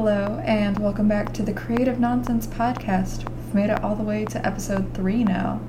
Hello, 0.00 0.40
and 0.44 0.78
welcome 0.78 1.08
back 1.08 1.34
to 1.34 1.42
the 1.42 1.52
Creative 1.52 1.98
Nonsense 1.98 2.46
Podcast. 2.46 3.28
We've 3.28 3.54
made 3.54 3.68
it 3.68 3.82
all 3.82 3.96
the 3.96 4.04
way 4.04 4.24
to 4.26 4.46
episode 4.46 4.94
three 4.94 5.24
now. 5.24 5.60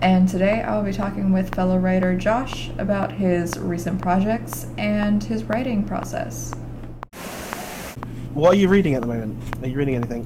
And 0.00 0.28
today 0.28 0.62
I 0.62 0.76
will 0.76 0.84
be 0.84 0.92
talking 0.92 1.32
with 1.32 1.52
fellow 1.56 1.76
writer 1.76 2.16
Josh 2.16 2.70
about 2.78 3.10
his 3.10 3.58
recent 3.58 4.00
projects 4.00 4.68
and 4.78 5.24
his 5.24 5.42
writing 5.42 5.82
process. 5.82 6.54
What 8.32 8.52
are 8.52 8.56
you 8.56 8.68
reading 8.68 8.94
at 8.94 9.00
the 9.00 9.08
moment? 9.08 9.42
Are 9.64 9.66
you 9.66 9.76
reading 9.76 9.96
anything? 9.96 10.24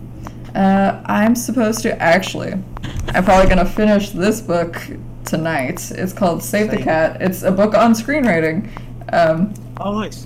Uh, 0.54 1.02
I'm 1.06 1.34
supposed 1.34 1.80
to 1.84 2.02
actually. 2.02 2.52
I'm 3.14 3.24
probably 3.24 3.48
gonna 3.48 3.64
finish 3.64 4.10
this 4.10 4.42
book 4.42 4.78
tonight. 5.24 5.90
It's 5.92 6.12
called 6.12 6.42
Save 6.42 6.70
the 6.70 6.76
Cat. 6.76 7.22
It's 7.22 7.44
a 7.44 7.50
book 7.50 7.72
on 7.74 7.94
screenwriting. 7.94 8.68
Um, 9.10 9.54
Oh, 9.80 9.92
nice. 9.92 10.24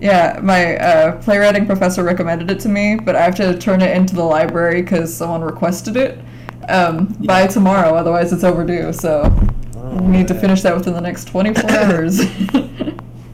Yeah, 0.00 0.38
my 0.42 0.76
uh, 0.78 1.20
playwriting 1.22 1.66
professor 1.66 2.02
recommended 2.02 2.50
it 2.50 2.60
to 2.60 2.68
me, 2.68 2.96
but 2.96 3.14
I 3.16 3.22
have 3.22 3.34
to 3.36 3.58
turn 3.58 3.82
it 3.82 3.94
into 3.96 4.14
the 4.14 4.24
library 4.24 4.82
because 4.82 5.14
someone 5.14 5.42
requested 5.42 5.96
it 5.96 6.18
um, 6.68 7.06
by 7.26 7.46
tomorrow. 7.46 7.94
Otherwise, 7.94 8.32
it's 8.32 8.44
overdue. 8.44 8.92
So 8.92 9.22
Oh, 9.76 10.02
we 10.02 10.08
need 10.08 10.28
to 10.28 10.34
finish 10.34 10.62
that 10.62 10.74
within 10.76 10.92
the 10.94 11.00
next 11.00 11.24
24 11.28 11.70
hours. 11.70 12.20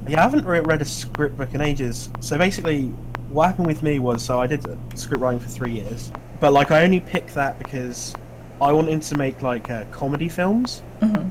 Yeah, 0.09 0.20
I 0.20 0.23
haven't 0.23 0.45
re- 0.47 0.61
read 0.61 0.80
a 0.80 0.84
script 0.84 1.37
book 1.37 1.52
in 1.55 1.61
ages. 1.61 2.09
So 2.20 2.39
basically, 2.39 2.87
what 3.30 3.48
happened 3.48 3.67
with 3.67 3.83
me 3.83 3.98
was, 3.98 4.25
so 4.25 4.41
I 4.41 4.47
did 4.47 4.64
script 4.95 5.20
writing 5.20 5.41
for 5.41 5.48
three 5.48 5.73
years, 5.73 6.12
but 6.41 6.53
like 6.53 6.70
I 6.70 6.84
only 6.84 7.01
picked 7.01 7.34
that 7.34 7.59
because 7.59 8.14
I 8.61 8.73
wanted 8.73 9.03
to 9.03 9.19
make 9.19 9.42
like 9.42 9.69
uh, 9.70 9.84
comedy 9.91 10.28
films, 10.28 10.83
Mhm. 11.01 11.30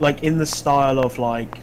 like 0.00 0.22
in 0.24 0.36
the 0.38 0.46
style 0.46 0.98
of 0.98 1.18
like 1.18 1.58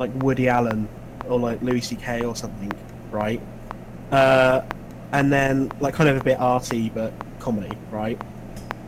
like 0.00 0.10
Woody 0.22 0.48
Allen 0.48 0.88
or 1.28 1.38
like 1.38 1.60
Louis 1.62 1.80
C.K. 1.80 2.24
or 2.24 2.36
something, 2.36 2.72
right? 3.10 3.40
Uh, 4.10 4.62
and 5.12 5.32
then 5.32 5.70
like 5.80 5.94
kind 5.94 6.08
of 6.08 6.16
a 6.16 6.24
bit 6.24 6.38
arty 6.40 6.90
but 6.90 7.12
comedy, 7.38 7.76
right? 7.90 8.20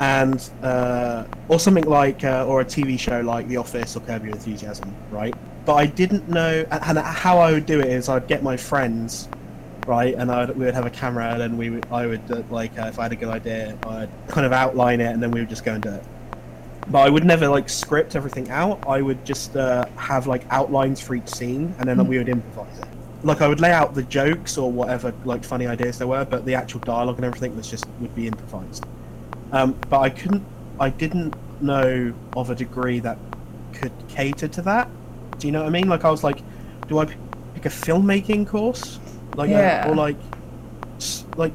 And 0.01 0.51
uh, 0.63 1.25
or 1.49 1.61
something 1.61 1.85
like 1.85 2.25
uh, 2.25 2.47
or 2.47 2.61
a 2.61 2.65
TV 2.65 2.99
show 2.99 3.21
like 3.21 3.47
The 3.49 3.57
Office 3.59 3.97
or 3.97 4.01
Curb 4.01 4.25
Your 4.25 4.35
Enthusiasm, 4.35 4.95
right? 5.11 5.35
But 5.65 5.75
I 5.75 5.87
didn't 5.87 6.29
know, 6.29 6.67
and 6.71 6.99
how 6.99 7.39
I 7.39 7.53
would 7.53 7.65
do 7.65 7.81
it 7.81 7.87
is 7.87 8.09
I'd 8.09 8.27
get 8.27 8.43
my 8.43 8.57
friends, 8.57 9.29
right, 9.87 10.15
and 10.15 10.31
I'd, 10.31 10.51
we 10.51 10.67
would 10.67 10.75
have 10.75 10.85
a 10.85 10.91
camera, 10.91 11.31
and 11.33 11.41
then 11.41 11.57
we 11.57 11.71
would, 11.71 11.87
I 11.91 12.07
would 12.07 12.31
uh, 12.31 12.43
like 12.51 12.79
uh, 12.79 12.87
if 12.87 12.99
I 12.99 13.05
had 13.05 13.13
a 13.13 13.17
good 13.17 13.31
idea, 13.31 13.79
I'd 13.87 14.11
kind 14.29 14.47
of 14.47 14.53
outline 14.53 15.01
it, 15.01 15.13
and 15.13 15.23
then 15.23 15.31
we 15.31 15.41
would 15.41 15.49
just 15.49 15.65
go 15.65 15.73
and 15.75 15.83
do 15.83 15.91
it. 15.91 16.05
But 16.89 17.01
I 17.07 17.09
would 17.11 17.25
never 17.25 17.49
like 17.49 17.69
script 17.69 18.15
everything 18.15 18.51
out. 18.51 18.87
I 18.87 19.01
would 19.01 19.25
just 19.25 19.57
uh, 19.57 19.87
have 19.97 20.27
like 20.27 20.43
outlines 20.51 21.01
for 21.01 21.15
each 21.15 21.29
scene, 21.29 21.75
and 21.79 21.89
then 21.89 21.97
Mhm. 21.97 22.07
we 22.09 22.19
would 22.19 22.29
improvise 22.29 22.79
it. 22.79 22.89
Like 23.23 23.41
I 23.41 23.49
would 23.49 23.61
lay 23.61 23.73
out 23.73 23.95
the 23.95 24.03
jokes 24.03 24.59
or 24.59 24.71
whatever 24.71 25.13
like 25.25 25.45
funny 25.45 25.67
ideas 25.67 25.97
there 25.99 26.07
were, 26.07 26.25
but 26.27 26.45
the 26.45 26.55
actual 26.55 26.81
dialogue 26.81 27.17
and 27.17 27.25
everything 27.25 27.57
was 27.57 27.69
just 27.71 27.87
would 28.01 28.15
be 28.15 28.27
improvised. 28.27 28.85
Um, 29.53 29.75
but 29.89 30.01
I 30.01 30.11
couldn't, 30.11 30.45
I 30.79 30.91
didn't 30.91 31.35
know 31.63 32.13
of 32.37 32.51
a 32.51 32.55
degree 32.55 32.99
that 33.01 33.17
could 33.73 33.93
cater 34.09 34.49
to 34.49 34.63
that. 34.63 34.89
Do 35.39 35.47
you 35.47 35.53
know 35.53 35.61
what 35.61 35.69
I 35.69 35.71
mean? 35.71 35.89
Like 35.89 36.05
I 36.05 36.11
was 36.11 36.23
like, 36.23 36.43
do 36.89 36.99
I 36.99 37.07
pick 37.07 37.65
a 37.65 37.71
filmmaking 37.71 38.47
course? 38.47 38.99
Like, 39.37 39.49
uh, 39.49 39.55
Yeah. 39.55 39.89
or 39.89 39.95
like, 39.95 40.17
like, 41.37 41.55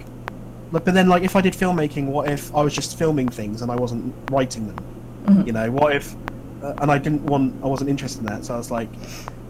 like, 0.71 0.83
but 0.85 0.85
then 0.85 1.07
like 1.07 1.21
if 1.23 1.35
I 1.35 1.41
did 1.41 1.53
filmmaking, 1.53 2.07
what 2.07 2.29
if 2.29 2.53
I 2.55 2.61
was 2.63 2.73
just 2.73 2.97
filming 2.97 3.29
things 3.29 3.61
and 3.61 3.71
I 3.71 3.75
wasn't 3.75 4.13
writing 4.31 4.65
them? 4.65 4.77
Mhm. 5.25 5.47
You 5.47 5.53
know, 5.53 5.71
what 5.71 5.95
if, 5.95 6.15
uh, 6.63 6.73
and 6.81 6.91
I 6.91 6.97
didn't 6.97 7.23
want, 7.25 7.53
I 7.63 7.67
wasn't 7.67 7.89
interested 7.89 8.19
in 8.21 8.25
that, 8.27 8.45
so 8.45 8.53
I 8.53 8.57
was 8.57 8.71
like, 8.71 8.89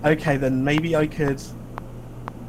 okay, 0.06 0.38
then 0.38 0.64
maybe 0.64 0.96
I 0.96 1.08
could 1.08 1.42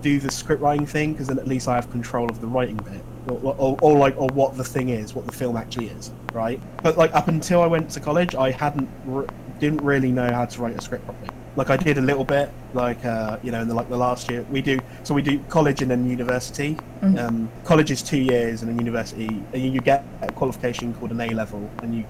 do 0.03 0.19
the 0.19 0.31
script 0.31 0.63
writing 0.63 0.87
thing 0.87 1.13
because 1.13 1.27
then 1.29 1.39
at 1.39 1.47
least 1.47 1.69
I 1.69 1.75
have 1.75 1.91
control 1.91 2.31
of 2.31 2.41
the 2.41 2.47
writing 2.47 2.77
bit, 2.77 3.03
or, 3.29 3.55
or, 3.59 3.79
or 3.83 3.99
like, 3.99 4.17
or 4.19 4.29
what 4.29 4.57
the 4.57 4.65
thing 4.65 4.89
is, 4.89 5.15
what 5.15 5.27
the 5.27 5.33
film 5.33 5.57
actually 5.57 5.89
is, 5.89 6.11
right? 6.33 6.61
But 6.83 6.97
like 6.97 7.15
up 7.15 7.29
until 7.29 7.61
I 7.63 7.67
went 7.67 7.91
to 7.91 8.01
college, 8.01 8.35
I 8.35 8.51
hadn't, 8.51 8.89
re- 9.05 9.27
didn't 9.59 9.83
really 9.83 10.11
know 10.11 10.33
how 10.33 10.47
to 10.47 10.63
write 10.63 10.77
a 10.77 10.81
script 10.81 11.05
properly. 11.05 11.29
Like 11.57 11.69
I 11.69 11.77
did 11.77 11.99
a 11.99 12.01
little 12.01 12.25
bit, 12.25 12.49
like 12.75 13.05
uh, 13.05 13.37
you 13.43 13.51
know, 13.51 13.61
in 13.61 13.67
the 13.69 13.75
like 13.75 13.89
the 13.91 13.97
last 13.97 14.31
year 14.31 14.47
we 14.51 14.63
do. 14.63 14.79
So 15.03 15.13
we 15.13 15.21
do 15.21 15.41
college 15.49 15.83
and 15.83 15.91
then 15.91 16.09
university. 16.09 16.77
Mhm. 17.03 17.19
Um, 17.19 17.51
college 17.65 17.91
is 17.91 18.03
two 18.03 18.19
years, 18.21 18.63
and 18.63 18.71
then 18.71 18.79
university, 18.79 19.27
and 19.53 19.61
you 19.75 19.81
get 19.81 20.05
a 20.23 20.31
qualification 20.33 20.95
called 20.95 21.11
an 21.11 21.21
A 21.21 21.31
level, 21.35 21.69
and 21.83 21.93
you 21.93 22.05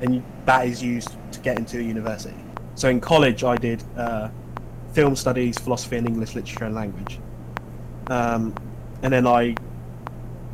and 0.00 0.22
that 0.44 0.66
is 0.66 0.82
used 0.82 1.10
to 1.32 1.40
get 1.40 1.58
into 1.58 1.78
a 1.78 1.82
university. 1.82 2.34
So 2.74 2.88
in 2.88 3.00
college, 3.00 3.44
I 3.44 3.56
did 3.56 3.82
uh, 3.96 4.28
film 4.92 5.16
studies, 5.16 5.58
philosophy, 5.58 5.96
and 5.96 6.06
English 6.06 6.34
literature 6.34 6.64
and 6.64 6.74
language, 6.74 7.18
um, 8.08 8.54
and 9.02 9.12
then 9.12 9.26
I 9.26 9.54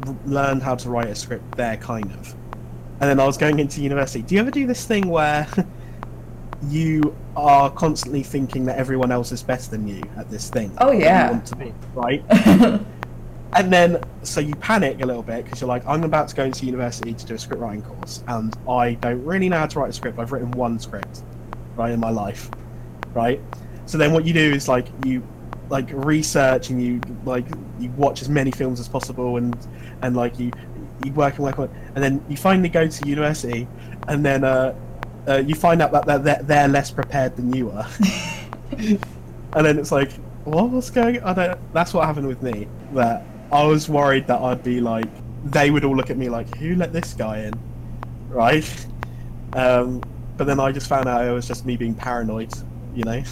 r- 0.07 0.17
learned 0.27 0.63
how 0.63 0.75
to 0.77 0.89
write 0.91 1.09
a 1.09 1.15
script 1.15 1.57
there, 1.57 1.77
kind 1.77 2.11
of. 2.13 2.35
And 3.01 3.11
then 3.11 3.21
I 3.21 3.27
was 3.27 3.37
going 3.37 3.59
into 3.59 3.83
university. 3.83 4.23
Do 4.23 4.35
you 4.35 4.41
ever 4.41 4.51
do 4.51 4.67
this 4.67 4.87
thing 4.87 5.09
where 5.09 5.47
you 6.69 7.15
are 7.37 7.71
constantly 7.71 8.23
thinking 8.23 8.65
that 8.67 8.79
everyone 8.79 9.11
else 9.13 9.33
is 9.33 9.43
better 9.43 9.71
than 9.71 9.87
you 9.87 10.03
at 10.17 10.31
this 10.31 10.49
thing? 10.49 10.73
Oh, 10.79 10.89
that 10.89 10.97
you 10.97 11.03
yeah. 11.03 11.31
want 11.31 11.47
to 11.47 11.57
be 11.57 11.75
right. 11.95 12.81
And 13.55 13.73
then, 13.73 14.03
so 14.23 14.41
you 14.41 14.55
panic 14.57 15.01
a 15.01 15.07
little 15.07 15.23
bit 15.23 15.45
because 15.45 15.61
you're 15.61 15.69
like, 15.69 15.87
I'm 15.87 16.03
about 16.03 16.29
to 16.29 16.35
go 16.35 16.45
into 16.45 16.67
university 16.67 17.15
to 17.15 17.27
do 17.27 17.35
a 17.35 17.39
script 17.39 17.63
writing 17.63 17.83
course, 17.83 18.25
and 18.27 18.57
I 18.69 18.95
don't 18.95 19.25
really 19.25 19.49
know 19.49 19.59
how 19.59 19.67
to 19.67 19.79
write 19.79 19.91
a 19.91 19.93
script. 19.93 20.19
I've 20.19 20.33
written 20.33 20.51
one 20.53 20.79
script, 20.81 21.23
right, 21.77 21.93
in 21.93 22.01
my 22.01 22.11
life, 22.11 22.51
right? 23.13 23.41
So 23.87 23.97
then, 23.97 24.13
what 24.13 24.25
you 24.25 24.33
do 24.35 24.53
is 24.53 24.67
like 24.67 24.89
you, 25.05 25.23
like 25.69 25.89
research 25.93 26.71
and 26.71 26.83
you 26.83 27.01
like 27.25 27.47
you 27.79 27.91
watch 27.93 28.23
as 28.23 28.29
many 28.29 28.51
films 28.51 28.81
as 28.81 28.89
possible, 28.89 29.37
and 29.37 29.57
and 30.03 30.17
like 30.17 30.37
you 30.41 30.51
you 31.05 31.13
work 31.13 31.35
and 31.37 31.45
work 31.45 31.61
on, 31.61 31.71
and 31.95 32.03
then 32.03 32.25
you 32.29 32.37
finally 32.37 32.69
go 32.69 32.89
to 32.89 33.09
university, 33.09 33.69
and 34.09 34.27
then 34.27 34.43
uh, 34.43 34.75
uh 35.29 35.37
you 35.47 35.55
find 35.55 35.81
out 35.81 35.93
that 35.93 36.07
they're, 36.07 36.19
they're, 36.19 36.43
they're 36.43 36.69
less 36.69 36.91
prepared 36.91 37.37
than 37.37 37.55
you 37.55 37.71
are, 37.71 37.87
and 38.73 38.99
then 39.55 39.79
it's 39.79 39.93
like, 39.93 40.11
what 40.43 40.71
was 40.71 40.91
going? 40.91 41.23
I 41.23 41.33
don't. 41.33 41.73
That's 41.73 41.95
what 41.95 42.05
happened 42.05 42.27
with 42.27 42.43
me. 42.43 42.67
That 42.95 43.25
I 43.55 43.63
was 43.63 43.89
worried 43.89 44.27
that 44.27 44.41
I'd 44.41 44.65
be 44.65 44.81
like, 44.81 45.07
they 45.45 45.71
would 45.71 45.85
all 45.85 45.95
look 45.95 46.11
at 46.11 46.17
me 46.17 46.29
like, 46.29 46.53
who 46.57 46.75
let 46.75 46.93
this 46.93 47.15
guy 47.15 47.43
in, 47.43 47.55
right? 48.29 48.69
Um, 49.53 50.03
but 50.37 50.49
then 50.49 50.59
I 50.59 50.73
just 50.73 50.89
found 50.89 51.07
out 51.07 51.25
it 51.25 51.31
was 51.31 51.47
just 51.47 51.65
me 51.65 51.77
being 51.77 51.95
paranoid. 51.95 52.53
You 52.97 53.05
know, 53.05 53.23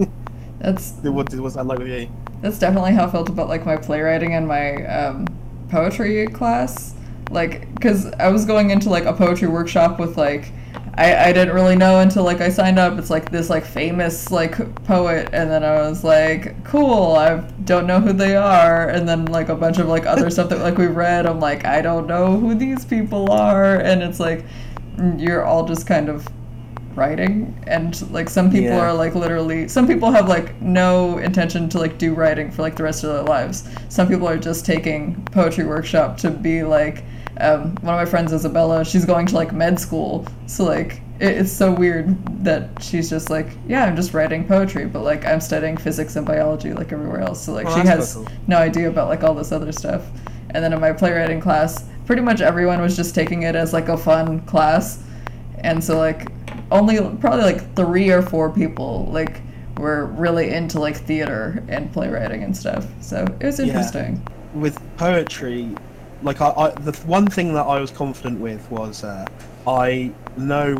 that's 0.58 0.94
it 1.04 1.10
was, 1.10 1.32
it 1.32 1.38
was 1.38 1.54
that 1.54 1.64
like 1.64 1.78
with 1.78 1.86
you. 1.86 2.10
That's 2.42 2.58
definitely 2.58 2.92
how 2.92 3.06
I 3.06 3.10
felt 3.12 3.28
about 3.28 3.48
like 3.48 3.64
my 3.64 3.76
playwriting 3.76 4.34
and 4.34 4.48
my 4.48 4.84
um, 4.86 5.28
poetry 5.70 6.26
class. 6.26 6.96
Like, 7.30 7.72
because 7.74 8.06
I 8.14 8.30
was 8.30 8.44
going 8.44 8.70
into 8.70 8.90
like 8.90 9.04
a 9.04 9.12
poetry 9.12 9.46
workshop 9.46 10.00
with 10.00 10.16
like, 10.16 10.50
I, 10.98 11.28
I 11.28 11.32
didn't 11.32 11.54
really 11.54 11.76
know 11.76 12.00
until 12.00 12.24
like 12.24 12.40
I 12.40 12.48
signed 12.50 12.78
up. 12.78 12.98
It's 12.98 13.08
like 13.08 13.30
this 13.30 13.48
like 13.48 13.64
famous 13.64 14.32
like 14.32 14.56
poet, 14.84 15.30
and 15.32 15.48
then 15.48 15.62
I 15.62 15.88
was 15.88 16.02
like, 16.02 16.64
cool. 16.64 17.14
I 17.14 17.36
don't 17.64 17.86
know 17.86 18.00
who 18.00 18.12
they 18.12 18.34
are, 18.34 18.88
and 18.88 19.08
then 19.08 19.26
like 19.26 19.48
a 19.48 19.54
bunch 19.54 19.78
of 19.78 19.86
like 19.86 20.06
other 20.06 20.28
stuff 20.28 20.48
that 20.50 20.58
like 20.58 20.76
we 20.76 20.86
read. 20.88 21.24
I'm 21.24 21.38
like, 21.38 21.64
I 21.64 21.82
don't 21.82 22.08
know 22.08 22.36
who 22.38 22.54
these 22.56 22.84
people 22.84 23.30
are, 23.30 23.76
and 23.76 24.02
it's 24.02 24.18
like, 24.18 24.44
you're 25.16 25.44
all 25.44 25.64
just 25.66 25.86
kind 25.86 26.08
of 26.08 26.26
writing 26.94 27.56
and 27.68 28.10
like 28.10 28.28
some 28.28 28.50
people 28.50 28.70
Yeah. 28.70 28.80
are 28.80 28.92
like 28.92 29.14
literally 29.14 29.68
some 29.68 29.86
people 29.86 30.10
have 30.10 30.28
like 30.28 30.60
no 30.60 31.18
intention 31.18 31.68
to 31.68 31.78
like 31.78 31.96
do 31.96 32.12
writing 32.12 32.50
for 32.50 32.62
like 32.62 32.74
the 32.74 32.82
rest 32.82 33.04
of 33.04 33.12
their 33.12 33.22
lives 33.22 33.68
some 33.88 34.08
people 34.08 34.28
are 34.28 34.36
just 34.36 34.66
taking 34.66 35.14
poetry 35.26 35.64
workshop 35.64 36.16
to 36.18 36.30
be 36.30 36.64
like 36.64 37.04
um, 37.40 37.74
one 37.82 37.94
of 37.94 38.00
my 38.00 38.04
friends 38.04 38.32
isabella 38.32 38.84
she's 38.84 39.04
going 39.04 39.26
to 39.26 39.34
like 39.34 39.52
med 39.52 39.78
school 39.78 40.26
so 40.46 40.64
like 40.64 41.00
it, 41.20 41.36
it's 41.38 41.52
so 41.52 41.72
weird 41.72 42.16
that 42.44 42.68
she's 42.82 43.08
just 43.10 43.30
like 43.30 43.46
yeah 43.66 43.84
i'm 43.84 43.94
just 43.96 44.12
writing 44.14 44.46
poetry 44.46 44.86
but 44.86 45.02
like 45.02 45.24
i'm 45.26 45.40
studying 45.40 45.76
physics 45.76 46.16
and 46.16 46.26
biology 46.26 46.72
like 46.72 46.92
everywhere 46.92 47.20
else 47.20 47.44
so 47.44 47.52
like 47.52 47.66
Oh, 47.68 47.80
she 47.80 47.86
has 47.86 48.14
cool. 48.14 48.26
no 48.46 48.56
idea 48.58 48.88
about 48.88 49.08
like 49.08 49.22
all 49.24 49.34
this 49.34 49.52
other 49.52 49.72
stuff 49.72 50.04
and 50.50 50.64
then 50.64 50.72
in 50.72 50.80
my 50.80 50.92
playwriting 50.92 51.40
class 51.40 51.84
pretty 52.06 52.22
much 52.22 52.40
everyone 52.40 52.80
was 52.80 52.96
just 52.96 53.14
taking 53.14 53.42
it 53.42 53.54
as 53.54 53.72
like 53.72 53.88
a 53.88 53.96
fun 53.96 54.40
class 54.46 55.02
and 55.60 55.82
so 55.82 55.98
like 55.98 56.28
only 56.70 56.98
probably 57.18 57.42
like 57.42 57.74
three 57.76 58.10
or 58.10 58.22
four 58.22 58.50
people 58.50 59.06
like 59.12 59.40
were 59.76 60.06
really 60.06 60.50
into 60.50 60.80
like 60.80 60.96
theater 60.96 61.62
and 61.68 61.92
playwriting 61.92 62.42
and 62.42 62.56
stuff 62.56 62.86
so 63.00 63.24
it 63.40 63.46
was 63.46 63.60
interesting. 63.60 63.66
Yeah. 63.66 64.18
interesting 64.20 64.60
with 64.60 64.96
poetry, 64.96 65.68
like 66.22 66.40
I, 66.40 66.48
I 66.48 66.70
the 66.70 66.92
one 67.06 67.26
thing 67.26 67.52
that 67.54 67.64
I 67.66 67.78
was 67.80 67.90
confident 67.90 68.40
with 68.40 68.68
was 68.70 69.04
uh, 69.04 69.26
I 69.66 70.12
know 70.36 70.74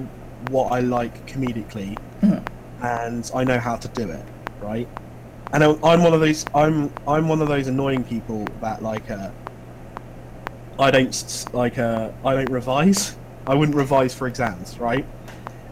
what 0.50 0.72
I 0.72 0.80
like 0.80 1.26
comedically, 1.26 1.96
Mhm. 2.22 2.42
and 2.82 3.30
I 3.34 3.44
know 3.44 3.58
how 3.58 3.76
to 3.76 3.88
do 3.88 4.08
it, 4.10 4.24
right? 4.60 4.88
And 5.52 5.64
I'm 5.64 5.82
I'm 5.84 6.02
one 6.02 6.12
of 6.14 6.20
those 6.20 6.44
I'm 6.54 6.92
I'm 7.06 7.28
one 7.28 7.40
of 7.42 7.48
those 7.48 7.66
annoying 7.68 8.04
people 8.04 8.44
that 8.60 8.82
like 8.82 9.10
uh, 9.10 9.30
I 10.78 10.90
don't 10.90 11.46
like 11.52 11.78
uh, 11.78 12.10
I 12.24 12.34
don't 12.34 12.50
revise. 12.50 13.16
I 13.46 13.54
wouldn't 13.54 13.76
revise 13.76 14.14
for 14.14 14.26
exams, 14.28 14.78
right? 14.78 15.06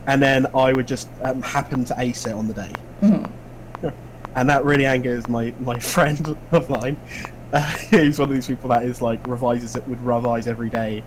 And 0.07 0.23
then 0.23 0.47
I 0.55 0.73
would 0.73 0.87
just 0.87 1.09
um, 1.23 1.43
happen 1.43 1.85
to 1.87 1.95
ace 1.99 2.27
it 2.27 2.33
on 2.33 2.47
the 2.49 2.55
day 2.55 2.73
Mhm. 3.03 3.29
and 4.37 4.49
that 4.49 4.65
really 4.65 4.87
angers 4.87 5.29
my 5.29 5.53
my 5.61 5.79
friend 5.95 6.37
of 6.53 6.71
mine 6.71 6.97
he's 7.91 8.19
one 8.19 8.29
of 8.29 8.35
these 8.35 8.47
people 8.47 8.69
that 8.71 8.85
is 8.85 9.01
like 9.03 9.27
revises 9.27 9.77
it 9.77 9.87
would 9.89 10.01
revise 10.05 10.47
every 10.47 10.71
day, 10.71 11.03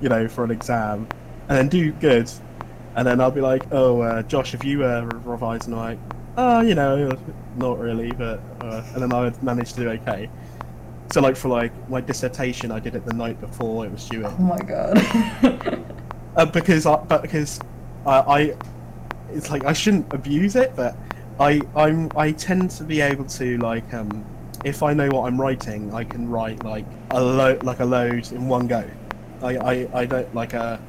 you 0.00 0.08
know, 0.08 0.28
for 0.28 0.44
an 0.44 0.50
exam, 0.50 1.08
and 1.48 1.58
then 1.58 1.68
do 1.68 1.92
good, 1.92 2.30
and 2.96 3.06
then 3.06 3.20
I'll 3.20 3.30
be 3.30 3.40
like, 3.40 3.64
oh, 3.72 4.00
uh, 4.00 4.22
Josh, 4.22 4.52
have 4.52 4.64
you 4.64 4.84
uh, 4.84 5.02
revised? 5.24 5.66
And 5.66 5.74
I'm 5.74 5.80
like, 5.80 5.98
oh, 6.36 6.60
you 6.60 6.74
know, 6.74 7.16
not 7.56 7.78
really, 7.78 8.12
but 8.12 8.40
uh, 8.60 8.82
and 8.94 9.02
then 9.02 9.12
I 9.12 9.22
would 9.22 9.42
manage 9.42 9.72
to 9.74 9.80
do 9.80 9.90
okay. 9.90 10.28
So 11.12 11.20
like 11.20 11.36
for 11.36 11.48
like 11.48 11.72
my 11.90 12.00
dissertation, 12.00 12.70
I 12.70 12.80
did 12.80 12.94
it 12.94 13.04
the 13.04 13.12
night 13.12 13.40
before 13.40 13.84
it 13.84 13.92
was 13.92 14.08
due. 14.08 14.24
Oh 14.24 14.36
my 14.38 14.58
god. 14.58 14.98
uh, 16.36 16.46
because 16.46 16.86
I, 16.86 16.96
but 16.96 17.22
because 17.22 17.60
I, 18.06 18.18
I, 18.20 18.56
it's 19.30 19.50
like 19.50 19.64
I 19.64 19.74
shouldn't 19.74 20.12
abuse 20.14 20.56
it, 20.56 20.74
but 20.74 20.96
I, 21.38 21.60
I'm, 21.76 22.10
I 22.16 22.32
tend 22.32 22.70
to 22.72 22.84
be 22.84 23.00
able 23.00 23.24
to 23.26 23.58
like, 23.58 23.92
um, 23.92 24.24
if 24.64 24.82
I 24.82 24.92
know 24.94 25.08
what 25.08 25.26
I'm 25.26 25.40
writing, 25.40 25.92
I 25.92 26.04
can 26.04 26.28
write 26.28 26.64
like 26.64 26.84
a 27.10 27.20
load, 27.22 27.62
like 27.64 27.80
a 27.80 27.84
load 27.84 28.30
in 28.32 28.48
one 28.48 28.66
go. 28.66 28.84
I, 29.42 29.56
I, 29.56 29.88
I 29.92 30.06
don't 30.06 30.32
like 30.34 30.52
a, 30.54 30.80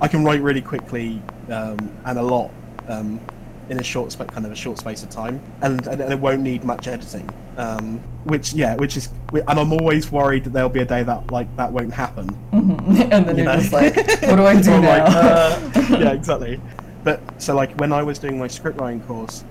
I 0.00 0.08
can 0.08 0.24
write 0.24 0.40
really 0.42 0.62
quickly 0.62 1.22
um, 1.48 1.92
and 2.04 2.18
a 2.18 2.22
lot 2.22 2.50
um, 2.88 3.20
in 3.68 3.78
a 3.78 3.84
short, 3.84 4.10
spa- 4.10 4.24
kind 4.24 4.44
of 4.44 4.50
a 4.52 4.56
short 4.56 4.78
space 4.78 5.02
of 5.04 5.10
time, 5.10 5.40
and, 5.62 5.86
and 5.86 6.00
it 6.00 6.18
won't 6.18 6.40
need 6.42 6.64
much 6.64 6.88
editing. 6.88 7.28
Um, 7.56 7.98
which 8.24 8.52
yeah, 8.52 8.74
which 8.76 8.96
is, 8.96 9.10
and 9.32 9.44
I'm 9.60 9.72
always 9.72 10.10
worried 10.10 10.44
that 10.44 10.52
there'll 10.52 10.68
be 10.68 10.80
a 10.80 10.84
day 10.84 11.02
that 11.02 11.30
like 11.30 11.54
that 11.56 11.70
won't 11.72 11.92
happen. 11.92 12.26
Mhm. 12.52 13.00
and 13.12 13.26
then 13.26 13.36
You 13.36 13.44
you're 13.44 13.52
know? 13.52 13.60
just 13.60 13.72
like, 13.72 13.94
what 13.96 14.36
do 14.36 14.46
I 14.46 14.60
do 14.60 14.70
now? 14.80 14.88
like, 14.88 15.02
uh, 15.06 15.60
yeah, 15.98 16.12
exactly. 16.12 16.60
But 17.04 17.20
so 17.40 17.54
like 17.54 17.72
when 17.78 17.92
I 17.92 18.02
was 18.02 18.18
doing 18.18 18.38
my 18.38 18.46
script 18.48 18.80
writing 18.80 19.00
course, 19.02 19.44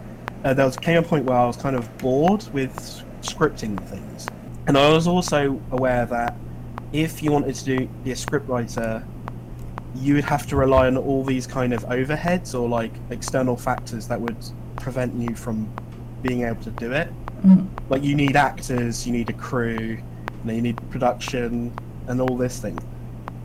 uh, 0.44 0.54
there 0.54 0.66
was 0.66 0.76
came 0.76 0.98
a 0.98 1.02
point 1.04 1.26
where 1.26 1.38
I 1.38 1.46
was 1.46 1.56
kind 1.58 1.76
of 1.76 1.96
bored 2.00 2.44
with 2.52 3.04
scripting 3.21 3.80
things, 3.88 4.27
and 4.68 4.77
I 4.77 4.89
was 4.92 5.07
also 5.07 5.60
aware 5.71 6.06
that 6.07 6.36
if 6.94 7.21
you 7.21 7.31
wanted 7.31 7.56
to 7.56 7.66
do 7.66 7.88
be 8.04 8.12
a 8.12 8.16
script 8.16 8.48
writer, 8.50 9.04
you 9.95 10.16
would 10.16 10.24
have 10.25 10.48
to 10.48 10.56
rely 10.56 10.88
on 10.88 10.98
all 10.98 11.24
these 11.24 11.45
kind 11.48 11.74
of 11.74 11.83
overheads 11.86 12.60
or 12.60 12.68
like 12.68 12.92
external 13.10 13.56
factors 13.56 14.07
that 14.07 14.19
would 14.19 14.38
prevent 14.77 15.13
you 15.16 15.36
from 15.36 15.69
being 16.21 16.44
able 16.44 16.62
to 16.63 16.71
do 16.71 16.92
it. 16.92 17.10
Mhm. 17.45 17.68
Like 17.89 18.04
you 18.04 18.16
need 18.16 18.36
actors, 18.36 19.06
you 19.06 19.13
need 19.13 19.30
a 19.30 19.33
crew, 19.33 19.98
you, 20.45 20.54
you 20.54 20.62
need 20.62 20.77
production, 20.89 21.71
and 22.07 22.21
all 22.21 22.36
this 22.38 22.60
thing. 22.60 22.77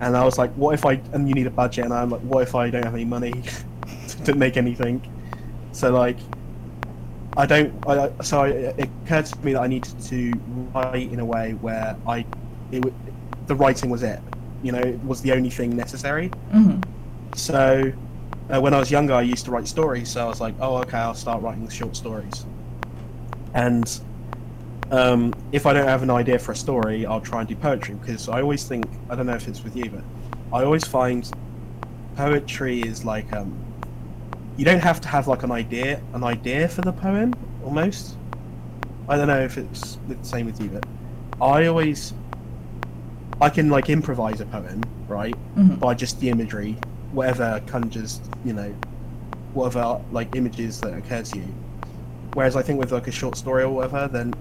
And 0.01 0.17
I 0.17 0.25
was 0.25 0.39
like, 0.39 0.53
what 0.55 0.75
if 0.75 0.85
I? 0.85 1.01
And 1.13 1.29
you 1.29 1.35
need 1.35 1.47
a 1.47 1.51
budget, 1.51 1.85
and 1.85 1.95
I'm 1.95 2.11
like, 2.11 2.21
what 2.23 2.43
if 2.43 2.55
I 2.55 2.71
don't 2.71 2.83
have 2.85 2.95
any 2.95 3.05
money 3.05 3.43
to 4.25 4.35
make 4.35 4.57
anything? 4.57 5.01
So 5.73 5.93
like, 5.93 6.19
I 7.37 7.47
don't. 7.47 7.73
I, 7.87 8.11
so 8.23 8.43
I, 8.43 8.49
it 8.49 8.89
occurred 9.05 9.27
to 9.27 9.39
me 9.41 9.53
that 9.55 9.63
I 9.63 9.67
needed 9.67 9.99
to 10.03 10.33
write 10.75 11.11
in 11.11 11.19
a 11.21 11.25
way 11.25 11.53
where 11.55 11.97
I, 12.07 12.25
it 12.71 12.85
the 13.47 13.55
writing 13.55 13.91
was 13.91 14.03
it. 14.03 14.21
You 14.63 14.73
know, 14.73 14.79
it 14.79 15.03
was 15.05 15.21
the 15.21 15.33
only 15.33 15.51
thing 15.51 15.77
necessary. 15.77 16.31
Mhm. 16.53 16.83
So 17.35 17.93
uh, 18.51 18.61
when 18.61 18.73
I 18.73 18.79
was 18.79 18.91
younger, 18.91 19.15
I 19.15 19.23
used 19.23 19.45
to 19.47 19.51
write 19.51 19.67
stories. 19.67 20.09
So 20.11 20.25
I 20.25 20.29
was 20.29 20.41
like, 20.41 20.55
oh, 20.61 20.77
okay, 20.79 20.99
I'll 20.99 21.15
start 21.15 21.43
writing 21.43 21.69
short 21.69 21.97
stories. 21.97 22.47
And 23.55 24.01
um, 24.91 25.35
if 25.53 25.67
I 25.67 25.73
don't 25.73 25.87
have 25.87 26.03
an 26.03 26.11
idea 26.11 26.39
for 26.39 26.53
a 26.53 26.57
story, 26.57 27.07
I'll 27.07 27.21
try 27.21 27.41
and 27.41 27.49
do 27.49 27.57
poetry 27.57 27.95
because 27.97 28.29
I 28.29 28.41
always 28.41 28.65
think 28.65 28.87
I 29.11 29.17
don't 29.17 29.27
know 29.27 29.35
if 29.35 29.49
it's 29.49 29.65
with 29.65 29.77
you, 29.77 29.91
but 29.91 30.05
I 30.53 30.65
always 30.65 30.85
find 30.85 31.29
poetry 32.17 32.81
is 32.81 33.05
like 33.05 33.33
um, 33.33 33.53
you 34.57 34.65
don't 34.65 34.81
have 34.83 35.01
to 35.01 35.09
have 35.09 35.27
like 35.29 35.43
an 35.43 35.51
idea, 35.53 36.01
an 36.13 36.23
idea 36.25 36.69
for 36.69 36.83
the 36.83 36.93
poem 36.93 37.35
almost. 37.65 38.17
I 39.09 39.17
don't 39.17 39.29
know 39.29 39.41
if 39.41 39.59
it's 39.59 39.99
the 40.09 40.17
same 40.23 40.47
with 40.47 40.61
you, 40.61 40.69
but 40.69 40.85
I 41.43 41.67
always 41.67 42.15
I 43.41 43.49
can 43.51 43.69
like 43.69 43.91
improvise 43.91 44.41
a 44.41 44.47
poem, 44.47 44.83
right? 45.09 45.35
Mhm. 45.57 45.79
by 45.81 45.95
just 45.95 46.21
the 46.21 46.31
imagery, 46.31 46.77
whatever 47.13 47.61
conjures, 47.67 48.21
you 48.45 48.53
know, 48.53 48.73
whatever 49.55 50.01
like 50.13 50.35
images 50.37 50.81
that 50.83 50.95
occur 50.95 51.23
to 51.23 51.39
you. 51.39 51.45
Whereas 52.35 52.57
I 52.57 52.63
think 52.63 52.79
with 52.81 52.93
like 52.93 53.07
a 53.09 53.13
short 53.13 53.37
story 53.37 53.65
or 53.65 53.71
whatever, 53.71 54.09
then 54.09 54.33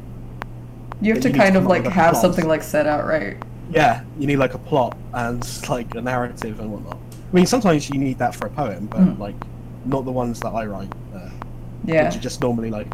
You 1.01 1.13
have 1.13 1.21
to 1.23 1.29
you 1.29 1.35
kind 1.35 1.55
of 1.55 1.65
like 1.65 1.85
have 1.85 2.11
plot. 2.11 2.21
something 2.21 2.47
like 2.47 2.63
set 2.63 2.85
out 2.87 3.05
right. 3.05 3.37
yeah, 3.71 4.01
you 4.19 4.27
need 4.27 4.37
like 4.37 4.53
a 4.53 4.57
plot 4.59 4.95
and 5.13 5.43
like 5.69 5.93
a 5.95 6.01
narrative 6.01 6.59
and 6.59 6.71
whatnot. 6.71 6.97
I 7.31 7.35
mean, 7.35 7.45
sometimes 7.47 7.89
you 7.89 7.97
need 7.99 8.19
that 8.19 8.35
for 8.35 8.45
a 8.45 8.49
poem, 8.51 8.85
but 8.87 8.99
Mm. 9.01 9.17
like 9.19 9.35
not 9.85 10.05
the 10.05 10.11
ones 10.11 10.39
that 10.41 10.49
I 10.49 10.65
write, 10.65 10.91
uh, 11.15 11.29
Yeah. 11.85 12.05
which 12.05 12.15
are 12.17 12.19
just 12.19 12.41
normally 12.41 12.69
like 12.69 12.87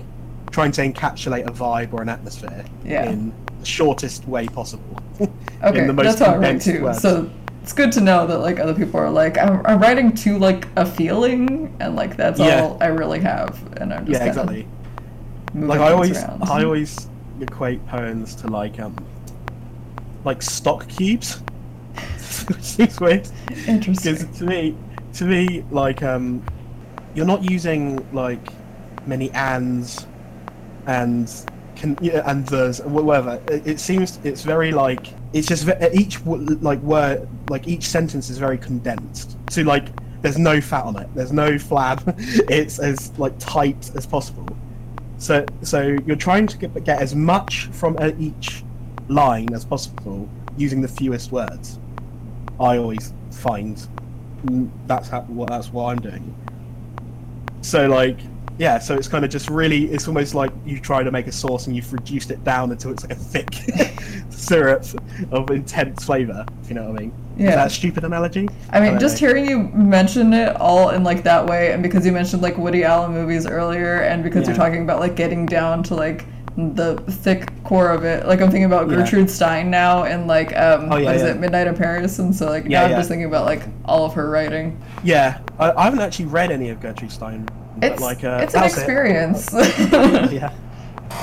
trying 0.51 0.71
to 0.73 0.81
encapsulate 0.81 1.47
a 1.47 1.51
vibe 1.51 1.93
or 1.93 2.01
an 2.01 2.09
atmosphere 2.09 2.65
Yeah. 2.83 3.05
in 3.09 3.31
the 3.59 3.65
shortest 3.65 4.27
way 4.27 4.47
possible. 4.47 4.97
Okay, 5.21 5.29
in 5.81 5.87
the 5.87 5.93
most 5.93 6.05
that's 6.05 6.19
how 6.19 6.33
I 6.33 6.37
write 6.37 6.61
too. 6.61 6.83
words. 6.83 6.99
So 7.01 7.29
it's 7.61 7.73
good 7.73 7.91
to 7.93 8.01
know 8.01 8.25
that 8.25 8.39
like 8.39 8.59
other 8.59 8.73
people 8.73 8.99
are 8.99 9.09
like, 9.09 9.37
I'm, 9.37 9.63
I'm 9.65 9.79
writing 9.79 10.13
to 10.13 10.37
like 10.39 10.67
a 10.75 10.85
feeling, 10.85 11.75
and 11.79 11.95
like 11.95 12.17
that's 12.17 12.39
Yeah. 12.39 12.63
all 12.63 12.77
I 12.81 12.87
really 12.87 13.19
have, 13.19 13.59
and 13.77 13.93
I'm 13.93 14.05
just 14.07 14.19
yeah, 14.21 14.27
exactly. 14.27 14.67
like 15.53 15.79
I 15.79 15.91
always 15.91 16.17
around. 16.23 16.43
I 16.49 16.63
always 16.63 17.07
equate 17.41 17.85
poems 17.87 18.35
to 18.35 18.47
like 18.47 18.79
um 18.79 18.95
like 20.25 20.41
stock 20.41 20.87
cubes. 20.87 21.41
Which 22.47 22.79
is 22.79 22.99
weird 22.99 23.27
because 23.47 23.67
Interesting. 23.67 24.33
to 24.33 24.43
me 24.45 24.75
to 25.13 25.25
me 25.25 25.63
like 25.71 26.01
um 26.03 26.41
you're 27.15 27.25
not 27.25 27.49
using 27.49 28.05
like 28.13 28.39
many 29.05 29.31
ands 29.31 30.05
and 30.87 31.31
can 31.75 31.97
yeah, 32.01 32.29
and 32.29 32.45
there's 32.47 32.81
whatever. 32.81 33.41
It, 33.49 33.65
it 33.67 33.79
seems 33.79 34.19
it's 34.23 34.41
very 34.43 34.71
like 34.71 35.07
it's 35.33 35.47
just 35.47 35.67
each 35.93 36.23
like 36.25 36.79
word 36.81 37.27
like 37.49 37.67
each 37.67 37.87
sentence 37.87 38.29
is 38.29 38.37
very 38.37 38.57
condensed. 38.57 39.37
So 39.49 39.61
like 39.61 39.87
there's 40.21 40.37
no 40.37 40.59
fat 40.59 40.83
on 40.85 40.97
it. 40.97 41.07
There's 41.15 41.31
no 41.31 41.51
flab. 41.51 42.03
It's 42.49 42.79
as 42.79 43.17
like 43.17 43.37
tight 43.39 43.91
as 43.95 44.05
possible. 44.05 44.47
So 45.17 45.45
so 45.61 45.97
you're 46.05 46.15
trying 46.15 46.47
to 46.47 46.57
get, 46.57 46.83
get 46.83 47.01
as 47.01 47.15
much 47.15 47.65
from 47.71 47.97
each 48.19 48.63
line 49.07 49.53
as 49.53 49.65
possible 49.65 50.29
using 50.57 50.81
the 50.81 50.87
fewest 50.87 51.31
words. 51.31 51.79
I 52.59 52.77
always 52.77 53.13
find 53.31 53.87
Mm, 54.45 54.69
that's 54.87 55.09
how 55.09 55.25
that's 55.49 55.73
what 55.73 55.91
i'm 55.91 55.99
doing 55.99 56.33
so 57.61 57.87
like 57.87 58.17
yeah 58.57 58.77
so 58.79 58.95
it's 58.95 59.07
kind 59.07 59.23
of 59.23 59.31
just 59.31 59.49
really 59.49 59.85
it's 59.85 60.07
almost 60.07 60.35
like 60.35 60.51
you 60.65 60.79
try 60.79 61.01
to 61.03 61.11
make 61.11 61.27
a 61.27 61.31
sauce 61.31 61.67
and 61.67 61.75
you've 61.75 61.91
reduced 61.93 62.29
it 62.31 62.43
down 62.43 62.71
until 62.71 62.91
it's 62.91 63.03
like 63.03 63.13
a 63.13 63.15
thick 63.15 63.49
syrup 64.29 64.83
of 65.31 65.49
intense 65.51 66.03
flavor 66.05 66.45
if 66.61 66.69
you 66.69 66.75
know 66.75 66.89
what 66.89 66.99
i 66.99 67.03
mean 67.03 67.11
is 67.37 67.43
Yeah. 67.45 67.55
that 67.55 67.67
a 67.67 67.69
stupid 67.69 68.03
analogy 68.03 68.47
I 68.71 68.79
mean, 68.81 68.91
don't 68.91 68.99
just 68.99 69.21
know. 69.21 69.27
hearing 69.29 69.49
you 69.49 69.59
mention 69.59 70.33
it 70.33 70.55
all 70.57 70.89
in 70.89 71.03
like 71.05 71.23
that 71.23 71.45
way, 71.45 71.71
and 71.71 71.81
because 71.81 72.05
you 72.05 72.11
mentioned 72.11 72.41
like 72.41 72.57
Woody 72.57 72.83
Allen 72.83 73.13
movies 73.13 73.47
earlier, 73.47 74.01
and 74.01 74.21
because 74.23 74.45
you're 74.45 74.55
talking 74.57 74.83
about 74.83 74.99
like 74.99 75.15
getting 75.15 75.45
down 75.45 75.81
to 75.83 75.95
like 75.95 76.25
the 76.75 76.97
thick 77.09 77.51
core 77.63 77.89
of 77.89 78.03
it, 78.03 78.25
like 78.27 78.41
I'm 78.41 78.49
thinking 78.49 78.65
about 78.65 78.89
Yeah. 78.89 78.97
Gertrude 78.97 79.29
Stein 79.29 79.69
now, 79.69 80.03
and 80.03 80.27
like 80.27 80.55
um, 80.57 80.91
Oh, 80.91 80.97
yeah, 80.97 81.05
what 81.05 81.15
is 81.15 81.21
yeah. 81.23 81.29
it, 81.29 81.39
Midnight 81.39 81.67
in 81.67 81.75
Paris, 81.75 82.19
and 82.19 82.35
so 82.35 82.47
like 82.49 82.65
Yeah, 82.65 82.81
now 82.81 82.85
I'm 82.93 82.99
just 82.99 83.09
thinking 83.09 83.25
about 83.27 83.45
like 83.45 83.63
all 83.85 84.05
of 84.05 84.13
her 84.13 84.29
writing. 84.29 84.79
yeah 85.03 85.39
I, 85.59 85.71
I 85.71 85.83
haven't 85.85 86.01
actually 86.01 86.25
read 86.25 86.51
any 86.51 86.69
of 86.69 86.79
gertrude 86.81 87.11
stein 87.11 87.47
but 87.77 87.91
It's 87.93 88.01
like 88.01 88.23
uh, 88.23 88.39
it's 88.43 88.53
an 88.55 88.61
that's 88.61 88.75
it. 88.77 88.79
experience. 88.81 89.49
yeah. 89.53 90.53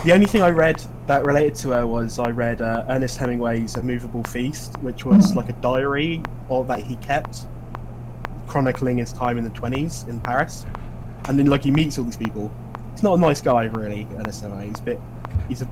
The 0.04 0.12
only 0.12 0.26
thing 0.26 0.42
I 0.42 0.50
read 0.50 0.82
that 1.06 1.24
related 1.24 1.54
to 1.56 1.70
her 1.70 1.86
was 1.86 2.18
I 2.18 2.30
read 2.30 2.60
uh, 2.62 2.84
Ernest 2.88 3.18
Hemingway's 3.18 3.76
A 3.76 3.82
Movable 3.82 4.22
Feast, 4.24 4.76
which 4.80 5.04
was 5.04 5.32
Mhm. 5.32 5.36
like 5.36 5.48
a 5.48 5.52
diary 5.54 6.22
or 6.48 6.64
that 6.64 6.80
he 6.80 6.96
kept, 6.96 7.46
chronicling 8.46 8.98
his 8.98 9.12
time 9.12 9.38
in 9.38 9.44
the 9.44 9.50
twenties 9.50 10.04
in 10.08 10.20
Paris, 10.20 10.66
and 11.28 11.38
then 11.38 11.46
like 11.46 11.62
he 11.64 11.70
meets 11.70 11.98
all 11.98 12.04
these 12.04 12.16
people. 12.16 12.50
He's 12.96 13.02
not 13.02 13.18
a 13.18 13.20
nice 13.20 13.42
guy, 13.42 13.64
really, 13.64 14.08
Ernest 14.16 14.40
Hemingway. 14.40 14.68
He's 14.68 14.78
a 14.80 14.82
bit, 14.82 15.00
he's 15.48 15.60
a, 15.60 15.68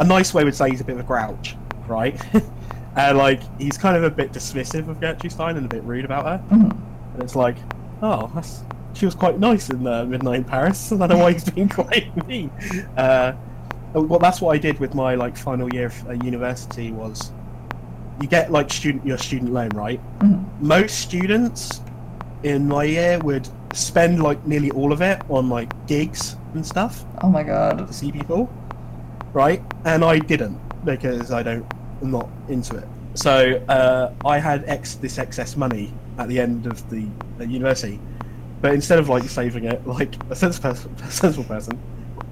a 0.00 0.04
nice 0.04 0.34
way 0.34 0.42
would 0.42 0.56
say 0.56 0.70
he's 0.70 0.80
a 0.80 0.84
bit 0.84 0.94
of 0.94 1.00
a 1.00 1.04
grouch, 1.04 1.54
right? 1.86 2.20
and 2.96 3.16
like 3.16 3.40
he's 3.60 3.78
kind 3.78 3.96
of 3.96 4.02
a 4.02 4.10
bit 4.10 4.32
dismissive 4.32 4.88
of 4.88 5.00
Gertrude 5.00 5.30
Stein 5.30 5.56
and 5.56 5.66
a 5.66 5.68
bit 5.68 5.84
rude 5.84 6.04
about 6.04 6.24
her. 6.24 6.44
Mhm. 6.56 6.72
And 7.14 7.22
it's 7.22 7.36
like, 7.36 7.54
oh, 8.02 8.28
that's 8.34 8.64
she 8.94 9.04
was 9.04 9.14
quite 9.14 9.38
nice 9.38 9.70
in 9.70 9.86
uh, 9.86 10.04
Midnight 10.04 10.38
in 10.38 10.44
Paris. 10.44 10.90
I 10.92 10.96
don't 10.96 11.10
know 11.10 11.18
why 11.18 11.32
he's 11.32 11.48
being 11.48 11.68
quite 11.80 12.26
mean. 12.26 12.50
Uh, 12.96 13.34
well, 13.92 14.18
that's 14.18 14.40
what 14.40 14.52
I 14.52 14.58
did 14.58 14.80
with 14.80 14.96
my 14.96 15.14
like 15.14 15.36
final 15.36 15.72
year 15.72 15.86
of 15.86 16.08
uh, 16.08 16.12
university. 16.24 16.90
Was 16.90 17.30
you 18.20 18.26
get 18.26 18.50
like 18.50 18.72
student 18.72 19.06
your 19.06 19.18
student 19.18 19.52
loan, 19.52 19.68
right? 19.76 20.00
Mhm. 20.18 20.44
Most 20.60 20.98
students 20.98 21.82
in 22.42 22.66
my 22.66 22.82
year 22.82 23.20
would 23.20 23.48
spend 23.72 24.22
like 24.22 24.44
nearly 24.46 24.70
all 24.72 24.92
of 24.92 25.00
it 25.00 25.20
on 25.28 25.48
like 25.48 25.70
gigs 25.86 26.36
and 26.54 26.64
stuff 26.64 27.04
Oh 27.22 27.30
my 27.30 27.42
god. 27.42 27.86
to 27.86 27.92
see 27.92 28.12
people, 28.12 28.50
right? 29.32 29.62
And 29.84 30.04
I 30.04 30.18
didn't 30.18 30.60
because 30.84 31.30
I 31.32 31.42
don't, 31.42 31.64
I'm 32.02 32.10
not 32.10 32.28
into 32.48 32.76
it. 32.76 32.86
So 33.14 33.62
uh, 33.68 34.12
I 34.26 34.38
had 34.38 34.64
ex 34.66 34.94
this 34.96 35.18
excess 35.18 35.56
money 35.56 35.92
at 36.18 36.28
the 36.28 36.38
end 36.40 36.66
of 36.66 36.88
the 36.90 37.06
uh, 37.40 37.44
university, 37.44 38.00
but 38.60 38.74
instead 38.74 38.98
of 38.98 39.08
like 39.08 39.24
saving 39.24 39.64
it 39.64 39.86
like 39.86 40.14
a 40.30 40.36
sensible 40.36 40.70
person, 40.70 40.94
a 41.04 41.10
sensible 41.10 41.44
person, 41.44 41.78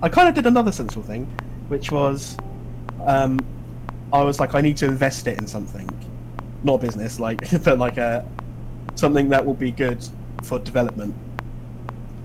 I 0.03 0.09
kind 0.09 0.29
of 0.29 0.35
did 0.35 0.47
another 0.47 0.73
sensible 0.73 1.03
thing, 1.03 1.25
which 1.69 1.91
was 1.91 2.37
um, 3.05 3.39
I 4.13 4.23
was 4.23 4.41
like, 4.41 4.55
I 4.55 4.61
need 4.61 4.77
to 4.79 4.87
invest 4.87 5.27
it 5.27 5.39
in 5.39 5.47
something, 5.47 5.89
not 6.65 6.81
business, 6.81 7.21
like, 7.21 7.49
but 7.65 7.79
like 7.79 7.97
a 7.97 8.27
something 8.95 9.29
that 9.31 9.45
will 9.45 9.55
be 9.55 9.71
good 9.71 10.05
for 10.43 10.59
development. 10.59 11.15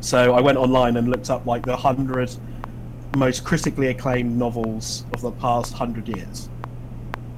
So 0.05 0.35
I 0.35 0.39
went 0.39 0.59
online 0.59 0.97
and 0.97 1.09
looked 1.09 1.31
up 1.31 1.47
like 1.47 1.65
the 1.65 1.75
hundred 1.75 2.29
most 3.17 3.43
critically 3.43 3.87
acclaimed 3.87 4.37
novels 4.37 5.03
of 5.15 5.21
the 5.21 5.31
past 5.31 5.73
hundred 5.73 6.07
years, 6.07 6.47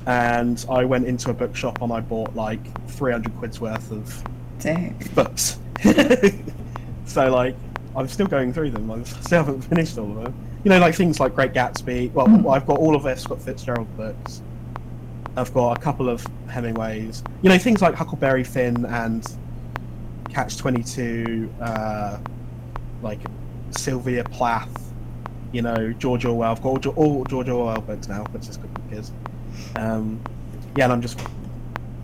and 0.06 0.66
I 0.70 0.84
went 0.84 1.08
into 1.08 1.30
a 1.30 1.34
bookshop 1.34 1.82
and 1.82 1.94
I 1.94 2.02
bought 2.02 2.36
like 2.36 2.60
three 2.90 3.14
hundred 3.14 3.38
quid's 3.38 3.62
worth 3.62 3.90
of 3.90 4.22
Dang. 4.60 5.00
books. 5.16 5.60
so 7.06 7.32
like, 7.32 7.56
I'm 7.96 8.10
still 8.10 8.28
going 8.28 8.52
through 8.52 8.72
them. 8.72 8.92
I 8.92 9.02
still 9.22 9.46
haven't 9.46 9.62
finished 9.62 9.98
all 9.98 10.18
of 10.18 10.26
them. 10.26 10.34
You 10.66 10.70
know, 10.70 10.80
like 10.80 10.94
things 10.94 11.22
like 11.22 11.36
Great 11.36 11.54
Gatsby. 11.54 12.12
Well, 12.12 12.28
Mm. 12.28 12.54
I've 12.54 12.68
got 12.68 12.80
all 12.80 12.98
of. 12.98 13.18
Scott 13.18 13.42
Fitzgerald 13.42 13.88
books. 13.96 14.42
I've 15.38 15.54
got 15.54 15.78
a 15.78 15.80
couple 15.80 16.10
of 16.10 16.28
Hemingways. 16.50 17.24
You 17.44 17.50
know, 17.50 17.58
things 17.58 17.82
like 17.82 17.96
Huckleberry 17.96 18.44
Finn 18.44 18.86
and 18.88 19.26
Catch 20.30 20.58
Twenty 20.58 20.84
Two. 20.84 21.50
Uh, 21.62 22.18
like 23.02 23.20
Sylvia 23.72 24.24
Plath. 24.24 24.70
You 25.54 25.62
know, 25.62 25.94
George 25.94 26.26
Orwell. 26.26 26.52
I've 26.52 26.62
got 26.62 26.86
all, 26.88 27.24
George 27.26 27.48
Orwell 27.50 27.82
books 27.82 28.08
now, 28.08 28.24
which 28.32 28.48
is 28.50 28.58
good 28.58 28.70
because. 28.90 29.12
Um, 29.76 30.20
yeah, 30.76 30.84
and 30.86 30.94
I'm 30.94 31.02
just 31.02 31.20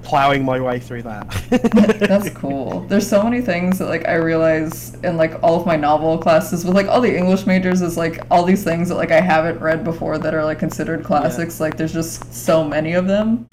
plowing 0.02 0.44
my 0.44 0.60
way 0.60 0.80
through 0.80 1.04
that. 1.04 1.30
That's 2.00 2.30
cool. 2.32 2.82
There's 2.90 3.08
so 3.08 3.24
many 3.24 3.42
things 3.42 3.80
that 3.80 3.88
like 3.88 4.08
I 4.08 4.16
realize 4.16 4.96
in 4.96 5.18
like 5.18 5.42
all 5.44 5.60
of 5.60 5.66
my 5.66 5.76
novel 5.76 6.18
classes 6.18 6.66
with 6.66 6.76
like 6.76 6.88
all 6.88 7.00
the 7.02 7.16
English 7.16 7.46
majors 7.46 7.82
is 7.82 7.98
like 7.98 8.20
all 8.32 8.44
these 8.44 8.64
things 8.64 8.90
that 8.90 8.96
like 8.96 9.12
I 9.12 9.22
haven't 9.22 9.60
read 9.60 9.84
before 9.84 10.18
that 10.18 10.34
are 10.34 10.44
like 10.44 10.60
considered 10.60 11.04
classics. 11.04 11.60
Like 11.60 11.78
there's 11.78 11.94
just 11.94 12.34
so 12.34 12.64
many 12.64 12.94
of 12.94 13.08
them. 13.08 13.48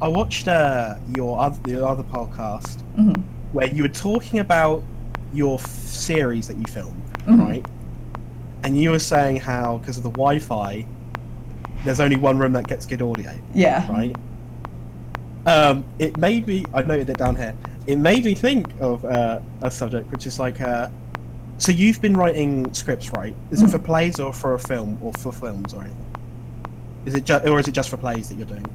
I 0.00 0.08
watched 0.08 0.46
uh, 0.48 0.96
your 1.16 1.38
other, 1.40 1.58
the 1.64 1.86
other 1.86 2.02
podcast 2.02 2.82
Mhm. 2.96 3.22
where 3.52 3.66
you 3.68 3.82
were 3.82 3.88
talking 3.88 4.40
about 4.40 4.82
your 5.32 5.58
f- 5.58 5.66
series 5.66 6.48
that 6.48 6.56
you 6.56 6.64
filmed, 6.68 7.02
Mhm. 7.26 7.38
right? 7.46 7.66
And 8.62 8.76
you 8.80 8.90
were 8.90 8.98
saying 8.98 9.36
how 9.36 9.78
because 9.78 9.96
of 9.96 10.02
the 10.02 10.10
Wi-Fi, 10.10 10.84
there's 11.84 12.00
only 12.00 12.16
one 12.16 12.38
room 12.38 12.52
that 12.52 12.66
gets 12.66 12.86
good 12.86 13.02
audio, 13.02 13.32
Yeah. 13.54 13.86
right? 13.90 14.14
Um, 15.46 15.84
it 15.98 16.16
made 16.16 16.46
me. 16.46 16.64
I 16.74 16.82
noted 16.82 17.08
it 17.10 17.18
down 17.18 17.36
here. 17.36 17.54
It 17.86 17.96
made 17.98 18.24
me 18.24 18.34
think 18.34 18.66
of 18.80 19.04
uh, 19.04 19.38
a 19.62 19.70
subject 19.70 20.10
which 20.10 20.26
is 20.26 20.38
like. 20.40 20.60
Uh, 20.60 20.88
so 21.58 21.70
you've 21.72 22.00
been 22.02 22.16
writing 22.16 22.72
scripts, 22.74 23.10
right? 23.12 23.34
Is 23.50 23.62
it 23.62 23.68
for 23.70 23.78
plays 23.78 24.18
or 24.20 24.32
for 24.32 24.54
a 24.54 24.58
film 24.58 24.98
or 25.00 25.12
for 25.14 25.32
films 25.32 25.72
or 25.72 25.82
anything? 25.82 26.04
Is 27.06 27.14
it 27.14 27.24
ju- 27.24 27.40
or 27.46 27.60
is 27.60 27.68
it 27.68 27.72
just 27.72 27.88
for 27.88 27.96
plays 27.96 28.28
that 28.28 28.34
you're 28.36 28.46
doing? 28.46 28.66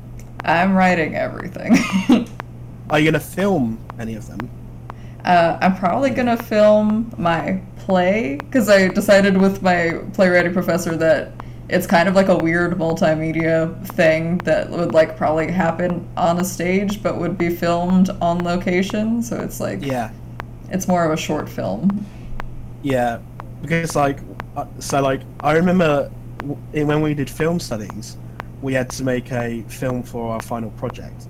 I'm 0.46 0.74
writing 0.74 1.16
everything. 1.16 1.78
Are 2.90 3.00
you 3.00 3.12
gonna 3.12 3.20
film 3.20 3.78
any 4.00 4.16
of 4.16 4.26
them? 4.28 4.50
Uh, 5.26 5.58
I'm 5.62 5.76
probably 5.76 6.10
gonna 6.12 6.38
film 6.38 7.14
my 7.18 7.62
play 7.78 8.38
because 8.38 8.70
I 8.70 8.88
decided 8.90 9.38
with 9.38 9.62
my 9.62 10.00
playwriting 10.14 10.54
professor 10.54 10.96
that 10.98 11.34
it's 11.70 11.88
kind 11.88 12.10
of 12.10 12.16
like 12.16 12.28
a 12.28 12.38
weird 12.38 12.74
multimedia 12.78 13.86
thing 13.90 14.38
that 14.40 14.70
would 14.70 14.94
like 14.94 15.16
probably 15.18 15.52
happen 15.52 16.08
on 16.18 16.40
a 16.40 16.44
stage 16.44 17.02
but 17.02 17.18
would 17.20 17.38
be 17.38 17.50
filmed 17.50 18.10
on 18.22 18.40
location. 18.44 19.22
So 19.22 19.40
it's 19.40 19.60
like 19.60 19.82
Yeah. 19.82 20.12
it's 20.70 20.88
more 20.88 21.06
of 21.06 21.12
a 21.12 21.18
short 21.18 21.48
film. 21.50 22.06
Yeah, 22.82 23.20
because 23.62 23.96
like, 23.96 24.20
uh, 24.56 24.66
so 24.80 25.02
like, 25.02 25.22
I 25.42 25.54
remember 25.54 26.10
when 26.74 27.02
we 27.02 27.14
did 27.14 27.30
film 27.30 27.60
studies, 27.60 28.18
we 28.62 28.74
had 28.74 28.90
to 28.92 29.04
make 29.04 29.32
a 29.32 29.64
film 29.68 30.04
for 30.04 30.34
our 30.34 30.42
final 30.42 30.72
project, 30.72 31.28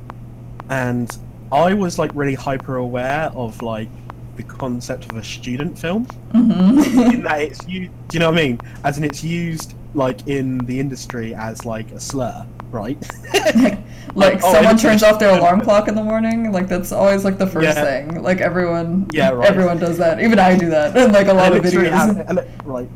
and 0.70 1.10
I 1.52 1.74
was 1.74 2.00
like 2.00 2.12
really 2.14 2.36
hyper 2.36 2.78
aware 2.78 3.30
of 3.36 3.62
like 3.62 3.90
the 4.38 4.44
concept 4.44 5.12
of 5.12 5.18
a 5.18 5.24
student 5.24 5.78
film 5.78 6.06
hmm 6.32 6.80
in 7.12 7.24
that 7.24 7.42
it's 7.42 7.68
you. 7.68 7.88
Do 8.08 8.14
you 8.14 8.20
know 8.20 8.32
what 8.32 8.40
I 8.40 8.44
mean? 8.44 8.60
As 8.84 8.98
in, 8.98 9.04
it's 9.04 9.24
used 9.24 9.74
like 9.94 10.26
in 10.28 10.60
the 10.60 10.80
industry 10.80 11.36
as 11.36 11.66
like 11.66 11.92
a 11.92 12.00
slur, 12.00 12.46
right? 12.72 12.98
like 14.16 14.40
oh, 14.44 14.54
someone 14.54 14.78
turns 14.78 15.04
off 15.04 15.20
their 15.20 15.38
alarm 15.38 15.60
clock 15.68 15.90
in 15.90 15.96
the 15.96 16.04
morning. 16.04 16.52
Like 16.54 16.68
that's 16.70 16.94
always 16.94 17.26
like 17.26 17.38
the 17.38 17.48
first 17.48 17.66
Yeah. 17.66 17.84
thing. 17.84 18.24
Like 18.24 18.40
everyone, 18.40 19.08
Yeah, 19.12 19.32
right. 19.32 19.50
everyone 19.50 19.78
does 19.80 19.98
that. 19.98 20.22
Even 20.22 20.40
I 20.40 20.58
do 20.58 20.70
that 20.70 20.96
like 21.12 21.28
a 21.28 21.34
lot 21.34 21.54
of 21.56 21.62
videos. 21.64 21.90
has- 21.92 22.18
and 22.18 22.40
it- 22.40 22.50
right. 22.64 22.90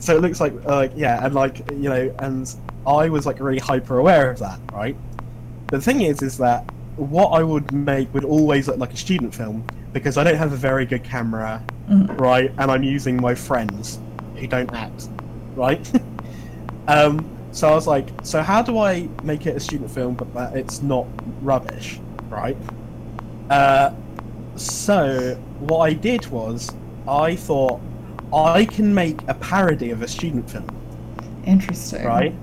So 0.00 0.16
it 0.16 0.22
looks 0.22 0.40
like, 0.40 0.54
uh, 0.66 0.76
like 0.76 0.92
yeah, 0.96 1.24
and 1.24 1.34
like 1.34 1.58
you 1.70 1.88
know, 1.90 2.12
and 2.18 2.52
I 2.86 3.08
was 3.10 3.26
like 3.26 3.38
really 3.38 3.58
hyper 3.58 3.98
aware 3.98 4.30
of 4.30 4.38
that, 4.40 4.58
right? 4.72 4.96
The 5.68 5.80
thing 5.80 6.00
is, 6.00 6.22
is 6.22 6.36
that 6.38 6.64
what 7.00 7.28
I 7.28 7.42
would 7.42 7.72
make 7.72 8.12
would 8.12 8.24
always 8.24 8.68
look 8.68 8.76
like 8.78 8.92
a 8.92 8.96
student 8.96 9.34
film 9.34 9.64
because 9.92 10.18
I 10.18 10.24
don't 10.24 10.36
have 10.36 10.52
a 10.52 10.56
very 10.56 10.84
good 10.84 11.02
camera, 11.02 11.62
Mhm. 11.88 12.20
right? 12.20 12.52
And 12.58 12.70
I'm 12.70 12.82
using 12.82 13.20
my 13.20 13.34
friends 13.34 13.98
who 14.36 14.46
don't 14.46 14.72
act, 14.74 15.08
right? 15.56 15.90
um, 16.88 17.24
so 17.52 17.68
I 17.68 17.74
was 17.74 17.86
like, 17.86 18.08
so 18.22 18.42
how 18.42 18.62
do 18.62 18.78
I 18.78 19.08
make 19.24 19.46
it 19.46 19.56
a 19.56 19.60
student 19.60 19.90
film 19.90 20.14
but 20.14 20.32
that 20.34 20.54
it's 20.56 20.82
not 20.82 21.06
rubbish, 21.42 21.98
right? 22.28 22.56
Uh, 23.48 23.90
so 24.56 25.34
what 25.60 25.78
I 25.78 25.94
did 25.94 26.26
was 26.26 26.70
I 27.08 27.34
thought 27.34 27.80
I 28.32 28.66
can 28.66 28.94
make 28.94 29.20
a 29.26 29.34
parody 29.34 29.90
of 29.90 30.02
a 30.02 30.08
student 30.08 30.48
film, 30.50 30.68
Interesting. 31.46 32.04
right? 32.04 32.34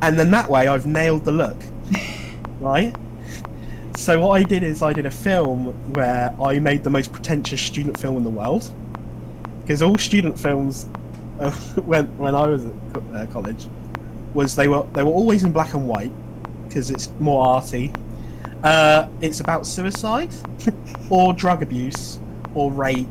And 0.00 0.18
then 0.18 0.30
that 0.30 0.48
way 0.48 0.68
I've 0.68 0.86
nailed 0.86 1.24
the 1.24 1.32
look, 1.32 1.56
right? 2.60 2.94
So 3.96 4.20
what 4.20 4.38
I 4.38 4.42
did 4.42 4.62
is 4.62 4.82
I 4.82 4.92
did 4.92 5.06
a 5.06 5.10
film 5.10 5.68
where 5.94 6.34
I 6.40 6.58
made 6.58 6.84
the 6.84 6.90
most 6.90 7.12
pretentious 7.12 7.62
student 7.62 7.98
film 7.98 8.18
in 8.18 8.24
the 8.24 8.30
world, 8.30 8.70
because 9.62 9.80
all 9.80 9.96
student 9.96 10.38
films, 10.38 10.86
uh, 11.40 11.50
when 11.86 12.06
when 12.18 12.34
I 12.34 12.46
was 12.46 12.66
at 12.66 12.72
uh, 13.14 13.26
college, 13.32 13.66
was 14.34 14.54
they 14.54 14.68
were 14.68 14.86
they 14.92 15.02
were 15.02 15.10
always 15.10 15.44
in 15.44 15.52
black 15.52 15.72
and 15.72 15.88
white, 15.88 16.12
because 16.68 16.90
it's 16.90 17.10
more 17.18 17.46
arty. 17.46 17.90
Uh, 18.62 19.08
it's 19.22 19.40
about 19.40 19.66
suicide, 19.66 20.32
or 21.10 21.32
drug 21.32 21.62
abuse, 21.62 22.20
or 22.54 22.70
rape, 22.70 23.08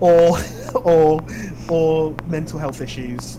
or 0.00 0.38
or 0.74 1.24
or 1.70 2.14
mental 2.26 2.58
health 2.58 2.82
issues, 2.82 3.38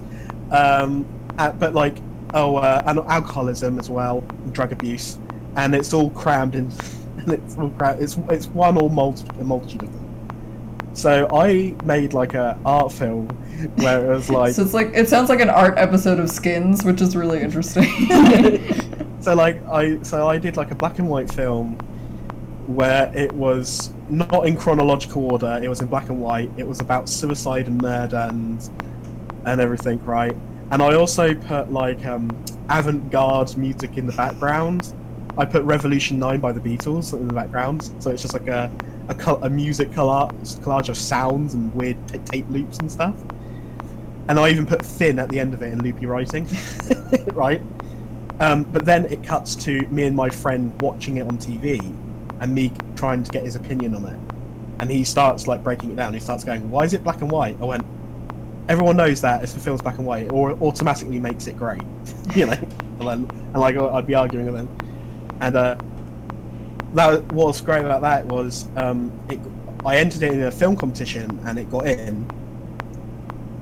um, 0.50 1.06
uh, 1.38 1.52
but 1.52 1.76
like 1.76 1.98
oh, 2.34 2.56
uh, 2.56 2.82
and 2.86 3.00
alcoholism 3.00 3.80
as 3.80 3.90
well, 3.90 4.22
drug 4.52 4.72
abuse, 4.72 5.18
and 5.56 5.76
it's 5.76 5.94
all 5.94 6.10
crammed 6.12 6.56
in. 6.56 6.72
And 7.18 7.34
it's 7.34 7.56
all 7.56 7.70
cram- 7.72 8.02
it's 8.02 8.18
it's 8.30 8.48
one 8.48 8.78
or 8.78 8.90
multi- 8.90 9.28
a 9.40 9.44
multitude 9.44 9.84
of 9.84 9.94
them. 9.94 10.92
So 10.94 11.28
I 11.32 11.76
made 11.84 12.14
like 12.14 12.34
a 12.34 12.58
art 12.66 12.92
film 12.92 13.28
where 13.76 14.06
it 14.12 14.16
was 14.16 14.30
like 14.40 14.56
so 14.56 14.64
it's 14.64 14.74
like 14.74 14.92
it 14.96 15.08
sounds 15.08 15.30
like 15.30 15.40
an 15.40 15.50
art 15.50 15.78
episode 15.78 16.20
of 16.20 16.32
Skins, 16.32 16.84
which 16.84 17.00
is 17.00 17.16
really 17.16 17.42
interesting. 17.42 17.84
so 19.22 19.36
like 19.36 19.64
I 19.68 20.02
so 20.02 20.28
I 20.28 20.38
did 20.40 20.58
like 20.58 20.72
a 20.72 20.76
black 20.76 20.98
and 20.98 21.08
white 21.10 21.32
film 21.32 21.78
where 22.68 23.12
it 23.16 23.32
was 23.34 23.92
not 24.10 24.48
in 24.48 24.58
chronological 24.58 25.32
order. 25.32 25.60
It 25.62 25.68
was 25.68 25.82
in 25.82 25.88
black 25.88 26.10
and 26.10 26.20
white. 26.20 26.50
It 26.58 26.68
was 26.68 26.80
about 26.80 27.08
suicide 27.08 27.68
and 27.68 27.82
murder 27.82 28.28
and 28.30 28.68
and 29.46 29.62
everything, 29.62 30.04
right? 30.06 30.36
And 30.72 30.82
I 30.82 30.96
also 30.96 31.34
put 31.34 31.72
like 31.72 32.06
um, 32.06 32.30
avant-garde 32.70 33.58
music 33.58 33.98
in 33.98 34.08
the 34.08 34.14
background. 34.14 34.94
I 35.38 35.46
put 35.46 35.64
Revolution 35.64 36.20
Nine 36.20 36.40
by 36.40 36.52
the 36.52 36.60
Beatles 36.60 37.14
in 37.14 37.28
the 37.28 37.34
background, 37.34 37.90
so 38.00 38.12
it's 38.12 38.22
just 38.22 38.34
like 38.34 38.48
a 38.48 38.72
a, 39.10 39.34
a 39.42 39.50
music 39.50 39.90
collage, 39.92 40.58
collage 40.60 40.90
of 40.90 40.98
sounds 40.98 41.54
and 41.54 41.74
weird 41.74 41.98
tape 42.26 42.46
loops 42.50 42.78
and 42.78 42.92
stuff. 42.92 43.16
And 44.28 44.40
I 44.40 44.50
even 44.50 44.66
put 44.66 44.86
Fin 44.86 45.20
at 45.20 45.30
the 45.30 45.40
end 45.40 45.54
of 45.54 45.62
it 45.62 45.74
in 45.74 45.82
loopy 45.82 46.06
writing, 46.06 46.48
right? 47.34 47.62
Um, 48.40 48.64
but 48.64 48.86
then 48.86 49.06
it 49.06 49.24
cuts 49.24 49.56
to 49.58 49.82
me 49.88 50.04
and 50.04 50.16
my 50.16 50.30
friend 50.30 50.80
watching 50.82 51.18
it 51.18 51.28
on 51.28 51.38
TV, 51.38 51.80
and 52.40 52.54
me 52.54 52.72
trying 52.96 53.24
to 53.24 53.32
get 53.32 53.44
his 53.44 53.56
opinion 53.56 53.96
on 53.96 54.06
it. 54.06 54.20
And 54.80 54.90
he 54.90 55.04
starts 55.04 55.48
like 55.48 55.64
breaking 55.64 55.92
it 55.92 55.96
down. 55.96 56.14
He 56.14 56.20
starts 56.20 56.44
going, 56.44 56.70
"Why 56.72 56.84
is 56.84 56.94
it 56.94 57.04
black 57.04 57.22
and 57.22 57.30
white?" 57.30 57.58
I 57.62 57.66
went, 57.66 57.86
"Everyone 58.68 58.98
knows 58.98 59.22
that 59.22 59.44
if 59.44 59.54
the 59.54 59.60
film's 59.60 59.82
black 59.82 59.98
and 59.98 60.08
white, 60.08 60.32
or 60.32 60.52
automatically 60.54 61.20
makes 61.20 61.48
it 61.48 61.58
great." 61.58 61.84
you 62.36 62.48
know, 62.48 62.54
and, 63.00 63.08
then, 63.08 63.30
and 63.30 63.58
like 63.58 63.78
I'd 63.78 64.08
be 64.08 64.16
arguing 64.16 64.46
with 64.46 64.56
him, 64.56 64.70
and 65.42 65.56
uh, 65.56 65.76
that 66.94 67.24
what 67.34 67.48
was 67.48 67.62
great 67.62 67.84
about 67.84 68.02
that 68.02 68.26
was 68.28 68.68
um, 68.78 69.12
it, 69.30 69.40
I 69.86 69.98
entered 69.98 70.24
it 70.24 70.32
in 70.34 70.44
a 70.44 70.52
film 70.52 70.76
competition 70.76 71.40
and 71.46 71.58
it 71.60 71.70
got 71.70 71.88
in, 71.88 72.26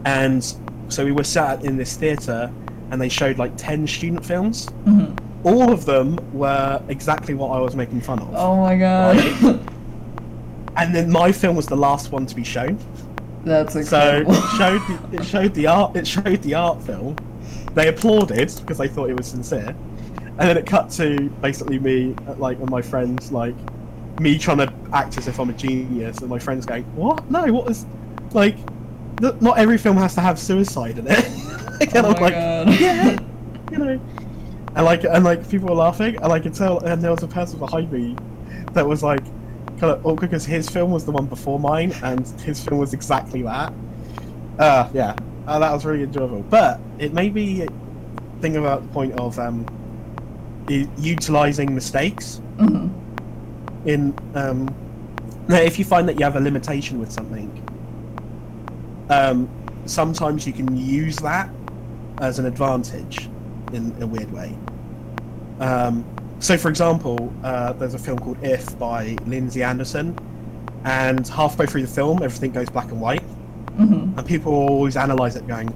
and 0.05 0.43
so 0.89 1.05
we 1.05 1.11
were 1.11 1.23
sat 1.23 1.63
in 1.63 1.77
this 1.77 1.95
theatre 1.95 2.51
and 2.91 2.99
they 3.01 3.09
showed 3.09 3.37
like 3.37 3.51
10 3.57 3.85
student 3.87 4.25
films. 4.25 4.67
Mhm. 4.85 5.17
all 5.45 5.71
of 5.71 5.85
them 5.85 6.17
were 6.33 6.81
exactly 6.89 7.33
what 7.33 7.49
i 7.51 7.59
was 7.61 7.73
making 7.73 8.01
fun 8.01 8.19
of. 8.19 8.29
Oh 8.35 8.57
my 8.57 8.75
god. 8.77 9.15
and 10.75 10.93
then 10.93 11.09
my 11.09 11.31
film 11.31 11.55
was 11.55 11.65
the 11.65 11.77
last 11.77 12.11
one 12.11 12.25
to 12.25 12.35
be 12.35 12.43
shown. 12.43 12.77
That's 13.45 13.73
so 13.87 14.25
it 14.27 14.57
showed 14.57 14.81
the, 14.89 15.17
it 15.21 15.25
showed 15.25 15.53
the 15.53 15.67
art 15.67 15.95
it 15.95 16.05
showed 16.05 16.41
the 16.41 16.55
art 16.55 16.83
film. 16.83 17.15
They 17.73 17.87
applauded 17.87 18.51
because 18.59 18.77
they 18.79 18.89
thought 18.89 19.09
it 19.09 19.15
was 19.17 19.27
sincere, 19.27 19.73
and 20.39 20.49
then 20.49 20.57
it 20.57 20.65
cut 20.65 20.89
to 20.91 21.29
basically 21.41 21.79
me, 21.79 22.15
uh, 22.27 22.33
like, 22.35 22.59
and 22.59 22.69
my 22.69 22.81
friends, 22.81 23.31
like, 23.31 23.55
me 24.19 24.37
trying 24.37 24.57
to 24.57 24.73
act 24.93 25.17
as 25.17 25.27
if 25.27 25.37
I'm 25.39 25.49
a 25.49 25.53
genius, 25.53 26.19
and 26.19 26.29
my 26.29 26.39
friends 26.39 26.65
going, 26.65 26.83
"What? 26.95 27.29
No, 27.29 27.45
what 27.53 27.69
is 27.69 27.85
like? 28.31 28.55
th- 29.19 29.35
Not 29.41 29.57
every 29.57 29.77
film 29.77 29.97
has 29.97 30.15
to 30.15 30.21
have 30.21 30.39
suicide 30.39 30.97
in 30.97 31.07
it." 31.07 31.25
and 31.95 32.05
oh 32.05 32.11
I'm 32.11 32.13
my 32.13 32.19
like, 32.19 32.33
god. 32.33 32.79
yeah, 32.79 33.19
you 33.71 33.77
know. 33.77 34.01
And 34.75 34.85
like, 34.85 35.03
and 35.03 35.23
like, 35.25 35.49
people 35.49 35.69
were 35.69 35.75
laughing, 35.75 36.15
and 36.15 36.31
I 36.31 36.39
could 36.39 36.53
tell. 36.53 36.79
And 36.79 37.01
there 37.01 37.11
was 37.11 37.23
a 37.23 37.27
person 37.27 37.59
behind 37.59 37.91
me 37.91 38.15
that 38.73 38.87
was 38.87 39.03
like, 39.03 39.23
kind 39.77 39.91
of 39.93 40.05
awkward 40.05 40.29
because 40.29 40.45
his 40.45 40.69
film 40.69 40.91
was 40.91 41.03
the 41.05 41.11
one 41.11 41.25
before 41.25 41.59
mine, 41.59 41.93
and 42.01 42.25
his 42.41 42.63
film 42.63 42.79
was 42.79 42.93
exactly 42.93 43.41
that. 43.41 43.73
Uh, 44.57 44.89
yeah, 44.93 45.15
uh, 45.47 45.59
that 45.59 45.71
was 45.73 45.85
really 45.85 46.03
enjoyable. 46.03 46.43
But 46.43 46.79
it 46.97 47.13
made 47.13 47.33
me 47.33 47.67
think 48.39 48.55
about 48.55 48.83
the 48.83 48.87
point 48.89 49.19
of 49.19 49.37
um, 49.39 49.65
utilizing 50.97 51.73
mistakes 51.73 52.41
Mhm. 52.57 52.89
in 53.85 54.13
um, 54.35 54.69
now, 55.47 55.55
if 55.57 55.79
you 55.79 55.85
find 55.85 56.07
that 56.07 56.19
you 56.19 56.23
have 56.25 56.35
a 56.35 56.39
limitation 56.39 56.99
with 56.99 57.11
something, 57.11 57.49
um, 59.09 59.49
sometimes 59.85 60.45
you 60.45 60.53
can 60.53 60.77
use 60.77 61.15
that 61.17 61.49
as 62.21 62.37
an 62.37 62.45
advantage 62.45 63.27
in 63.73 63.95
a 63.99 64.05
weird 64.05 64.31
way. 64.31 64.55
Um, 65.59 66.05
so, 66.39 66.55
for 66.55 66.69
example, 66.69 67.33
uh, 67.43 67.73
there's 67.73 67.95
a 67.95 67.99
film 67.99 68.19
called 68.19 68.37
If 68.43 68.77
by 68.77 69.17
Lindsay 69.25 69.63
Anderson, 69.63 70.15
and 70.85 71.27
halfway 71.27 71.65
through 71.65 71.81
the 71.81 71.87
film, 71.87 72.21
everything 72.21 72.51
goes 72.51 72.69
black 72.69 72.91
and 72.91 73.01
white, 73.01 73.23
Mhm. 73.79 74.17
and 74.17 74.25
people 74.25 74.53
always 74.53 74.95
analyze 74.95 75.35
it, 75.35 75.47
going, 75.47 75.73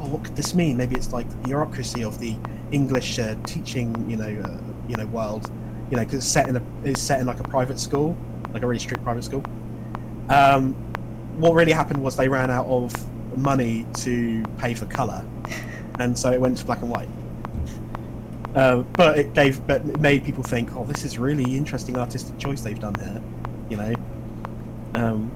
"Oh, 0.00 0.06
what 0.06 0.22
could 0.22 0.36
this 0.36 0.54
mean? 0.54 0.76
Maybe 0.76 0.94
it's 0.94 1.12
like 1.12 1.28
the 1.28 1.36
bureaucracy 1.48 2.04
of 2.04 2.20
the 2.20 2.36
English 2.72 3.18
uh, 3.18 3.34
teaching, 3.44 4.08
you 4.08 4.16
know, 4.16 4.42
uh, 4.44 4.58
you 4.88 4.96
know, 4.96 5.06
world, 5.06 5.50
you 5.90 5.96
know, 5.96 6.04
because 6.04 6.18
it's 6.18 6.26
set 6.26 6.48
in 6.48 6.56
a 6.56 6.62
it's 6.84 7.00
set 7.00 7.20
in 7.20 7.26
like 7.26 7.40
a 7.40 7.44
private 7.44 7.78
school, 7.78 8.16
like 8.52 8.62
a 8.62 8.66
really 8.66 8.80
strict 8.80 9.02
private 9.04 9.24
school." 9.24 9.44
Um, 10.28 10.74
what 11.38 11.54
really 11.54 11.72
happened 11.72 12.02
was 12.02 12.16
they 12.16 12.28
ran 12.28 12.50
out 12.50 12.66
of 12.66 12.92
money 13.38 13.86
to 13.94 14.42
pay 14.58 14.74
for 14.74 14.86
color, 14.86 15.24
and 15.98 16.18
so 16.18 16.32
it 16.32 16.40
went 16.40 16.56
to 16.58 16.64
black 16.64 16.82
and 16.82 16.90
white. 16.90 17.08
Uh, 18.54 18.78
but 18.94 19.18
it 19.18 19.34
gave, 19.34 19.64
but 19.66 19.82
it 19.82 20.00
made 20.00 20.24
people 20.24 20.42
think, 20.42 20.74
"Oh, 20.74 20.84
this 20.84 21.04
is 21.04 21.18
really 21.18 21.56
interesting 21.56 21.96
artistic 21.98 22.38
choice 22.38 22.62
they've 22.62 22.80
done 22.80 22.94
here," 22.94 23.22
you 23.68 23.76
know. 23.76 23.94
Um, 24.94 25.30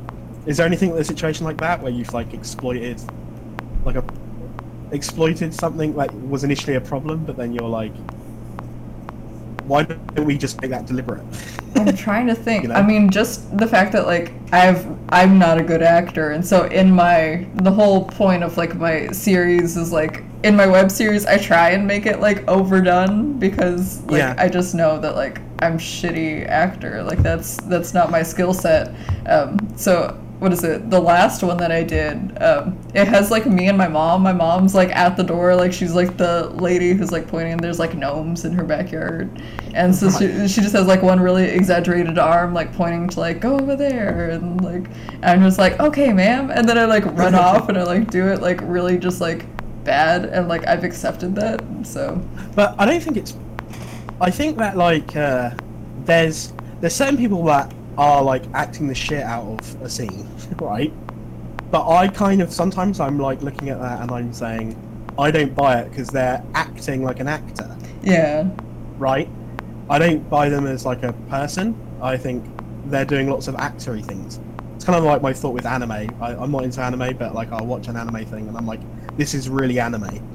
is 0.47 0.57
there 0.57 0.67
anything 0.67 0.93
a 0.93 1.05
situation 1.05 1.45
like 1.45 1.59
that 1.59 1.83
where 1.83 1.93
you've 1.93 2.15
like 2.15 2.33
exploited, 2.33 3.01
like 3.85 3.97
a 3.97 4.03
exploited 4.93 5.55
something 5.55 5.95
that 5.95 6.13
was 6.15 6.45
initially 6.45 6.77
a 6.77 6.81
problem, 6.81 7.25
but 7.25 7.37
then 7.37 7.53
you're 7.53 7.69
like, 7.69 7.93
why 9.67 9.85
don't 9.85 10.25
we 10.25 10.37
just 10.37 10.61
make 10.61 10.71
that 10.73 10.87
deliberate? 10.87 11.23
I'm 11.77 11.97
trying 11.97 12.27
to 12.27 12.35
think. 12.47 12.65
You 12.65 12.69
know? 12.71 12.75
I 12.75 12.83
mean, 12.83 13.09
just 13.11 13.57
the 13.57 13.67
fact 13.67 13.93
that 13.93 14.07
like 14.07 14.33
I've 14.53 14.87
I'm 15.11 15.39
not 15.39 15.59
a 15.59 15.63
good 15.63 15.83
actor, 15.83 16.33
and 16.33 16.45
so 16.45 16.65
in 16.65 16.91
my 16.91 17.47
the 17.63 17.71
whole 17.71 18.05
point 18.05 18.43
of 18.43 18.57
like 18.57 18.75
my 18.75 19.09
series 19.13 19.77
is 19.77 19.93
like 19.93 20.25
in 20.43 20.57
my 20.57 20.67
web 20.67 20.91
series 20.91 21.27
I 21.27 21.39
try 21.39 21.71
and 21.71 21.87
make 21.87 22.07
it 22.07 22.21
like 22.21 22.49
overdone 22.49 23.39
because 23.39 24.03
like 24.07 24.19
Yeah. 24.19 24.35
I 24.39 24.49
just 24.49 24.75
know 24.75 24.99
that 24.99 25.15
like 25.15 25.41
I'm 25.61 25.79
shitty 25.79 26.49
actor. 26.49 27.03
Like 27.05 27.23
that's 27.23 27.57
that's 27.63 27.95
not 27.95 28.11
my 28.11 28.23
skill 28.23 28.53
set. 28.53 28.93
Um, 29.27 29.57
so 29.77 30.19
what 30.41 30.55
is 30.55 30.65
it? 30.65 30.89
The 30.89 30.99
last 30.99 31.43
one 31.43 31.59
that 31.59 31.71
I 31.71 31.83
did, 31.83 32.43
um, 32.43 32.79
it 32.95 33.07
has 33.07 33.31
like 33.31 33.45
me 33.45 33.69
and 33.69 33.77
my 33.77 33.89
mom. 33.89 34.23
My 34.23 34.33
mom's 34.33 34.75
like 34.75 34.89
at 34.89 35.15
the 35.15 35.23
door, 35.23 35.55
like 35.55 35.71
she's 35.71 35.93
like 35.93 36.17
the 36.17 36.49
lady 36.55 36.93
who's 36.95 37.13
like 37.13 37.29
pointing. 37.29 37.59
There's 37.59 37.79
like 37.79 37.95
gnomes 37.95 38.47
in 38.47 38.55
her 38.55 38.65
backyard, 38.65 39.43
and 39.75 39.95
so 39.95 40.11
she, 40.11 40.49
she 40.49 40.63
just 40.63 40.75
has 40.75 40.87
like 40.87 41.03
one 41.03 41.21
really 41.21 41.45
exaggerated 41.45 42.19
arm, 42.19 42.55
like 42.55 42.73
pointing 42.73 43.07
to 43.11 43.21
like 43.21 43.41
go 43.41 43.59
over 43.59 43.77
there, 43.77 44.31
and 44.31 44.65
like 44.65 44.87
I'm 45.23 45.43
just 45.43 45.59
like 45.59 45.79
okay, 45.79 46.11
ma'am, 46.11 46.51
and 46.51 46.67
then 46.67 46.79
I 46.79 46.87
like 46.87 47.05
run 47.05 47.35
off 47.47 47.69
and 47.69 47.77
I 47.77 47.83
like 47.83 48.11
do 48.11 48.29
it 48.29 48.41
like 48.41 48.61
really 48.63 48.97
just 48.97 49.21
like 49.21 49.45
bad, 49.85 50.25
and 50.25 50.49
like 50.49 50.67
I've 50.67 50.85
accepted 50.85 51.35
that. 51.35 51.63
So 51.85 52.17
But 52.55 52.75
I 52.79 52.87
don't 52.87 53.03
think 53.03 53.19
it's. 53.19 53.37
I 54.23 54.31
think 54.31 54.57
that 54.57 54.79
like 54.79 55.15
uh, 55.17 55.51
there's 56.07 56.55
there's 56.81 56.95
certain 56.95 57.19
people 57.19 57.45
that 57.45 57.71
are 58.01 58.23
like 58.23 58.43
acting 58.55 58.89
the 58.89 58.95
shit 58.95 59.23
out 59.23 59.45
of 59.45 59.83
a 59.83 59.91
scene, 59.91 60.27
right? 60.57 60.91
But 61.71 61.87
I 61.87 62.09
kind 62.09 62.41
of 62.41 62.51
sometimes 62.51 62.99
I'm 62.99 63.19
like 63.19 63.43
looking 63.43 63.69
at 63.69 63.79
that 63.79 64.01
and 64.01 64.11
I'm 64.11 64.33
saying 64.33 64.75
I 65.19 65.31
don't 65.31 65.55
buy 65.55 65.81
it 65.81 65.91
because 65.91 66.09
they're 66.09 66.43
acting 66.55 67.05
like 67.05 67.21
an 67.21 67.29
actor, 67.29 67.77
yeah, 68.03 68.49
right? 68.97 69.29
I 69.91 69.99
don't 69.99 70.29
buy 70.31 70.49
them 70.49 70.67
as 70.67 70.87
like 70.87 71.03
a 71.03 71.13
person. 71.29 71.77
I 72.01 72.17
think 72.17 72.43
they're 72.87 73.05
doing 73.05 73.29
lots 73.29 73.49
of 73.49 73.55
actory 73.57 74.03
things. 74.03 74.41
It's 74.77 74.85
kind 74.87 74.97
of 74.97 75.05
like 75.05 75.21
my 75.21 75.35
thought 75.35 75.53
with 75.53 75.67
anime. 75.67 75.93
I, 75.93 76.35
I'm 76.35 76.51
not 76.51 76.65
into 76.65 76.81
anime, 76.81 77.19
but 77.19 77.35
like 77.35 77.53
I'll 77.53 77.67
watch 77.67 77.89
an 77.89 77.99
anime 77.99 78.25
thing 78.25 78.49
and 78.49 78.57
I'm 78.57 78.67
like, 78.67 78.81
this 79.19 79.35
is 79.35 79.51
really 79.51 79.79
anime. 79.79 80.27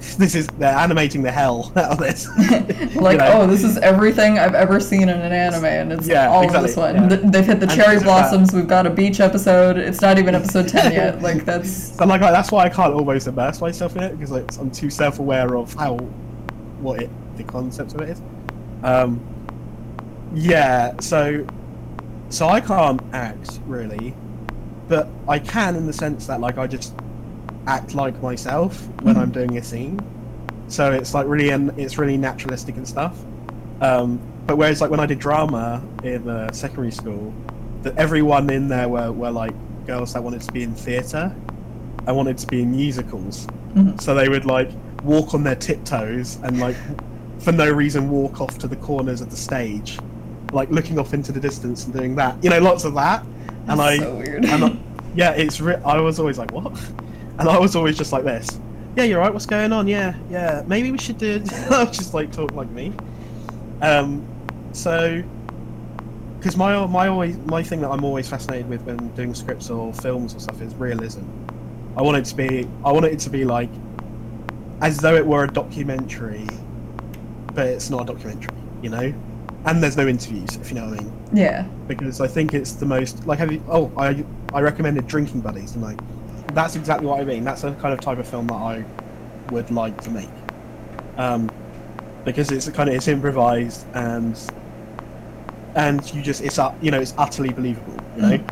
This 0.18 0.34
is 0.34 0.46
they're 0.58 0.74
animating 0.76 1.22
the 1.22 1.30
hell 1.30 1.72
out 1.76 1.92
of 1.92 1.98
this. 1.98 2.26
like 2.96 3.12
You 3.12 3.18
know? 3.18 3.30
oh, 3.42 3.46
this 3.46 3.62
is 3.64 3.76
everything 3.78 4.38
I've 4.38 4.54
ever 4.54 4.80
seen 4.80 5.02
in 5.02 5.20
an 5.20 5.32
anime, 5.32 5.64
and 5.64 5.92
it's 5.92 6.06
Yeah, 6.08 6.28
all 6.28 6.42
exactly, 6.42 6.58
of 6.58 6.66
this 6.68 6.76
one. 6.76 6.94
yeah. 6.96 7.08
Th- 7.08 7.32
They've 7.32 7.46
hit 7.46 7.60
the 7.60 7.66
And 7.68 7.74
cherry 7.74 7.94
this 7.94 8.02
is 8.02 8.02
that- 8.02 8.20
blossoms. 8.30 8.52
We've 8.52 8.68
got 8.68 8.86
a 8.86 8.90
beach 8.90 9.20
episode. 9.20 9.76
It's 9.78 10.00
not 10.00 10.18
even 10.18 10.34
episode 10.34 10.68
ten 10.68 10.92
yet. 10.92 11.22
Like 11.22 11.44
that's 11.44 11.70
So 11.96 12.04
like 12.06 12.20
that's 12.20 12.50
why 12.52 12.64
I 12.64 12.68
can't 12.68 12.92
always 12.94 13.26
immerse 13.26 13.60
myself 13.60 13.96
in 13.96 14.02
it 14.02 14.12
because 14.12 14.30
like 14.30 14.58
I'm 14.58 14.70
too 14.70 14.90
self-aware 14.90 15.56
of 15.56 15.72
how 15.74 15.96
what 16.80 17.02
it 17.02 17.10
the 17.36 17.44
concept 17.44 17.94
of 17.94 18.00
it 18.02 18.08
is. 18.10 18.22
Um, 18.82 19.20
yeah, 20.34 20.92
so 21.00 21.46
so 22.28 22.48
I 22.48 22.60
can't 22.60 23.00
act 23.12 23.60
really, 23.66 24.14
but 24.88 25.08
I 25.28 25.38
can 25.38 25.76
in 25.76 25.86
the 25.86 25.92
sense 25.92 26.26
that 26.26 26.40
like 26.40 26.58
I 26.58 26.66
just 26.66 26.94
act 27.70 27.94
like 27.94 28.20
myself 28.20 28.86
when 29.02 29.16
I'm 29.16 29.30
doing 29.30 29.56
a 29.56 29.62
scene. 29.62 29.98
So 30.68 30.92
it's 30.92 31.14
like 31.14 31.26
really 31.26 31.50
and 31.50 31.76
it's 31.78 31.98
really 31.98 32.16
naturalistic 32.16 32.76
and 32.76 32.86
stuff. 32.86 33.16
Um, 33.80 34.20
but 34.46 34.56
whereas 34.56 34.80
like 34.80 34.90
when 34.90 35.00
I 35.00 35.06
did 35.06 35.18
drama 35.20 35.82
in 36.02 36.28
uh, 36.28 36.52
secondary 36.52 36.90
school, 36.90 37.32
that 37.82 37.96
everyone 37.96 38.50
in 38.50 38.68
there 38.68 38.88
were, 38.88 39.12
were 39.12 39.30
like 39.30 39.54
girls 39.86 40.12
that 40.14 40.22
wanted 40.22 40.42
to 40.42 40.52
be 40.52 40.62
in 40.64 40.74
theatre. 40.74 41.34
I 42.06 42.12
wanted 42.12 42.38
to 42.38 42.46
be 42.46 42.62
in 42.62 42.72
musicals. 42.72 43.46
Mhm. 43.74 44.00
So 44.00 44.14
they 44.14 44.28
would 44.28 44.46
like 44.46 44.70
walk 45.04 45.32
on 45.32 45.44
their 45.44 45.54
tiptoes 45.54 46.38
and 46.42 46.58
like 46.58 46.76
for 47.38 47.52
no 47.52 47.70
reason 47.70 48.10
walk 48.10 48.40
off 48.40 48.58
to 48.58 48.68
the 48.68 48.76
corners 48.76 49.20
of 49.20 49.30
the 49.30 49.36
stage, 49.36 49.98
like 50.52 50.70
looking 50.70 50.98
off 50.98 51.14
into 51.14 51.30
the 51.30 51.40
distance 51.40 51.84
and 51.84 51.94
doing 51.94 52.16
that. 52.16 52.42
You 52.42 52.50
know, 52.50 52.58
lots 52.58 52.84
of 52.84 52.94
that. 52.94 53.24
And 53.68 53.80
I 53.80 53.98
so 53.98 54.14
weird. 54.16 54.44
and 54.44 54.64
I, 54.64 54.76
yeah, 55.14 55.30
it's 55.32 55.60
re- 55.60 55.80
I 55.84 56.00
was 56.00 56.18
always 56.18 56.36
like, 56.38 56.50
what? 56.52 56.72
And 57.38 57.48
I 57.48 57.58
was 57.58 57.76
always 57.76 57.96
just 57.96 58.12
like 58.12 58.24
this. 58.24 58.60
Yeah, 58.96 59.04
you're 59.04 59.20
right. 59.20 59.32
What's 59.32 59.46
going 59.46 59.72
on? 59.72 59.86
Yeah, 59.86 60.14
yeah. 60.30 60.62
Maybe 60.66 60.90
we 60.90 60.98
should 60.98 61.18
do. 61.18 61.42
I 61.70 61.84
was 61.84 61.96
just 61.96 62.14
like 62.14 62.32
talk 62.32 62.52
like 62.52 62.70
me. 62.70 62.92
Um, 63.82 64.26
so 64.72 65.22
because 66.38 66.56
my 66.56 66.86
my 66.86 67.08
always 67.08 67.36
my 67.38 67.62
thing 67.62 67.80
that 67.82 67.90
I'm 67.90 68.04
always 68.04 68.28
fascinated 68.28 68.68
with 68.68 68.82
when 68.82 68.96
doing 69.14 69.34
scripts 69.34 69.70
or 69.70 69.92
films 69.94 70.34
or 70.34 70.40
stuff 70.40 70.60
is 70.60 70.74
realism. 70.74 71.22
I 71.96 72.02
want 72.02 72.16
it 72.16 72.24
to 72.26 72.34
be 72.34 72.68
I 72.84 72.92
want 72.92 73.06
it 73.06 73.18
to 73.20 73.30
be 73.30 73.44
like 73.44 73.70
as 74.80 74.98
though 74.98 75.14
it 75.14 75.26
were 75.26 75.44
a 75.44 75.48
documentary, 75.48 76.46
but 77.54 77.66
it's 77.66 77.90
not 77.90 78.02
a 78.02 78.12
documentary, 78.12 78.56
you 78.82 78.90
know. 78.90 79.14
And 79.66 79.82
there's 79.82 79.96
no 79.96 80.08
interviews, 80.08 80.56
if 80.56 80.70
you 80.70 80.76
know 80.76 80.88
what 80.88 81.00
I 81.00 81.02
mean 81.02 81.20
yeah, 81.32 81.62
because 81.86 82.20
I 82.20 82.26
think 82.26 82.54
it's 82.54 82.72
the 82.72 82.86
most 82.86 83.26
like 83.26 83.38
have 83.38 83.52
you 83.52 83.62
oh 83.68 83.92
I 83.96 84.24
I 84.52 84.60
recommended 84.60 85.06
Drinking 85.06 85.40
Buddies 85.40 85.74
and 85.74 85.82
like 85.82 85.98
that's 86.54 86.76
exactly 86.76 87.06
what 87.06 87.20
I 87.20 87.24
mean. 87.24 87.44
That's 87.44 87.62
the 87.62 87.72
kind 87.74 87.94
of 87.94 88.00
type 88.00 88.18
of 88.18 88.28
film 88.28 88.46
that 88.48 88.54
I 88.54 88.84
would 89.50 89.70
like 89.70 90.00
to 90.02 90.10
make. 90.10 90.30
Um 91.16 91.50
because 92.24 92.50
it's 92.50 92.68
kind 92.68 92.88
of 92.88 92.94
it's 92.94 93.08
improvised 93.08 93.86
and 93.94 94.38
and 95.74 96.14
you 96.14 96.22
just 96.22 96.42
it's 96.42 96.58
uh, 96.58 96.74
you 96.80 96.90
know 96.90 97.00
it's 97.00 97.14
utterly 97.16 97.52
believable, 97.52 97.96
you 98.16 98.22
know. 98.22 98.44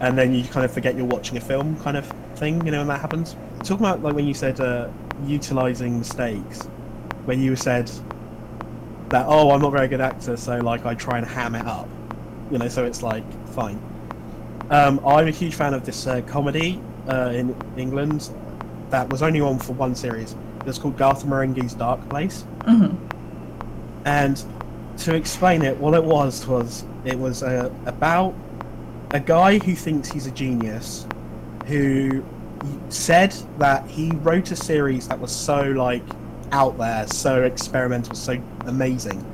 And 0.00 0.18
then 0.18 0.34
you 0.34 0.42
kind 0.44 0.64
of 0.64 0.72
forget 0.72 0.96
you're 0.96 1.06
watching 1.06 1.36
a 1.36 1.40
film 1.40 1.76
kind 1.80 1.96
of 1.96 2.06
thing, 2.34 2.64
you 2.66 2.72
know, 2.72 2.78
when 2.78 2.88
that 2.88 3.00
happens. 3.00 3.36
Talking 3.60 3.86
about 3.86 4.02
like 4.02 4.14
when 4.14 4.26
you 4.26 4.34
said 4.34 4.60
uh, 4.60 4.88
utilizing 5.26 5.98
mistakes, 5.98 6.62
when 7.24 7.40
you 7.40 7.54
said 7.54 7.90
that 9.10 9.26
oh 9.28 9.50
I'm 9.50 9.60
not 9.60 9.68
a 9.68 9.76
very 9.76 9.88
good 9.88 10.00
actor, 10.00 10.36
so 10.36 10.58
like 10.58 10.86
I 10.86 10.94
try 10.94 11.18
and 11.18 11.26
ham 11.26 11.54
it 11.54 11.66
up, 11.66 11.88
you 12.50 12.58
know, 12.58 12.68
so 12.68 12.84
it's 12.84 13.02
like 13.02 13.24
fine. 13.48 13.80
Um, 14.70 15.00
I'm 15.06 15.28
a 15.28 15.30
huge 15.30 15.54
fan 15.54 15.74
of 15.74 15.84
this 15.84 16.06
uh, 16.06 16.22
comedy 16.22 16.80
uh, 17.08 17.30
in 17.34 17.54
England 17.76 18.30
that 18.90 19.08
was 19.10 19.22
only 19.22 19.40
on 19.40 19.58
for 19.58 19.72
one 19.72 19.94
series. 19.94 20.34
It's 20.66 20.78
called 20.78 20.96
Garth 20.96 21.24
Marenghi's 21.24 21.74
Dark 21.74 22.06
Place, 22.08 22.44
hmm 22.64 22.94
and 24.04 24.44
to 24.98 25.14
explain 25.14 25.62
it, 25.62 25.76
what 25.78 25.94
it 25.94 26.02
was 26.04 26.46
was 26.46 26.84
it 27.04 27.18
was 27.18 27.42
uh, 27.42 27.70
about 27.86 28.34
a 29.12 29.20
guy 29.20 29.58
who 29.58 29.74
thinks 29.74 30.10
he's 30.10 30.26
a 30.26 30.30
genius, 30.30 31.06
who 31.66 32.24
said 32.88 33.34
that 33.58 33.86
he 33.86 34.10
wrote 34.16 34.50
a 34.50 34.56
series 34.56 35.08
that 35.08 35.18
was 35.18 35.34
so 35.34 35.62
like 35.62 36.02
out 36.52 36.76
there, 36.78 37.06
so 37.08 37.42
experimental, 37.42 38.14
so 38.14 38.40
amazing 38.66 39.24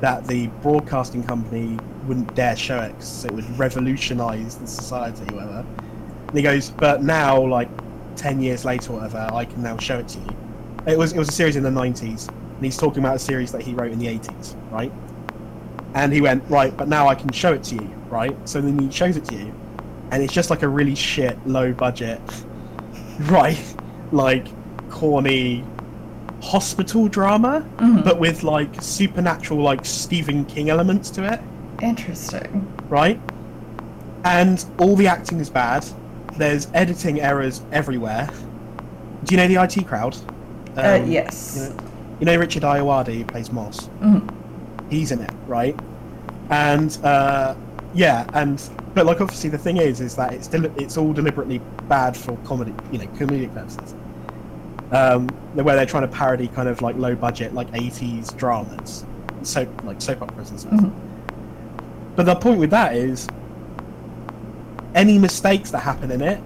that 0.00 0.26
the 0.26 0.46
broadcasting 0.62 1.22
company 1.24 1.78
wouldn't 2.06 2.34
dare 2.34 2.56
show 2.56 2.80
it 2.80 2.92
because 2.92 3.24
it 3.24 3.32
would 3.32 3.58
revolutionize 3.58 4.56
the 4.56 4.66
society, 4.66 5.24
whatever. 5.34 5.64
And 6.30 6.36
he 6.38 6.42
goes, 6.42 6.70
but 6.70 7.02
now, 7.02 7.40
like 7.44 7.68
ten 8.16 8.40
years 8.40 8.64
later, 8.64 8.92
or 8.92 8.96
whatever, 9.00 9.28
I 9.32 9.44
can 9.44 9.62
now 9.62 9.76
show 9.78 9.98
it 9.98 10.06
to 10.08 10.18
you. 10.20 10.36
It 10.86 10.96
was 10.96 11.12
it 11.12 11.18
was 11.18 11.28
a 11.28 11.32
series 11.32 11.56
in 11.56 11.62
the 11.64 11.70
'90s, 11.70 12.28
and 12.28 12.64
he's 12.64 12.76
talking 12.76 13.00
about 13.02 13.16
a 13.16 13.18
series 13.18 13.50
that 13.52 13.62
he 13.62 13.74
wrote 13.74 13.90
in 13.90 13.98
the 13.98 14.06
'80s, 14.06 14.54
right? 14.70 14.92
And 15.94 16.12
he 16.12 16.20
went, 16.20 16.44
right, 16.48 16.76
but 16.76 16.86
now 16.86 17.08
I 17.08 17.16
can 17.16 17.32
show 17.32 17.52
it 17.52 17.64
to 17.64 17.74
you, 17.74 17.90
right? 18.08 18.36
So 18.48 18.60
then 18.60 18.78
he 18.78 18.90
shows 18.92 19.16
it 19.16 19.24
to 19.24 19.34
you, 19.34 19.52
and 20.12 20.22
it's 20.22 20.32
just 20.32 20.48
like 20.50 20.62
a 20.62 20.68
really 20.68 20.94
shit, 20.94 21.36
low 21.48 21.72
budget, 21.72 22.20
right, 23.22 23.58
like 24.12 24.46
corny 24.88 25.64
hospital 26.42 27.08
drama, 27.08 27.66
Mhm. 27.78 28.04
but 28.04 28.20
with 28.20 28.44
like 28.44 28.80
supernatural, 28.80 29.60
like 29.60 29.84
Stephen 29.84 30.44
King 30.44 30.70
elements 30.70 31.10
to 31.10 31.24
it, 31.32 31.40
Interesting. 31.82 32.66
right? 32.88 33.20
And 34.24 34.64
all 34.78 34.94
the 34.96 35.06
acting 35.08 35.40
is 35.40 35.50
bad. 35.50 35.84
There's 36.40 36.68
editing 36.72 37.20
errors 37.20 37.60
everywhere. 37.70 38.26
Do 39.24 39.34
you 39.34 39.36
know 39.36 39.46
the 39.46 39.62
IT 39.62 39.86
crowd? 39.86 40.16
uh, 40.74 41.00
Um, 41.02 41.10
yes. 41.10 41.54
You 41.54 41.74
know, 41.74 41.82
you 42.20 42.26
know 42.26 42.36
Richard 42.38 42.62
Ayoade 42.62 43.14
who 43.14 43.24
plays 43.26 43.52
Moss? 43.52 43.90
Mhm. 44.00 44.26
He's 44.88 45.12
in 45.12 45.20
it, 45.20 45.30
right? 45.46 45.78
And 46.48 46.96
uh, 47.04 47.54
yeah, 47.92 48.26
and 48.32 48.58
but 48.94 49.04
like 49.04 49.20
obviously 49.20 49.50
the 49.50 49.58
thing 49.58 49.76
is, 49.76 50.00
is 50.00 50.16
that 50.16 50.32
it's 50.32 50.48
deli- 50.48 50.72
it's 50.78 50.96
all 50.96 51.12
deliberately 51.12 51.60
bad 51.90 52.16
for 52.16 52.34
comedy, 52.38 52.72
you 52.90 52.96
know, 52.98 53.06
comedic 53.18 53.52
purposes. 53.52 53.94
Um, 54.92 55.28
where 55.52 55.76
they're 55.76 55.84
trying 55.84 56.08
to 56.08 56.16
parody 56.16 56.48
kind 56.48 56.68
of 56.70 56.80
like 56.80 56.96
low 56.96 57.14
budget, 57.14 57.52
like 57.52 57.70
80s 57.72 58.34
dramas, 58.38 59.04
soap 59.42 59.68
like 59.84 60.00
soap 60.00 60.22
operas 60.22 60.50
and 60.50 60.58
stuff. 60.60 60.72
Mhm. 60.72 60.90
But 62.16 62.24
the 62.24 62.34
point 62.34 62.58
with 62.58 62.70
that 62.70 62.96
is, 62.96 63.28
any 64.94 65.18
mistakes 65.18 65.70
that 65.70 65.80
happen 65.80 66.10
in 66.10 66.20
it 66.20 66.40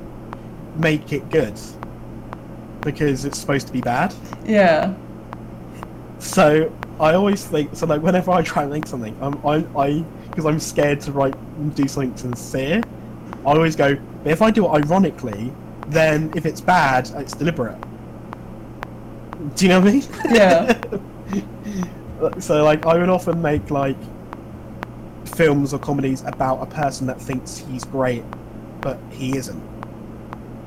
make 0.76 1.12
it 1.12 1.28
good 1.30 1.58
because 2.80 3.24
it's 3.24 3.38
supposed 3.38 3.66
to 3.66 3.72
be 3.72 3.80
bad. 3.80 4.14
Yeah. 4.44 4.94
So 6.18 6.72
I 7.00 7.14
always 7.14 7.44
think 7.44 7.74
so. 7.74 7.86
Like 7.86 8.02
whenever 8.02 8.30
I 8.30 8.42
try 8.42 8.62
and 8.62 8.72
make 8.72 8.86
something, 8.86 9.16
I'm, 9.20 9.44
I 9.46 9.66
I 9.78 10.04
because 10.28 10.46
I'm 10.46 10.60
scared 10.60 11.00
to 11.02 11.12
write 11.12 11.34
do 11.74 11.88
something 11.88 12.16
sincere. 12.16 12.82
I 13.44 13.50
always 13.50 13.76
go. 13.76 13.96
But 14.22 14.32
if 14.32 14.42
I 14.42 14.50
do 14.50 14.66
it 14.66 14.70
ironically, 14.70 15.52
then 15.88 16.32
if 16.34 16.46
it's 16.46 16.60
bad, 16.60 17.10
it's 17.16 17.34
deliberate. 17.34 17.78
Do 19.56 19.64
you 19.64 19.68
know 19.68 19.80
what 19.80 19.88
I 19.88 19.92
mean? 19.92 20.04
Yeah. 20.30 20.80
so 22.38 22.64
like 22.64 22.86
I 22.86 22.96
would 22.96 23.08
often 23.08 23.40
make 23.42 23.70
like 23.70 23.96
films 25.36 25.74
or 25.74 25.78
comedies 25.78 26.22
about 26.22 26.62
a 26.62 26.66
person 26.66 27.06
that 27.06 27.20
thinks 27.20 27.58
he's 27.58 27.84
great, 27.84 28.24
but 28.84 28.98
he 29.10 29.36
isn't. 29.36 29.58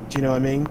Do 0.09 0.17
you 0.17 0.23
know 0.23 0.31
what 0.31 0.37
I 0.37 0.39
mean? 0.39 0.67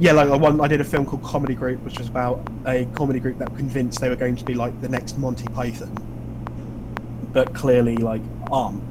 Yeah, 0.00 0.12
like 0.12 0.28
I 0.28 0.64
I 0.64 0.68
did 0.68 0.80
a 0.80 0.84
film 0.84 1.06
called 1.06 1.22
Comedy 1.22 1.54
Group, 1.54 1.82
which 1.82 1.98
was 1.98 2.08
about 2.08 2.46
a 2.66 2.86
comedy 2.94 3.20
group 3.20 3.38
that 3.38 3.54
convinced 3.56 4.00
they 4.00 4.08
were 4.08 4.16
going 4.16 4.36
to 4.36 4.44
be 4.44 4.54
like 4.54 4.78
the 4.80 4.88
next 4.88 5.16
Monty 5.16 5.46
Python, 5.46 5.94
but 7.32 7.54
clearly 7.54 7.96
like 7.96 8.20
aren't. 8.50 8.82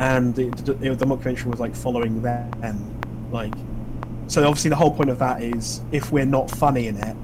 And 0.00 0.36
it, 0.38 0.68
it, 0.68 0.98
the 0.98 1.06
documentary 1.06 1.50
was 1.50 1.60
like 1.60 1.76
following 1.76 2.22
them, 2.22 3.30
like. 3.30 3.52
So 4.26 4.42
obviously 4.48 4.70
the 4.70 4.76
whole 4.76 4.90
point 4.90 5.10
of 5.10 5.18
that 5.18 5.42
is 5.42 5.82
if 5.92 6.10
we're 6.10 6.24
not 6.24 6.50
funny 6.50 6.88
in 6.88 6.96
it, 6.96 7.16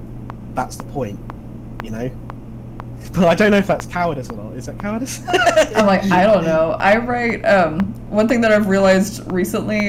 that's 0.53 0.75
the 0.75 0.83
point, 0.85 1.19
you 1.83 1.89
know. 1.89 2.11
But 3.13 3.25
I 3.25 3.33
don't 3.33 3.49
know 3.49 3.57
if 3.57 3.65
that's 3.65 3.87
cowardice 3.87 4.29
or 4.29 4.37
not. 4.37 4.53
Is 4.53 4.67
that 4.67 4.77
cowardice? 4.77 5.23
I'm 5.75 5.87
like, 5.87 6.03
I 6.11 6.23
don't 6.23 6.45
know. 6.45 6.77
I 6.79 6.97
write 6.97 7.43
um, 7.43 7.90
one 8.11 8.27
thing 8.27 8.41
that 8.41 8.51
I've 8.51 8.67
realized 8.67 9.31
recently, 9.31 9.87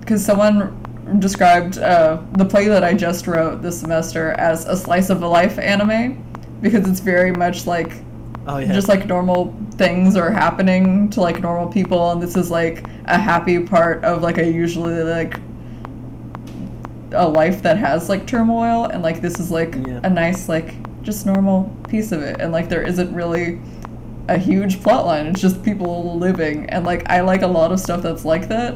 because 0.00 0.24
someone 0.24 0.82
described 1.18 1.78
uh, 1.78 2.22
the 2.32 2.44
play 2.44 2.68
that 2.68 2.84
I 2.84 2.94
just 2.94 3.26
wrote 3.26 3.60
this 3.60 3.78
semester 3.80 4.30
as 4.32 4.64
a 4.66 4.76
slice 4.76 5.10
of 5.10 5.22
a 5.22 5.28
life 5.28 5.58
anime, 5.58 6.22
because 6.60 6.88
it's 6.88 7.00
very 7.00 7.32
much 7.32 7.66
like 7.66 7.92
oh 8.46 8.58
yeah. 8.58 8.72
just 8.72 8.88
like 8.88 9.06
normal 9.06 9.54
things 9.72 10.16
are 10.16 10.30
happening 10.30 11.10
to 11.10 11.20
like 11.20 11.40
normal 11.40 11.66
people, 11.70 12.12
and 12.12 12.22
this 12.22 12.36
is 12.36 12.50
like 12.50 12.84
a 13.06 13.18
happy 13.18 13.58
part 13.58 14.04
of 14.04 14.22
like 14.22 14.38
a 14.38 14.46
usually 14.46 15.02
like 15.02 15.38
a 17.12 17.28
life 17.28 17.62
that 17.62 17.76
has 17.78 18.08
like 18.08 18.26
turmoil, 18.26 18.84
and 18.86 19.02
like 19.02 19.20
this 19.20 19.40
is 19.40 19.50
like 19.50 19.74
Yeah. 19.74 20.00
a 20.04 20.10
nice 20.10 20.48
like 20.48 20.74
just 21.02 21.26
normal 21.26 21.74
piece 21.88 22.12
of 22.12 22.22
it, 22.22 22.40
and 22.40 22.52
like 22.52 22.68
there 22.68 22.82
isn't 22.82 23.12
really 23.12 23.60
a 24.28 24.38
huge 24.38 24.82
plot 24.82 25.06
line. 25.06 25.26
It's 25.26 25.40
just 25.40 25.62
people 25.62 26.18
living, 26.18 26.68
and 26.70 26.84
like 26.84 27.08
I 27.08 27.20
like 27.20 27.42
a 27.42 27.46
lot 27.46 27.72
of 27.72 27.80
stuff 27.80 28.02
that's 28.02 28.24
like 28.24 28.48
that. 28.48 28.74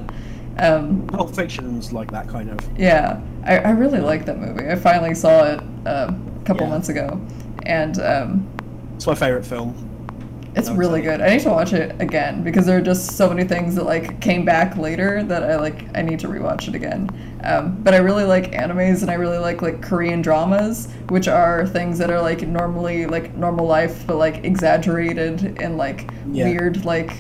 Um, 0.59 1.07
Pulp 1.07 1.35
Fiction's 1.35 1.93
like 1.93 2.11
that 2.11 2.29
kind 2.29 2.51
of. 2.51 2.59
yeah, 2.79 3.21
I, 3.45 3.59
I 3.59 3.71
really 3.71 4.01
like 4.01 4.27
that 4.27 4.39
movie. 4.39 4.69
I 4.69 4.77
finally 4.77 5.15
saw 5.15 5.45
it 5.45 5.61
uh, 5.87 6.13
a 6.13 6.45
couple 6.45 6.65
Yeah. 6.65 6.71
months 6.71 6.89
ago, 6.91 7.21
and 7.65 7.99
um, 8.01 8.49
It's 8.97 9.07
my 9.07 9.15
favorite 9.15 9.47
film. 9.47 9.75
It's 10.55 10.69
really 10.71 11.01
good. 11.01 11.21
I 11.21 11.31
need 11.31 11.43
to 11.43 11.51
watch 11.51 11.73
it 11.73 11.95
again 12.01 12.43
because 12.43 12.67
there 12.67 12.77
are 12.79 12.83
just 12.83 13.17
so 13.17 13.29
many 13.29 13.45
things 13.45 13.75
that 13.77 13.85
like 13.85 14.21
came 14.21 14.45
back 14.45 14.77
later 14.77 15.23
that 15.23 15.43
I 15.45 15.57
like. 15.57 15.85
I 15.97 16.03
need 16.03 16.19
to 16.21 16.29
rewatch 16.29 16.69
it 16.69 16.75
again. 16.75 17.09
Um, 17.45 17.77
but 17.83 17.95
I 17.95 17.99
really 17.99 18.25
like 18.25 18.53
animes 18.53 19.03
and 19.03 19.11
I 19.11 19.15
really 19.15 19.39
like 19.39 19.63
like 19.63 19.81
Korean 19.81 20.23
dramas, 20.23 20.89
which 21.09 21.29
are 21.29 21.67
things 21.67 21.99
that 21.99 22.11
are 22.11 22.21
like 22.21 22.43
normally 22.47 23.07
like 23.07 23.35
normal 23.37 23.67
life 23.67 24.05
but 24.07 24.17
like 24.17 24.45
exaggerated 24.45 25.61
and 25.63 25.77
like 25.77 26.11
Yeah. 26.31 26.45
weird 26.47 26.85
like 26.85 27.13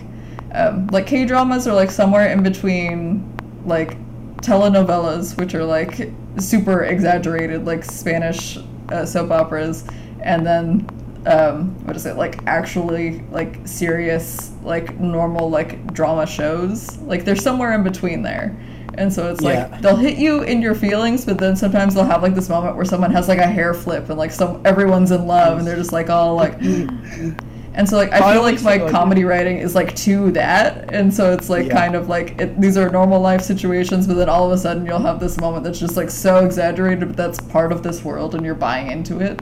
um, 0.53 0.88
like 0.88 1.07
K 1.07 1.25
dramas 1.25 1.69
are 1.69 1.75
like 1.75 1.90
somewhere 1.90 2.29
in 2.33 2.43
between 2.43 3.25
like 3.64 3.97
telenovelas, 4.38 5.37
which 5.38 5.55
are 5.55 5.64
like 5.64 6.11
super 6.38 6.85
exaggerated 6.85 7.64
like 7.66 7.85
Spanish 7.85 8.59
uh, 8.90 9.07
soap 9.07 9.31
operas, 9.31 9.85
and 10.23 10.45
then 10.45 10.87
um, 11.26 11.70
what 11.87 11.96
is 11.96 12.06
it 12.06 12.16
like 12.16 12.40
actually 12.46 13.20
like 13.30 13.59
serious 13.66 14.52
like 14.62 14.98
normal 14.98 15.50
like 15.50 15.92
drama 15.92 16.26
shows 16.26 16.96
like 17.02 17.24
they're 17.24 17.37
somewhere 17.37 17.72
in 17.74 17.83
between 17.83 18.22
there 18.22 18.56
and 18.94 19.12
so 19.12 19.30
it's 19.30 19.40
like 19.42 19.54
Yeah. 19.54 19.78
they'll 19.80 19.96
hit 19.96 20.16
you 20.18 20.42
in 20.42 20.62
your 20.62 20.74
feelings 20.74 21.24
but 21.26 21.38
then 21.38 21.56
sometimes 21.56 21.94
they'll 21.94 22.04
have 22.04 22.22
like 22.22 22.35
this 22.35 22.48
moment 22.48 22.74
where 22.76 22.85
someone 22.87 23.11
has 23.12 23.28
like 23.28 23.38
a 23.38 23.46
hair 23.46 23.74
flip 23.74 24.09
and 24.09 24.18
like 24.18 24.30
some 24.33 24.62
everyone's 24.64 25.11
in 25.11 25.26
love 25.26 25.59
and 25.59 25.66
they're 25.66 25.76
just 25.76 25.92
like 25.92 26.09
all 26.09 26.35
like 26.37 26.54
and 26.62 27.88
so 27.88 27.96
like 27.96 28.11
i 28.12 28.18
I 28.30 28.33
feel 28.33 28.42
like 28.42 28.62
my 28.62 28.78
comedy 28.90 29.24
writing 29.24 29.59
is 29.59 29.74
like 29.74 29.94
to 29.96 30.30
that 30.33 30.92
and 30.92 31.12
so 31.12 31.33
it's 31.33 31.48
like 31.50 31.66
Yeah. 31.66 31.74
kind 31.74 31.94
of 31.94 32.09
like 32.09 32.40
it, 32.40 32.59
these 32.61 32.76
are 32.78 32.88
normal 32.88 33.20
life 33.20 33.42
situations 33.42 34.06
but 34.06 34.14
then 34.14 34.28
all 34.30 34.46
of 34.46 34.52
a 34.52 34.59
sudden 34.59 34.87
you'll 34.87 34.98
have 34.98 35.20
this 35.20 35.38
moment 35.38 35.64
that's 35.64 35.78
just 35.78 35.96
like 35.96 36.11
so 36.11 36.44
exaggerated 36.44 37.06
but 37.09 37.16
that's 37.16 37.38
part 37.40 37.72
of 37.72 37.83
this 37.83 38.02
world 38.04 38.35
and 38.35 38.44
you're 38.44 38.54
buying 38.54 38.90
into 38.90 39.20
it 39.20 39.38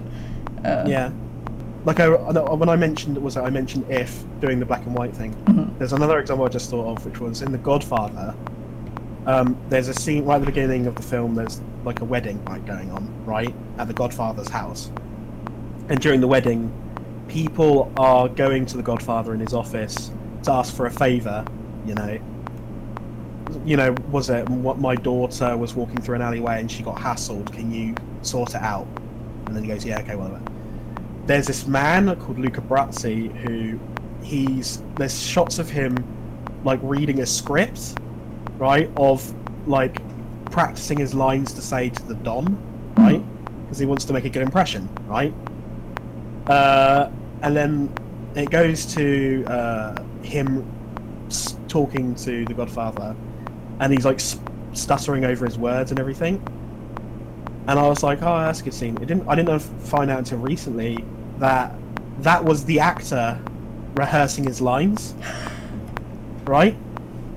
uh, 0.64 0.84
Yeah. 0.86 1.10
Like 1.84 2.00
I, 2.00 2.08
when 2.08 2.68
I 2.68 2.76
mentioned 2.76 3.16
was 3.18 3.36
I 3.36 3.50
mentioned 3.50 3.88
if 3.90 4.24
doing 4.40 4.58
the 4.60 4.66
black 4.66 4.84
and 4.84 4.94
white 4.94 5.14
thing. 5.14 5.34
Mhm. 5.46 5.78
There's 5.78 5.92
another 5.92 6.18
example 6.18 6.44
I 6.44 6.48
just 6.48 6.70
thought 6.70 6.86
of, 6.96 7.04
which 7.06 7.20
was 7.20 7.40
in 7.42 7.52
The 7.52 7.58
Godfather. 7.58 8.34
Um, 9.26 9.56
there's 9.68 9.88
a 9.88 9.94
scene 9.94 10.24
right 10.24 10.36
at 10.36 10.40
the 10.40 10.46
beginning 10.46 10.86
of 10.86 10.94
the 10.96 11.02
film. 11.02 11.34
There's 11.34 11.60
like 11.84 12.00
a 12.00 12.04
wedding 12.04 12.44
like 12.46 12.66
going 12.66 12.90
on 12.90 13.08
right 13.24 13.54
at 13.78 13.86
the 13.86 13.94
Godfather's 13.94 14.48
house, 14.48 14.90
and 15.88 16.00
during 16.00 16.20
the 16.20 16.26
wedding, 16.28 16.72
people 17.28 17.92
are 17.96 18.28
going 18.28 18.66
to 18.66 18.76
the 18.76 18.82
Godfather 18.82 19.34
in 19.34 19.40
his 19.40 19.54
office 19.54 20.10
to 20.44 20.52
ask 20.52 20.74
for 20.74 20.86
a 20.86 20.90
favor. 20.90 21.44
You 21.86 21.94
know, 21.94 22.18
you 23.64 23.76
know, 23.76 23.94
was 24.10 24.30
it 24.30 24.48
what 24.48 24.78
my 24.78 24.94
daughter 24.94 25.56
was 25.56 25.74
walking 25.74 26.00
through 26.00 26.16
an 26.16 26.22
alleyway 26.22 26.60
and 26.60 26.70
she 26.70 26.82
got 26.82 26.96
hassled? 26.96 27.52
Can 27.52 27.70
you 27.70 27.94
sort 28.22 28.50
it 28.54 28.62
out? 28.62 28.86
And 29.46 29.54
then 29.56 29.62
he 29.62 29.68
goes, 29.68 29.84
yeah, 29.84 30.00
okay, 30.00 30.16
whatever. 30.16 30.40
There's 31.28 31.46
this 31.46 31.66
man 31.66 32.16
called 32.16 32.38
Luca 32.38 32.62
Brasi 32.62 33.30
who 33.36 33.78
he's 34.22 34.82
there's 34.96 35.22
shots 35.22 35.58
of 35.58 35.68
him 35.68 35.94
like 36.64 36.80
reading 36.82 37.20
a 37.20 37.26
script, 37.26 37.98
right, 38.56 38.90
of 38.96 39.34
like 39.68 40.00
practicing 40.50 40.96
his 40.98 41.12
lines 41.12 41.52
to 41.52 41.60
say 41.60 41.90
to 41.90 42.02
the 42.04 42.14
Don, 42.14 42.56
right, 42.96 43.22
because 43.60 43.78
he 43.78 43.84
wants 43.84 44.06
to 44.06 44.14
make 44.14 44.24
a 44.24 44.30
good 44.30 44.40
impression, 44.40 44.88
right. 45.06 45.34
Uh, 46.46 47.10
and 47.42 47.54
then 47.54 47.92
it 48.34 48.48
goes 48.48 48.86
to 48.94 49.44
uh, 49.48 50.02
him 50.22 50.66
talking 51.68 52.14
to 52.14 52.46
the 52.46 52.54
Godfather, 52.54 53.14
and 53.80 53.92
he's 53.92 54.06
like 54.06 54.20
stuttering 54.72 55.26
over 55.26 55.44
his 55.44 55.58
words 55.58 55.90
and 55.90 56.00
everything. 56.00 56.42
And 57.66 57.78
I 57.78 57.86
was 57.86 58.02
like, 58.02 58.22
oh, 58.22 58.38
that's 58.38 58.60
a 58.62 58.64
good 58.64 58.72
scene. 58.72 58.96
It 58.96 59.08
didn't. 59.08 59.28
I 59.28 59.34
didn't 59.34 59.48
know- 59.48 59.58
find 59.58 60.10
out 60.10 60.20
until 60.20 60.38
recently 60.38 61.04
that 61.38 61.72
that 62.20 62.44
was 62.44 62.64
the 62.64 62.80
actor 62.80 63.40
rehearsing 63.94 64.44
his 64.44 64.60
lines, 64.60 65.14
right? 66.44 66.76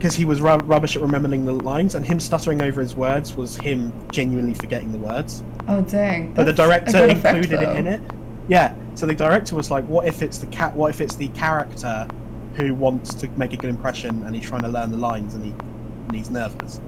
because 0.01 0.15
he 0.15 0.25
was 0.25 0.41
rub- 0.41 0.67
rubbish 0.67 0.95
at 0.95 1.01
remembering 1.03 1.45
the 1.45 1.53
lines, 1.53 1.93
and 1.93 2.03
him 2.03 2.19
stuttering 2.19 2.59
over 2.63 2.81
his 2.81 2.95
words 2.95 3.35
was 3.35 3.55
him 3.57 3.93
genuinely 4.11 4.55
forgetting 4.55 4.91
the 4.91 4.97
words. 4.97 5.43
Oh 5.67 5.81
dang! 5.81 6.33
But 6.33 6.45
the 6.45 6.53
director 6.53 6.91
good 6.91 7.11
effect, 7.11 7.37
included 7.37 7.61
it 7.61 7.77
in 7.77 7.85
it. 7.85 8.01
Yeah. 8.47 8.73
So 8.95 9.05
the 9.05 9.13
director 9.13 9.55
was 9.55 9.69
like, 9.69 9.85
"What 9.85 10.07
if 10.07 10.23
it's 10.23 10.39
the 10.39 10.47
cat? 10.47 10.75
What 10.75 10.89
if 10.89 11.01
it's 11.01 11.15
the 11.15 11.27
character 11.29 12.07
who 12.55 12.73
wants 12.73 13.13
to 13.13 13.27
make 13.37 13.53
a 13.53 13.57
good 13.57 13.69
impression 13.69 14.23
and 14.23 14.35
he's 14.35 14.45
trying 14.45 14.63
to 14.63 14.69
learn 14.69 14.89
the 14.89 14.97
lines 14.97 15.35
and 15.35 15.45
he 15.45 15.51
and 15.51 16.15
he's 16.15 16.31
nervous?" 16.31 16.81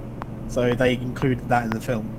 So 0.47 0.73
they 0.73 0.93
included 0.93 1.47
that 1.49 1.65
in 1.65 1.69
the 1.69 1.81
film, 1.81 2.11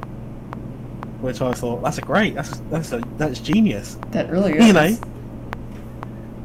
which 1.24 1.40
I 1.40 1.52
thought 1.52 1.82
that's 1.82 1.98
a 1.98 2.02
great. 2.02 2.34
That's 2.34 2.58
that's 2.70 2.92
a 2.92 3.02
that's 3.16 3.40
genius. 3.40 3.96
That 4.10 4.30
really 4.30 4.52
is. 4.58 4.66
You 4.66 4.72
know. 4.74 4.98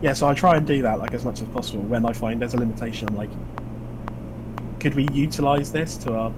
Yeah. 0.01 0.13
So 0.13 0.27
I 0.27 0.33
try 0.33 0.55
and 0.55 0.65
do 0.65 0.81
that 0.81 0.99
like 0.99 1.13
as 1.13 1.25
much 1.25 1.41
as 1.41 1.47
possible 1.49 1.83
when 1.83 2.05
I 2.05 2.13
find 2.13 2.41
there's 2.41 2.53
a 2.53 2.57
limitation. 2.57 3.09
I'm 3.09 3.17
like, 3.17 3.29
could 4.79 4.95
we 4.95 5.07
utilize 5.11 5.71
this 5.71 5.97
to 5.97 6.13
our 6.13 6.31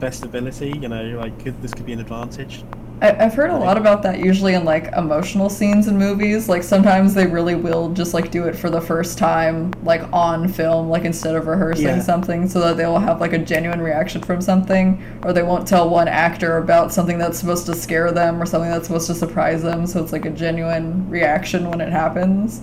best 0.00 0.24
ability? 0.24 0.70
You 0.80 0.88
know, 0.88 1.04
like 1.18 1.38
could 1.44 1.60
this 1.60 1.74
could 1.74 1.86
be 1.86 1.92
an 1.92 2.00
advantage? 2.00 2.64
I, 3.02 3.24
I've 3.24 3.34
heard 3.34 3.50
a 3.50 3.56
lot 3.58 3.76
about 3.76 4.02
that 4.04 4.18
usually 4.20 4.54
in 4.54 4.64
like 4.64 4.92
emotional 4.94 5.50
scenes 5.50 5.88
in 5.88 5.98
movies. 5.98 6.48
Like 6.48 6.62
sometimes 6.62 7.12
they 7.12 7.26
really 7.26 7.54
will 7.54 7.92
just 7.92 8.14
like 8.14 8.30
do 8.30 8.44
it 8.44 8.54
for 8.56 8.70
the 8.70 8.80
first 8.80 9.18
time, 9.18 9.72
like 9.82 10.02
on 10.12 10.48
film, 10.48 10.88
like 10.88 11.04
instead 11.04 11.34
of 11.34 11.46
rehearsing 11.46 11.84
Yeah. 11.84 12.00
something, 12.00 12.48
so 12.48 12.60
that 12.60 12.76
they 12.76 12.86
will 12.86 13.00
have 13.00 13.20
like 13.20 13.32
a 13.32 13.38
genuine 13.38 13.80
reaction 13.80 14.22
from 14.22 14.40
something, 14.40 15.02
or 15.22 15.32
they 15.32 15.42
won't 15.42 15.66
tell 15.66 15.88
one 15.90 16.08
actor 16.08 16.58
about 16.58 16.92
something 16.92 17.18
that's 17.18 17.38
supposed 17.38 17.66
to 17.66 17.74
scare 17.74 18.12
them 18.12 18.40
or 18.40 18.46
something 18.46 18.70
that's 18.70 18.86
supposed 18.86 19.08
to 19.08 19.14
surprise 19.14 19.62
them, 19.62 19.86
so 19.86 20.02
it's 20.02 20.12
like 20.12 20.24
a 20.24 20.30
genuine 20.30 21.08
reaction 21.10 21.68
when 21.70 21.80
it 21.80 21.90
happens. 21.92 22.62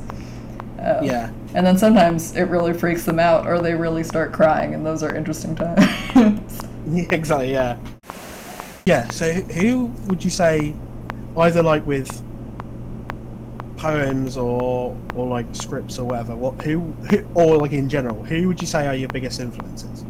Um, 0.80 1.04
Yeah. 1.04 1.32
And 1.54 1.66
then 1.66 1.78
sometimes 1.78 2.36
it 2.36 2.44
really 2.44 2.74
freaks 2.74 3.04
them 3.06 3.20
out, 3.20 3.46
or 3.48 3.60
they 3.62 3.76
really 3.76 4.04
start 4.04 4.32
crying, 4.34 4.74
and 4.74 4.86
those 4.86 5.04
are 5.04 5.14
interesting 5.16 5.56
times. 5.56 6.62
Yeah, 6.86 7.06
exactly. 7.12 7.52
Yeah. 7.52 7.78
Yeah. 8.86 9.10
So 9.10 9.32
who- 9.32 9.92
would 10.08 10.24
you 10.24 10.30
say, 10.30 10.74
either 11.38 11.62
like 11.64 11.86
with 11.86 12.22
poems 13.78 14.38
or 14.38 14.96
or 15.16 15.28
like 15.28 15.48
scripts 15.54 15.98
or 15.98 16.06
whatever, 16.06 16.36
what 16.36 16.62
who, 16.62 16.80
who 17.10 17.26
or 17.34 17.58
like 17.58 17.72
in 17.72 17.90
general, 17.90 18.24
who 18.24 18.48
would 18.48 18.62
you 18.62 18.68
say 18.68 18.88
are 18.88 18.96
your 18.96 19.10
biggest 19.10 19.40
influences? 19.40 20.06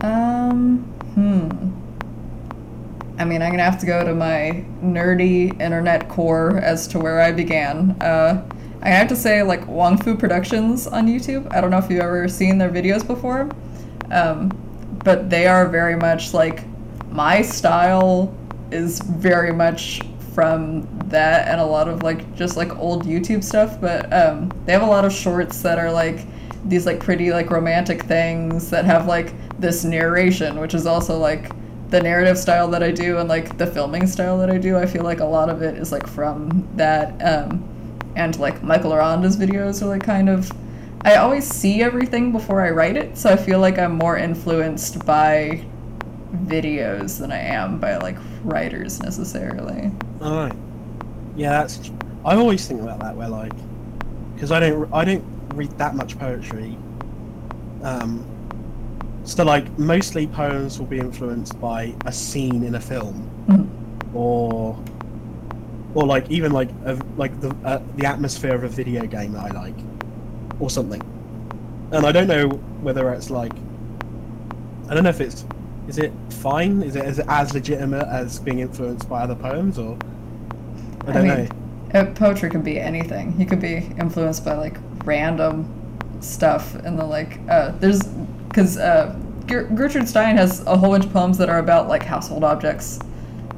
Um, 0.00 0.78
hmm. 1.14 1.48
I 3.20 3.24
mean, 3.24 3.42
I'm 3.42 3.50
gonna 3.50 3.62
have 3.62 3.78
to 3.80 3.86
go 3.86 4.04
to 4.04 4.14
my 4.14 4.64
nerdy 4.82 5.60
internet 5.60 6.08
core 6.08 6.58
as 6.58 6.88
to 6.88 6.98
where 6.98 7.20
I 7.20 7.30
began. 7.30 7.96
Uh, 8.00 8.42
I 8.82 8.88
have 8.88 9.06
to 9.08 9.16
say, 9.16 9.42
like 9.42 9.66
Wong 9.68 9.96
Fu 9.96 10.16
Productions 10.16 10.86
on 10.88 11.06
YouTube. 11.06 11.52
I 11.54 11.60
don't 11.60 11.70
know 11.70 11.78
if 11.78 11.88
you've 11.88 12.00
ever 12.00 12.26
seen 12.26 12.58
their 12.58 12.70
videos 12.70 13.06
before, 13.06 13.48
um, 14.10 14.48
but 15.04 15.30
they 15.30 15.46
are 15.46 15.68
very 15.68 15.94
much 15.94 16.34
like 16.34 16.64
my 17.12 17.42
style 17.42 18.34
is 18.70 19.00
very 19.00 19.52
much 19.52 20.00
from 20.34 20.88
that 21.08 21.46
and 21.46 21.60
a 21.60 21.64
lot 21.64 21.88
of 21.88 22.02
like 22.02 22.34
just 22.34 22.56
like 22.56 22.74
old 22.78 23.04
YouTube 23.04 23.44
stuff. 23.44 23.80
But 23.80 24.12
um, 24.12 24.50
they 24.64 24.72
have 24.72 24.82
a 24.82 24.86
lot 24.86 25.04
of 25.04 25.12
shorts 25.12 25.62
that 25.62 25.78
are 25.78 25.92
like 25.92 26.26
these 26.64 26.86
like 26.86 27.00
pretty 27.00 27.32
like 27.32 27.50
romantic 27.50 28.04
things 28.04 28.70
that 28.70 28.84
have 28.84 29.06
like 29.06 29.34
this 29.58 29.84
narration, 29.84 30.58
which 30.58 30.74
is 30.74 30.86
also 30.86 31.18
like 31.18 31.50
the 31.90 32.00
narrative 32.00 32.38
style 32.38 32.68
that 32.68 32.82
I 32.82 32.90
do 32.90 33.18
and 33.18 33.28
like 33.28 33.58
the 33.58 33.66
filming 33.66 34.06
style 34.06 34.38
that 34.38 34.50
I 34.50 34.56
do. 34.56 34.78
I 34.78 34.86
feel 34.86 35.02
like 35.02 35.20
a 35.20 35.24
lot 35.24 35.50
of 35.50 35.60
it 35.60 35.76
is 35.76 35.92
like 35.92 36.06
from 36.06 36.66
that. 36.76 37.20
Um, 37.20 37.68
and 38.16 38.38
like 38.38 38.62
Michael 38.62 38.92
Aranda's 38.92 39.36
videos 39.36 39.82
are 39.82 39.86
like 39.86 40.02
kind 40.02 40.28
of. 40.28 40.50
I 41.04 41.16
always 41.16 41.44
see 41.44 41.82
everything 41.82 42.30
before 42.30 42.64
I 42.64 42.70
write 42.70 42.96
it, 42.96 43.18
so 43.18 43.28
I 43.28 43.36
feel 43.36 43.58
like 43.58 43.76
I'm 43.76 43.96
more 43.96 44.16
influenced 44.16 45.04
by 45.04 45.64
videos 46.46 47.18
than 47.18 47.30
I 47.32 47.38
am 47.38 47.78
by 47.78 47.96
like 47.98 48.16
writers 48.44 49.00
necessarily. 49.02 49.90
All 50.20 50.36
right. 50.36 50.56
Yeah, 51.36 51.50
that's. 51.50 51.90
I 52.24 52.36
always 52.36 52.66
think 52.66 52.80
about 52.82 53.00
that 53.00 53.16
where 53.16 53.28
like, 53.28 53.52
because 54.34 54.52
I 54.52 54.60
don't 54.60 54.92
I 54.92 55.04
don't 55.04 55.24
read 55.54 55.70
that 55.78 55.94
much 55.94 56.18
poetry. 56.18 56.76
Um. 57.82 58.24
So 59.24 59.44
like 59.44 59.78
mostly 59.78 60.26
poems 60.26 60.78
will 60.78 60.86
be 60.86 60.98
influenced 60.98 61.60
by 61.60 61.94
a 62.06 62.12
scene 62.12 62.64
in 62.64 62.74
a 62.74 62.80
film, 62.80 63.28
Mhm. 63.48 64.14
or 64.14 64.82
or 65.94 66.06
like 66.06 66.28
even 66.30 66.52
like 66.52 66.70
a, 66.84 66.98
like 67.16 67.38
the 67.40 67.54
uh, 67.64 67.80
the 67.96 68.06
atmosphere 68.06 68.54
of 68.54 68.64
a 68.64 68.68
video 68.68 69.06
game 69.06 69.32
that 69.32 69.52
I 69.52 69.60
like, 69.60 69.76
or 70.58 70.70
something. 70.70 71.00
And 71.92 72.04
I 72.06 72.10
don't 72.12 72.26
know 72.26 72.48
whether 72.82 73.12
it's 73.12 73.30
like. 73.30 73.52
I 74.88 74.94
don't 74.94 75.04
know 75.04 75.10
if 75.10 75.20
it's. 75.20 75.44
Is 75.92 75.98
it 75.98 76.12
fine? 76.30 76.82
Is 76.82 76.96
it, 76.96 77.04
is 77.04 77.18
it 77.18 77.26
as 77.28 77.52
legitimate 77.52 78.08
as 78.08 78.38
being 78.38 78.60
influenced 78.60 79.10
by 79.10 79.24
other 79.24 79.34
poems, 79.34 79.78
or 79.78 79.98
I 81.06 81.10
I 81.10 81.12
don't 81.12 81.28
mean, 81.28 81.48
know. 81.92 82.00
Uh, 82.00 82.06
poetry 82.14 82.48
can 82.48 82.62
be 82.62 82.80
anything. 82.80 83.38
You 83.38 83.44
could 83.44 83.60
be 83.60 83.92
influenced 84.00 84.42
by 84.42 84.54
like 84.54 84.78
random 85.04 85.68
stuff, 86.20 86.74
and 86.76 86.98
the 86.98 87.04
like 87.04 87.40
uh, 87.46 87.72
there's 87.72 88.04
because 88.48 88.78
uh, 88.78 89.14
Ger- 89.44 89.64
Gertrude 89.64 90.08
Stein 90.08 90.34
has 90.38 90.64
a 90.66 90.78
whole 90.78 90.92
bunch 90.92 91.04
of 91.04 91.12
poems 91.12 91.36
that 91.36 91.50
are 91.50 91.58
about 91.58 91.88
like 91.88 92.02
household 92.02 92.42
objects. 92.42 92.98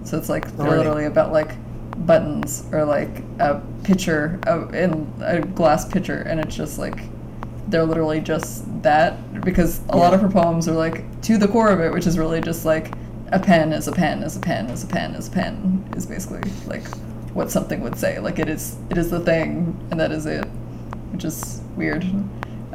So 0.02 0.18
it's 0.18 0.28
like 0.28 0.44
they're 0.56 0.66
really? 0.66 0.78
literally 0.78 1.04
about 1.04 1.30
like 1.30 1.52
buttons 2.04 2.66
or 2.72 2.84
like 2.84 3.22
a 3.38 3.62
pitcher 3.84 4.40
of, 4.48 4.74
in 4.74 5.06
a 5.20 5.40
glass 5.40 5.84
pitcher, 5.84 6.22
and 6.22 6.40
it's 6.40 6.56
just 6.56 6.80
like 6.80 6.98
they're 7.74 7.84
literally 7.84 8.20
just 8.20 8.64
that 8.84 9.40
because 9.40 9.80
a 9.88 9.96
lot 9.96 10.14
of 10.14 10.20
her 10.20 10.28
poems 10.28 10.68
are 10.68 10.74
like 10.74 11.20
to 11.22 11.36
the 11.36 11.48
core 11.48 11.70
of 11.70 11.80
it, 11.80 11.92
which 11.92 12.06
is 12.06 12.16
really 12.16 12.40
just 12.40 12.64
like 12.64 12.92
a 13.32 13.38
pen 13.40 13.72
is 13.72 13.88
a 13.88 13.92
pen 13.92 14.22
is 14.22 14.36
a 14.36 14.40
pen 14.40 14.70
is 14.70 14.84
a 14.84 14.86
pen 14.86 15.16
is 15.16 15.26
a 15.26 15.30
pen 15.32 15.84
is 15.96 16.06
basically 16.06 16.48
like 16.66 16.86
what 17.34 17.50
something 17.50 17.80
would 17.80 17.98
say. 17.98 18.20
Like 18.20 18.38
it 18.38 18.48
is 18.48 18.76
it 18.90 18.96
is 18.96 19.10
the 19.10 19.18
thing 19.18 19.76
and 19.90 19.98
that 19.98 20.12
is 20.12 20.24
it, 20.24 20.44
which 21.10 21.24
is 21.24 21.62
weird. 21.74 22.04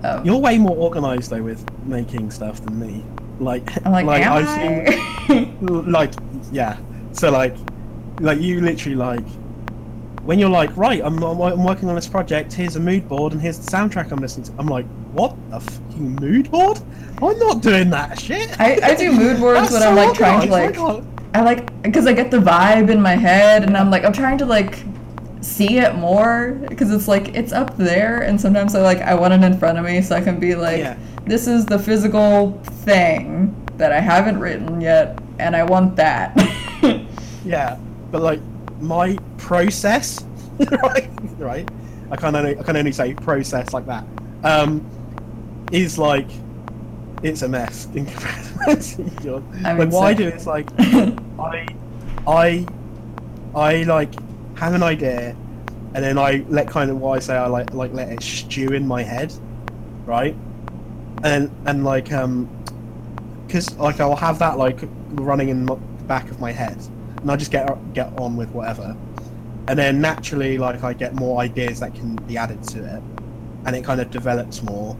Um, 0.03 0.25
You're 0.25 0.37
way 0.37 0.57
more 0.57 0.75
organized 0.75 1.29
though 1.29 1.43
with 1.43 1.63
making 1.85 2.29
stuff 2.31 2.59
than 2.61 2.77
me. 2.77 3.05
Like, 3.39 3.71
I'm 3.85 4.05
like, 4.05 4.21
am 4.21 4.33
I've 4.33 4.47
I? 4.49 5.27
seen, 5.29 5.65
like, 5.93 6.13
yeah. 6.51 6.77
So 7.13 7.31
like, 7.31 7.55
like 8.19 8.41
you 8.41 8.59
literally 8.59 8.97
like, 8.97 9.25
when 10.23 10.39
you're 10.39 10.49
like, 10.49 10.75
right, 10.75 11.01
I'm, 11.03 11.21
I'm 11.23 11.63
working 11.63 11.89
on 11.89 11.95
this 11.95 12.07
project. 12.07 12.53
Here's 12.53 12.75
a 12.75 12.79
mood 12.79 13.07
board 13.07 13.33
and 13.33 13.41
here's 13.41 13.57
the 13.59 13.71
soundtrack 13.71 14.11
I'm 14.11 14.19
listening 14.19 14.45
to. 14.47 14.53
I'm 14.59 14.67
like, 14.67 14.85
what 15.11 15.35
a 15.51 15.59
fucking 15.59 16.15
mood 16.15 16.51
board? 16.51 16.79
I'm 17.21 17.37
not 17.39 17.61
doing 17.61 17.89
that 17.91 18.19
shit. 18.19 18.59
I, 18.59 18.79
I 18.83 18.95
do 18.95 19.11
mood 19.11 19.39
boards 19.39 19.71
when 19.71 19.81
so 19.81 19.89
I'm 19.89 19.95
like 19.95 20.13
trying 20.13 20.47
to 20.47 20.51
like 20.51 21.03
I 21.33 21.41
like 21.41 21.81
because 21.83 22.07
I 22.07 22.13
get 22.13 22.31
the 22.31 22.37
vibe 22.37 22.89
in 22.89 23.01
my 23.01 23.15
head, 23.15 23.63
and 23.63 23.77
I'm 23.77 23.91
like 23.91 24.03
I'm 24.03 24.13
trying 24.13 24.37
to 24.39 24.45
like 24.45 24.83
see 25.41 25.77
it 25.77 25.95
more 25.95 26.53
because 26.67 26.91
it's 26.91 27.07
like 27.07 27.35
it's 27.35 27.51
up 27.51 27.75
there, 27.77 28.21
and 28.21 28.39
sometimes 28.39 28.73
I 28.75 28.81
like 28.81 28.99
I 28.99 29.13
want 29.13 29.33
it 29.33 29.43
in 29.43 29.57
front 29.57 29.77
of 29.77 29.85
me 29.85 30.01
so 30.01 30.15
I 30.15 30.21
can 30.21 30.39
be 30.39 30.55
like, 30.55 30.79
Yeah. 30.79 30.97
this 31.25 31.47
is 31.47 31.65
the 31.65 31.77
physical 31.77 32.59
thing 32.83 33.55
that 33.77 33.91
I 33.91 33.99
haven't 33.99 34.39
written 34.39 34.81
yet, 34.81 35.19
and 35.39 35.55
I 35.55 35.63
want 35.63 35.95
that. 35.97 36.35
Yeah, 37.45 37.77
but 38.11 38.21
like 38.21 38.41
my 38.79 39.17
process, 39.37 40.25
right, 40.83 41.09
right. 41.37 41.69
I 42.11 42.15
can 42.15 42.35
only 42.35 42.57
I 42.57 42.63
can 42.63 42.75
only 42.75 42.91
say 42.91 43.13
process 43.13 43.73
like 43.73 43.85
that. 43.85 44.05
Um, 44.43 44.85
is 45.71 45.97
like 45.97 46.27
it's 47.21 47.41
a 47.41 47.49
mess 47.49 47.87
in 47.93 48.05
comparison 48.57 49.15
to 49.17 49.23
yours. 49.23 49.43
Like 49.61 49.77
mean, 49.77 49.89
what 49.89 50.07
I 50.07 50.13
so- 50.13 50.17
do 50.17 50.27
is 50.29 50.47
like 50.47 50.67
I 50.79 51.67
I 52.27 52.67
I 53.55 53.83
like 53.83 54.13
have 54.57 54.73
an 54.73 54.83
idea, 54.83 55.35
and 55.93 56.03
then 56.03 56.17
I 56.17 56.43
let 56.49 56.67
kind 56.67 56.89
of 56.89 56.99
why 56.99 57.17
I 57.17 57.19
say 57.19 57.35
I 57.35 57.47
like 57.47 57.73
like 57.73 57.93
let 57.93 58.09
it 58.09 58.21
stew 58.23 58.69
in 58.69 58.87
my 58.87 59.03
head, 59.03 59.33
right? 60.05 60.35
And 61.23 61.51
and 61.65 61.83
like 61.83 62.11
um, 62.11 62.47
because 63.45 63.75
like 63.77 63.99
I'll 63.99 64.15
have 64.15 64.39
that 64.39 64.57
like 64.57 64.79
running 65.11 65.49
in 65.49 65.65
the 65.65 65.75
back 66.07 66.29
of 66.31 66.39
my 66.39 66.51
head, 66.51 66.77
and 67.21 67.31
I 67.31 67.35
just 67.35 67.51
get 67.51 67.67
get 67.93 68.17
on 68.19 68.35
with 68.35 68.49
whatever, 68.51 68.95
and 69.67 69.77
then 69.77 70.01
naturally 70.01 70.57
like 70.57 70.83
I 70.83 70.93
get 70.93 71.15
more 71.15 71.41
ideas 71.41 71.79
that 71.79 71.93
can 71.93 72.15
be 72.15 72.37
added 72.37 72.63
to 72.69 72.79
it, 72.79 73.03
and 73.65 73.75
it 73.75 73.83
kind 73.83 74.01
of 74.01 74.09
develops 74.09 74.61
more, 74.63 74.97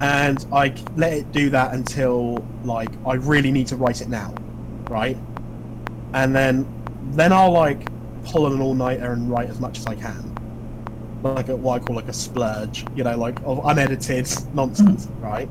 and 0.00 0.44
I 0.52 0.74
let 0.96 1.12
it 1.12 1.32
do 1.32 1.50
that 1.50 1.74
until 1.74 2.44
like 2.64 2.90
I 3.06 3.14
really 3.14 3.50
need 3.50 3.66
to 3.68 3.76
write 3.76 4.00
it 4.00 4.08
now, 4.08 4.34
right? 4.88 5.16
And 6.14 6.34
then 6.34 6.66
then 7.12 7.32
I'll 7.32 7.52
like 7.52 7.88
pull 8.24 8.52
an 8.52 8.60
all 8.60 8.74
nighter 8.74 9.12
and 9.12 9.30
write 9.30 9.48
as 9.48 9.60
much 9.60 9.78
as 9.78 9.86
I 9.86 9.94
can, 9.94 10.34
like 11.22 11.48
a, 11.48 11.56
what 11.56 11.80
I 11.80 11.84
call 11.84 11.96
like 11.96 12.08
a 12.08 12.12
splurge, 12.12 12.84
you 12.94 13.04
know, 13.04 13.16
like 13.16 13.38
of 13.44 13.60
unedited 13.64 14.28
nonsense, 14.54 15.06
hmm. 15.06 15.20
right? 15.20 15.48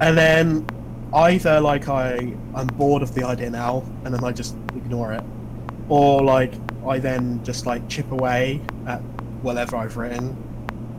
And 0.00 0.16
then 0.16 0.66
either 1.14 1.60
like 1.60 1.88
I 1.88 2.34
I'm 2.54 2.66
bored 2.68 3.02
of 3.02 3.14
the 3.14 3.24
idea 3.24 3.50
now, 3.50 3.84
and 4.04 4.14
then 4.14 4.24
I 4.24 4.32
just 4.32 4.56
ignore 4.76 5.12
it, 5.12 5.24
or 5.88 6.22
like 6.22 6.54
I 6.86 6.98
then 6.98 7.42
just 7.44 7.66
like 7.66 7.88
chip 7.88 8.10
away 8.12 8.60
at 8.86 9.00
whatever 9.42 9.76
I've 9.76 9.96
written 9.96 10.36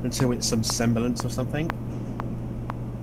until 0.03 0.31
it's 0.31 0.47
some 0.47 0.63
semblance 0.63 1.23
of 1.23 1.31
something. 1.31 1.69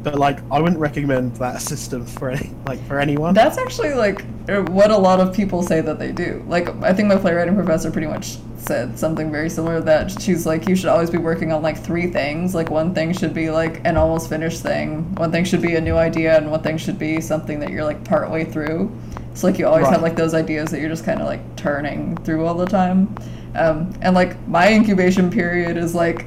but 0.03 0.17
like 0.17 0.39
I 0.51 0.61
wouldn't 0.61 0.81
recommend 0.81 1.37
that 1.37 1.61
system 1.73 2.07
for 2.07 2.31
any, 2.31 2.55
like 2.67 2.85
for 2.87 2.99
anyone. 3.01 3.35
That's 3.35 3.59
actually 3.59 3.95
like 3.95 4.25
what 4.69 4.91
a 4.91 4.97
lot 4.99 5.21
of 5.21 5.35
people 5.35 5.63
say 5.63 5.81
that 5.81 5.99
they 5.99 6.13
do. 6.13 6.45
Like 6.49 6.69
I 6.83 6.93
think 6.93 7.09
my 7.09 7.17
playwriting 7.17 7.55
professor 7.55 7.91
pretty 7.91 8.07
much 8.07 8.39
said 8.61 8.99
something 8.99 9.31
very 9.31 9.49
similar 9.49 9.81
that 9.83 10.21
she's 10.21 10.45
like 10.47 10.69
you 10.69 10.75
should 10.77 10.89
always 10.89 11.11
be 11.11 11.19
working 11.19 11.53
on 11.53 11.63
like 11.63 11.79
three 11.79 12.09
things. 12.11 12.55
Like 12.55 12.71
one 12.71 12.95
thing 12.95 13.13
should 13.13 13.33
be 13.35 13.51
like 13.51 13.81
an 13.87 13.97
almost 13.97 14.29
finished 14.29 14.63
thing. 14.63 15.15
One 15.17 15.31
thing 15.33 15.45
should 15.45 15.63
be 15.63 15.77
a 15.77 15.81
new 15.81 15.97
idea 15.97 16.37
and 16.37 16.51
one 16.51 16.63
thing 16.63 16.79
should 16.79 16.99
be 16.99 17.21
something 17.21 17.61
that 17.61 17.71
you're 17.71 17.85
like 17.85 18.05
part 18.05 18.31
way 18.31 18.45
through. 18.45 18.91
So 19.35 19.47
like 19.47 19.59
you 19.59 19.67
always 19.67 19.85
Right. 19.85 19.93
have 19.93 20.03
like 20.03 20.17
those 20.17 20.35
ideas 20.35 20.71
that 20.71 20.81
you're 20.81 20.89
just 20.89 21.05
kind 21.05 21.21
of 21.21 21.27
like 21.27 21.41
turning 21.57 22.17
through 22.19 22.47
all 22.47 22.55
the 22.55 22.67
time. 22.67 23.15
Um, 23.55 23.93
and 24.03 24.15
like 24.15 24.37
my 24.49 24.73
incubation 24.73 25.31
period 25.31 25.77
is 25.77 25.95
like 25.95 26.27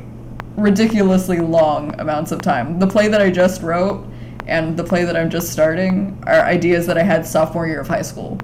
ridiculously 0.58 1.40
long 1.40 2.00
amounts 2.00 2.32
of 2.32 2.42
time. 2.42 2.80
The 2.80 2.88
play 2.88 3.08
that 3.08 3.22
I 3.22 3.30
just 3.32 3.62
wrote 3.62 4.06
and 4.48 4.76
the 4.76 4.84
play 4.84 5.04
that 5.06 5.16
I'm 5.16 5.30
just 5.30 5.52
starting 5.52 6.22
are 6.28 6.42
ideas 6.42 6.88
that 6.88 6.98
I 6.98 7.04
had 7.04 7.26
sophomore 7.26 7.68
year 7.68 7.80
of 7.82 7.88
high 7.88 8.02
school. 8.02 8.38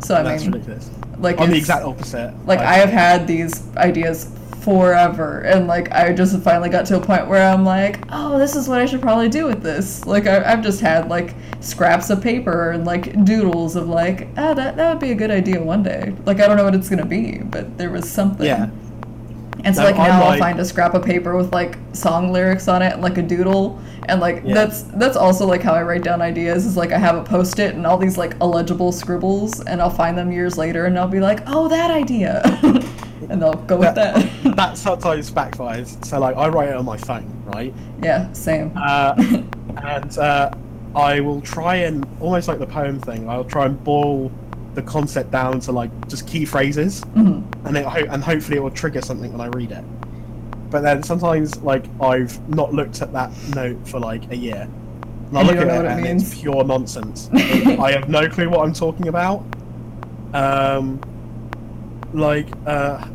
So 0.00 0.14
I 0.14 0.22
That's 0.22 0.42
mean, 0.42 0.52
ridiculous. 0.52 0.90
Like 1.18 1.40
I'm 1.40 1.50
the 1.50 1.56
exact 1.56 1.84
opposite. 1.84 2.34
like 2.46 2.60
I 2.60 2.74
have 2.74 2.90
had 2.90 3.26
these 3.26 3.62
ideas 3.76 4.30
forever, 4.62 5.40
and 5.40 5.66
like 5.66 5.92
I 5.92 6.12
just 6.12 6.38
finally 6.40 6.70
got 6.70 6.86
to 6.86 6.96
a 6.96 7.00
point 7.00 7.28
where 7.28 7.46
I'm 7.46 7.64
like, 7.64 8.00
oh, 8.10 8.38
this 8.38 8.56
is 8.56 8.68
what 8.68 8.80
I 8.80 8.86
should 8.86 9.02
probably 9.02 9.28
do 9.28 9.44
with 9.44 9.62
this. 9.62 10.04
Like 10.06 10.26
I, 10.26 10.52
I've 10.52 10.62
just 10.62 10.80
had 10.80 11.08
like 11.08 11.34
scraps 11.60 12.10
of 12.10 12.22
paper 12.22 12.70
and 12.70 12.84
like 12.84 13.24
doodles 13.24 13.76
of 13.76 13.88
like, 13.88 14.28
ah, 14.36 14.54
that 14.54 14.76
that 14.76 14.90
would 14.90 15.00
be 15.00 15.12
a 15.12 15.14
good 15.14 15.30
idea 15.30 15.62
one 15.62 15.82
day. 15.82 16.14
Like 16.24 16.40
I 16.40 16.46
don't 16.46 16.56
know 16.56 16.64
what 16.64 16.74
it's 16.74 16.88
gonna 16.88 17.06
be, 17.06 17.38
but 17.38 17.76
there 17.78 17.90
was 17.90 18.10
something. 18.10 18.46
Yeah. 18.46 18.70
And 19.64 19.74
so 19.74 19.82
No, 19.82 19.88
like 19.88 19.96
now 19.96 20.22
I'll 20.22 20.38
find 20.38 20.60
a 20.60 20.64
scrap 20.64 20.94
of 20.94 21.04
paper 21.04 21.36
with 21.36 21.52
like 21.52 21.78
song 21.92 22.32
lyrics 22.32 22.68
on 22.68 22.82
it 22.82 22.92
and 22.92 23.02
like 23.02 23.16
a 23.16 23.22
doodle 23.22 23.80
and 24.08 24.20
like 24.20 24.42
Yeah. 24.44 24.54
that's 24.54 24.82
that's 24.82 25.16
also 25.16 25.46
like 25.46 25.62
how 25.62 25.74
I 25.74 25.82
write 25.82 26.02
down 26.02 26.20
ideas 26.22 26.66
is 26.66 26.76
like 26.76 26.92
I 26.92 26.98
have 26.98 27.16
a 27.16 27.24
post 27.24 27.58
it 27.58 27.74
and 27.74 27.86
all 27.86 27.98
these 27.98 28.16
like 28.18 28.34
illegible 28.40 28.92
scribbles 28.92 29.60
and 29.60 29.80
I'll 29.80 29.90
find 29.90 30.16
them 30.16 30.30
years 30.32 30.56
later 30.58 30.86
and 30.86 30.98
I'll 30.98 31.08
be 31.08 31.20
like 31.20 31.40
oh 31.46 31.68
that 31.68 31.90
idea 31.90 32.42
and 33.28 33.40
they'll 33.40 33.54
go 33.54 33.76
with 33.78 33.94
that 33.94 34.28
that 34.56 34.76
sometimes 34.78 35.30
backfires. 35.30 36.04
So 36.04 36.18
like 36.20 36.36
I 36.36 36.48
write 36.48 36.68
it 36.70 36.76
on 36.76 36.84
my 36.84 36.96
phone, 36.98 37.30
right? 37.46 37.72
yeah 38.02 38.30
same 38.32 38.72
Uh, 38.76 39.14
and 39.82 40.18
uh, 40.18 40.50
I 40.94 41.20
will 41.20 41.40
try 41.40 41.76
and 41.76 42.06
almost 42.20 42.46
like 42.48 42.58
the 42.58 42.66
poem 42.66 43.00
thing. 43.00 43.28
I'll 43.28 43.44
try 43.44 43.66
and 43.66 43.82
boil 43.82 44.30
the 44.74 44.82
concept 44.82 45.30
down 45.30 45.60
to 45.60 45.72
like 45.72 45.90
just 46.08 46.26
key 46.26 46.44
phrases, 46.44 47.00
Mhm. 47.16 47.42
and 47.64 47.76
it, 47.76 47.86
and 48.08 48.22
hopefully 48.22 48.56
it 48.58 48.60
will 48.62 48.70
trigger 48.72 49.00
something 49.02 49.30
when 49.32 49.40
I 49.40 49.46
read 49.48 49.70
it. 49.72 49.84
But 50.74 50.82
then 50.82 51.04
sometimes 51.04 51.62
like 51.62 51.84
I've 52.00 52.48
not 52.48 52.74
looked 52.74 53.00
at 53.00 53.12
that 53.12 53.30
note 53.54 53.86
for 53.86 54.00
like 54.00 54.28
a 54.32 54.36
year. 54.36 54.68
And 55.28 55.38
I 55.38 55.42
look 55.42 55.54
at 55.54 55.68
it 55.68 55.68
it 55.68 55.86
and 55.86 56.02
means? 56.02 56.32
it's 56.32 56.40
pure 56.40 56.64
nonsense. 56.64 57.30
I 57.32 57.92
have 57.92 58.08
no 58.08 58.28
clue 58.28 58.50
what 58.50 58.66
I'm 58.66 58.72
talking 58.72 59.06
about. 59.06 59.44
Um, 60.32 61.00
like 62.12 62.48
uh, 62.66 63.06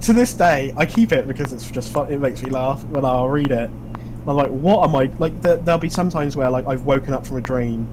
to 0.00 0.12
this 0.12 0.34
day, 0.34 0.74
I 0.76 0.86
keep 0.86 1.12
it 1.12 1.28
because 1.28 1.52
it's 1.52 1.70
just 1.70 1.92
fun. 1.92 2.12
It 2.12 2.18
makes 2.18 2.42
me 2.42 2.50
laugh 2.50 2.82
when 2.86 3.04
I'll 3.04 3.28
read 3.28 3.52
it. 3.52 3.70
I'm 4.26 4.34
like, 4.34 4.50
what 4.50 4.88
am 4.88 4.96
I 4.96 5.04
like? 5.20 5.40
There, 5.42 5.58
there'll 5.58 5.78
be 5.78 5.88
some 5.88 6.10
times 6.10 6.36
where 6.36 6.50
like 6.50 6.66
I've 6.66 6.82
woken 6.82 7.14
up 7.14 7.24
from 7.24 7.36
a 7.36 7.42
dream, 7.42 7.88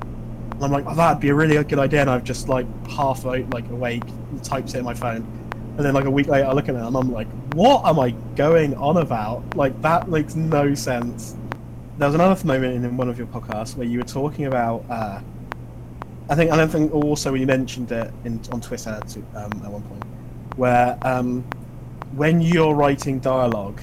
and 0.50 0.64
I'm 0.64 0.72
like, 0.72 0.86
oh, 0.88 0.96
that'd 0.96 1.22
be 1.22 1.30
a 1.30 1.36
really 1.36 1.64
good 1.64 1.78
idea, 1.78 2.02
and 2.02 2.10
I've 2.10 2.24
just 2.24 2.50
like 2.50 2.66
half 2.88 3.24
like 3.24 3.70
awake, 3.70 4.02
types 4.42 4.74
it 4.74 4.80
in 4.80 4.84
my 4.84 4.96
phone, 4.96 5.28
and 5.76 5.86
then 5.86 5.94
like 5.94 6.06
a 6.06 6.12
week 6.12 6.28
later, 6.28 6.46
I 6.48 6.54
look 6.54 6.70
at 6.70 6.76
it 6.76 6.82
and 6.82 6.96
I'm 6.96 7.12
like, 7.12 7.28
what 7.54 7.86
am 7.86 8.00
I 8.00 8.12
going 8.36 8.76
on 8.76 8.98
about? 8.98 9.56
Like 9.56 9.80
that 9.82 10.08
makes 10.08 10.36
no 10.36 10.76
sense. 10.76 11.36
There 11.98 12.08
was 12.08 12.14
another 12.14 12.46
moment 12.46 12.86
in, 12.86 12.98
one 12.98 13.10
of 13.10 13.18
your 13.18 13.28
podcasts 13.28 13.76
where 13.76 13.88
you 13.88 13.98
were 13.98 14.06
talking 14.06 14.46
about. 14.46 14.86
Uh, 14.90 15.20
I 16.30 16.36
think 16.36 16.52
I 16.52 16.58
don't 16.58 16.70
think 16.70 16.94
also 16.94 17.34
you 17.34 17.48
mentioned 17.48 17.92
it 17.92 18.14
in, 18.24 18.40
on 18.52 18.62
Twitter 18.62 19.00
to, 19.06 19.20
um, 19.36 19.52
at 19.64 19.72
one 19.72 19.82
point, 19.84 20.04
where 20.58 20.98
um, 21.02 21.42
when 22.16 22.40
you're 22.40 22.76
writing 22.76 23.20
dialogue, 23.20 23.82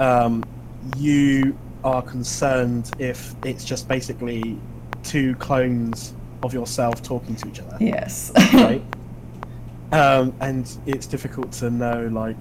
um, 0.00 0.44
you 0.96 1.56
are 1.84 2.02
concerned 2.02 2.90
if 2.98 3.36
it's 3.44 3.64
just 3.64 3.86
basically 3.86 4.58
two 5.04 5.36
clones 5.36 6.14
of 6.42 6.52
yourself 6.52 7.02
talking 7.02 7.36
to 7.36 7.48
each 7.48 7.60
other, 7.60 7.76
yes 7.80 8.32
right? 8.52 8.82
um, 9.92 10.34
and 10.40 10.70
it's 10.86 11.06
difficult 11.06 11.52
to 11.52 11.70
know, 11.70 12.08
like, 12.12 12.36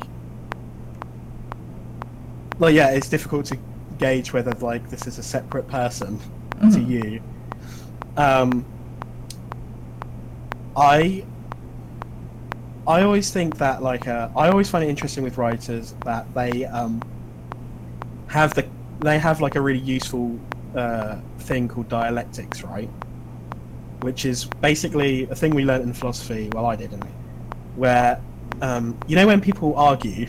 well, 2.59 2.69
yeah, 2.71 2.89
it's 2.89 3.09
difficult 3.09 3.45
to 3.47 3.57
gauge 3.99 4.33
whether 4.33 4.51
like 4.53 4.89
this 4.89 5.07
is 5.07 5.17
a 5.17 5.23
separate 5.23 5.67
person 5.67 6.19
to 6.61 6.65
Mhm. 6.79 6.87
you. 6.87 7.21
Um, 8.17 8.65
I 10.75 11.23
I 12.85 13.01
always 13.03 13.31
think 13.31 13.57
that 13.57 13.81
like 13.81 14.07
uh, 14.07 14.29
I 14.35 14.49
always 14.49 14.69
find 14.69 14.83
it 14.83 14.89
interesting 14.89 15.23
with 15.23 15.37
writers 15.37 15.93
that 16.05 16.25
they 16.33 16.65
um, 16.65 17.01
have 18.27 18.53
the 18.53 18.65
they 18.99 19.19
have 19.19 19.41
like 19.41 19.55
a 19.55 19.61
really 19.61 19.79
useful 19.79 20.37
uh, 20.75 21.15
thing 21.39 21.67
called 21.67 21.87
dialectics, 21.89 22.63
right? 22.63 22.89
Which 24.01 24.25
is 24.25 24.45
basically 24.61 25.23
a 25.29 25.35
thing 25.35 25.53
we 25.55 25.63
learned 25.65 25.83
in 25.83 25.93
philosophy. 25.93 26.49
Well, 26.53 26.65
I 26.65 26.75
did, 26.75 26.91
anyway. 26.93 27.09
Where 27.75 28.21
um, 28.61 28.97
you 29.07 29.15
know 29.15 29.27
when 29.27 29.41
people 29.41 29.75
argue, 29.75 30.27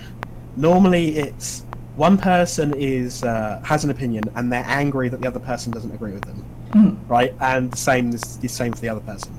normally 0.57 1.17
it's 1.17 1.65
one 1.97 2.19
person 2.19 2.75
is 2.75 3.23
uh, 3.23 3.61
has 3.65 3.85
an 3.85 3.91
opinion 3.91 4.25
and 4.35 4.53
they're 4.53 4.65
angry 4.67 5.09
that 5.09 5.21
the 5.21 5.29
other 5.29 5.39
person 5.41 5.71
doesn't 5.73 5.93
agree 5.93 6.13
with 6.13 6.25
them 6.25 6.45
Mhm. 6.75 6.97
right? 7.09 7.33
And 7.41 7.71
the 7.71 7.77
same 7.77 8.13
is 8.13 8.37
the 8.39 8.49
same 8.49 8.73
for 8.73 8.81
the 8.81 8.89
other 8.89 9.01
person. 9.01 9.33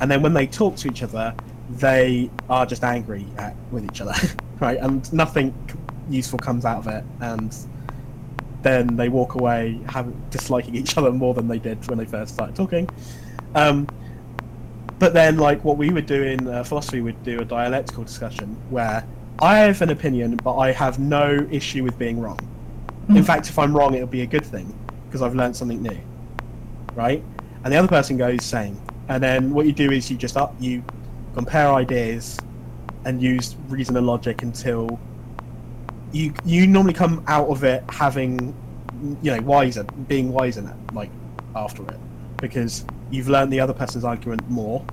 And 0.00 0.10
then 0.10 0.22
when 0.22 0.34
they 0.34 0.46
talk 0.46 0.74
to 0.76 0.88
each 0.88 1.02
other, 1.04 1.32
they 1.70 2.28
are 2.48 2.66
just 2.66 2.82
angry 2.82 3.26
at, 3.38 3.54
with 3.70 3.84
each 3.84 4.00
other, 4.00 4.14
right? 4.60 4.78
And 4.78 5.10
nothing 5.12 5.54
useful 6.08 6.38
comes 6.40 6.64
out 6.64 6.78
of 6.78 6.88
it, 6.88 7.04
and 7.20 7.56
then 8.62 8.96
they 8.96 9.08
walk 9.08 9.36
away 9.36 9.78
have, 9.86 10.12
disliking 10.30 10.74
each 10.74 10.98
other 10.98 11.12
more 11.12 11.32
than 11.32 11.46
they 11.46 11.58
did 11.60 11.86
when 11.88 11.98
they 11.98 12.04
first 12.06 12.34
started 12.34 12.56
talking. 12.56 12.88
Um, 13.54 13.86
but 15.00 15.14
then, 15.14 15.38
like 15.38 15.64
what 15.64 15.76
we 15.78 15.90
would 15.90 16.06
do 16.06 16.22
in 16.22 16.46
uh, 16.46 16.62
philosophy, 16.62 17.00
we'd 17.00 17.22
do 17.24 17.40
a 17.40 17.44
dialectical 17.44 18.04
discussion 18.04 18.56
where 18.70 19.04
I 19.40 19.58
have 19.58 19.82
an 19.82 19.90
opinion, 19.90 20.36
but 20.44 20.56
I 20.56 20.72
have 20.72 20.98
no 21.00 21.48
issue 21.50 21.82
with 21.82 21.98
being 21.98 22.20
wrong. 22.20 22.38
In 23.08 23.16
Mhm. 23.16 23.24
fact, 23.24 23.48
if 23.48 23.58
I'm 23.58 23.76
wrong, 23.76 23.94
it'll 23.94 24.06
be 24.06 24.22
a 24.22 24.26
good 24.26 24.44
thing 24.44 24.72
because 25.08 25.22
I've 25.22 25.34
learned 25.34 25.56
something 25.56 25.82
new 25.82 25.98
right? 26.94 27.22
And 27.64 27.72
the 27.72 27.78
other 27.78 27.88
person 27.88 28.16
goes 28.16 28.44
same. 28.44 28.76
And 29.08 29.22
then 29.22 29.52
what 29.52 29.66
you 29.66 29.72
do 29.72 29.90
is 29.90 30.10
you 30.10 30.16
just 30.16 30.36
up 30.36 30.54
you 30.58 30.82
compare 31.34 31.72
ideas 31.72 32.38
and 33.04 33.22
use 33.22 33.56
reason 33.68 33.96
and 33.96 34.06
logic 34.06 34.42
until 34.42 35.00
you 36.12 36.32
you 36.44 36.66
normally 36.66 36.92
come 36.92 37.22
out 37.26 37.48
of 37.48 37.64
it 37.64 37.82
having 37.88 38.54
you 39.22 39.30
know 39.30 39.40
wiser, 39.42 39.84
being 40.08 40.32
wiser 40.32 40.76
like 40.92 41.10
after 41.54 41.82
it 41.88 41.98
because 42.40 42.84
you've 43.10 43.28
learned 43.28 43.52
the 43.52 43.60
other 43.60 43.74
person's 43.74 44.04
argument 44.04 44.48
more. 44.48 44.84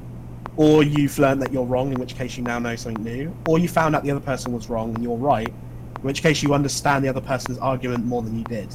Or 0.56 0.84
you've 0.84 1.18
learned 1.20 1.42
that 1.44 1.54
you're 1.54 1.66
wrong, 1.66 1.94
in 1.94 2.00
which 2.00 2.16
case 2.16 2.36
you 2.36 2.44
now 2.44 2.58
know 2.58 2.76
something 2.76 3.04
new. 3.04 3.36
Or 3.48 3.60
you 3.60 3.68
found 3.68 3.96
out 3.96 4.04
the 4.04 4.10
other 4.12 4.20
person 4.20 4.52
was 4.54 4.70
wrong 4.70 4.96
and 4.96 5.04
you're 5.04 5.18
right, 5.18 5.48
in 5.48 6.02
which 6.02 6.24
case 6.24 6.42
you 6.42 6.54
understand 6.54 7.06
the 7.06 7.10
other 7.10 7.22
person's 7.22 7.60
argument 7.60 8.06
more 8.06 8.24
than 8.24 8.36
you 8.36 8.44
did. 8.46 8.74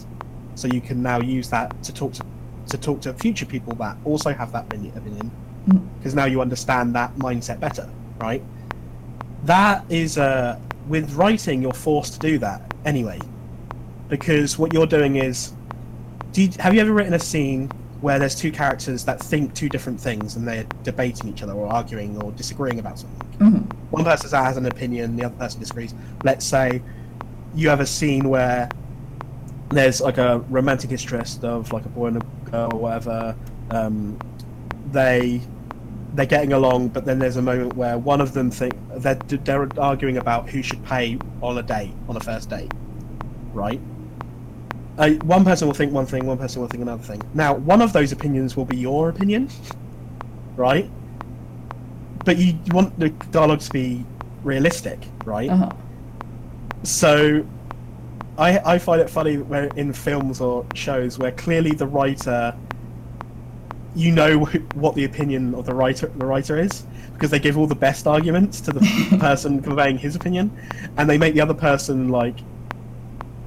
So 0.54 0.68
you 0.68 0.80
can 0.80 1.02
now 1.02 1.20
use 1.20 1.48
that 1.50 1.82
to 1.82 1.92
talk 1.92 2.12
to 2.14 2.24
to 2.68 2.78
talk 2.78 3.00
to 3.02 3.12
future 3.14 3.44
people 3.44 3.74
that 3.74 3.96
also 4.04 4.32
have 4.32 4.52
that 4.52 4.64
opinion- 4.66 5.30
because 5.98 6.14
now 6.14 6.24
you 6.24 6.40
understand 6.40 6.94
that 6.94 7.14
mindset 7.16 7.60
better 7.60 7.88
right 8.18 8.42
that 9.44 9.84
is 9.88 10.18
uh 10.18 10.58
with 10.88 11.12
writing 11.14 11.62
you're 11.62 11.72
forced 11.72 12.14
to 12.14 12.18
do 12.18 12.38
that 12.38 12.60
anyway 12.84 13.18
because 14.08 14.58
what 14.58 14.72
you're 14.72 14.86
doing 14.86 15.16
is 15.16 15.52
do 16.32 16.42
you, 16.42 16.50
have 16.58 16.74
you 16.74 16.80
ever 16.80 16.92
written 16.92 17.14
a 17.14 17.18
scene 17.18 17.70
where 18.02 18.18
there's 18.18 18.34
two 18.34 18.52
characters 18.52 19.04
that 19.04 19.20
think 19.20 19.54
two 19.54 19.68
different 19.68 19.98
things 19.98 20.36
and 20.36 20.46
they're 20.46 20.66
debating 20.82 21.28
each 21.28 21.42
other 21.42 21.52
or 21.52 21.66
arguing 21.72 22.20
or 22.22 22.32
disagreeing 22.32 22.78
about 22.78 22.98
something 22.98 23.18
Mhm. 23.38 23.64
one 23.90 24.04
person 24.04 24.28
has 24.44 24.56
an 24.56 24.66
opinion, 24.66 25.16
the 25.16 25.24
other 25.24 25.34
person 25.36 25.60
disagrees. 25.60 25.94
Let's 26.24 26.44
say 26.44 26.82
you 27.54 27.68
have 27.68 27.80
a 27.80 27.86
scene 27.86 28.28
where 28.28 28.68
there's 29.70 30.00
like 30.00 30.18
a 30.18 30.40
romantic 30.50 30.90
interest 30.90 31.44
of 31.44 31.72
like 31.72 31.84
a 31.84 31.88
boy 31.88 32.08
and 32.08 32.16
a 32.18 32.50
girl 32.50 32.70
or 32.74 32.78
whatever. 32.78 33.34
Um, 33.70 34.16
they 34.92 35.40
they're 36.14 36.26
getting 36.26 36.52
along, 36.52 36.88
but 36.88 37.06
then 37.06 37.18
there's 37.18 37.38
a 37.38 37.42
moment 37.42 37.74
where 37.74 37.96
one 37.96 38.20
of 38.20 38.34
them 38.34 38.50
think 38.50 38.74
they're 38.96 39.14
they're 39.44 39.68
arguing 39.80 40.18
about 40.18 40.50
who 40.50 40.62
should 40.62 40.84
pay 40.84 41.18
on 41.40 41.56
a 41.56 41.62
date 41.62 41.94
on 42.08 42.16
a 42.16 42.20
first 42.20 42.50
date, 42.50 42.70
right? 43.54 43.80
Uh, 44.98 45.10
one 45.24 45.44
person 45.44 45.66
will 45.66 45.74
think 45.74 45.92
one 45.92 46.06
thing, 46.06 46.26
one 46.26 46.38
person 46.38 46.60
will 46.60 46.68
think 46.68 46.82
another 46.82 47.02
thing. 47.02 47.20
Now, 47.34 47.54
one 47.54 47.80
of 47.80 47.92
those 47.92 48.12
opinions 48.12 48.56
will 48.56 48.66
be 48.66 48.76
your 48.76 49.08
opinion, 49.08 49.48
right? 50.56 50.88
But 52.24 52.36
you, 52.36 52.58
you 52.64 52.74
want 52.74 52.98
the 52.98 53.08
dialogue 53.30 53.60
to 53.60 53.70
be 53.70 54.04
realistic, 54.44 54.98
right? 55.24 55.50
Uh-huh. 55.50 55.70
So 56.82 57.44
I 58.38 58.58
I 58.74 58.78
find 58.78 59.00
it 59.00 59.08
funny 59.08 59.38
where 59.38 59.64
in 59.76 59.92
films 59.92 60.40
or 60.40 60.66
shows 60.74 61.18
where 61.18 61.32
clearly 61.32 61.72
the 61.72 61.86
writer, 61.86 62.54
you 63.94 64.12
know 64.12 64.44
wh- 64.44 64.76
what 64.76 64.94
the 64.94 65.04
opinion 65.04 65.54
of 65.54 65.66
the 65.66 65.74
writer 65.74 66.08
the 66.08 66.26
writer 66.26 66.58
is 66.58 66.84
because 67.12 67.30
they 67.30 67.38
give 67.38 67.56
all 67.56 67.66
the 67.66 67.74
best 67.74 68.06
arguments 68.06 68.60
to 68.62 68.72
the 68.72 69.16
person 69.20 69.62
conveying 69.62 69.96
his 69.96 70.16
opinion, 70.16 70.50
and 70.96 71.08
they 71.08 71.18
make 71.18 71.34
the 71.34 71.40
other 71.40 71.54
person 71.54 72.08
like 72.08 72.36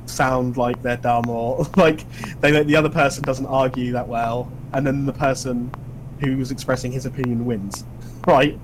sound 0.05 0.57
like 0.57 0.81
they're 0.81 0.97
dumb 0.97 1.29
or 1.29 1.65
like 1.75 2.05
they 2.41 2.63
the 2.63 2.75
other 2.75 2.89
person 2.89 3.23
doesn't 3.23 3.45
argue 3.47 3.91
that 3.93 4.07
well, 4.07 4.51
and 4.73 4.85
then 4.85 5.05
the 5.05 5.13
person 5.13 5.71
who's 6.19 6.51
expressing 6.51 6.91
his 6.91 7.05
opinion 7.05 7.45
wins, 7.45 7.83
right? 8.27 8.59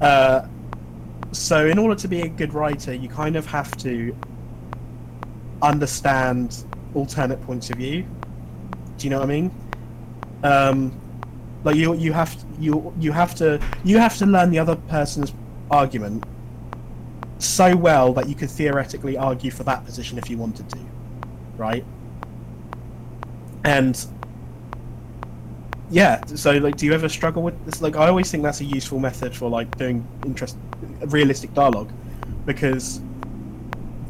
Uh, 0.00 0.46
so 1.32 1.66
in 1.66 1.78
order 1.78 1.94
to 1.94 2.08
be 2.08 2.22
a 2.22 2.28
good 2.28 2.54
writer, 2.54 2.94
you 2.94 3.08
kind 3.08 3.36
of 3.36 3.46
have 3.46 3.76
to 3.78 4.16
understand 5.62 6.64
alternate 6.94 7.42
points 7.44 7.70
of 7.70 7.76
view. 7.76 8.06
Do 8.98 9.06
you 9.06 9.10
know 9.10 9.18
what 9.18 9.24
I 9.24 9.28
mean? 9.28 9.50
Um, 10.42 11.00
like 11.64 11.76
you, 11.76 11.94
you 11.94 12.12
have 12.12 12.36
you 12.58 12.92
you 13.00 13.10
have 13.12 13.34
to 13.36 13.60
you 13.84 13.98
have 13.98 14.16
to 14.18 14.26
learn 14.26 14.50
the 14.50 14.58
other 14.58 14.76
person's 14.76 15.32
argument 15.70 16.24
so 17.46 17.76
well 17.76 18.12
that 18.14 18.28
you 18.28 18.34
could 18.34 18.50
theoretically 18.50 19.16
argue 19.16 19.50
for 19.50 19.64
that 19.64 19.84
position 19.84 20.18
if 20.18 20.28
you 20.30 20.36
wanted 20.38 20.68
to, 20.70 20.78
right? 21.56 21.84
And 23.64 24.04
yeah, 25.90 26.24
so 26.26 26.52
like, 26.52 26.76
do 26.76 26.86
you 26.86 26.92
ever 26.92 27.08
struggle 27.08 27.42
with 27.42 27.62
this? 27.64 27.80
Like, 27.82 27.96
I 27.96 28.08
always 28.08 28.30
think 28.30 28.42
that's 28.42 28.60
a 28.60 28.64
useful 28.64 28.98
method 28.98 29.34
for 29.34 29.48
like 29.48 29.76
doing 29.76 30.06
interest, 30.24 30.56
realistic 31.06 31.54
dialogue, 31.54 31.92
because 32.46 33.00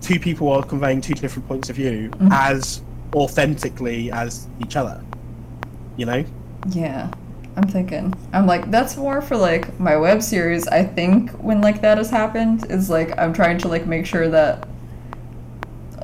two 0.00 0.18
people 0.18 0.50
are 0.50 0.62
conveying 0.62 1.00
two 1.00 1.14
different 1.14 1.46
points 1.48 1.70
of 1.70 1.76
view 1.76 2.10
Mhm. 2.10 2.30
as 2.32 2.82
authentically 3.14 4.10
as 4.12 4.48
each 4.60 4.76
other. 4.76 5.00
You 5.96 6.06
know? 6.06 6.24
Yeah. 6.70 7.10
I'm 7.56 7.68
thinking. 7.68 8.12
I'm 8.32 8.46
like, 8.46 8.70
that's 8.70 8.96
more 8.96 9.22
for 9.22 9.36
like 9.36 9.78
my 9.78 9.96
web 9.96 10.22
series. 10.22 10.66
I 10.68 10.84
think 10.84 11.30
when 11.32 11.60
like 11.60 11.80
that 11.82 11.98
has 11.98 12.10
happened 12.10 12.70
is 12.70 12.90
like 12.90 13.16
I'm 13.18 13.32
trying 13.32 13.58
to 13.58 13.68
like 13.68 13.86
make 13.86 14.06
sure 14.06 14.28
that 14.28 14.68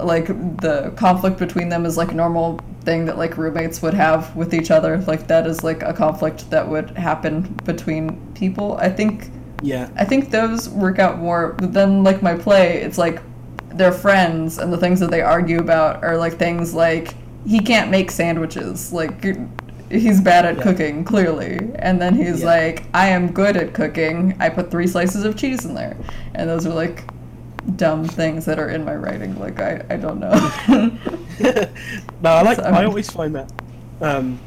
like 0.03 0.29
the 0.61 0.93
conflict 0.97 1.39
between 1.39 1.69
them 1.69 1.85
is 1.85 1.97
like 1.97 2.13
a 2.13 2.15
normal 2.15 2.59
thing 2.83 3.05
that 3.05 3.19
like 3.19 3.37
roommates 3.37 3.83
would 3.83 3.95
have 3.95 4.35
with 4.37 4.55
each 4.55 4.71
other. 4.71 4.99
Like 4.99 5.27
that 5.27 5.47
is 5.47 5.63
like 5.65 5.83
a 5.83 5.93
conflict 5.93 6.49
that 6.51 6.67
would 6.69 6.91
happen 6.91 7.43
between 7.65 8.33
people. 8.35 8.77
I 8.79 8.89
think 8.89 9.31
Yeah. 9.63 9.91
I 9.97 10.05
think 10.05 10.31
those 10.31 10.69
work 10.69 10.99
out 10.99 11.19
more 11.19 11.55
but 11.55 11.73
then 11.73 12.03
like 12.05 12.23
my 12.23 12.35
play, 12.35 12.81
it's 12.81 12.97
like 12.99 13.21
they're 13.75 13.93
friends 13.93 14.59
and 14.59 14.73
the 14.73 14.79
things 14.79 15.01
that 15.01 15.11
they 15.11 15.21
argue 15.21 15.59
about 15.59 16.03
are 16.03 16.17
like 16.17 16.39
things 16.39 16.75
like 16.75 17.15
he 17.47 17.61
can't 17.61 17.91
make 17.91 18.11
sandwiches. 18.11 18.93
Like 18.93 19.21
he's 19.91 20.21
bad 20.21 20.45
at 20.47 20.57
Yeah. 20.57 20.63
cooking, 20.63 21.05
clearly. 21.05 21.59
And 21.77 22.01
then 22.01 22.15
he's 22.15 22.41
Yeah. 22.41 22.47
like, 22.47 22.85
I 22.95 23.09
am 23.09 23.33
good 23.33 23.57
at 23.57 23.75
cooking. 23.75 24.35
I 24.41 24.49
put 24.49 24.71
three 24.71 24.87
slices 24.87 25.25
of 25.25 25.37
cheese 25.37 25.65
in 25.65 25.75
there. 25.75 25.97
And 26.35 26.49
those 26.49 26.67
are 26.67 26.75
like 26.75 27.05
dumb 27.77 28.05
things 28.07 28.45
that 28.47 28.59
are 28.59 28.71
in 28.71 28.85
my 28.85 28.95
writing. 28.95 29.39
Like 29.39 29.61
I, 29.61 29.85
I 29.91 29.97
don't 29.97 30.21
know. 30.21 30.31
no, 32.23 32.31
I 32.31 32.43
like. 32.43 32.57
So- 32.57 32.63
I 32.65 32.85
always 32.85 33.11
find 33.11 33.35
that 33.35 33.53
um, 34.01 34.39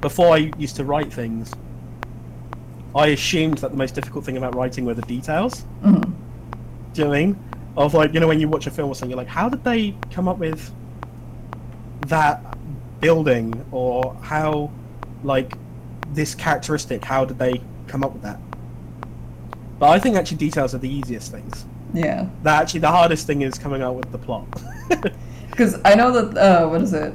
before 0.00 0.34
I 0.34 0.50
used 0.58 0.76
to 0.76 0.84
write 0.84 1.12
things, 1.12 1.52
I 2.94 3.08
assumed 3.08 3.58
that 3.58 3.70
the 3.70 3.76
most 3.76 3.94
difficult 3.94 4.24
thing 4.24 4.36
about 4.36 4.54
writing 4.54 4.84
were 4.84 4.94
the 4.94 5.02
details. 5.02 5.64
Mhm. 5.82 6.02
Do 6.02 7.00
you 7.00 7.04
know 7.04 7.10
what 7.10 7.16
I 7.18 7.24
mean? 7.26 7.38
Of 7.76 7.94
like, 7.94 8.14
you 8.14 8.20
know, 8.20 8.28
when 8.28 8.38
you 8.38 8.48
watch 8.48 8.66
a 8.66 8.70
film 8.70 8.88
or 8.88 8.94
something, 8.94 9.10
you're 9.10 9.16
like, 9.18 9.26
how 9.26 9.48
did 9.48 9.64
they 9.64 9.96
come 10.12 10.28
up 10.28 10.38
with 10.38 10.70
that 12.06 12.53
building, 13.04 13.66
or 13.70 14.16
how, 14.22 14.70
like, 15.22 15.58
this 16.14 16.34
characteristic? 16.34 17.04
How 17.04 17.26
did 17.26 17.38
they 17.38 17.60
come 17.86 18.02
up 18.02 18.14
with 18.14 18.22
that? 18.22 18.40
But 19.78 19.90
I 19.90 19.98
think 19.98 20.16
actually 20.16 20.38
details 20.38 20.74
are 20.74 20.78
the 20.78 20.88
easiest 20.88 21.30
things. 21.30 21.66
Yeah. 21.92 22.28
That 22.44 22.62
actually 22.62 22.80
the 22.80 22.90
hardest 22.90 23.26
thing 23.26 23.42
is 23.42 23.58
coming 23.58 23.82
up 23.82 23.94
with 23.94 24.10
the 24.10 24.18
plot. 24.18 24.46
Because 25.50 25.80
I 25.84 25.94
know 25.94 26.10
that 26.10 26.36
uh, 26.36 26.68
what 26.68 26.82
is 26.82 26.92
it? 26.92 27.14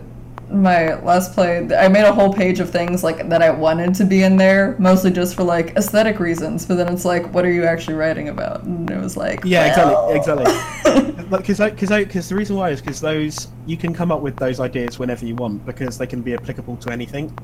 My 0.50 0.96
last 1.02 1.34
play, 1.34 1.68
I 1.76 1.88
made 1.88 2.06
a 2.06 2.14
whole 2.14 2.34
page 2.34 2.60
of 2.60 2.70
things 2.72 3.04
like 3.04 3.30
that 3.30 3.42
I 3.42 3.52
wanted 3.52 3.94
to 3.96 4.06
be 4.06 4.24
in 4.24 4.36
there, 4.36 4.76
mostly 4.80 5.12
just 5.12 5.36
for 5.36 5.44
like 5.44 5.76
aesthetic 5.76 6.20
reasons. 6.20 6.66
But 6.66 6.76
then 6.76 6.92
it's 6.92 7.06
like, 7.06 7.32
what 7.34 7.46
are 7.46 7.52
you 7.52 7.66
actually 7.66 7.94
writing 7.96 8.30
about? 8.30 8.64
And 8.64 8.90
it 8.90 8.98
was 9.00 9.16
like, 9.16 9.42
Yeah, 9.46 9.76
well- 9.78 10.10
exactly, 10.12 10.46
exactly. 10.86 11.16
Because 11.30 11.60
because 11.60 11.90
because 11.90 12.30
the 12.30 12.36
reason 12.36 12.56
why 12.56 12.72
is 12.72 12.82
because 12.82 13.00
those 13.00 13.50
you 13.68 13.78
can 13.78 13.94
come 13.94 14.12
up 14.12 14.22
with 14.22 14.36
those 14.38 14.60
ideas 14.60 14.98
whenever 14.98 15.26
you 15.26 15.36
want 15.36 15.64
because 15.66 15.98
they 15.98 16.08
can 16.08 16.22
be 16.24 16.34
applicable 16.34 16.78
to 16.78 16.92
anything. 16.92 17.38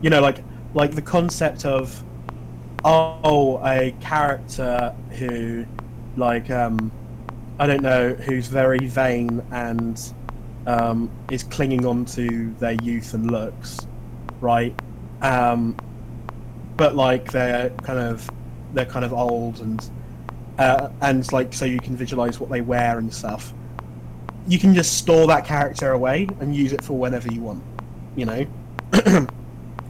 You 0.00 0.08
know, 0.08 0.22
like 0.22 0.42
like 0.72 0.94
the 0.94 1.02
concept 1.02 1.66
of 1.66 2.02
oh 2.84 3.60
a 3.62 3.94
character 4.00 4.94
who 5.10 5.66
like 6.16 6.50
um 6.50 6.90
I 7.58 7.66
don't 7.66 7.82
know 7.82 8.14
who's 8.14 8.46
very 8.48 8.86
vain 8.86 9.42
and 9.52 10.00
um, 10.66 11.10
is 11.30 11.42
clinging 11.44 11.86
on 11.86 12.04
to 12.06 12.54
their 12.58 12.72
youth 12.82 13.14
and 13.14 13.30
looks, 13.30 13.86
right? 14.40 14.74
Um, 15.22 15.76
but 16.76 16.94
like 16.96 17.30
they're 17.30 17.70
kind 17.82 17.98
of 17.98 18.28
they're 18.72 18.86
kind 18.86 19.04
of 19.04 19.12
old 19.12 19.60
and 19.60 19.90
uh, 20.58 20.88
and 21.02 21.30
like 21.32 21.52
so 21.52 21.64
you 21.64 21.78
can 21.80 21.96
visualize 21.96 22.38
what 22.40 22.50
they 22.50 22.60
wear 22.60 22.98
and 22.98 23.12
stuff. 23.12 23.52
You 24.46 24.58
can 24.58 24.74
just 24.74 24.96
store 24.98 25.26
that 25.26 25.44
character 25.44 25.92
away 25.92 26.26
and 26.40 26.54
use 26.54 26.72
it 26.72 26.82
for 26.82 26.94
whenever 26.96 27.30
you 27.30 27.40
want, 27.40 27.62
you 28.16 28.24
know, 28.26 28.46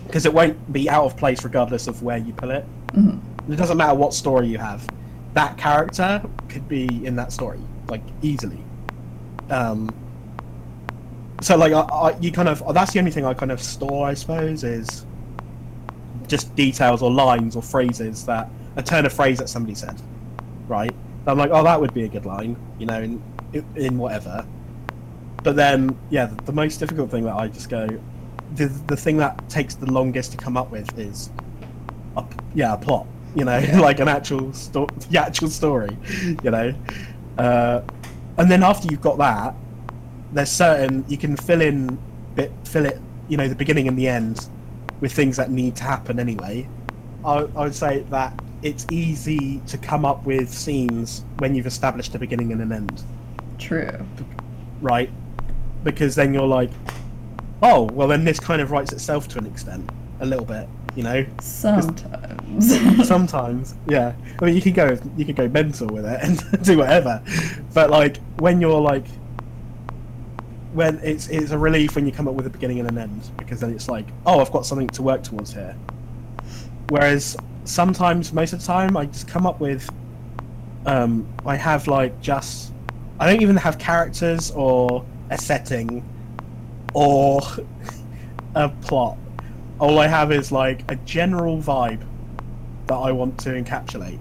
because 0.07 0.27
it 0.27 0.35
won't 0.35 0.73
be 0.73 0.91
out 0.91 1.05
of 1.05 1.17
place 1.17 1.45
regardless 1.45 1.87
of 1.87 2.03
where 2.03 2.19
you 2.19 2.33
put 2.33 2.51
it. 2.51 2.65
Mhm. 2.89 3.21
It 3.49 3.57
doesn't 3.57 3.77
matter 3.77 3.95
what 3.95 4.13
story 4.15 4.49
you 4.49 4.59
have. 4.59 4.87
That 5.35 5.57
character 5.57 6.23
could 6.49 6.69
be 6.69 6.87
in 7.07 7.17
that 7.17 7.33
story, 7.33 7.61
like 7.89 8.03
easily. 8.23 8.63
Um, 9.49 9.89
so 11.41 11.57
like 11.57 11.73
I, 11.73 11.81
I, 11.81 12.19
you 12.19 12.31
kind 12.31 12.49
of 12.49 12.63
that's 12.75 12.93
the 12.93 12.99
only 12.99 13.11
thing 13.11 13.25
I 13.25 13.35
kind 13.35 13.51
of 13.51 13.63
store, 13.63 14.07
I 14.07 14.15
suppose, 14.15 14.65
is 14.65 15.07
just 16.27 16.55
details 16.55 17.03
or 17.03 17.11
lines 17.11 17.57
or 17.57 17.63
phrases 17.63 18.25
that 18.27 18.49
a 18.77 18.83
turn 18.83 19.07
of 19.07 19.13
phrase 19.13 19.39
that 19.39 19.49
somebody 19.49 19.75
said, 19.75 20.01
right? 20.69 20.95
I'm 21.27 21.39
like, 21.39 21.51
oh, 21.53 21.63
that 21.65 21.81
would 21.81 21.93
be 21.93 22.05
a 22.05 22.09
good 22.09 22.25
line, 22.25 22.57
you 22.79 22.87
know, 22.87 23.01
in 23.01 23.23
in 23.75 23.99
whatever. 23.99 24.47
But 25.43 25.57
then, 25.57 25.99
yeah, 26.11 26.27
the, 26.27 26.43
the 26.45 26.53
most 26.53 26.79
difficult 26.79 27.11
thing 27.11 27.25
that 27.25 27.35
I 27.35 27.49
just 27.49 27.69
go, 27.69 27.89
the 28.55 28.67
the 28.87 28.97
thing 28.97 29.17
that 29.19 29.49
takes 29.49 29.75
the 29.75 29.91
longest 29.91 30.33
to 30.33 30.39
come 30.39 30.57
up 30.57 30.71
with 30.71 30.99
is, 30.99 31.31
a, 32.17 32.25
yeah, 32.55 32.75
a 32.75 32.77
plot, 32.77 33.07
you 33.35 33.45
know, 33.45 33.59
like 33.81 34.01
an 34.01 34.09
actual 34.09 34.53
sto- 34.53 34.89
the 35.11 35.19
actual 35.19 35.49
story, 35.49 35.97
you 36.45 36.51
know. 36.51 36.75
Uh, 37.39 37.81
and 38.37 38.51
then 38.51 38.63
after 38.63 38.89
you've 38.89 39.01
got 39.01 39.19
that, 39.19 39.55
there's 40.33 40.51
certain 40.51 41.05
you 41.09 41.19
can 41.19 41.37
fill 41.37 41.61
in 41.61 41.99
bit 42.35 42.53
fill 42.65 42.87
it, 42.87 43.01
you 43.29 43.37
know, 43.37 43.49
the 43.49 43.55
beginning 43.55 43.89
and 43.89 43.99
the 43.99 44.09
end 44.09 44.49
with 45.01 45.13
things 45.13 45.37
that 45.37 45.51
need 45.51 45.77
to 45.77 45.85
happen 45.85 46.21
anyway. 46.21 46.69
I, 47.25 47.39
I 47.39 47.65
would 47.65 47.75
say 47.75 48.01
that 48.11 48.39
it's 48.63 48.87
easy 48.91 49.61
to 49.67 49.79
come 49.79 50.05
up 50.05 50.25
with 50.25 50.53
scenes 50.53 51.25
when 51.39 51.55
you've 51.55 51.67
established 51.67 52.15
a 52.15 52.19
beginning 52.19 52.53
and 52.53 52.61
an 52.61 52.73
end, 52.73 53.03
True. 53.59 53.91
right? 54.81 55.11
Because 55.83 56.15
then 56.15 56.35
you're 56.35 56.47
like, 56.47 56.71
oh, 57.63 57.85
well, 57.93 58.09
then 58.09 58.25
this 58.25 58.39
kind 58.39 58.61
of 58.61 58.71
writes 58.71 58.93
itself 58.93 59.29
to 59.29 59.39
an 59.39 59.47
extent, 59.47 59.89
a 60.21 60.27
little 60.27 60.45
bit, 60.45 60.69
you 60.95 61.03
know. 61.03 61.25
Sometimes. 61.41 63.09
Sometimes, 63.09 63.75
yeah. 63.89 64.13
I 64.41 64.45
mean, 64.45 64.55
you 64.55 64.63
can 64.63 64.73
go, 64.73 64.99
you 65.17 65.25
can 65.25 65.35
go 65.35 65.49
mental 65.49 65.89
with 65.89 66.05
it 66.05 66.21
and 66.23 66.63
do 66.63 66.79
whatever, 66.79 67.23
but 67.73 67.91
like 67.91 68.19
when 68.39 68.61
you're 68.61 68.81
like, 68.81 69.07
when 70.73 71.01
it's 71.03 71.29
it's 71.29 71.51
a 71.51 71.59
relief 71.59 71.97
when 71.97 72.07
you 72.07 72.13
come 72.13 72.29
up 72.29 72.35
with 72.35 72.47
a 72.47 72.51
beginning 72.51 72.79
and 72.79 72.89
an 72.89 72.99
end 72.99 73.31
because 73.37 73.61
then 73.61 73.73
it's 73.73 73.89
like, 73.89 74.07
oh, 74.27 74.41
I've 74.41 74.53
got 74.53 74.67
something 74.67 74.89
to 74.89 75.03
work 75.03 75.23
towards 75.23 75.53
here. 75.53 75.77
Whereas 76.89 77.37
sometimes, 77.65 78.33
most 78.33 78.53
of 78.53 78.61
the 78.61 78.67
time, 78.67 78.97
I 78.97 79.07
just 79.07 79.29
come 79.29 79.47
up 79.47 79.61
with, 79.61 79.89
um, 80.87 81.27
I 81.47 81.57
have 81.57 81.87
like 81.87 82.21
just, 82.21 82.73
I 83.19 83.31
don't 83.31 83.43
even 83.43 83.57
have 83.57 83.79
characters 83.79 84.51
or 84.53 85.05
a 85.31 85.39
setting, 85.39 86.05
or 86.95 87.41
a 88.55 88.69
plot. 88.69 89.17
All 89.79 89.99
I 89.99 90.07
have 90.07 90.33
is 90.33 90.53
like 90.53 90.91
a 90.91 90.97
general 90.97 91.59
vibe 91.59 92.03
that 92.87 92.97
I 92.97 93.13
want 93.13 93.39
to 93.41 93.51
encapsulate. 93.51 94.19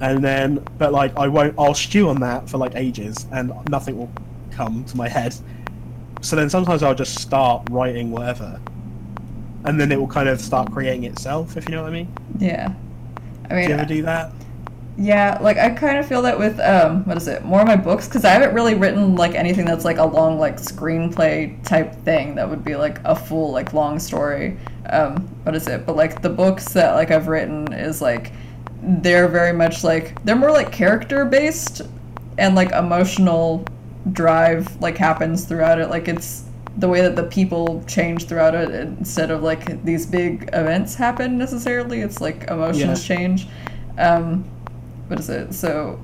And 0.00 0.22
then, 0.22 0.64
but 0.78 0.92
like, 0.92 1.16
I 1.16 1.28
won't, 1.28 1.54
I'll 1.58 1.74
stew 1.74 2.08
on 2.08 2.20
that 2.20 2.48
for 2.48 2.58
like 2.58 2.74
ages 2.76 3.26
and 3.32 3.52
nothing 3.68 3.98
will 3.98 4.10
come 4.50 4.84
to 4.86 4.96
my 4.96 5.08
head. 5.08 5.34
So 6.22 6.36
then 6.36 6.50
sometimes 6.50 6.82
I'll 6.82 6.94
just 6.94 7.18
start 7.20 7.64
writing 7.70 8.10
whatever. 8.10 8.60
And 9.64 9.80
then 9.80 9.92
it 9.92 10.00
will 10.00 10.08
kind 10.08 10.28
of 10.28 10.40
start 10.40 10.70
creating 10.72 11.04
itself, 11.04 11.56
if 11.56 11.68
you 11.68 11.74
know 11.74 11.82
what 11.82 11.90
I 11.90 11.94
mean. 11.94 12.14
yeah. 12.38 12.74
I 13.50 13.54
Do 13.60 13.68
mean, 13.68 13.68
you 13.68 13.74
ever 13.74 13.84
do 13.84 14.02
that? 14.02 14.32
Yeah, 14.96 15.38
like 15.40 15.58
I 15.58 15.70
kind 15.70 15.96
of 15.98 16.08
feel 16.08 16.22
that 16.22 16.38
with 16.38 16.58
um, 16.58 17.04
what 17.04 17.16
is 17.16 17.28
it? 17.28 17.44
More 17.44 17.60
of 17.60 17.68
my 17.68 17.76
books 17.76 18.08
because 18.08 18.24
I 18.24 18.30
haven't 18.30 18.52
really 18.52 18.74
written 18.74 19.14
like 19.14 19.34
anything 19.36 19.64
that's 19.64 19.84
like 19.84 19.98
a 19.98 20.04
long 20.04 20.38
like 20.40 20.56
screenplay 20.56 21.62
type 21.64 21.94
thing 22.04 22.34
that 22.34 22.48
would 22.50 22.64
be 22.64 22.74
like 22.74 23.00
a 23.04 23.14
full 23.14 23.52
like 23.52 23.72
long 23.72 24.00
story. 24.00 24.58
Um, 24.90 25.28
what 25.44 25.54
is 25.54 25.68
it? 25.68 25.86
But 25.86 25.94
like 25.94 26.20
the 26.20 26.30
books 26.30 26.72
that 26.72 26.94
like 26.96 27.12
I've 27.12 27.28
written 27.28 27.72
is 27.72 28.02
like 28.02 28.32
they're 28.82 29.28
very 29.28 29.52
much 29.52 29.84
like 29.84 30.20
they're 30.24 30.34
more 30.36 30.50
like 30.50 30.72
character 30.72 31.24
based 31.24 31.82
and 32.38 32.56
like 32.56 32.72
emotional 32.72 33.64
drive 34.12 34.80
like 34.80 34.96
happens 34.96 35.44
throughout 35.44 35.78
it. 35.80 35.88
Like 35.90 36.08
it's 36.08 36.44
the 36.76 36.88
way 36.88 37.00
that 37.00 37.16
the 37.16 37.24
people 37.24 37.82
change 37.86 38.26
throughout 38.26 38.54
it 38.54 38.70
instead 38.70 39.30
of 39.30 39.42
like 39.42 39.82
these 39.84 40.06
big 40.06 40.44
events 40.52 40.94
happen 40.94 41.36
necessarily. 41.38 42.00
It's 42.00 42.20
like 42.20 42.44
emotions 42.48 43.08
Yeah. 43.08 43.16
change. 43.16 43.48
Um, 43.98 44.44
what 45.08 45.18
is 45.18 45.28
it? 45.28 45.52
So 45.54 45.98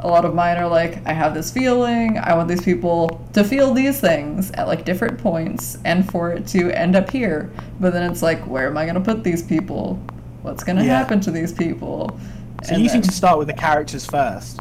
a 0.00 0.08
lot 0.08 0.24
of 0.24 0.34
mine 0.34 0.56
are 0.56 0.68
like, 0.68 1.06
I 1.06 1.12
have 1.12 1.34
this 1.34 1.50
feeling, 1.50 2.18
I 2.18 2.34
want 2.34 2.48
these 2.48 2.62
people 2.62 3.26
to 3.34 3.44
feel 3.44 3.72
these 3.74 4.00
things 4.00 4.50
at 4.52 4.66
like 4.66 4.84
different 4.84 5.18
points 5.18 5.78
and 5.84 6.10
for 6.10 6.30
it 6.30 6.46
to 6.48 6.70
end 6.70 6.96
up 6.96 7.10
here. 7.10 7.50
But 7.80 7.92
then 7.92 8.10
it's 8.10 8.22
like, 8.22 8.40
where 8.46 8.66
am 8.66 8.76
I 8.76 8.86
gonna 8.86 9.00
put 9.00 9.22
these 9.24 9.42
people? 9.42 9.98
What's 10.42 10.64
gonna 10.64 10.84
Yeah. 10.84 10.98
happen 10.98 11.20
to 11.20 11.30
these 11.30 11.52
people? 11.52 12.18
So 12.64 12.74
And 12.74 12.82
you 12.82 12.88
seem 12.90 13.00
then- 13.00 13.08
to 13.10 13.14
start 13.14 13.38
with 13.38 13.46
the 13.48 13.54
characters 13.54 14.04
first. 14.06 14.60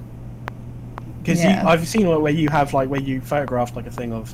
Because 1.22 1.44
Yeah. 1.44 1.64
I've 1.68 1.88
seen 1.88 2.08
where 2.08 2.32
you 2.32 2.50
have 2.50 2.74
like 2.74 2.90
where 2.90 3.02
you 3.02 3.22
photographed 3.22 3.76
like 3.76 3.88
a 3.88 3.92
thing 3.92 4.14
of 4.14 4.34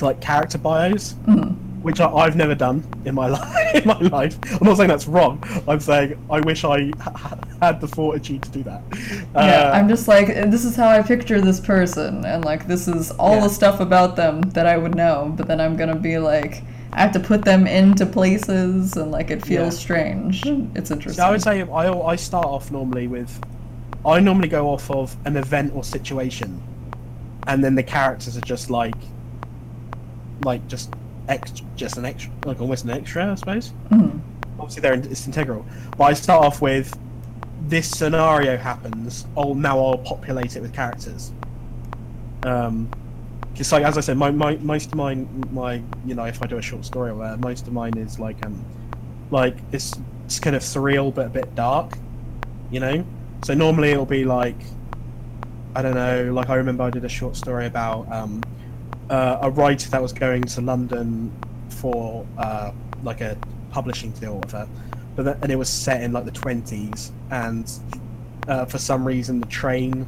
like 0.00 0.20
character 0.20 0.58
bios, 0.58 1.14
Mhm. 1.26 1.54
which 1.82 2.00
I, 2.00 2.10
I've 2.12 2.36
never 2.36 2.54
done 2.54 2.82
in 3.04 3.14
my 3.14 3.26
life. 3.38 3.74
In 3.74 3.86
my 3.88 3.98
life, 4.00 4.36
I'm 4.60 4.66
not 4.66 4.76
saying 4.76 4.88
that's 4.88 5.06
wrong. 5.08 5.42
I'm 5.66 5.80
saying 5.80 6.16
I 6.30 6.40
wish 6.40 6.64
I 6.64 6.90
ha- 7.00 7.36
had 7.60 7.80
the 7.80 7.88
fortitude 7.88 8.42
to 8.42 8.50
do 8.50 8.62
that. 8.64 8.82
yeah, 9.34 9.40
Uh, 9.40 9.70
I'm 9.72 9.88
just 9.88 10.06
like, 10.08 10.26
this 10.50 10.64
is 10.64 10.76
how 10.76 10.88
I 10.88 11.00
picture 11.02 11.40
this 11.40 11.58
person, 11.60 12.24
and 12.24 12.44
like, 12.44 12.66
this 12.66 12.86
is 12.88 13.10
all 13.12 13.36
Yeah. 13.36 13.44
the 13.44 13.48
stuff 13.48 13.80
about 13.80 14.16
them 14.16 14.42
that 14.52 14.66
I 14.66 14.76
would 14.76 14.94
know, 14.94 15.32
but 15.36 15.46
then 15.48 15.60
I'm 15.60 15.76
gonna 15.76 15.96
be 15.96 16.18
like, 16.18 16.62
I 16.92 17.00
have 17.00 17.12
to 17.12 17.20
put 17.20 17.44
them 17.44 17.66
into 17.66 18.04
places, 18.06 18.96
and 18.96 19.10
like, 19.10 19.30
it 19.30 19.44
feels 19.44 19.74
Yeah. 19.74 19.80
strange. 19.80 20.42
It's 20.74 20.90
interesting. 20.90 21.22
So 21.22 21.26
I 21.28 21.30
would 21.30 21.42
say 21.42 21.62
I, 21.62 21.90
I 21.92 22.16
start 22.16 22.46
off 22.46 22.70
normally 22.70 23.06
with 23.08 23.30
I 24.06 24.20
normally 24.20 24.48
go 24.48 24.68
off 24.68 24.90
of 24.90 25.16
an 25.24 25.36
event 25.36 25.72
or 25.74 25.82
situation, 25.84 26.62
and 27.46 27.62
then 27.64 27.74
the 27.74 27.82
characters 27.82 28.36
are 28.36 28.42
just 28.42 28.70
like 28.70 28.94
like 30.44 30.66
just 30.68 30.92
ex 31.28 31.52
just 31.76 31.96
an 31.96 32.04
extra 32.04 32.30
like 32.44 32.60
almost 32.60 32.84
an 32.84 32.90
extra 32.90 33.32
I 33.32 33.34
suppose. 33.34 33.72
Mhm. 33.90 34.20
Obviously 34.58 34.82
they're 34.82 34.94
it's 34.94 35.26
integral, 35.26 35.64
but 35.96 36.04
I 36.04 36.12
start 36.12 36.44
off 36.44 36.60
with 36.60 36.96
this 37.68 37.88
scenario 37.90 38.56
happens. 38.58 39.26
Oh, 39.36 39.54
now 39.54 39.78
I'll 39.82 39.98
populate 39.98 40.56
it 40.56 40.60
with 40.60 40.74
characters. 40.74 41.32
Um, 42.44 42.90
just 43.54 43.72
like 43.72 43.84
as 43.84 43.96
I 43.96 44.00
said, 44.02 44.18
my, 44.18 44.30
my 44.30 44.56
most 44.56 44.86
of 44.88 44.96
mine, 44.96 45.26
my 45.50 45.80
you 46.04 46.14
know, 46.14 46.24
if 46.24 46.42
I 46.42 46.46
do 46.46 46.58
a 46.58 46.62
short 46.62 46.84
story 46.84 47.10
or 47.10 47.14
whatever, 47.14 47.38
most 47.38 47.66
of 47.66 47.72
mine 47.72 47.96
is 47.96 48.18
like 48.18 48.44
um, 48.44 48.62
like 49.30 49.56
it's 49.72 49.94
it's 50.26 50.38
kind 50.38 50.54
of 50.56 50.62
surreal 50.62 51.14
but 51.14 51.26
a 51.26 51.30
bit 51.30 51.54
dark, 51.54 51.96
you 52.70 52.80
know. 52.80 53.04
So 53.44 53.52
normally 53.52 53.90
it'll 53.90 54.06
be 54.06 54.24
like, 54.24 54.56
I 55.76 55.82
don't 55.82 55.94
know, 55.94 56.32
like 56.32 56.48
I 56.48 56.54
remember 56.54 56.82
I 56.82 56.88
did 56.88 57.04
a 57.04 57.10
short 57.10 57.36
story 57.36 57.66
about 57.66 58.10
um, 58.10 58.42
uh, 59.10 59.36
a 59.42 59.50
writer 59.50 59.90
that 59.90 60.00
was 60.00 60.14
going 60.14 60.44
to 60.44 60.62
London 60.62 61.30
for 61.68 62.26
uh, 62.38 62.72
like 63.02 63.20
a 63.20 63.36
publishing 63.70 64.12
deal 64.12 64.32
or 64.32 64.36
whatever, 64.36 64.66
but 65.14 65.24
then, 65.26 65.38
and 65.42 65.52
it 65.52 65.56
was 65.56 65.68
set 65.68 66.02
in 66.02 66.10
like 66.10 66.24
the 66.24 66.30
twenties, 66.30 67.12
and 67.30 67.70
uh, 68.48 68.64
for 68.64 68.78
some 68.78 69.06
reason 69.06 69.40
the 69.40 69.46
train, 69.46 70.06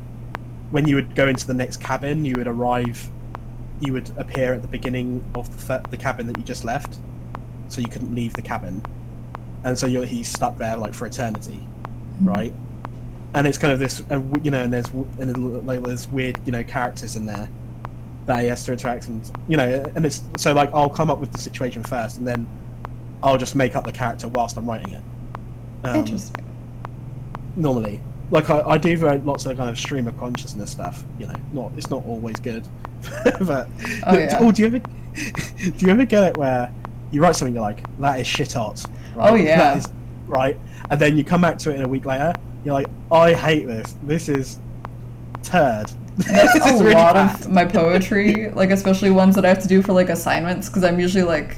when 0.70 0.88
you 0.88 0.94
would 0.94 1.14
go 1.14 1.28
into 1.28 1.46
the 1.46 1.52
next 1.52 1.78
cabin, 1.78 2.24
you 2.24 2.32
would 2.38 2.48
arrive, 2.48 3.06
you 3.80 3.92
would 3.92 4.10
appear 4.16 4.54
at 4.54 4.62
the 4.62 4.68
beginning 4.68 5.22
of 5.34 5.66
the, 5.66 5.82
the 5.90 5.96
cabin 5.98 6.26
that 6.26 6.38
you 6.38 6.42
just 6.42 6.64
left, 6.64 6.96
so 7.68 7.82
you 7.82 7.88
couldn't 7.88 8.14
leave 8.14 8.32
the 8.32 8.40
cabin, 8.40 8.82
and 9.64 9.78
so 9.78 9.86
you're, 9.86 10.06
he's 10.06 10.28
stuck 10.28 10.56
there 10.56 10.78
like 10.78 10.94
for 10.94 11.06
eternity, 11.06 11.68
right? 12.22 12.54
And 13.36 13.46
it's 13.46 13.58
kind 13.58 13.72
of 13.72 13.78
this, 13.78 14.02
uh, 14.10 14.20
you 14.42 14.50
know, 14.50 14.62
and 14.62 14.72
there's 14.72 14.88
and 15.20 15.66
like 15.66 15.82
there's 15.82 16.08
weird, 16.08 16.40
you 16.46 16.52
know, 16.52 16.64
characters 16.64 17.14
in 17.16 17.26
there 17.26 17.48
that 18.24 18.40
he 18.40 18.46
has 18.48 18.64
to 18.64 18.72
interact 18.72 19.06
and 19.06 19.30
you 19.46 19.56
know, 19.56 19.84
and 19.94 20.04
it's 20.04 20.22
so 20.38 20.52
like 20.52 20.70
I'll 20.74 20.88
come 20.90 21.10
up 21.10 21.18
with 21.20 21.30
the 21.32 21.38
situation 21.38 21.84
first, 21.84 22.16
and 22.18 22.26
then 22.26 22.46
I'll 23.22 23.36
just 23.38 23.54
make 23.54 23.76
up 23.76 23.84
the 23.84 23.92
character 23.92 24.26
whilst 24.28 24.56
I'm 24.56 24.66
writing 24.66 24.94
it. 24.94 25.02
Um, 25.84 25.96
Interesting. 25.96 26.44
normally. 27.56 28.00
Like 28.30 28.50
I, 28.50 28.60
I 28.62 28.78
do 28.78 28.96
very, 28.96 29.18
lots 29.18 29.46
of 29.46 29.56
kind 29.56 29.70
of 29.70 29.78
stream 29.78 30.08
of 30.08 30.18
consciousness 30.18 30.70
stuff. 30.70 31.04
You 31.18 31.26
know, 31.26 31.36
not 31.52 31.72
it's 31.76 31.90
not 31.90 32.04
always 32.06 32.36
good, 32.36 32.66
but 33.42 33.68
Oh, 34.06 34.18
yeah. 34.18 34.38
oh, 34.40 34.50
do 34.50 34.62
you 34.62 34.68
ever 34.68 34.78
do 34.78 35.86
you 35.86 35.88
ever 35.92 36.04
get 36.04 36.24
it 36.24 36.36
where 36.38 36.72
you 37.12 37.22
write 37.22 37.36
something 37.36 37.54
you're 37.54 37.62
like 37.62 37.84
that 38.00 38.18
is 38.18 38.26
shit 38.26 38.54
hot, 38.54 38.82
right? 39.14 39.30
Oh, 39.30 39.34
yeah. 39.34 39.76
Is- 39.78 39.92
right, 40.26 40.58
and 40.90 40.98
then 40.98 41.16
you 41.16 41.22
come 41.22 41.42
back 41.42 41.58
to 41.58 41.70
it 41.70 41.76
in 41.76 41.82
a 41.82 41.88
week 41.88 42.04
later, 42.04 42.32
you're 42.66 42.74
like, 42.74 42.88
I 43.10 43.32
hate 43.32 43.66
this. 43.66 43.94
This 44.02 44.28
is 44.28 44.58
turd. 45.42 45.90
That's 46.16 46.54
a 46.66 46.82
really 46.82 46.94
lot 46.94 47.14
bad." 47.14 47.40
of 47.40 47.50
my 47.50 47.64
poetry, 47.64 48.50
like 48.50 48.70
especially 48.70 49.10
ones 49.10 49.34
that 49.36 49.44
I 49.44 49.48
have 49.48 49.62
to 49.62 49.68
do 49.68 49.82
for 49.82 49.92
like 49.92 50.08
assignments, 50.08 50.68
because 50.68 50.84
I'm 50.84 50.98
usually 50.98 51.24
like, 51.24 51.56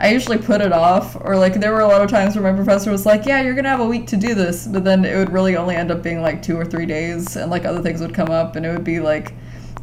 I 0.00 0.10
usually 0.10 0.38
put 0.38 0.60
it 0.60 0.72
off, 0.72 1.16
or 1.20 1.36
like 1.36 1.54
there 1.54 1.72
were 1.72 1.80
a 1.80 1.86
lot 1.86 2.02
of 2.02 2.10
times 2.10 2.34
where 2.34 2.50
my 2.50 2.56
professor 2.56 2.90
was 2.90 3.06
like, 3.06 3.26
"Yeah, 3.26 3.42
you're 3.42 3.54
gonna 3.54 3.68
have 3.68 3.80
a 3.80 3.86
week 3.86 4.06
to 4.08 4.16
do 4.16 4.34
this," 4.34 4.66
but 4.66 4.84
then 4.84 5.04
it 5.04 5.16
would 5.16 5.32
really 5.32 5.56
only 5.56 5.76
end 5.76 5.90
up 5.90 6.02
being 6.02 6.22
like 6.22 6.42
two 6.42 6.56
or 6.56 6.64
three 6.64 6.86
days, 6.86 7.36
and 7.36 7.50
like 7.50 7.64
other 7.64 7.82
things 7.82 8.00
would 8.00 8.14
come 8.14 8.30
up, 8.30 8.56
and 8.56 8.64
it 8.66 8.70
would 8.72 8.84
be 8.84 9.00
like, 9.00 9.34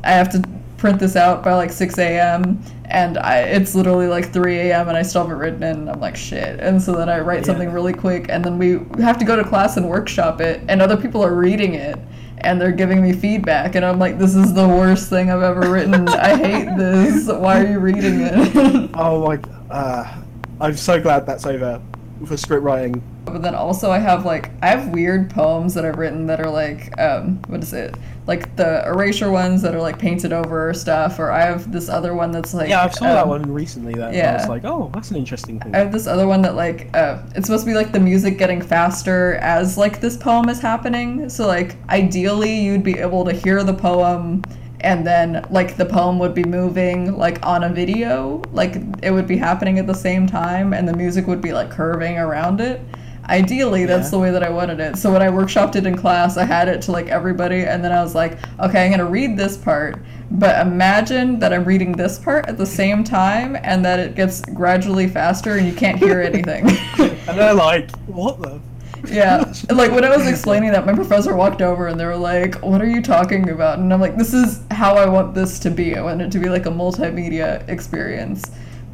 I 0.04 0.12
have 0.12 0.30
to 0.32 0.44
print 0.78 1.00
this 1.00 1.16
out 1.16 1.44
by 1.44 1.54
like 1.54 1.72
6 1.72 1.98
a.m. 2.00 2.62
and 2.86 3.18
I 3.18 3.40
it's 3.40 3.74
literally 3.76 4.08
like 4.08 4.32
3 4.34 4.58
a.m. 4.72 4.88
and 4.90 4.98
I 4.98 5.02
still 5.02 5.22
haven't 5.24 5.38
written 5.38 5.64
it, 5.64 5.76
and 5.78 5.90
I'm 5.90 6.00
like 6.00 6.16
shit, 6.16 6.60
and 6.60 6.82
so 6.82 6.94
then 6.96 7.10
I 7.10 7.20
write 7.20 7.40
Yeah. 7.40 7.46
something 7.48 7.72
really 7.72 7.94
quick, 7.94 8.28
and 8.30 8.44
then 8.44 8.58
we 8.58 8.80
have 9.02 9.18
to 9.20 9.26
go 9.26 9.36
to 9.36 9.44
class 9.44 9.78
and 9.78 9.88
workshop 9.90 10.42
it, 10.42 10.62
and 10.68 10.82
other 10.82 10.98
people 10.98 11.24
are 11.24 11.34
reading 11.36 11.74
it 11.76 11.98
and 12.40 12.60
they're 12.62 12.74
giving 12.74 13.02
me 13.02 13.14
feedback 13.14 13.76
and 13.76 13.86
i'm 13.86 13.98
like 13.98 14.20
this 14.20 14.36
is 14.36 14.54
the 14.54 14.68
worst 14.68 15.10
thing 15.10 15.32
i've 15.32 15.42
ever 15.42 15.72
written 15.72 16.08
i 16.10 16.36
hate 16.36 16.66
this 16.78 17.28
why 17.28 17.64
are 17.64 17.66
you 17.72 17.80
reading 17.80 18.20
it 18.22 18.92
Oh 18.94 19.26
my! 19.26 19.40
Uh, 19.72 20.22
I'm 20.60 20.76
so 20.76 21.02
glad 21.02 21.26
that's 21.26 21.46
over 21.46 21.82
for 22.28 22.36
script 22.38 22.62
writing. 22.64 23.02
But 23.26 23.42
then 23.42 23.56
also 23.56 23.92
i 23.92 24.00
have 24.00 24.26
like 24.26 24.52
i 24.62 24.68
have 24.68 24.90
weird 24.90 25.30
poems 25.30 25.74
that 25.74 25.86
i've 25.86 25.98
written 25.98 26.26
that 26.26 26.40
are 26.40 26.50
like 26.50 26.98
um 27.00 27.42
what 27.48 27.62
is 27.62 27.74
it 27.74 27.96
like 28.28 28.56
the 28.56 28.86
erasure 28.88 29.30
ones 29.32 29.62
that 29.62 29.76
are 29.76 29.82
like 29.82 30.00
painted 30.00 30.34
over 30.34 30.74
stuff 30.74 31.20
or 31.20 31.32
i 31.32 31.42
have 31.42 31.72
this 31.72 31.90
other 31.90 32.14
one 32.14 32.32
that's 32.32 32.54
like 32.54 32.70
Yeah, 32.70 32.84
I 32.84 32.90
saw 32.90 33.06
that 33.06 33.24
um, 33.24 33.30
one 33.30 33.52
recently. 33.54 33.94
That 33.94 34.14
I 34.14 34.16
yeah. 34.16 34.38
was 34.38 34.50
like, 34.50 34.66
oh, 34.66 34.92
that's 34.94 35.12
an 35.12 35.18
interesting 35.18 35.60
thing. 35.60 35.74
I 35.76 35.80
have 35.80 35.92
this 35.92 36.08
other 36.08 36.28
one 36.28 36.42
that 36.42 36.56
like 36.56 36.90
uh, 36.96 37.22
it's 37.36 37.48
supposed 37.48 37.66
to 37.66 37.72
be 37.72 37.76
like 37.76 37.92
the 37.92 38.00
music 38.00 38.38
getting 38.38 38.62
faster 38.62 39.36
as 39.36 39.78
like 39.78 40.02
this 40.02 40.18
poem 40.18 40.50
is 40.50 40.60
happening. 40.60 41.30
So 41.30 41.48
like 41.48 41.76
ideally 41.90 42.62
you'd 42.62 42.84
be 42.84 42.98
able 43.00 43.26
to 43.26 43.34
hear 43.34 43.64
the 43.64 43.74
poem 43.74 44.44
and 44.82 45.06
then 45.06 45.46
like 45.50 45.78
the 45.78 45.86
poem 45.86 46.20
would 46.20 46.34
be 46.34 46.44
moving 46.44 47.18
like 47.18 47.44
on 47.46 47.64
a 47.64 47.70
video, 47.70 48.42
like 48.52 48.76
it 49.02 49.12
would 49.12 49.28
be 49.28 49.38
happening 49.38 49.80
at 49.80 49.88
the 49.88 49.94
same 49.94 50.28
time 50.28 50.74
and 50.74 50.88
the 50.88 50.96
music 50.96 51.28
would 51.28 51.42
be 51.42 51.54
like 51.54 51.72
curving 51.72 52.18
around 52.18 52.62
it. 52.62 52.82
Ideally, 53.30 53.86
that's 53.86 54.08
Yeah. 54.08 54.12
the 54.12 54.20
way 54.20 54.32
that 54.32 54.44
I 54.44 54.50
wanted 54.50 54.80
it. 54.80 54.98
So 54.98 55.12
when 55.12 55.22
I 55.22 55.28
workshopped 55.28 55.76
it 55.76 55.86
in 55.86 55.96
class, 55.98 56.38
I 56.38 56.46
had 56.46 56.68
it 56.68 56.82
to 56.84 56.92
like 56.92 57.08
everybody, 57.10 57.62
and 57.64 57.84
then 57.84 57.92
I 57.92 58.02
was 58.04 58.14
like, 58.16 58.38
okay, 58.60 58.86
I'm 58.86 58.92
gonna 58.92 59.06
read 59.06 59.36
this 59.38 59.58
part, 59.58 59.98
but 60.32 60.60
imagine 60.66 61.40
that 61.40 61.52
I'm 61.54 61.64
reading 61.66 61.92
this 61.94 62.20
part 62.20 62.48
at 62.48 62.58
the 62.58 62.66
same 62.66 63.04
time, 63.04 63.58
and 63.64 63.84
that 63.86 64.00
it 64.00 64.16
gets 64.16 64.42
gradually 64.42 65.08
faster, 65.08 65.56
and 65.56 65.66
you 65.68 65.74
can't 65.74 65.98
hear 65.98 66.22
anything. 66.34 66.70
and 67.00 67.38
they're 67.40 67.54
like, 67.54 67.90
what 68.06 68.42
the? 68.42 68.60
yeah, 69.12 69.44
like 69.70 69.92
when 69.92 70.04
I 70.04 70.16
was 70.16 70.28
explaining 70.28 70.72
that, 70.72 70.86
my 70.86 70.94
professor 70.94 71.36
walked 71.36 71.62
over, 71.62 71.88
and 71.88 72.00
they 72.00 72.06
were 72.06 72.16
like, 72.18 72.56
"What 72.64 72.82
are 72.82 72.88
you 72.90 73.02
talking 73.04 73.50
about?" 73.50 73.78
And 73.78 73.94
I'm 73.94 74.02
like, 74.02 74.18
"This 74.18 74.34
is 74.34 74.62
how 74.72 74.96
I 74.96 75.08
want 75.08 75.36
this 75.36 75.60
to 75.60 75.70
be. 75.70 75.96
I 75.96 76.02
want 76.02 76.22
it 76.24 76.32
to 76.32 76.40
be 76.40 76.50
like 76.50 76.66
a 76.66 76.72
multimedia 76.72 77.68
experience." 77.70 78.42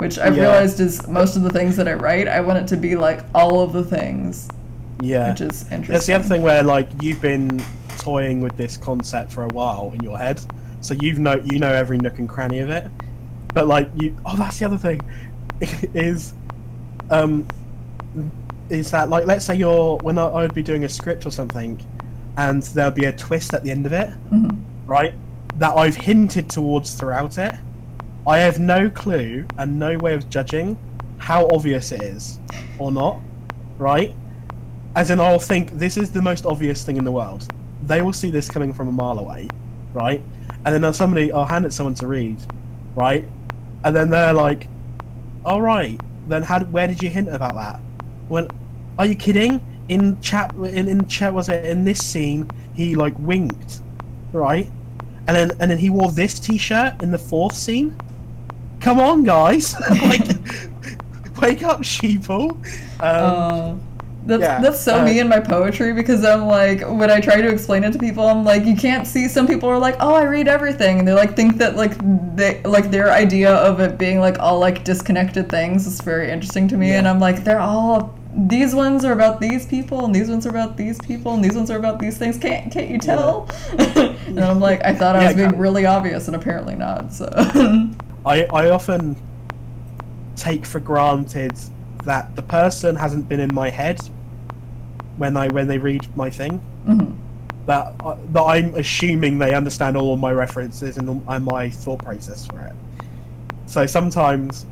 Which 0.01 0.17
I've 0.17 0.35
Yeah. 0.35 0.45
realized 0.45 0.79
is 0.79 1.07
most 1.07 1.35
of 1.35 1.43
the 1.43 1.51
things 1.51 1.75
that 1.75 1.87
I 1.87 1.93
write, 1.93 2.27
I 2.27 2.41
want 2.41 2.57
it 2.57 2.67
to 2.69 2.75
be 2.75 2.95
like 2.95 3.19
all 3.35 3.61
of 3.61 3.71
the 3.71 3.83
things, 3.83 4.47
Yeah. 4.99 5.29
which 5.29 5.41
is 5.41 5.61
interesting. 5.71 5.93
That's 5.93 6.07
the 6.07 6.13
other 6.15 6.23
thing 6.23 6.41
where 6.41 6.63
like 6.63 6.89
you've 7.03 7.21
been 7.21 7.61
toying 7.99 8.41
with 8.41 8.57
this 8.57 8.77
concept 8.77 9.31
for 9.31 9.43
a 9.43 9.47
while 9.49 9.91
in 9.93 10.01
your 10.03 10.17
head, 10.17 10.41
so 10.81 10.95
you've 10.95 11.19
know 11.19 11.39
you 11.45 11.59
know 11.59 11.71
every 11.71 11.99
nook 11.99 12.17
and 12.17 12.27
cranny 12.27 12.57
of 12.61 12.71
it. 12.71 12.87
But 13.53 13.67
like 13.67 13.89
you, 13.95 14.17
oh, 14.25 14.35
that's 14.37 14.57
the 14.57 14.65
other 14.65 14.77
thing, 14.79 15.01
is, 15.93 16.33
um, 17.11 17.45
is 18.69 18.89
that 18.89 19.07
like 19.07 19.27
let's 19.27 19.45
say 19.45 19.53
you're 19.53 19.97
when 19.97 20.17
I, 20.17 20.25
I 20.25 20.41
would 20.41 20.55
be 20.55 20.63
doing 20.63 20.83
a 20.83 20.89
script 20.89 21.27
or 21.27 21.31
something, 21.31 21.79
and 22.37 22.63
there'll 22.73 22.89
be 22.89 23.05
a 23.05 23.11
twist 23.13 23.53
at 23.53 23.63
the 23.63 23.69
end 23.69 23.85
of 23.85 23.93
it, 23.93 24.09
Mhm. 24.33 24.57
right? 24.87 25.13
That 25.57 25.77
I've 25.77 25.95
hinted 25.95 26.49
towards 26.49 26.95
throughout 26.95 27.37
it. 27.37 27.53
I 28.27 28.39
have 28.39 28.59
no 28.59 28.89
clue 28.89 29.45
and 29.57 29.79
no 29.79 29.97
way 29.97 30.13
of 30.13 30.29
judging 30.29 30.77
how 31.17 31.47
obvious 31.49 31.91
it 31.91 32.01
is 32.01 32.39
or 32.77 32.91
not, 32.91 33.19
right? 33.77 34.15
as 34.95 35.09
in 35.09 35.19
I'll 35.19 35.39
think 35.39 35.71
this 35.71 35.97
is 35.97 36.11
the 36.11 36.21
most 36.21 36.45
obvious 36.45 36.83
thing 36.83 36.97
in 36.97 37.05
the 37.05 37.11
world. 37.11 37.47
They 37.83 38.01
will 38.01 38.13
see 38.13 38.29
this 38.29 38.49
coming 38.49 38.73
from 38.73 38.87
a 38.87 38.91
mile 38.91 39.19
away, 39.19 39.47
right? 39.93 40.21
And 40.65 40.83
then 40.83 40.93
somebody, 40.93 41.31
I'll 41.31 41.45
hand 41.45 41.65
it 41.65 41.73
someone 41.73 41.95
to 41.95 42.07
read, 42.07 42.37
right? 42.95 43.27
And 43.83 43.95
then 43.95 44.09
they're 44.09 44.33
like, 44.33 44.67
"All 45.45 45.61
right, 45.61 45.99
then 46.27 46.43
how? 46.43 46.59
Where 46.65 46.87
did 46.87 47.01
you 47.01 47.09
hint 47.09 47.29
about 47.29 47.55
that? 47.55 47.79
When? 48.27 48.47
Are 48.99 49.05
you 49.05 49.15
kidding? 49.15 49.61
In 49.87 50.19
chat, 50.21 50.53
in 50.55 50.87
in 50.87 51.07
chat, 51.07 51.33
was 51.33 51.49
it 51.49 51.65
in 51.65 51.83
this 51.83 51.99
scene? 52.05 52.49
He 52.73 52.95
like 52.95 53.17
winked, 53.17 53.81
right? 54.33 54.69
And 55.27 55.35
then 55.35 55.51
and 55.59 55.71
then 55.71 55.77
he 55.77 55.89
wore 55.89 56.11
this 56.11 56.39
T-shirt 56.39 57.01
in 57.01 57.11
the 57.11 57.17
fourth 57.17 57.55
scene. 57.55 57.95
Come 58.81 58.99
on, 58.99 59.23
guys! 59.23 59.75
like, 60.01 60.27
wake 61.41 61.63
up, 61.63 61.81
sheeple. 61.81 62.51
Um, 62.99 63.45
Uh, 63.73 63.75
that's 64.23 64.43
yeah, 64.43 64.59
that's 64.59 64.79
so 64.79 64.99
uh, 64.99 65.03
me 65.03 65.19
in 65.19 65.27
my 65.27 65.39
poetry 65.39 65.93
because 65.93 66.23
I'm 66.23 66.45
like 66.45 66.81
when 66.87 67.09
I 67.09 67.19
try 67.19 67.41
to 67.41 67.49
explain 67.49 67.83
it 67.83 67.91
to 67.93 67.97
people 67.99 68.27
I'm 68.27 68.43
like 68.43 68.65
you 68.65 68.75
can't 68.75 69.07
see. 69.07 69.27
Some 69.27 69.47
people 69.47 69.67
are 69.69 69.79
like 69.79 69.95
oh 69.99 70.13
I 70.13 70.23
read 70.23 70.47
everything. 70.47 70.99
And 70.99 71.07
they 71.07 71.13
like 71.13 71.35
think 71.35 71.57
that 71.57 71.75
like 71.75 71.93
they 72.35 72.61
like 72.63 72.91
their 72.91 73.11
idea 73.11 73.51
of 73.55 73.79
it 73.79 73.97
being 73.97 74.19
like 74.19 74.37
all 74.39 74.59
like 74.59 74.83
disconnected 74.83 75.49
things 75.49 75.87
is 75.87 76.01
very 76.01 76.29
interesting 76.29 76.67
to 76.69 76.77
me. 76.77 76.89
Yeah. 76.89 76.99
and 76.99 77.07
I'm 77.07 77.19
like 77.19 77.43
they're 77.43 77.59
all 77.59 78.19
these 78.35 78.75
ones 78.75 79.03
are 79.03 79.11
about 79.13 79.41
these 79.41 79.65
people 79.65 80.05
and 80.05 80.13
these 80.15 80.29
ones 80.29 80.45
are 80.45 80.49
about 80.51 80.77
these 80.77 80.99
people 80.99 81.33
and 81.33 81.43
these 81.43 81.55
ones 81.55 81.71
are 81.71 81.77
about 81.77 81.99
these 81.99 82.17
things. 82.17 82.37
Can't 82.37 82.71
can't 82.71 82.89
you 82.89 82.99
tell? 82.99 83.49
And 84.35 84.39
I'm 84.45 84.59
like 84.59 84.83
I 84.85 84.93
thought 84.93 85.15
I 85.15 85.21
Yeah, 85.21 85.25
was 85.25 85.33
being 85.33 85.57
really 85.57 85.85
obvious 85.85 86.27
and 86.27 86.35
apparently 86.35 86.75
not 86.75 87.11
so 87.13 87.27
I, 88.25 88.43
I 88.45 88.69
often 88.69 89.15
take 90.35 90.65
for 90.65 90.79
granted 90.79 91.53
that 92.05 92.35
the 92.35 92.41
person 92.41 92.95
hasn't 92.95 93.27
been 93.29 93.39
in 93.39 93.53
my 93.53 93.69
head 93.69 93.99
when 95.17 95.37
I 95.37 95.47
when 95.49 95.67
they 95.67 95.77
read 95.77 96.05
my 96.15 96.29
thing. 96.29 96.61
Mhm. 96.87 97.15
That 97.67 97.93
uh, 98.03 98.15
that 98.31 98.41
I'm 98.41 98.73
assuming 98.75 99.37
they 99.37 99.53
understand 99.53 99.95
all 99.97 100.13
of 100.13 100.19
my 100.19 100.31
references 100.31 100.97
and, 100.97 101.21
and 101.27 101.45
my 101.45 101.69
thought 101.69 102.03
process 102.03 102.45
for 102.45 102.59
it. 102.61 102.73
So 103.67 103.85
sometimes, 103.85 104.65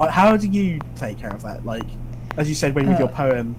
uh, 0.00 0.08
how 0.10 0.36
do 0.36 0.48
you 0.48 0.78
take 0.96 1.18
care 1.18 1.30
of 1.30 1.42
that? 1.42 1.64
Like, 1.64 1.84
as 2.36 2.48
you 2.48 2.54
said, 2.54 2.74
when 2.74 2.88
with 2.88 2.98
your 2.98 3.08
Uh, 3.08 3.12
poem, 3.12 3.56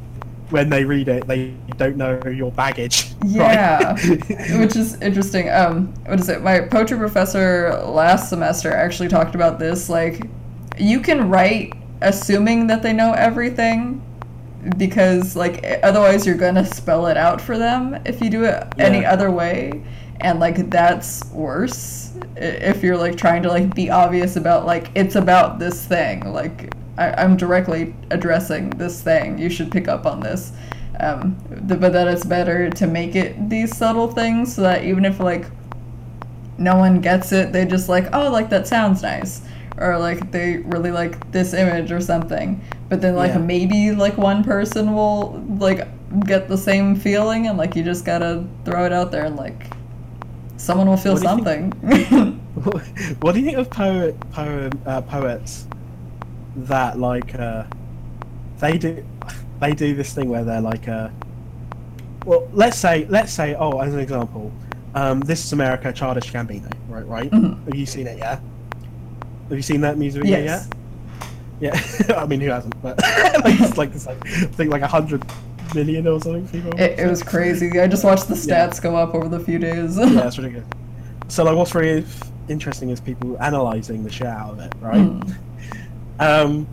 when 0.54 0.70
they 0.70 0.86
read 0.86 1.08
it, 1.08 1.26
they 1.28 1.51
don't 1.78 1.97
know 1.97 2.22
your 2.28 2.51
baggage. 2.51 3.10
Yeah, 3.26 3.93
right? 3.93 4.60
which 4.60 4.76
is 4.76 5.01
interesting. 5.01 5.49
Um, 5.49 5.93
what 6.06 6.20
is 6.20 6.28
it? 6.28 6.41
My 6.41 6.60
poetry 6.60 6.97
professor 6.97 7.74
last 7.86 8.30
semester 8.30 8.70
actually 8.70 9.08
talked 9.08 9.34
about 9.34 9.60
this. 9.60 9.89
Like, 9.89 10.28
you 10.78 10.99
can 10.99 11.30
write 11.30 11.72
assuming 12.01 12.68
that 12.68 12.84
they 12.84 12.91
know 12.91 13.14
everything, 13.14 14.04
because 14.78 15.38
like 15.38 15.66
otherwise 15.84 16.28
you're 16.28 16.36
gonna 16.36 16.66
spell 16.66 17.08
it 17.08 17.16
out 17.16 17.39
for 17.39 17.58
them 17.58 17.97
if 18.06 18.22
you 18.22 18.30
do 18.30 18.43
it 18.43 18.68
any 18.78 19.06
other 19.06 19.32
way, 19.32 19.84
and 20.20 20.39
like 20.39 20.70
that's 20.70 21.26
worse 21.32 22.12
if 22.36 22.84
you're 22.84 22.97
like 22.97 23.16
trying 23.16 23.41
to 23.43 23.49
like 23.49 23.74
be 23.74 23.89
obvious 23.89 24.36
about 24.36 24.66
like 24.66 24.91
it's 24.95 25.16
about 25.16 25.60
this 25.60 25.86
thing. 25.86 26.32
Like 26.32 26.74
I, 26.97 27.11
I'm 27.21 27.37
directly 27.37 27.95
addressing 28.11 28.69
this 28.71 29.01
thing. 29.01 29.37
You 29.39 29.49
should 29.49 29.71
pick 29.71 29.87
up 29.87 30.05
on 30.05 30.19
this 30.19 30.51
um, 30.99 31.35
th- 31.67 31.79
but 31.79 31.91
that 31.93 32.07
it's 32.07 32.25
better 32.25 32.69
to 32.69 32.87
make 32.87 33.15
it 33.15 33.49
these 33.49 33.75
subtle 33.75 34.07
things 34.11 34.55
so 34.55 34.61
that 34.61 34.83
even 34.83 35.05
if 35.05 35.19
like 35.19 35.45
no 36.57 36.77
one 36.77 37.01
gets 37.01 37.31
it 37.31 37.51
they 37.51 37.65
just 37.65 37.89
like 37.89 38.13
oh 38.13 38.29
like 38.31 38.49
that 38.49 38.67
sounds 38.67 39.01
nice 39.01 39.41
or 39.79 39.97
like 39.97 40.31
they 40.31 40.57
really 40.57 40.91
like 40.91 41.31
this 41.31 41.53
image 41.53 41.91
or 41.91 41.99
something 41.99 42.61
but 42.89 43.01
then 43.01 43.15
like 43.15 43.31
Yeah. 43.31 43.39
maybe 43.39 43.91
like 43.91 44.17
one 44.17 44.43
person 44.43 44.93
will 44.93 45.43
like 45.57 45.87
get 46.27 46.47
the 46.47 46.57
same 46.57 46.95
feeling 46.95 47.47
and 47.47 47.57
like 47.57 47.75
you 47.75 47.83
just 47.83 48.05
gotta 48.05 48.45
throw 48.65 48.85
it 48.85 48.93
out 48.93 49.11
there 49.11 49.25
and 49.25 49.35
like 49.35 49.71
someone 50.57 50.87
will 50.87 50.95
feel 50.97 51.13
What 51.13 51.21
do 51.23 51.27
you 51.27 51.65
something 51.65 51.71
what 53.21 53.33
do 53.33 53.39
you 53.39 53.45
think 53.45 53.57
of 53.57 53.69
poet, 53.71 54.17
poem, 54.31 54.71
uh, 54.85 55.01
poets 55.01 55.65
that 56.56 56.99
like 56.99 57.36
uh, 57.36 57.64
they 58.60 58.78
do 58.78 59.04
they 59.60 59.74
do 59.74 59.95
this 59.95 60.14
thing 60.14 60.30
where 60.30 60.43
they're 60.43 60.62
like 60.62 60.88
uh, 60.88 61.10
well 62.26 62.47
let's 62.54 62.78
say 62.78 63.06
let's 63.10 63.32
say 63.32 63.56
oh 63.56 63.80
as 63.80 63.93
an 63.93 63.99
example 63.99 64.51
um, 64.95 65.20
this 65.22 65.43
is 65.43 65.54
America 65.54 65.91
Childish 65.91 66.32
Gambino 66.32 66.72
right 66.88 67.08
right? 67.08 67.32
Mhm. 67.32 67.66
have 67.66 67.76
you 67.76 67.86
seen 67.86 68.08
it 68.08 68.18
yeah 68.18 68.39
have 69.49 69.58
you 69.58 69.62
seen 69.62 69.82
that 69.82 69.97
music 69.97 70.24
video 70.24 70.39
yes. 70.39 70.70
yet? 71.60 71.74
Yeah 72.10 72.16
I 72.22 72.26
mean 72.26 72.39
who 72.41 72.49
hasn't 72.49 72.80
but 72.82 72.99
like, 73.43 73.60
it's 73.60 73.78
like 73.78 73.93
it's 73.95 74.06
like 74.06 74.26
I 74.28 74.45
think 74.45 74.72
like 74.72 74.82
a 74.84 74.88
hundred 74.88 75.24
million 75.74 76.08
or 76.08 76.20
something 76.22 76.47
people 76.49 76.80
it, 76.80 76.99
it 76.99 77.08
was 77.10 77.24
crazy. 77.24 77.80
I 77.80 77.88
just 77.88 78.04
watched 78.04 78.28
the 78.28 78.36
Yeah. 78.36 78.68
stats 78.68 78.80
go 78.82 78.95
up 78.95 79.16
over 79.16 79.28
the 79.28 79.39
few 79.39 79.58
days. 79.58 79.97
Yeah 79.97 80.28
it's 80.28 80.38
really 80.38 80.51
good 80.51 80.66
so 81.30 81.43
like 81.43 81.56
what's 81.56 81.74
really 81.74 82.06
interesting 82.47 82.89
is 82.89 82.99
people 82.99 83.41
analyzing 83.41 84.04
the 84.04 84.12
shit 84.12 84.28
out 84.28 84.51
of 84.51 84.60
it 84.60 84.72
right? 84.80 84.95
Mm. 84.97 85.36
Um, 86.20 86.68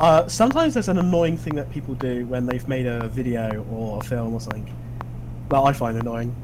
uh, 0.00 0.26
sometimes 0.26 0.74
there's 0.74 0.88
an 0.88 0.98
annoying 0.98 1.36
thing 1.36 1.54
that 1.56 1.70
people 1.70 1.94
do 1.94 2.26
when 2.26 2.46
they've 2.46 2.66
made 2.66 2.86
a 2.86 3.08
video 3.08 3.64
or 3.70 4.00
a 4.00 4.04
film 4.04 4.34
or 4.34 4.40
something 4.40 4.74
that 5.48 5.58
I 5.58 5.72
find 5.72 5.98
annoying, 5.98 6.34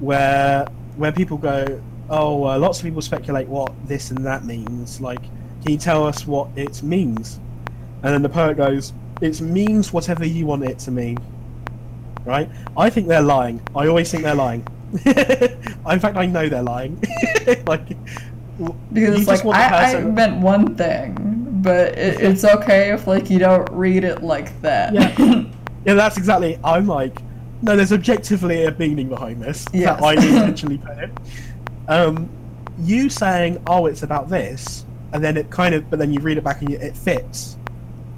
where 0.00 0.66
where 0.96 1.12
people 1.12 1.38
go, 1.38 1.80
oh, 2.10 2.44
uh, 2.44 2.58
lots 2.58 2.78
of 2.78 2.84
people 2.84 3.02
speculate 3.02 3.48
what 3.48 3.72
this 3.86 4.10
and 4.10 4.24
that 4.26 4.44
means. 4.44 5.00
Like, 5.00 5.22
can 5.62 5.72
you 5.72 5.78
tell 5.78 6.06
us 6.06 6.26
what 6.26 6.48
it 6.56 6.82
means? 6.82 7.40
And 8.02 8.14
then 8.14 8.22
the 8.22 8.28
poet 8.28 8.56
goes, 8.56 8.92
it 9.20 9.40
means 9.40 9.92
whatever 9.92 10.24
you 10.26 10.46
want 10.46 10.64
it 10.64 10.78
to 10.80 10.90
mean. 10.90 11.18
Right? 12.24 12.48
I 12.76 12.90
think 12.90 13.08
they're 13.08 13.22
lying. 13.22 13.60
I 13.74 13.86
always 13.86 14.10
think 14.10 14.22
they're 14.22 14.34
lying. 14.34 14.66
In 15.04 16.00
fact, 16.00 16.16
I 16.16 16.26
know 16.26 16.48
they're 16.48 16.62
lying. 16.62 17.02
like, 17.66 17.88
Because 18.58 18.74
you 18.92 19.14
it's 19.14 19.26
just 19.26 19.44
like 19.44 19.72
I, 19.72 19.98
I 19.98 20.04
meant 20.04 20.38
one 20.38 20.74
thing, 20.74 21.16
but 21.62 21.96
it, 21.98 22.20
it's 22.20 22.44
okay 22.44 22.90
if 22.92 23.06
like 23.06 23.30
you 23.30 23.38
don't 23.38 23.68
read 23.70 24.04
it 24.04 24.22
like 24.22 24.60
that. 24.62 24.92
Yeah. 24.94 25.44
Yeah, 25.86 25.94
that's 25.94 26.18
exactly. 26.18 26.58
I'm 26.64 26.86
like, 26.86 27.16
no, 27.62 27.74
there's 27.74 27.92
objectively 27.94 28.64
a 28.64 28.72
meaning 28.76 29.08
behind 29.08 29.40
this 29.40 29.64
Yes. 29.72 29.98
that 29.98 30.04
I 30.04 30.12
intentionally 30.22 30.76
put 30.76 30.98
it. 30.98 31.10
Um, 31.88 32.28
you 32.80 33.08
saying, 33.08 33.62
"Oh, 33.66 33.86
it's 33.86 34.02
about 34.02 34.28
this," 34.28 34.84
and 35.12 35.24
then 35.24 35.36
it 35.38 35.48
kind 35.50 35.74
of, 35.74 35.88
but 35.88 35.98
then 35.98 36.12
you 36.12 36.20
read 36.20 36.36
it 36.36 36.44
back 36.44 36.60
and 36.60 36.70
you, 36.70 36.76
it 36.78 36.94
fits 36.96 37.56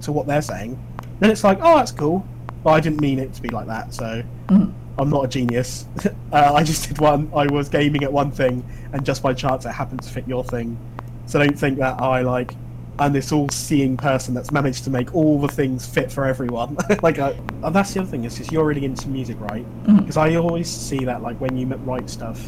to 0.02 0.10
what 0.10 0.26
they're 0.26 0.42
saying. 0.42 0.82
Then 1.20 1.30
it's 1.30 1.44
like, 1.44 1.58
"Oh, 1.62 1.76
that's 1.76 1.92
cool," 1.92 2.26
but 2.64 2.70
I 2.70 2.80
didn't 2.80 3.00
mean 3.02 3.18
it 3.20 3.34
to 3.34 3.42
be 3.42 3.50
like 3.50 3.66
that. 3.68 3.94
So 3.94 4.22
Mhm. 4.48 4.72
I'm 5.00 5.08
not 5.08 5.24
a 5.24 5.28
genius. 5.28 5.86
uh, 6.32 6.52
I 6.54 6.62
just 6.62 6.86
did 6.86 6.98
one. 6.98 7.30
I 7.34 7.46
was 7.46 7.70
gaming 7.70 8.04
at 8.04 8.12
one 8.12 8.30
thing, 8.30 8.62
and 8.92 9.04
just 9.04 9.22
by 9.22 9.32
chance 9.32 9.64
it 9.64 9.70
happened 9.70 10.02
to 10.02 10.10
fit 10.10 10.28
your 10.28 10.44
thing. 10.44 10.78
So 11.24 11.38
don't 11.38 11.58
think 11.58 11.78
that 11.78 12.00
I 12.02 12.20
like. 12.20 12.54
I'm 12.98 13.14
this 13.14 13.32
all-seeing 13.32 13.96
person 13.96 14.34
that's 14.34 14.52
managed 14.52 14.84
to 14.84 14.90
make 14.90 15.14
all 15.14 15.40
the 15.40 15.48
things 15.48 15.86
fit 15.86 16.12
for 16.12 16.26
everyone. 16.26 16.76
like, 17.02 17.18
uh, 17.18 17.32
and 17.62 17.74
that's 17.74 17.94
the 17.94 18.00
other 18.00 18.10
thing 18.10 18.24
is 18.24 18.34
because 18.34 18.52
you're 18.52 18.66
really 18.66 18.84
into 18.84 19.08
music, 19.08 19.40
right? 19.40 19.64
Because 19.96 20.18
I 20.18 20.34
always 20.34 20.68
see 20.68 21.06
that, 21.06 21.22
like, 21.22 21.40
when 21.40 21.56
you 21.56 21.66
write 21.66 22.10
stuff, 22.10 22.46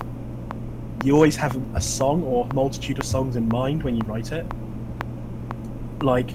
you 1.05 1.14
always 1.14 1.36
have 1.36 1.57
a 1.74 1.80
song 1.80 2.22
or 2.24 2.46
multitude 2.53 2.98
of 2.98 3.07
songs 3.07 3.36
in 3.36 3.48
mind 3.48 3.82
when 3.82 3.96
you 3.96 4.03
write 4.03 4.30
it. 4.30 4.44
Like, 6.03 6.28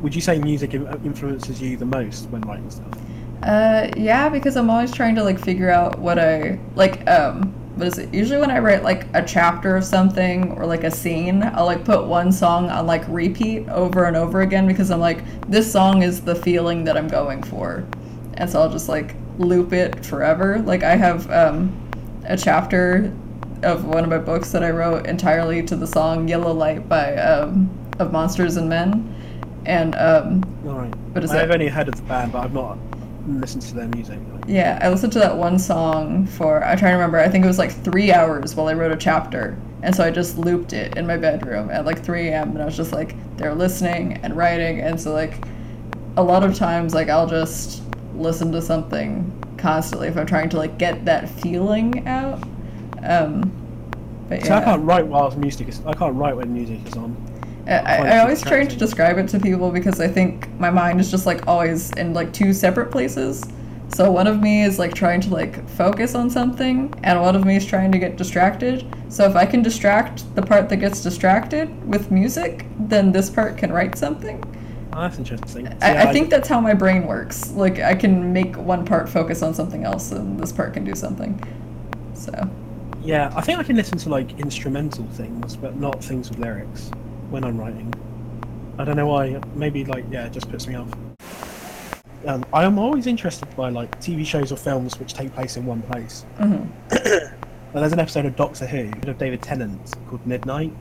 would 0.00 0.14
you 0.14 0.22
say 0.22 0.38
music 0.38 0.72
influences 0.72 1.60
you 1.60 1.76
the 1.76 1.84
most 1.84 2.30
when 2.30 2.40
writing 2.42 2.70
stuff? 2.70 3.03
Uh, 3.44 3.90
yeah, 3.94 4.30
because 4.30 4.56
I'm 4.56 4.70
always 4.70 4.90
trying 4.90 5.14
to 5.16 5.22
like 5.22 5.38
figure 5.38 5.70
out 5.70 5.98
what 5.98 6.18
I 6.18 6.58
like. 6.76 7.06
Um, 7.08 7.52
what 7.76 7.86
is 7.88 7.98
it? 7.98 8.14
Usually 8.14 8.38
when 8.38 8.50
I 8.50 8.58
write 8.58 8.82
like 8.82 9.06
a 9.12 9.22
chapter 9.22 9.76
of 9.76 9.84
something 9.84 10.52
or 10.52 10.64
like 10.64 10.82
a 10.82 10.90
scene, 10.90 11.42
I'll 11.42 11.66
like 11.66 11.84
put 11.84 12.06
one 12.06 12.32
song 12.32 12.70
on 12.70 12.86
like 12.86 13.06
repeat 13.06 13.68
over 13.68 14.04
and 14.06 14.16
over 14.16 14.40
again 14.40 14.66
because 14.66 14.90
I'm 14.90 15.00
like, 15.00 15.22
this 15.50 15.70
song 15.70 16.02
is 16.02 16.22
the 16.22 16.34
feeling 16.34 16.84
that 16.84 16.96
I'm 16.96 17.08
going 17.08 17.42
for, 17.42 17.86
and 18.34 18.48
so 18.48 18.62
I'll 18.62 18.70
just 18.70 18.88
like 18.88 19.14
loop 19.36 19.74
it 19.74 20.06
forever. 20.06 20.60
Like 20.60 20.82
I 20.82 20.96
have 20.96 21.30
um, 21.30 21.76
a 22.24 22.38
chapter 22.38 23.12
of 23.62 23.84
one 23.84 24.04
of 24.04 24.08
my 24.08 24.18
books 24.18 24.52
that 24.52 24.64
I 24.64 24.70
wrote 24.70 25.06
entirely 25.06 25.62
to 25.64 25.76
the 25.76 25.86
song 25.86 26.28
"Yellow 26.28 26.52
Light" 26.54 26.88
by 26.88 27.14
um, 27.16 27.68
of 27.98 28.10
Monsters 28.10 28.56
and 28.56 28.70
Men, 28.70 29.62
and 29.66 29.94
um, 29.96 30.42
right. 30.62 30.94
What 31.12 31.22
is 31.24 31.30
I've 31.30 31.50
only 31.50 31.68
heard 31.68 31.88
of 31.88 31.96
the 31.96 32.02
band, 32.02 32.32
but 32.32 32.44
I've 32.44 32.54
not 32.54 32.78
listened 33.26 33.62
to 33.62 33.74
their 33.74 33.88
music. 33.88 34.18
Yeah, 34.46 34.78
I 34.82 34.88
listened 34.90 35.12
to 35.14 35.18
that 35.18 35.36
one 35.36 35.58
song 35.58 36.26
for 36.26 36.64
I'm 36.64 36.76
trying 36.78 36.92
to 36.92 36.96
remember. 36.96 37.18
I 37.18 37.28
think 37.28 37.44
it 37.44 37.48
was 37.48 37.58
like 37.58 37.72
three 37.72 38.12
hours 38.12 38.54
while 38.54 38.68
I 38.68 38.74
wrote 38.74 38.92
a 38.92 38.96
chapter, 38.96 39.58
and 39.82 39.94
so 39.94 40.04
I 40.04 40.10
just 40.10 40.38
looped 40.38 40.72
it 40.72 40.96
in 40.96 41.06
my 41.06 41.16
bedroom 41.16 41.70
at 41.70 41.84
like 41.84 42.02
3 42.02 42.28
a.m. 42.28 42.50
and 42.50 42.62
I 42.62 42.64
was 42.64 42.76
just 42.76 42.92
like 42.92 43.14
they're 43.36 43.54
listening 43.54 44.14
and 44.22 44.36
writing, 44.36 44.80
and 44.80 45.00
so 45.00 45.12
like 45.12 45.44
a 46.16 46.22
lot 46.22 46.44
of 46.44 46.54
times 46.54 46.94
like 46.94 47.08
I'll 47.08 47.28
just 47.28 47.82
listen 48.14 48.52
to 48.52 48.62
something 48.62 49.30
constantly 49.56 50.08
if 50.08 50.16
I'm 50.16 50.26
trying 50.26 50.48
to 50.50 50.58
like 50.58 50.78
get 50.78 51.04
that 51.06 51.28
feeling 51.28 52.06
out. 52.06 52.42
Um, 53.02 53.52
but 54.28 54.44
So 54.44 54.54
I 54.54 54.64
can't 54.64 54.84
write 54.84 55.06
while 55.06 55.30
music 55.36 55.68
is. 55.68 55.80
I 55.86 55.92
can't 55.92 56.14
write 56.14 56.36
when 56.36 56.52
music 56.52 56.86
is 56.86 56.94
on. 56.96 57.16
I, 57.66 58.16
I 58.16 58.18
always 58.18 58.42
try 58.42 58.64
to 58.64 58.76
describe 58.76 59.18
it 59.18 59.28
to 59.28 59.40
people 59.40 59.70
because 59.70 60.00
I 60.00 60.08
think 60.08 60.48
my 60.60 60.70
mind 60.70 61.00
is 61.00 61.10
just 61.10 61.24
like 61.26 61.46
always 61.46 61.90
in 61.92 62.12
like 62.12 62.32
two 62.32 62.52
separate 62.52 62.90
places. 62.90 63.42
So 63.94 64.10
one 64.10 64.26
of 64.26 64.40
me 64.40 64.62
is 64.62 64.78
like 64.78 64.92
trying 64.92 65.20
to 65.22 65.30
like 65.30 65.66
focus 65.70 66.14
on 66.14 66.28
something, 66.28 66.92
and 67.04 67.20
one 67.20 67.36
of 67.36 67.44
me 67.44 67.56
is 67.56 67.64
trying 67.64 67.92
to 67.92 67.98
get 67.98 68.16
distracted. 68.16 68.84
So 69.08 69.24
if 69.24 69.36
I 69.36 69.46
can 69.46 69.62
distract 69.62 70.34
the 70.34 70.42
part 70.42 70.68
that 70.68 70.76
gets 70.76 71.02
distracted 71.02 71.68
with 71.88 72.10
music, 72.10 72.66
then 72.78 73.12
this 73.12 73.30
part 73.30 73.56
can 73.56 73.72
write 73.72 73.96
something. 73.96 74.42
Oh, 74.92 75.02
that's 75.02 75.18
interesting. 75.18 75.68
I, 75.68 75.92
Yeah, 75.92 76.08
I 76.08 76.12
think 76.12 76.30
that's 76.30 76.48
how 76.48 76.60
my 76.60 76.74
brain 76.74 77.06
works. 77.06 77.50
Like 77.52 77.78
I 77.78 77.94
can 77.94 78.32
make 78.32 78.56
one 78.56 78.84
part 78.84 79.08
focus 79.08 79.42
on 79.42 79.54
something 79.54 79.84
else, 79.84 80.12
and 80.12 80.38
this 80.38 80.52
part 80.52 80.74
can 80.74 80.84
do 80.84 80.94
something. 80.94 81.40
So 82.14 82.32
Yeah, 83.02 83.32
I 83.36 83.40
think 83.42 83.58
I 83.58 83.62
can 83.62 83.76
listen 83.76 83.96
to 83.98 84.08
like 84.08 84.38
instrumental 84.38 85.06
things, 85.12 85.56
but 85.56 85.76
not 85.76 86.02
things 86.02 86.30
with 86.30 86.40
lyrics 86.40 86.90
when 87.34 87.44
I'm 87.44 87.58
writing. 87.58 87.92
I 88.78 88.84
don't 88.84 88.96
know 88.96 89.06
why. 89.08 89.40
Maybe 89.54 89.84
like 89.84 90.04
yeah, 90.10 90.26
it 90.26 90.32
just 90.32 90.48
puts 90.50 90.66
me 90.66 90.76
off. 90.76 90.88
Um, 92.26 92.44
I 92.54 92.64
am 92.64 92.78
always 92.78 93.06
interested 93.06 93.54
by 93.54 93.68
like 93.68 94.00
TV 94.00 94.24
shows 94.24 94.50
or 94.50 94.56
films 94.56 94.98
which 94.98 95.12
take 95.12 95.34
place 95.34 95.56
in 95.58 95.66
one 95.66 95.82
place. 95.82 96.24
mhm. 96.38 96.66
Well, 97.74 97.80
there's 97.82 97.92
an 97.92 97.98
episode 97.98 98.24
of 98.24 98.36
Doctor 98.36 98.66
Who 98.66 98.92
of 99.10 99.18
David 99.18 99.42
Tennant 99.42 99.94
called 100.06 100.24
Midnight, 100.24 100.72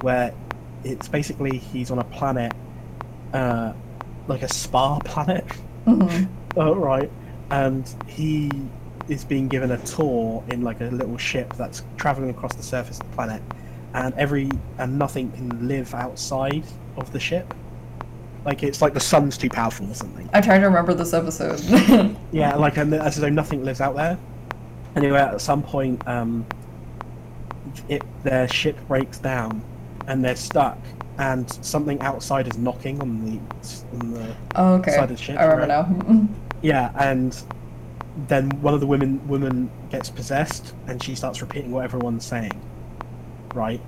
where 0.00 0.32
it's 0.82 1.06
basically 1.06 1.58
he's 1.58 1.90
on 1.90 1.98
a 1.98 2.04
planet, 2.04 2.54
uh, 3.34 3.74
like 4.28 4.40
a 4.42 4.48
spa 4.48 4.98
planet. 5.00 5.44
Mhm. 5.86 6.28
Oh, 6.56 6.74
right. 6.74 7.10
And 7.50 7.84
he 8.06 8.50
is 9.08 9.24
being 9.24 9.48
given 9.48 9.70
a 9.72 9.78
tour 9.84 10.42
in 10.48 10.60
like 10.62 10.80
a 10.82 10.84
little 10.84 11.16
ship 11.18 11.52
that's 11.56 11.82
traveling 11.98 12.28
across 12.30 12.54
the 12.54 12.62
surface 12.62 12.98
of 13.00 13.08
the 13.10 13.14
planet, 13.14 13.42
and 13.94 14.14
every 14.14 14.50
and 14.78 14.98
nothing 14.98 15.30
can 15.32 15.68
live 15.68 15.94
outside 15.94 16.64
of 16.96 17.12
the 17.12 17.20
ship. 17.20 17.52
Like 18.44 18.62
it's 18.62 18.82
like 18.82 18.94
the 18.94 19.00
sun's 19.00 19.38
too 19.38 19.48
powerful 19.48 19.88
or 19.90 19.94
something. 19.94 20.28
I'm 20.32 20.42
trying 20.42 20.60
to 20.62 20.66
remember 20.66 20.94
this 20.94 21.12
episode. 21.12 21.60
Yeah, 22.32 22.56
like 22.56 22.76
and 22.78 22.92
as 22.94 23.16
though 23.16 23.28
nothing 23.28 23.64
lives 23.64 23.80
out 23.80 23.94
there. 23.94 24.18
Anyway, 24.96 25.18
at 25.18 25.40
some 25.40 25.62
point, 25.62 26.06
um, 26.08 26.44
it 27.88 28.02
their 28.24 28.48
ship 28.48 28.76
breaks 28.88 29.18
down, 29.18 29.62
and 30.06 30.24
they're 30.24 30.36
stuck, 30.36 30.78
and 31.18 31.50
something 31.64 32.00
outside 32.00 32.48
is 32.48 32.58
knocking 32.58 33.00
on 33.00 33.24
the 33.24 33.38
on 33.98 34.12
the 34.12 34.36
oh, 34.56 34.74
okay, 34.74 34.92
Side 34.92 35.10
of 35.10 35.16
the 35.16 35.22
ship, 35.22 35.38
I 35.38 35.44
remember 35.44 35.74
right? 35.74 36.08
now. 36.08 36.28
Yeah, 36.62 36.92
and 36.96 37.36
then 38.28 38.50
one 38.60 38.72
of 38.72 38.80
the 38.80 38.86
women 38.86 39.26
women 39.28 39.70
gets 39.90 40.10
possessed, 40.10 40.74
and 40.86 41.02
she 41.02 41.14
starts 41.14 41.40
repeating 41.40 41.70
what 41.70 41.84
everyone's 41.84 42.24
saying. 42.24 42.60
Right. 43.54 43.80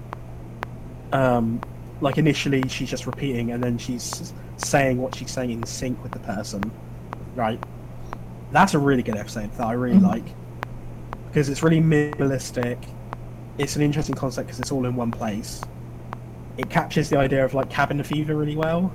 Um, 1.13 1.61
like 2.01 2.19
initially 2.19 2.67
she's 2.69 2.91
just 2.91 3.07
repeating, 3.07 3.53
and 3.53 3.63
then 3.63 3.79
she's 3.79 4.33
saying 4.57 4.99
what 4.99 5.15
she's 5.15 5.31
saying 5.31 5.51
in 5.51 5.65
sync 5.65 6.03
with 6.03 6.13
the 6.13 6.19
person. 6.21 6.71
Right. 7.35 7.63
That's 8.53 8.75
a 8.75 8.79
really 8.79 9.03
good 9.03 9.17
episode 9.17 9.53
that 9.53 9.67
I 9.67 9.73
really 9.73 9.97
Mhm. 9.99 10.03
like 10.03 10.25
because 11.27 11.49
it's 11.49 11.63
really 11.63 11.81
minimalistic. 11.81 12.79
It's 13.59 13.75
an 13.77 13.83
interesting 13.83 14.15
concept 14.15 14.47
because 14.47 14.61
it's 14.61 14.71
all 14.71 14.87
in 14.87 14.95
one 14.95 15.11
place. 15.11 15.61
It 16.57 16.71
captures 16.71 17.09
the 17.09 17.19
idea 17.19 17.45
of 17.45 17.55
like 17.55 17.69
cabin 17.71 18.01
fever 18.05 18.37
really 18.37 18.57
well. 18.57 18.93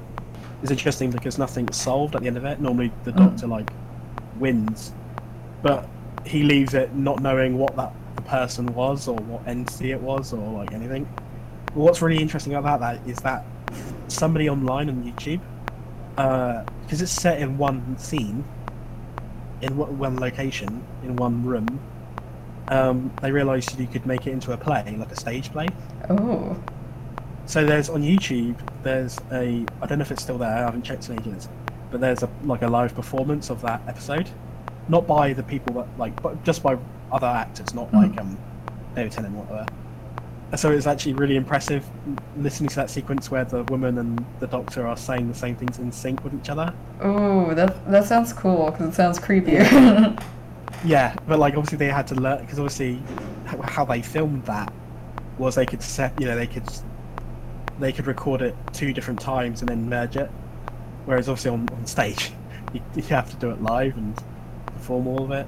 It's 0.62 0.72
interesting 0.72 1.10
because 1.10 1.38
nothing's 1.38 1.76
solved 1.76 2.16
at 2.16 2.22
the 2.22 2.28
end 2.28 2.38
of 2.38 2.46
it. 2.46 2.62
Normally 2.62 2.92
the 3.04 3.12
Mm. 3.12 3.18
doctor 3.18 3.48
like 3.48 3.72
wins, 4.40 4.94
but 5.62 5.88
he 6.26 6.44
leaves 6.44 6.74
it 6.74 6.96
not 6.96 7.22
knowing 7.22 7.58
what 7.58 7.76
that 7.76 7.94
person 8.30 8.68
was 8.74 9.08
or 9.08 9.16
what 9.18 9.48
entity 9.48 9.92
it 9.92 10.02
was 10.02 10.34
or 10.34 10.52
like 10.54 10.72
anything. 10.74 11.08
But 11.68 11.78
what's 11.78 12.02
really 12.02 12.22
interesting 12.22 12.56
about 12.56 12.80
that 12.82 13.06
is 13.08 13.18
that 13.20 13.46
somebody 14.08 14.50
online 14.50 14.90
on 14.90 15.04
YouTube, 15.04 15.42
because 16.16 17.02
it's 17.02 17.12
set 17.12 17.40
in 17.42 17.58
one 17.58 17.98
scene, 17.98 18.44
in 19.62 19.78
one 19.78 19.98
one 19.98 20.16
location, 20.20 20.84
in 21.04 21.16
one 21.16 21.44
room, 21.44 21.68
um, 22.70 23.12
they 23.22 23.32
realised 23.32 23.80
you 23.80 23.88
could 23.88 24.06
make 24.06 24.28
it 24.28 24.32
into 24.32 24.52
a 24.54 24.58
play, 24.58 24.96
like 24.98 25.12
a 25.12 25.16
stage 25.16 25.52
play. 25.52 25.68
Oh, 26.10 26.64
So 27.46 27.66
there's 27.66 27.90
on 27.90 28.04
YouTube. 28.04 28.58
There's 28.84 29.18
a 29.32 29.66
I 29.82 29.86
don't 29.88 30.00
know 30.00 30.04
if 30.04 30.12
it's 30.12 30.24
still 30.24 30.38
there. 30.38 30.50
I 30.56 30.60
haven't 30.60 30.84
checked 30.84 31.10
in 31.10 31.20
ages, 31.20 31.50
but 31.92 32.00
there's 32.02 32.24
a 32.24 32.30
like 32.44 32.62
a 32.62 32.68
live 32.68 32.96
performance 32.96 33.50
of 33.50 33.62
that 33.62 33.82
episode, 33.88 34.30
not 34.88 35.08
by 35.08 35.34
the 35.34 35.44
people 35.44 35.74
that 35.76 35.88
like, 35.98 36.22
but 36.22 36.44
just 36.44 36.64
by 36.64 36.78
other 37.12 37.28
actors, 37.28 37.74
not 37.74 37.92
Mm. 37.92 37.94
like 38.12 38.22
um 38.22 38.38
David 38.96 39.12
Tennant 39.12 39.36
or 39.36 39.44
whatever. 39.44 39.66
So 40.58 40.72
it's 40.72 40.88
actually 40.88 41.14
really 41.14 41.36
impressive 41.36 41.86
listening 42.36 42.70
to 42.70 42.76
that 42.78 42.90
sequence 42.90 43.30
where 43.30 43.46
the 43.46 43.64
woman 43.66 44.00
and 44.00 44.26
the 44.40 44.48
doctor 44.48 44.88
are 44.88 44.98
saying 44.98 45.28
the 45.28 45.36
same 45.36 45.56
things 45.56 45.78
in 45.78 45.92
sync 45.92 46.24
with 46.24 46.34
each 46.34 46.50
other. 46.50 46.74
oh, 47.02 47.54
that 47.54 47.90
that 47.92 48.06
sounds 48.06 48.34
cool 48.34 48.72
because 48.72 48.88
it 48.90 48.94
sounds 48.96 49.20
creepier. 49.20 50.20
Yeah, 50.86 51.14
but 51.28 51.40
like 51.40 51.56
obviously 51.56 51.78
they 51.78 51.90
had 51.90 52.08
to 52.08 52.16
learn 52.16 52.40
because 52.40 52.58
obviously 52.58 53.02
how 53.64 53.84
they 53.84 54.02
filmed 54.02 54.46
that 54.46 54.72
was 55.38 55.56
they 55.56 55.66
could 55.66 55.82
set 55.84 56.18
you 56.22 56.26
know 56.26 56.38
they 56.38 56.48
could 56.48 56.64
they 57.80 57.92
could 57.92 58.08
record 58.08 58.42
it 58.42 58.56
two 58.72 58.94
different 58.94 59.20
times 59.20 59.60
and 59.62 59.68
then 59.70 59.90
merge 59.90 60.16
it, 60.16 60.30
whereas 61.06 61.28
obviously 61.28 61.52
on, 61.52 61.68
on 61.74 61.86
stage 61.86 62.32
you, 62.74 62.82
you 62.96 63.02
have 63.04 63.30
to 63.30 63.36
do 63.38 63.50
it 63.52 63.62
live 63.62 63.98
and 63.98 64.16
perform 64.68 65.06
all 65.08 65.24
of 65.26 65.32
it. 65.32 65.48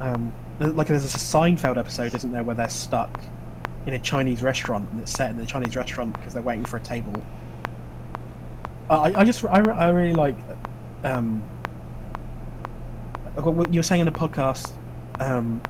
Um, 0.00 0.30
like 0.58 0.86
there's 0.86 1.04
a 1.04 1.18
Seinfeld 1.18 1.76
episode, 1.76 2.14
isn't 2.14 2.32
there, 2.32 2.42
where 2.42 2.56
they're 2.56 2.68
stuck 2.68 3.20
in 3.86 3.94
a 3.94 3.98
Chinese 3.98 4.42
restaurant 4.42 4.88
and 4.90 5.00
it's 5.00 5.12
set 5.12 5.30
in 5.30 5.36
the 5.36 5.46
Chinese 5.46 5.76
restaurant 5.76 6.12
because 6.14 6.32
they're 6.34 6.42
waiting 6.42 6.64
for 6.64 6.76
a 6.78 6.80
table. 6.80 7.12
I, 8.88 9.12
I 9.20 9.24
just 9.24 9.44
I, 9.44 9.60
I 9.70 9.90
really 9.90 10.14
like 10.14 10.36
um, 11.04 11.42
what 13.34 13.72
you 13.72 13.78
were 13.80 13.84
saying 13.84 14.00
in 14.00 14.06
the 14.06 14.18
podcast 14.18 14.72
um, 15.20 15.60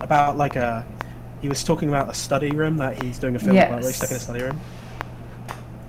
about 0.00 0.36
like 0.36 0.56
a 0.56 0.86
he 1.40 1.48
was 1.48 1.64
talking 1.64 1.88
about 1.88 2.08
a 2.08 2.14
study 2.14 2.50
room 2.50 2.76
that 2.76 3.02
he's 3.02 3.18
doing 3.18 3.34
a 3.34 3.38
film 3.38 3.56
about 3.66 3.80
where 3.82 3.88
he's 3.90 3.96
stuck 3.96 4.10
in 4.10 4.16
a 4.16 4.20
study 4.20 4.42
room 4.42 4.60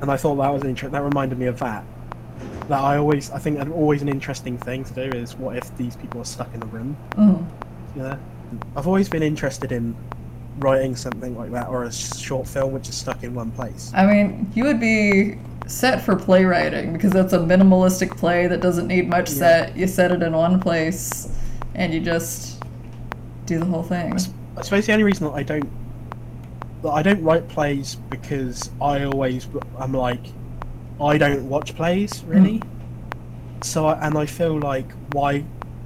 and 0.02 0.12
I 0.12 0.18
thought 0.18 0.36
that 0.36 0.50
was 0.52 0.64
interesting 0.64 0.92
that 0.92 1.04
reminded 1.04 1.38
me 1.38 1.46
of 1.46 1.60
that 1.60 1.84
that 2.68 2.80
I 2.80 2.98
always 2.98 3.30
I 3.32 3.38
think 3.40 3.60
always 3.72 4.02
an 4.02 4.10
interesting 4.10 4.58
thing 4.58 4.84
to 4.86 4.94
do 4.94 5.18
is 5.18 5.36
what 5.36 5.56
if 5.58 5.76
these 5.78 5.96
people 5.96 6.22
are 6.22 6.26
stuck 6.26 6.54
in 6.54 6.64
a 6.64 6.66
room 6.66 6.98
Mhm. 7.12 7.46
Know 8.02 8.20
I've 8.76 8.88
always 8.88 9.10
been 9.10 9.24
interested 9.24 9.72
in 9.72 9.96
writing 10.60 10.96
something 10.96 11.36
like 11.38 11.52
that 11.52 11.68
or 11.68 11.86
a 11.86 11.92
short 11.92 12.48
film 12.48 12.74
which 12.74 12.88
is 12.90 12.96
stuck 12.96 13.24
in 13.24 13.34
one 13.34 13.52
place 13.52 13.92
I 13.96 14.06
mean, 14.06 14.52
you 14.54 14.64
would 14.66 14.80
be 14.80 15.38
set 15.68 16.02
for 16.04 16.16
playwriting 16.16 16.94
because 16.94 17.12
that's 17.12 17.34
a 17.34 17.40
minimalistic 17.40 18.16
play 18.18 18.48
that 18.48 18.62
doesn't 18.62 18.88
need 18.88 19.10
much 19.10 19.30
Yeah. 19.32 19.38
set. 19.38 19.78
You 19.78 19.88
set 19.88 20.12
it 20.12 20.22
in 20.22 20.34
one 20.34 20.60
place, 20.60 21.30
and 21.76 21.94
you 21.94 22.02
just 22.02 22.62
do 23.46 23.60
the 23.60 23.66
whole 23.66 23.82
thing. 23.84 24.14
I 24.58 24.62
suppose 24.62 24.86
the 24.86 24.92
only 24.92 25.06
reason 25.06 25.26
that 25.28 25.34
I 25.34 25.44
don't 25.44 25.70
that 26.84 26.90
I 26.90 27.02
don't 27.02 27.24
write 27.24 27.48
plays 27.48 27.96
because 28.10 28.70
I 28.82 29.06
always 29.06 29.48
I'm 29.80 29.94
like 29.94 30.20
I 31.02 31.18
don't 31.18 31.48
watch 31.48 31.76
plays 31.76 32.24
really. 32.26 32.60
Mm. 32.60 32.68
So 33.64 33.86
I, 33.88 34.06
and 34.06 34.18
I 34.18 34.26
feel 34.26 34.60
like 34.60 34.92
why 35.14 35.46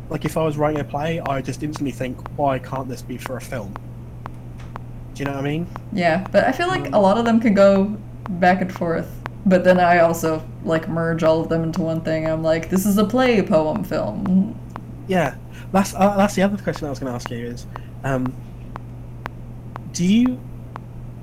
like 0.10 0.26
if 0.26 0.38
I 0.38 0.44
was 0.44 0.58
writing 0.58 0.80
a 0.80 0.84
play, 0.84 1.20
I 1.22 1.42
just 1.42 1.64
instantly 1.64 1.92
think 1.92 2.18
why 2.38 2.60
can't 2.60 2.88
this 2.88 3.02
be 3.02 3.18
for 3.18 3.38
a 3.38 3.42
film? 3.42 3.74
Do 5.14 5.20
you 5.20 5.26
know 5.26 5.32
what 5.32 5.42
I 5.42 5.44
mean? 5.44 5.68
Yeah, 5.92 6.28
but 6.32 6.44
I 6.44 6.52
feel 6.52 6.68
like 6.68 6.94
a 6.94 7.00
lot 7.00 7.18
of 7.18 7.26
them 7.26 7.40
can 7.40 7.54
go 7.54 7.86
back 8.30 8.62
and 8.62 8.74
forth. 8.74 9.10
But 9.46 9.64
then 9.64 9.80
I 9.80 10.00
also 10.00 10.46
like 10.64 10.90
merge 10.90 11.24
all 11.24 11.42
of 11.42 11.50
them 11.50 11.64
into 11.64 11.82
one 11.82 12.02
thing. 12.02 12.28
I'm 12.28 12.44
like, 12.44 12.70
this 12.70 12.86
is 12.86 12.98
a 12.98 13.06
play, 13.06 13.42
poem, 13.42 13.84
film. 13.84 14.60
Yeah, 15.08 15.36
that's 15.72 15.94
uh, 15.96 16.16
that's 16.18 16.36
the 16.36 16.42
other 16.44 16.62
question 16.62 16.86
I 16.86 16.90
was 16.90 17.00
going 17.00 17.12
to 17.12 17.16
ask 17.16 17.30
you 17.32 17.46
is, 17.46 17.66
um, 18.04 18.36
do 19.94 20.06
you 20.06 20.40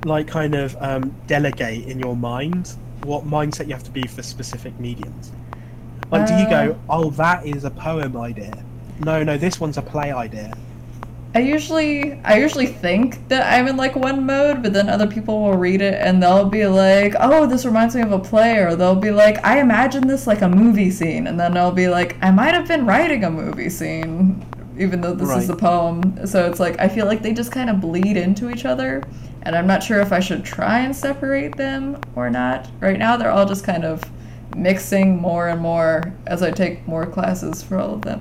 like 0.05 0.27
kind 0.27 0.55
of 0.55 0.77
um, 0.81 1.15
delegate 1.27 1.87
in 1.87 1.99
your 1.99 2.17
mind 2.17 2.77
what 3.05 3.25
mindset 3.25 3.67
you 3.67 3.75
have 3.75 3.85
to 3.85 3.91
be 3.91 4.07
for 4.07 4.23
specific 4.23 4.79
mediums? 4.81 5.33
Like, 6.11 6.27
do 6.27 6.35
you 6.35 6.49
go, 6.49 6.79
oh, 6.89 7.11
that 7.11 7.47
is 7.47 7.65
a 7.65 7.71
poem 7.71 8.17
idea? 8.17 8.65
No, 9.01 9.23
no, 9.23 9.37
this 9.37 9.61
one's 9.61 9.77
a 9.77 9.83
play 9.83 10.13
idea. 10.13 10.55
I 11.37 11.41
usually 11.41 12.21
I 12.23 12.39
usually 12.39 12.67
think 12.67 13.27
that 13.27 13.53
I'm 13.53 13.67
in 13.67 13.77
like 13.77 13.97
one 13.97 14.25
mode, 14.25 14.63
but 14.63 14.73
then 14.73 14.89
other 14.89 15.09
people 15.09 15.43
will 15.43 15.57
read 15.57 15.83
it 15.83 16.01
and 16.01 16.23
they'll 16.23 16.49
be 16.49 16.65
like, 16.67 17.17
"Oh, 17.19 17.45
this 17.47 17.67
reminds 17.67 17.97
me 17.97 18.03
of 18.03 18.13
a 18.13 18.21
play," 18.21 18.59
or 18.59 18.77
they'll 18.77 18.95
be 18.95 19.11
like, 19.11 19.45
"I 19.45 19.59
imagine 19.61 20.07
this 20.07 20.29
like 20.29 20.43
a 20.43 20.49
movie 20.49 20.93
scene," 20.93 21.27
and 21.27 21.39
then 21.39 21.57
I'll 21.57 21.73
be 21.73 21.89
like, 21.89 22.17
"I 22.23 22.31
might 22.31 22.55
have 22.55 22.69
been 22.69 22.87
writing 22.87 23.25
a 23.25 23.31
movie 23.31 23.69
scene." 23.69 24.47
Even 24.79 25.01
though 25.01 25.15
this 25.15 25.31
is 25.31 25.51
a 25.51 25.57
poem, 25.57 26.27
so 26.27 26.47
it's 26.49 26.59
like 26.61 26.81
I 26.81 26.89
feel 26.89 27.07
like 27.07 27.23
they 27.23 27.33
just 27.33 27.53
kind 27.53 27.71
of 27.71 27.81
bleed 27.81 28.17
into 28.17 28.51
each 28.51 28.65
other, 28.65 29.03
and 29.43 29.57
I'm 29.57 29.67
not 29.67 29.83
sure 29.83 30.01
if 30.01 30.13
I 30.13 30.21
should 30.21 30.45
try 30.45 30.81
and 30.81 30.95
separate 30.95 31.57
them 31.57 31.97
or 32.17 32.29
not. 32.31 32.69
Right 32.81 32.99
now, 32.99 33.17
they're 33.17 33.31
all 33.31 33.47
just 33.47 33.65
kind 33.65 33.85
of 33.85 34.03
mixing 34.57 35.21
more 35.21 35.49
and 35.49 35.61
more 35.61 36.13
as 36.27 36.43
I 36.43 36.51
take 36.51 36.87
more 36.89 37.07
classes 37.07 37.63
for 37.63 37.79
all 37.79 37.95
of 37.95 38.03
them. 38.03 38.21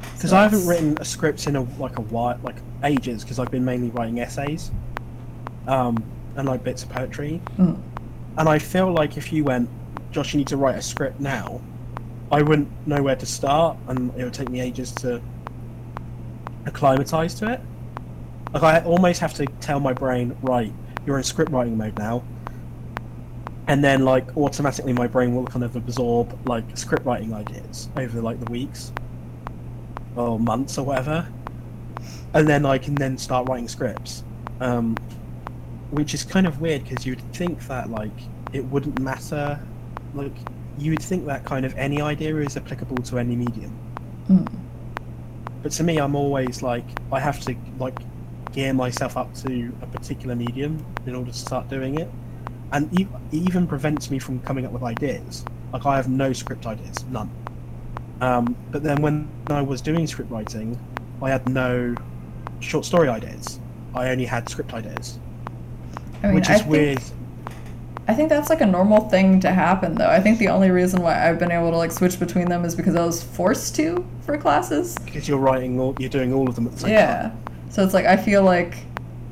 Because 0.00 0.30
So 0.30 0.36
I 0.36 0.42
haven't 0.42 0.66
written 0.66 0.96
a 1.00 1.04
script 1.04 1.46
in 1.46 1.56
a 1.56 1.62
like 1.78 1.98
a 1.98 2.02
while, 2.02 2.38
like 2.42 2.56
ages, 2.84 3.22
because 3.22 3.38
I've 3.38 3.50
been 3.50 3.64
mainly 3.64 3.90
writing 3.90 4.20
essays, 4.20 4.70
um, 5.66 6.02
and 6.36 6.48
like 6.48 6.64
bits 6.64 6.82
of 6.82 6.88
poetry. 6.88 7.40
Mm. 7.56 7.80
and 8.36 8.48
I 8.48 8.58
feel 8.58 8.92
like 8.92 9.16
if 9.16 9.32
you 9.32 9.44
went, 9.44 9.68
Josh, 10.10 10.34
you 10.34 10.38
need 10.38 10.48
to 10.48 10.56
write 10.56 10.76
a 10.76 10.82
script 10.82 11.20
now, 11.20 11.60
I 12.30 12.42
wouldn't 12.42 12.68
know 12.86 13.02
where 13.02 13.16
to 13.16 13.26
start, 13.26 13.76
and 13.88 14.12
it 14.16 14.24
would 14.24 14.34
take 14.34 14.48
me 14.50 14.60
ages 14.60 14.92
to 14.96 15.20
acclimatize 16.66 17.34
to 17.36 17.52
it. 17.52 17.60
Like 18.52 18.62
I 18.62 18.80
almost 18.84 19.20
have 19.20 19.34
to 19.34 19.46
tell 19.60 19.80
my 19.80 19.92
brain, 19.92 20.36
right, 20.42 20.72
you're 21.06 21.18
in 21.18 21.24
script 21.24 21.50
writing 21.50 21.76
mode 21.76 21.98
now, 21.98 22.22
and 23.66 23.84
then 23.84 24.04
like 24.04 24.36
automatically 24.36 24.92
my 24.92 25.06
brain 25.06 25.34
will 25.34 25.46
kind 25.46 25.64
of 25.64 25.76
absorb 25.76 26.36
like 26.48 26.64
script 26.76 27.04
writing 27.04 27.34
ideas 27.34 27.88
over 27.96 28.20
like 28.20 28.42
the 28.42 28.50
weeks 28.50 28.92
or 30.18 30.38
months 30.38 30.76
or 30.78 30.84
whatever, 30.84 31.26
and 32.34 32.48
then 32.48 32.66
I 32.66 32.78
can 32.78 32.94
then 32.94 33.16
start 33.16 33.48
writing 33.48 33.68
scripts, 33.68 34.24
um, 34.60 34.96
which 35.90 36.12
is 36.12 36.24
kind 36.24 36.46
of 36.46 36.60
weird 36.60 36.84
because 36.84 37.06
you'd 37.06 37.20
think 37.32 37.66
that 37.68 37.88
like 37.90 38.18
it 38.52 38.64
wouldn't 38.64 39.00
matter, 39.00 39.60
like 40.14 40.34
you 40.78 40.90
would 40.90 41.02
think 41.02 41.26
that 41.26 41.44
kind 41.44 41.64
of 41.64 41.74
any 41.76 42.00
idea 42.00 42.36
is 42.36 42.56
applicable 42.56 43.02
to 43.04 43.18
any 43.18 43.36
medium. 43.36 43.76
Mm. 44.28 44.46
But 45.62 45.72
to 45.72 45.84
me, 45.84 45.98
I'm 45.98 46.14
always 46.14 46.62
like 46.62 46.84
I 47.12 47.20
have 47.20 47.40
to 47.42 47.56
like 47.78 47.98
gear 48.52 48.72
myself 48.72 49.16
up 49.16 49.32
to 49.34 49.72
a 49.82 49.86
particular 49.86 50.34
medium 50.34 50.84
in 51.06 51.14
order 51.14 51.30
to 51.30 51.36
start 51.36 51.68
doing 51.68 51.98
it, 51.98 52.10
and 52.72 52.92
it 52.98 53.06
even 53.30 53.66
prevents 53.66 54.10
me 54.10 54.18
from 54.18 54.40
coming 54.40 54.66
up 54.66 54.72
with 54.72 54.82
ideas. 54.82 55.44
Like 55.72 55.86
I 55.86 55.96
have 55.96 56.08
no 56.08 56.32
script 56.32 56.66
ideas, 56.66 57.04
none. 57.10 57.30
Um, 58.20 58.56
but 58.70 58.82
then 58.82 59.00
when 59.00 59.28
I 59.48 59.62
was 59.62 59.80
doing 59.80 60.06
script 60.06 60.30
writing, 60.30 60.78
I 61.22 61.30
had 61.30 61.48
no 61.48 61.94
short 62.60 62.84
story 62.84 63.08
ideas. 63.08 63.60
I 63.94 64.10
only 64.10 64.24
had 64.24 64.48
script 64.48 64.74
ideas, 64.74 65.18
I 66.22 66.26
mean, 66.26 66.34
which 66.36 66.48
I 66.48 66.54
is 66.54 66.60
think, 66.60 66.70
weird. 66.70 67.00
I 68.06 68.14
think 68.14 68.28
that's 68.28 68.48
like 68.50 68.60
a 68.60 68.66
normal 68.66 69.08
thing 69.08 69.38
to 69.40 69.50
happen, 69.50 69.94
though. 69.94 70.08
I 70.08 70.20
think 70.20 70.38
the 70.38 70.48
only 70.48 70.70
reason 70.70 71.02
why 71.02 71.28
I've 71.28 71.38
been 71.38 71.50
able 71.52 71.70
to 71.70 71.76
like 71.76 71.92
switch 71.92 72.18
between 72.18 72.48
them 72.48 72.64
is 72.64 72.74
because 72.74 72.96
I 72.96 73.04
was 73.04 73.22
forced 73.22 73.76
to 73.76 74.06
for 74.22 74.36
classes. 74.38 74.96
Because 75.04 75.28
you're 75.28 75.38
writing, 75.38 75.78
all, 75.78 75.94
you're 75.98 76.08
doing 76.10 76.32
all 76.32 76.48
of 76.48 76.54
them 76.54 76.66
at 76.66 76.72
the 76.72 76.78
same 76.80 76.90
Yeah. 76.90 77.22
time. 77.22 77.32
Yeah. 77.46 77.52
So 77.70 77.84
it's 77.84 77.94
like 77.94 78.06
I 78.06 78.16
feel 78.16 78.42
like 78.42 78.78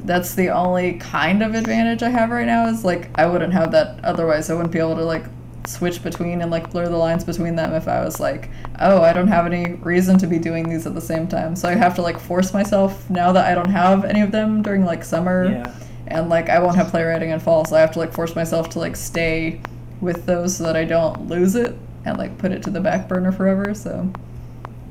that's 0.05 0.35
the 0.35 0.51
only 0.51 0.95
kind 0.95 1.43
of 1.43 1.55
advantage 1.55 2.03
I 2.03 2.11
have 2.11 2.31
right 2.31 2.47
now 2.47 2.67
is 2.69 2.85
like 2.85 3.09
I 3.19 3.27
wouldn't 3.27 3.53
have 3.53 3.73
that 3.73 4.05
otherwise. 4.05 4.51
I 4.51 4.55
wouldn't 4.55 4.73
be 4.73 4.79
able 4.79 4.97
to 4.97 5.05
like 5.05 5.25
switch 5.69 6.03
between 6.03 6.41
and 6.43 6.51
like 6.51 6.71
blur 6.71 6.89
the 6.89 6.97
lines 6.97 7.25
between 7.25 7.57
them 7.57 7.73
if 7.75 7.89
I 7.89 8.05
was 8.05 8.21
like, 8.21 8.51
oh, 8.81 9.03
I 9.03 9.13
don't 9.13 9.29
have 9.29 9.47
any 9.47 9.75
reason 9.75 10.19
to 10.19 10.27
be 10.27 10.39
doing 10.39 10.69
these 10.69 10.87
at 10.87 10.95
the 10.95 11.01
same 11.01 11.27
time. 11.29 11.57
So 11.57 11.69
I 11.69 11.75
have 11.75 11.95
to 11.97 12.03
like 12.03 12.19
force 12.19 12.53
myself 12.53 13.09
now 13.11 13.33
that 13.33 13.45
I 13.47 13.55
don't 13.55 13.71
have 13.71 14.05
any 14.05 14.21
of 14.21 14.31
them 14.33 14.63
during 14.63 14.85
like 14.85 15.03
summer 15.05 15.47
Yeah. 15.51 15.75
and 16.09 16.29
like 16.29 16.49
I 16.49 16.59
won't 16.59 16.77
have 16.77 16.89
playwriting 16.89 17.31
in 17.31 17.41
fall, 17.41 17.65
so 17.65 17.77
I 17.77 17.81
have 17.81 17.93
to 17.93 17.99
like 17.99 18.13
force 18.13 18.35
myself 18.37 18.69
to 18.71 18.79
like 18.79 18.97
stay 18.97 19.61
with 20.01 20.27
those 20.27 20.57
so 20.57 20.65
that 20.65 20.77
I 20.77 20.85
don't 20.85 21.27
lose 21.29 21.55
it 21.55 21.75
and 22.05 22.17
like 22.19 22.37
put 22.39 22.53
it 22.53 22.63
to 22.65 22.71
the 22.71 22.81
back 22.81 23.09
burner 23.09 23.33
forever. 23.33 23.75
So 23.75 24.11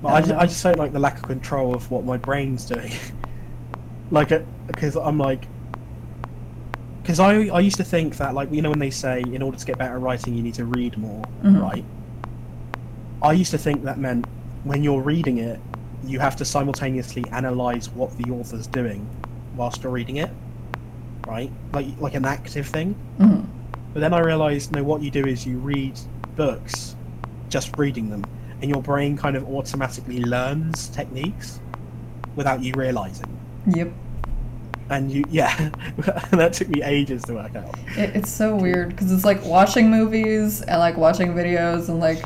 But 0.02 0.10
I, 0.10 0.22
ju- 0.22 0.36
I 0.36 0.46
just 0.46 0.62
don't 0.64 0.78
like 0.78 0.92
the 0.94 1.00
lack 1.00 1.18
of 1.18 1.24
control 1.24 1.74
of 1.76 1.90
what 1.92 2.04
my 2.06 2.18
brain's 2.18 2.66
doing. 2.66 2.92
like, 4.12 4.32
uh, 4.32 4.40
because 4.68 4.96
I'm 4.96 5.18
like, 5.18 5.48
because 7.06 7.20
I 7.20 7.34
I 7.50 7.60
used 7.60 7.78
to 7.78 7.84
think 7.84 8.18
that 8.18 8.34
like 8.34 8.52
you 8.52 8.64
know 8.64 8.72
when 8.72 8.80
they 8.80 8.90
say 8.90 9.22
in 9.22 9.44
order 9.44 9.58
to 9.58 9.66
get 9.66 9.78
better 9.78 9.94
at 9.96 10.02
writing 10.02 10.34
you 10.34 10.42
need 10.42 10.56
to 10.56 10.66
read 10.66 10.98
more, 10.98 11.24
Mhm. 11.44 11.62
right? 11.62 11.86
I 13.22 13.34
used 13.34 13.52
to 13.52 13.60
think 13.60 13.84
that 13.84 14.00
meant 14.00 14.26
when 14.64 14.84
you're 14.84 15.02
reading 15.04 15.38
it, 15.38 15.60
you 16.04 16.20
have 16.20 16.36
to 16.38 16.46
simultaneously 16.46 17.24
analyze 17.32 17.90
what 17.92 18.10
the 18.18 18.32
author's 18.32 18.66
doing 18.66 19.06
whilst 19.56 19.84
you're 19.84 19.92
reading 19.92 20.18
it, 20.18 20.32
right? 21.28 21.52
Like 21.74 21.86
like 22.00 22.16
an 22.16 22.26
active 22.26 22.66
thing. 22.66 22.96
mhm. 23.20 23.46
But 23.94 24.00
then 24.00 24.14
I 24.14 24.20
realized, 24.20 24.72
no, 24.74 24.84
what 24.84 25.02
you 25.04 25.12
do 25.12 25.26
is 25.26 25.46
you 25.46 25.58
read 25.60 25.94
books, 26.36 26.96
just 27.50 27.78
reading 27.78 28.10
them, 28.10 28.24
and 28.62 28.70
your 28.72 28.82
brain 28.82 29.16
kind 29.16 29.38
of 29.38 29.48
automatically 29.48 30.20
learns 30.24 30.88
techniques 30.90 31.60
without 32.36 32.62
you 32.64 32.74
realizing. 32.76 33.30
yep. 33.68 33.92
And 34.90 35.12
you, 35.12 35.24
yeah, 35.30 35.72
that 36.32 36.54
took 36.54 36.70
me 36.70 36.84
ages 36.84 37.24
to 37.24 37.34
work 37.34 37.56
out. 37.56 37.76
It, 37.98 38.16
it's 38.16 38.32
so 38.32 38.56
weird 38.56 38.90
because 38.90 39.12
it's 39.12 39.26
like 39.26 39.44
watching 39.44 39.90
movies 39.90 40.62
and 40.62 40.80
like 40.80 40.96
watching 40.98 41.34
videos 41.34 41.90
and 41.90 42.00
like 42.00 42.24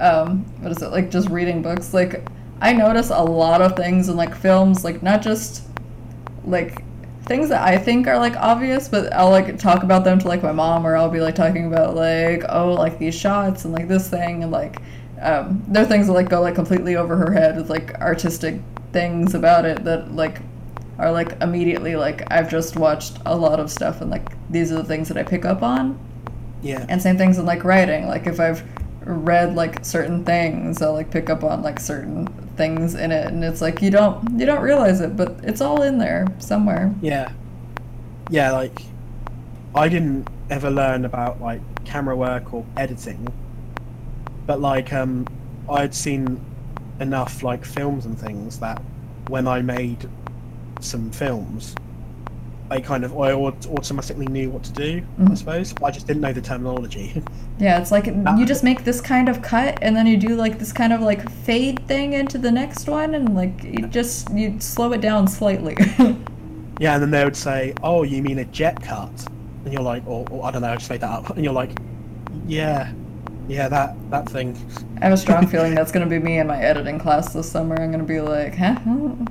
um 0.00 0.44
what 0.60 0.70
is 0.70 0.82
it 0.82 0.90
like 0.90 1.10
just 1.10 1.28
reading 1.28 1.60
books 1.60 1.92
like 1.92 2.24
I 2.60 2.72
notice 2.72 3.10
a 3.10 3.22
lot 3.22 3.62
of 3.62 3.76
things 3.76 4.08
in 4.08 4.16
like 4.16 4.34
films 4.34 4.84
like 4.84 5.02
not 5.02 5.22
just 5.22 5.64
like 6.44 6.84
things 7.24 7.48
that 7.50 7.62
I 7.62 7.78
think 7.78 8.06
are 8.06 8.18
like 8.18 8.36
obvious 8.36 8.88
but 8.88 9.12
I'll 9.12 9.30
like 9.30 9.58
talk 9.58 9.82
about 9.82 10.04
them 10.04 10.18
to 10.20 10.28
like 10.28 10.42
my 10.42 10.52
mom 10.52 10.86
or 10.86 10.96
I'll 10.96 11.10
be 11.10 11.20
like 11.20 11.34
talking 11.34 11.66
about 11.66 11.94
like 11.94 12.44
oh 12.48 12.74
like 12.74 12.98
these 12.98 13.14
shots 13.14 13.64
and 13.64 13.74
like 13.74 13.88
this 13.88 14.08
thing 14.08 14.42
and 14.42 14.52
like 14.52 14.80
um 15.20 15.62
there 15.66 15.82
are 15.82 15.86
things 15.86 16.06
that 16.06 16.12
like 16.12 16.28
go 16.28 16.40
like 16.40 16.54
completely 16.54 16.96
over 16.96 17.16
her 17.16 17.32
head 17.32 17.56
with 17.56 17.70
like 17.70 17.94
artistic 18.00 18.60
things 18.92 19.34
about 19.34 19.64
it 19.64 19.84
that 19.84 20.12
like 20.14 20.40
are 20.98 21.12
like 21.12 21.40
immediately 21.40 21.96
like 21.96 22.30
I've 22.30 22.50
just 22.50 22.76
watched 22.76 23.18
a 23.24 23.36
lot 23.36 23.60
of 23.60 23.70
stuff 23.70 24.00
and 24.00 24.10
like 24.10 24.32
these 24.50 24.72
are 24.72 24.76
the 24.76 24.84
things 24.84 25.08
that 25.08 25.16
I 25.16 25.22
pick 25.22 25.44
up 25.44 25.62
on. 25.62 25.98
Yeah, 26.60 26.84
And 26.88 27.00
same 27.00 27.16
things 27.16 27.38
in 27.38 27.46
like 27.46 27.62
writing. 27.62 28.08
Like 28.08 28.26
if 28.26 28.40
I've 28.40 28.64
read 29.04 29.54
like 29.54 29.84
certain 29.84 30.24
things, 30.24 30.82
I'll 30.82 30.92
like 30.92 31.10
pick 31.10 31.30
up 31.30 31.44
on 31.44 31.62
like 31.62 31.78
certain 31.78 32.26
things 32.56 32.96
in 32.96 33.12
it 33.12 33.28
and 33.28 33.44
it's 33.44 33.62
like 33.62 33.80
you 33.80 33.90
don't 33.90 34.38
you 34.38 34.44
don't 34.44 34.60
realize 34.60 35.00
it, 35.00 35.16
but 35.16 35.36
it's 35.44 35.60
all 35.60 35.82
in 35.82 35.98
there 35.98 36.26
somewhere. 36.38 36.92
yeah, 37.00 37.30
yeah. 38.30 38.50
Like, 38.52 38.82
I 39.74 39.88
didn't 39.88 40.28
ever 40.50 40.70
learn 40.70 41.04
about 41.04 41.40
like 41.40 41.60
camera 41.84 42.16
work 42.16 42.52
or 42.52 42.66
editing, 42.76 43.26
but 44.46 44.60
like, 44.60 44.92
um, 44.92 45.26
I'd 45.70 45.94
seen 45.94 46.44
enough 47.00 47.44
like 47.44 47.64
films 47.64 48.04
and 48.04 48.18
things 48.18 48.58
that 48.58 48.82
when 49.28 49.46
I 49.46 49.62
made 49.62 50.08
some 50.80 51.10
films, 51.10 51.74
I 52.70 52.80
kind 52.80 53.02
of 53.04 53.18
I 53.18 53.32
automatically 53.32 54.26
knew 54.26 54.50
what 54.50 54.62
to 54.64 54.72
do. 54.72 55.02
I 55.18 55.22
Mhm. 55.22 55.38
suppose 55.38 55.74
I 55.82 55.90
just 55.90 56.06
didn't 56.06 56.20
know 56.22 56.32
the 56.32 56.40
terminology. 56.42 57.22
Yeah, 57.60 57.80
it's 57.80 57.90
like 57.90 58.06
you 58.06 58.46
just 58.46 58.62
make 58.62 58.84
this 58.84 59.00
kind 59.00 59.28
of 59.28 59.42
cut 59.42 59.78
and 59.82 59.96
then 59.96 60.06
you 60.06 60.16
do 60.16 60.36
like 60.36 60.60
this 60.60 60.72
kind 60.72 60.92
of 60.92 61.00
like 61.00 61.28
fade 61.28 61.80
thing 61.88 62.12
into 62.12 62.38
the 62.38 62.52
next 62.52 62.88
one 62.88 63.16
and 63.16 63.34
like 63.34 63.64
you 63.64 63.84
just 63.88 64.30
you 64.32 64.54
slow 64.60 64.92
it 64.92 65.00
down 65.00 65.26
slightly. 65.26 65.74
yeah, 66.78 66.94
and 66.94 67.02
then 67.02 67.10
they 67.10 67.24
would 67.24 67.34
say, 67.34 67.74
"Oh, 67.82 68.04
you 68.04 68.22
mean 68.22 68.38
a 68.38 68.44
J 68.44 68.72
cut?" 68.80 69.10
And 69.64 69.72
you're 69.72 69.82
like, 69.82 70.06
"Or, 70.06 70.24
or 70.30 70.44
I 70.44 70.52
don't 70.52 70.62
know, 70.62 70.70
I 70.70 70.76
just 70.76 70.88
made 70.88 71.00
that 71.00 71.10
up." 71.10 71.30
And 71.34 71.42
you're 71.44 71.52
like, 71.52 71.72
"Yeah, 72.46 72.92
yeah, 73.48 73.68
that 73.68 73.96
that 74.10 74.28
thing." 74.28 74.56
I 75.00 75.04
have 75.04 75.12
a 75.12 75.16
strong 75.16 75.46
feeling 75.46 75.74
that's 75.74 75.90
gonna 75.92 76.06
be 76.06 76.18
me 76.18 76.38
in 76.38 76.46
my 76.46 76.58
editing 76.60 76.98
class 76.98 77.32
this 77.32 77.50
summer. 77.50 77.76
I'm 77.80 77.90
gonna 77.90 78.04
be 78.04 78.20
like, 78.20 78.54
huh? 78.56 78.74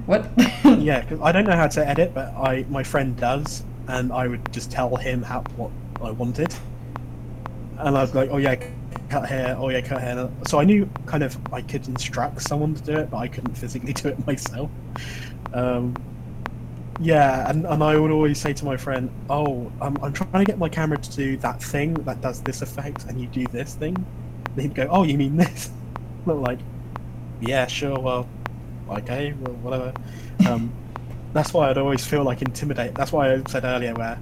What? 0.06 0.30
Yeah, 0.80 1.02
'cause 1.04 1.20
I 1.22 1.32
don't 1.32 1.46
know 1.46 1.56
how 1.56 1.68
to 1.68 1.88
edit, 1.88 2.14
but 2.14 2.34
I 2.36 2.66
my 2.70 2.84
friend 2.84 3.16
does, 3.16 3.64
and 3.88 4.12
I 4.12 4.28
would 4.28 4.52
just 4.52 4.72
tell 4.72 4.96
him 4.96 5.22
how 5.24 5.42
what 5.56 5.72
I 6.02 6.12
wanted, 6.12 6.54
and 7.80 7.98
I 7.98 8.02
was 8.02 8.14
like, 8.16 8.30
"Oh 8.32 8.38
yeah, 8.38 8.56
cut 9.10 9.28
here. 9.30 9.56
Oh 9.60 9.70
yeah, 9.70 9.82
cut 9.82 10.02
here." 10.02 10.30
So 10.48 10.60
I 10.60 10.64
knew 10.66 10.90
kind 11.06 11.24
of 11.24 11.38
I 11.54 11.62
could 11.62 11.88
instruct 11.88 12.42
someone 12.42 12.74
to 12.76 12.82
do 12.84 12.98
it, 12.98 13.10
but 13.10 13.18
I 13.18 13.28
couldn't 13.28 13.56
physically 13.56 13.94
do 13.94 14.10
it 14.10 14.28
myself. 14.28 14.70
Um, 15.54 15.96
yeah, 17.00 17.50
and, 17.50 17.66
and 17.68 17.84
I 17.84 17.98
would 17.98 18.10
always 18.12 18.40
say 18.40 18.54
to 18.54 18.66
my 18.66 18.76
friend, 18.76 19.10
"Oh, 19.30 19.72
I'm, 19.82 19.98
I'm 20.04 20.14
trying 20.14 20.32
to 20.34 20.46
get 20.46 20.58
my 20.58 20.70
camera 20.70 20.98
to 20.98 21.16
do 21.16 21.38
that 21.38 21.62
thing 21.62 21.94
that 21.94 22.22
does 22.22 22.42
this 22.42 22.62
effect, 22.62 23.06
and 23.06 23.20
you 23.22 23.28
do 23.28 23.46
this 23.48 23.76
thing." 23.76 23.96
And 23.96 24.62
he'd 24.62 24.74
go, 24.74 24.88
"Oh, 24.90 25.04
you 25.04 25.18
mean 25.18 25.38
this?" 25.44 25.70
And 26.26 26.32
I'm 26.32 26.42
like, 26.42 26.60
"Yeah, 27.40 27.68
sure. 27.68 28.00
Well, 28.00 28.28
okay, 28.90 29.34
well, 29.34 29.54
whatever." 29.56 29.94
Um, 30.48 30.74
that's 31.34 31.54
why 31.54 31.70
I'd 31.70 31.78
always 31.78 32.04
feel 32.06 32.24
like 32.24 32.42
intimidated. 32.42 32.96
That's 32.96 33.12
why 33.12 33.34
I 33.34 33.44
said 33.48 33.64
earlier 33.64 33.94
where 33.94 34.18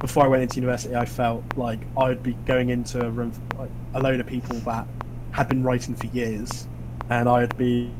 before 0.00 0.24
I 0.24 0.28
went 0.28 0.42
into 0.42 0.56
university, 0.56 0.96
I 0.96 1.04
felt 1.04 1.44
like 1.56 1.78
I'd 1.96 2.22
be 2.24 2.32
going 2.46 2.70
into 2.70 3.04
a 3.06 3.10
room 3.10 3.32
like 3.56 3.70
a 3.94 4.00
load 4.00 4.18
of 4.18 4.26
people 4.26 4.58
that 4.60 4.86
had 5.30 5.48
been 5.48 5.62
writing 5.62 5.94
for 5.94 6.06
years, 6.08 6.66
and 7.10 7.28
I'd 7.28 7.56
be 7.56 7.92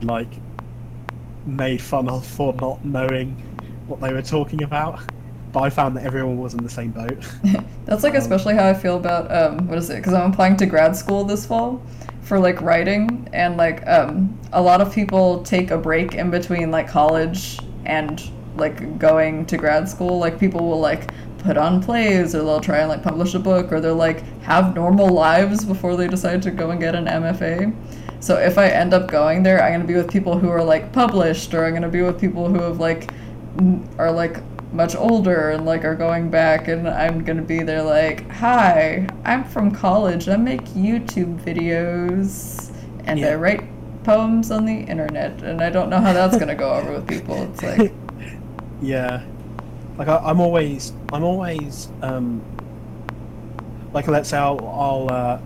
like 0.00 0.32
made 1.46 1.80
fun 1.80 2.08
of 2.08 2.26
for 2.26 2.54
not 2.54 2.84
knowing 2.84 3.49
what 3.90 4.00
they 4.00 4.12
were 4.12 4.22
talking 4.22 4.62
about. 4.62 5.00
But 5.52 5.60
I 5.60 5.70
found 5.70 5.96
that 5.96 6.04
everyone 6.04 6.38
was 6.38 6.54
in 6.54 6.62
the 6.62 6.70
same 6.70 6.92
boat. 6.92 7.18
That's 7.84 8.04
like 8.04 8.14
Um, 8.14 8.20
especially 8.20 8.54
how 8.54 8.68
I 8.68 8.74
feel 8.74 8.96
about 8.96 9.30
um, 9.34 9.66
what 9.66 9.78
is 9.78 9.90
it? 9.90 9.96
Because 9.96 10.14
I'm 10.14 10.32
applying 10.32 10.56
to 10.58 10.66
grad 10.66 10.96
school 10.96 11.24
this 11.24 11.44
fall 11.44 11.82
for 12.22 12.38
like 12.38 12.60
writing, 12.62 13.28
and 13.32 13.56
like 13.56 13.86
um, 13.88 14.38
a 14.52 14.62
lot 14.62 14.80
of 14.80 14.94
people 14.94 15.42
take 15.42 15.72
a 15.72 15.78
break 15.78 16.14
in 16.14 16.30
between 16.30 16.70
like 16.70 16.88
college 16.88 17.58
and 17.84 18.30
like 18.56 18.98
going 18.98 19.44
to 19.46 19.56
grad 19.56 19.88
school. 19.88 20.18
Like 20.18 20.38
people 20.38 20.68
will 20.68 20.78
like 20.78 21.12
put 21.38 21.56
on 21.56 21.82
plays, 21.82 22.34
or 22.34 22.44
they'll 22.44 22.60
try 22.60 22.78
and 22.78 22.88
like 22.88 23.02
publish 23.02 23.34
a 23.34 23.40
book, 23.40 23.72
or 23.72 23.80
they'll 23.80 23.96
like 23.96 24.22
have 24.42 24.76
normal 24.76 25.08
lives 25.08 25.64
before 25.64 25.96
they 25.96 26.06
decide 26.06 26.42
to 26.42 26.52
go 26.52 26.70
and 26.70 26.80
get 26.80 26.94
an 26.94 27.06
MFA. 27.06 27.74
So 28.20 28.36
if 28.36 28.58
I 28.58 28.68
end 28.68 28.92
up 28.94 29.08
going 29.08 29.42
there, 29.42 29.62
I'm 29.62 29.72
gonna 29.72 29.84
be 29.84 29.94
with 29.94 30.10
people 30.10 30.38
who 30.38 30.50
are 30.50 30.62
like 30.62 30.92
published, 30.92 31.54
or 31.54 31.64
I'm 31.64 31.74
gonna 31.74 31.88
be 31.88 32.02
with 32.02 32.20
people 32.20 32.48
who 32.48 32.60
have 32.60 32.78
like 32.78 33.10
are 33.98 34.12
like 34.12 34.42
much 34.72 34.94
older 34.94 35.50
and 35.50 35.66
like 35.66 35.84
are 35.84 35.96
going 35.96 36.30
back 36.30 36.68
and 36.68 36.88
I'm 36.88 37.24
gonna 37.24 37.42
be 37.42 37.62
there 37.62 37.82
like, 37.82 38.28
hi, 38.30 39.08
I'm 39.24 39.44
from 39.44 39.72
college. 39.72 40.28
I 40.28 40.36
make 40.36 40.64
YouTube 40.66 41.42
videos 41.42 42.72
and 43.06 43.24
I 43.24 43.34
write 43.34 43.62
poems 44.04 44.50
on 44.50 44.64
the 44.64 44.74
internet 44.74 45.42
and 45.42 45.62
I 45.62 45.70
don't 45.70 45.90
know 45.90 46.00
how 46.00 46.12
that's 46.12 46.36
gonna 46.36 46.54
go 46.54 46.72
over 46.74 46.92
with 46.92 47.08
people. 47.08 47.44
It's 47.52 47.62
like 47.62 47.96
Yeah, 48.80 49.26
like 49.96 50.08
I, 50.08 50.18
I'm 50.18 50.40
always, 50.40 50.94
I'm 51.12 51.24
always, 51.24 51.92
um, 52.02 52.46
like 53.92 54.08
let's 54.08 54.30
say 54.30 54.38
I'll, 54.38 54.66
I'll 54.66 55.08
uh, 55.10 55.42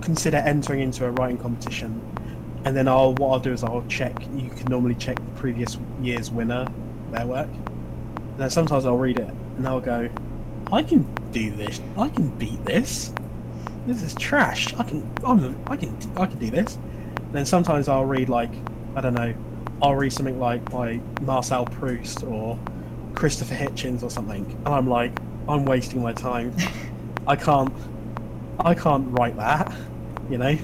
consider 0.00 0.38
entering 0.38 0.80
into 0.80 1.04
a 1.06 1.10
writing 1.12 1.38
competition, 1.38 2.02
and 2.64 2.76
then 2.76 2.88
I'll 2.88 3.14
what 3.16 3.30
I'll 3.32 3.40
do 3.40 3.52
is 3.52 3.64
I'll 3.64 3.84
check. 3.88 4.14
You 4.32 4.50
can 4.50 4.68
normally 4.68 4.94
check 4.94 5.16
the 5.16 5.32
previous 5.32 5.78
year's 6.00 6.30
winner, 6.30 6.66
their 7.12 7.26
work, 7.26 7.48
and 7.48 8.38
then 8.38 8.50
sometimes 8.50 8.86
I'll 8.86 8.96
read 8.96 9.18
it 9.18 9.28
and 9.56 9.66
I'll 9.66 9.80
go, 9.80 10.08
I 10.72 10.82
can 10.82 11.06
do 11.32 11.50
this. 11.50 11.80
I 11.96 12.08
can 12.08 12.28
beat 12.38 12.64
this. 12.64 13.12
This 13.86 14.02
is 14.02 14.14
trash. 14.14 14.74
I 14.74 14.84
can, 14.84 15.10
I'm, 15.24 15.58
I 15.66 15.76
can, 15.76 15.96
I 16.16 16.26
can 16.26 16.38
do 16.38 16.50
this. 16.50 16.76
And 16.76 17.32
then 17.32 17.46
sometimes 17.46 17.88
I'll 17.88 18.04
read 18.04 18.28
like, 18.28 18.50
I 18.94 19.00
don't 19.00 19.14
know, 19.14 19.34
I'll 19.80 19.94
read 19.94 20.12
something 20.12 20.38
like 20.38 20.70
by 20.70 21.00
Marcel 21.22 21.64
Proust 21.64 22.24
or 22.24 22.58
Christopher 23.14 23.54
Hitchens 23.54 24.02
or 24.02 24.10
something, 24.10 24.44
and 24.64 24.68
I'm 24.68 24.88
like, 24.88 25.12
I'm 25.48 25.64
wasting 25.64 26.02
my 26.02 26.12
time. 26.12 26.54
I 27.26 27.36
can't, 27.36 27.72
I 28.60 28.74
can't 28.74 29.06
write 29.18 29.36
that, 29.36 29.72
you 30.30 30.38
know. 30.38 30.56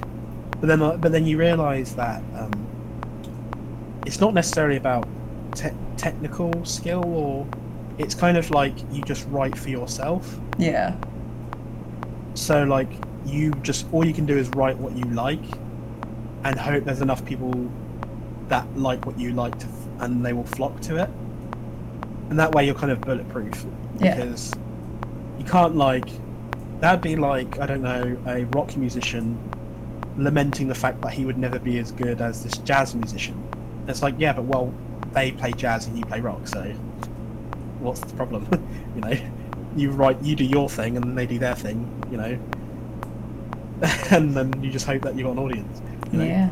But 0.60 0.66
then, 0.66 0.78
but 1.00 1.12
then 1.12 1.26
you 1.26 1.38
realise 1.38 1.92
that 1.92 2.22
um, 2.36 2.52
it's 4.06 4.20
not 4.20 4.34
necessarily 4.34 4.76
about 4.76 5.06
te- 5.54 5.70
technical 5.96 6.64
skill, 6.64 7.04
or 7.04 7.46
it's 7.98 8.14
kind 8.14 8.36
of 8.36 8.50
like 8.50 8.74
you 8.92 9.02
just 9.02 9.26
write 9.28 9.56
for 9.58 9.70
yourself. 9.70 10.38
yeah. 10.58 10.94
So 12.34 12.64
like 12.64 12.88
you 13.24 13.52
just 13.62 13.86
all 13.92 14.04
you 14.04 14.12
can 14.12 14.26
do 14.26 14.36
is 14.36 14.48
write 14.50 14.76
what 14.76 14.96
you 14.96 15.04
like, 15.04 15.42
and 16.44 16.58
hope 16.58 16.84
there's 16.84 17.00
enough 17.00 17.24
people 17.24 17.52
that 18.48 18.66
like 18.76 19.06
what 19.06 19.18
you 19.18 19.32
like 19.32 19.56
to, 19.60 19.66
and 20.00 20.24
they 20.24 20.32
will 20.32 20.44
flock 20.44 20.80
to 20.82 21.02
it. 21.02 21.08
And 22.30 22.38
that 22.38 22.52
way 22.52 22.66
you're 22.66 22.74
kind 22.74 22.90
of 22.90 23.00
bulletproof 23.02 23.64
Yeah. 24.00 24.16
because 24.16 24.52
you 25.38 25.44
can't 25.44 25.76
like 25.76 26.06
that'd 26.80 27.00
be 27.02 27.14
like 27.16 27.58
I 27.60 27.66
don't 27.66 27.82
know 27.82 28.16
a 28.26 28.44
rock 28.46 28.76
musician 28.76 29.38
lamenting 30.16 30.68
the 30.68 30.74
fact 30.74 31.00
that 31.02 31.12
he 31.12 31.24
would 31.24 31.38
never 31.38 31.58
be 31.58 31.78
as 31.78 31.92
good 31.92 32.20
as 32.20 32.42
this 32.42 32.58
jazz 32.58 32.94
musician. 32.94 33.40
It's 33.86 34.02
like 34.02 34.16
yeah, 34.18 34.32
but 34.32 34.44
well 34.44 34.74
they 35.14 35.32
play 35.32 35.52
jazz 35.52 35.86
and 35.86 35.98
you 35.98 36.04
play 36.04 36.20
rock, 36.20 36.46
so 36.46 36.62
what's 37.80 38.00
the 38.00 38.14
problem? 38.14 38.46
you 38.94 39.00
know, 39.00 39.16
you 39.76 39.90
write, 39.90 40.20
you 40.22 40.36
do 40.36 40.44
your 40.44 40.68
thing, 40.68 40.96
and 40.96 41.16
they 41.16 41.26
do 41.26 41.38
their 41.38 41.54
thing. 41.54 41.88
You 42.10 42.16
know, 42.16 42.38
and 44.10 44.34
then 44.34 44.62
you 44.62 44.70
just 44.70 44.86
hope 44.86 45.02
that 45.02 45.14
you 45.16 45.24
got 45.24 45.32
an 45.32 45.38
audience. 45.38 45.82
You 46.12 46.18
know? 46.18 46.24
Yeah. 46.24 46.50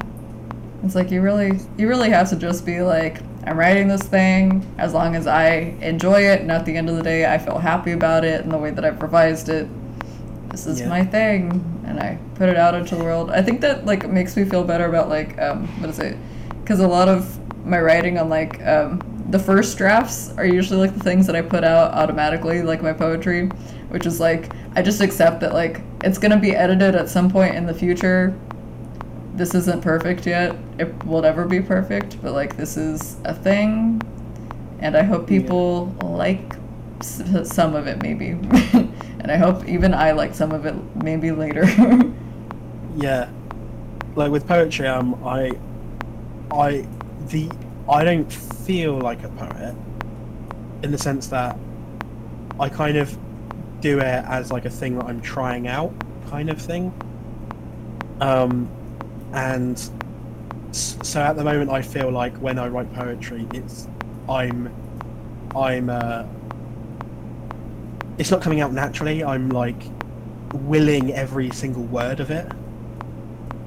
It's 0.84 0.94
like 0.96 1.10
you 1.10 1.20
really 1.22 1.60
you 1.76 1.88
really 1.88 2.10
have 2.10 2.28
to 2.30 2.36
just 2.36 2.66
be 2.66 2.82
like, 2.82 3.20
I'm 3.46 3.56
writing 3.56 3.86
this 3.88 4.02
thing 4.02 4.66
as 4.78 4.92
long 4.92 5.14
as 5.14 5.26
I 5.26 5.76
enjoy 5.80 6.22
it 6.22 6.40
and 6.40 6.50
at 6.50 6.64
the 6.64 6.76
end 6.76 6.88
of 6.90 6.96
the 6.96 7.02
day 7.02 7.32
I 7.32 7.38
feel 7.38 7.58
happy 7.58 7.92
about 7.92 8.24
it 8.24 8.42
and 8.42 8.50
the 8.52 8.58
way 8.58 8.70
that 8.70 8.84
I've 8.84 9.00
revised 9.00 9.48
it. 9.48 9.68
This 10.50 10.66
is 10.66 10.80
Yeah. 10.80 10.88
my 10.88 11.04
thing 11.04 11.64
and 11.86 12.00
I 12.00 12.18
put 12.34 12.48
it 12.48 12.56
out 12.56 12.74
into 12.74 12.96
the 12.96 13.04
world. 13.04 13.30
I 13.30 13.42
think 13.42 13.60
that 13.60 13.86
like 13.86 14.08
makes 14.10 14.36
me 14.36 14.44
feel 14.44 14.64
better 14.64 14.86
about 14.86 15.08
like 15.08 15.40
um 15.40 15.68
what 15.80 15.88
is 15.88 16.00
it? 16.00 16.16
Cuz 16.64 16.80
a 16.80 16.86
lot 16.88 17.08
of 17.08 17.38
my 17.66 17.80
writing 17.80 18.18
on 18.18 18.28
like 18.28 18.64
um 18.66 19.00
the 19.30 19.38
first 19.38 19.78
drafts 19.78 20.32
are 20.36 20.44
usually 20.44 20.78
like 20.78 20.94
the 20.94 21.02
things 21.02 21.26
that 21.26 21.34
I 21.36 21.42
put 21.42 21.64
out 21.64 21.92
automatically 21.92 22.62
like 22.62 22.82
my 22.82 22.92
poetry, 22.92 23.46
which 23.88 24.04
is 24.06 24.20
like 24.20 24.50
I 24.74 24.82
just 24.82 25.00
accept 25.00 25.40
that 25.40 25.54
like 25.54 25.80
it's 26.04 26.18
going 26.18 26.32
to 26.32 26.38
be 26.38 26.54
edited 26.54 26.94
at 26.94 27.08
some 27.08 27.30
point 27.30 27.54
in 27.54 27.64
the 27.66 27.72
future. 27.74 28.34
This 29.34 29.54
isn't 29.54 29.80
perfect 29.82 30.26
yet. 30.26 30.54
It 30.78 30.92
will 31.06 31.22
never 31.22 31.46
be 31.46 31.60
perfect, 31.60 32.20
but 32.22 32.32
like 32.32 32.56
this 32.56 32.76
is 32.76 33.16
a 33.24 33.32
thing, 33.34 34.00
and 34.80 34.96
I 34.96 35.02
hope 35.02 35.26
people 35.26 35.86
like 36.02 36.54
s- 37.00 37.22
some 37.44 37.74
of 37.74 37.86
it 37.86 38.02
maybe, 38.02 38.30
and 39.20 39.30
I 39.30 39.36
hope 39.36 39.66
even 39.66 39.94
I 39.94 40.10
like 40.12 40.34
some 40.34 40.52
of 40.52 40.66
it 40.66 40.74
maybe 41.02 41.30
later. 41.32 41.64
Yeah, 42.96 43.30
like 44.16 44.30
with 44.30 44.46
poetry, 44.46 44.86
um, 44.86 45.14
I, 45.24 45.52
I, 46.52 46.86
the 47.28 47.50
I 47.88 48.04
don't 48.04 48.32
feel 48.32 48.98
like 48.98 49.22
a 49.22 49.28
poet, 49.30 49.74
in 50.82 50.92
the 50.92 50.98
sense 50.98 51.28
that 51.28 51.58
I 52.60 52.68
kind 52.68 52.96
of 52.96 53.16
do 53.80 53.98
it 53.98 54.24
as 54.26 54.52
like 54.52 54.64
a 54.64 54.70
thing 54.70 54.96
that 54.98 55.06
I'm 55.06 55.20
trying 55.20 55.66
out, 55.66 55.92
kind 56.28 56.50
of 56.50 56.60
thing. 56.60 56.92
Um, 58.20 58.70
and 59.32 59.78
so 60.72 61.20
at 61.20 61.36
the 61.36 61.44
moment, 61.44 61.70
I 61.70 61.82
feel 61.82 62.10
like 62.10 62.36
when 62.36 62.58
I 62.58 62.68
write 62.68 62.92
poetry, 62.94 63.46
it's 63.54 63.88
I'm, 64.28 64.72
I'm, 65.56 65.90
uh, 65.90 66.24
it's 68.18 68.30
not 68.30 68.42
coming 68.42 68.60
out 68.60 68.72
naturally. 68.72 69.24
I'm 69.24 69.48
like 69.48 69.82
willing 70.52 71.12
every 71.14 71.50
single 71.50 71.84
word 71.84 72.20
of 72.20 72.30
it 72.30 72.46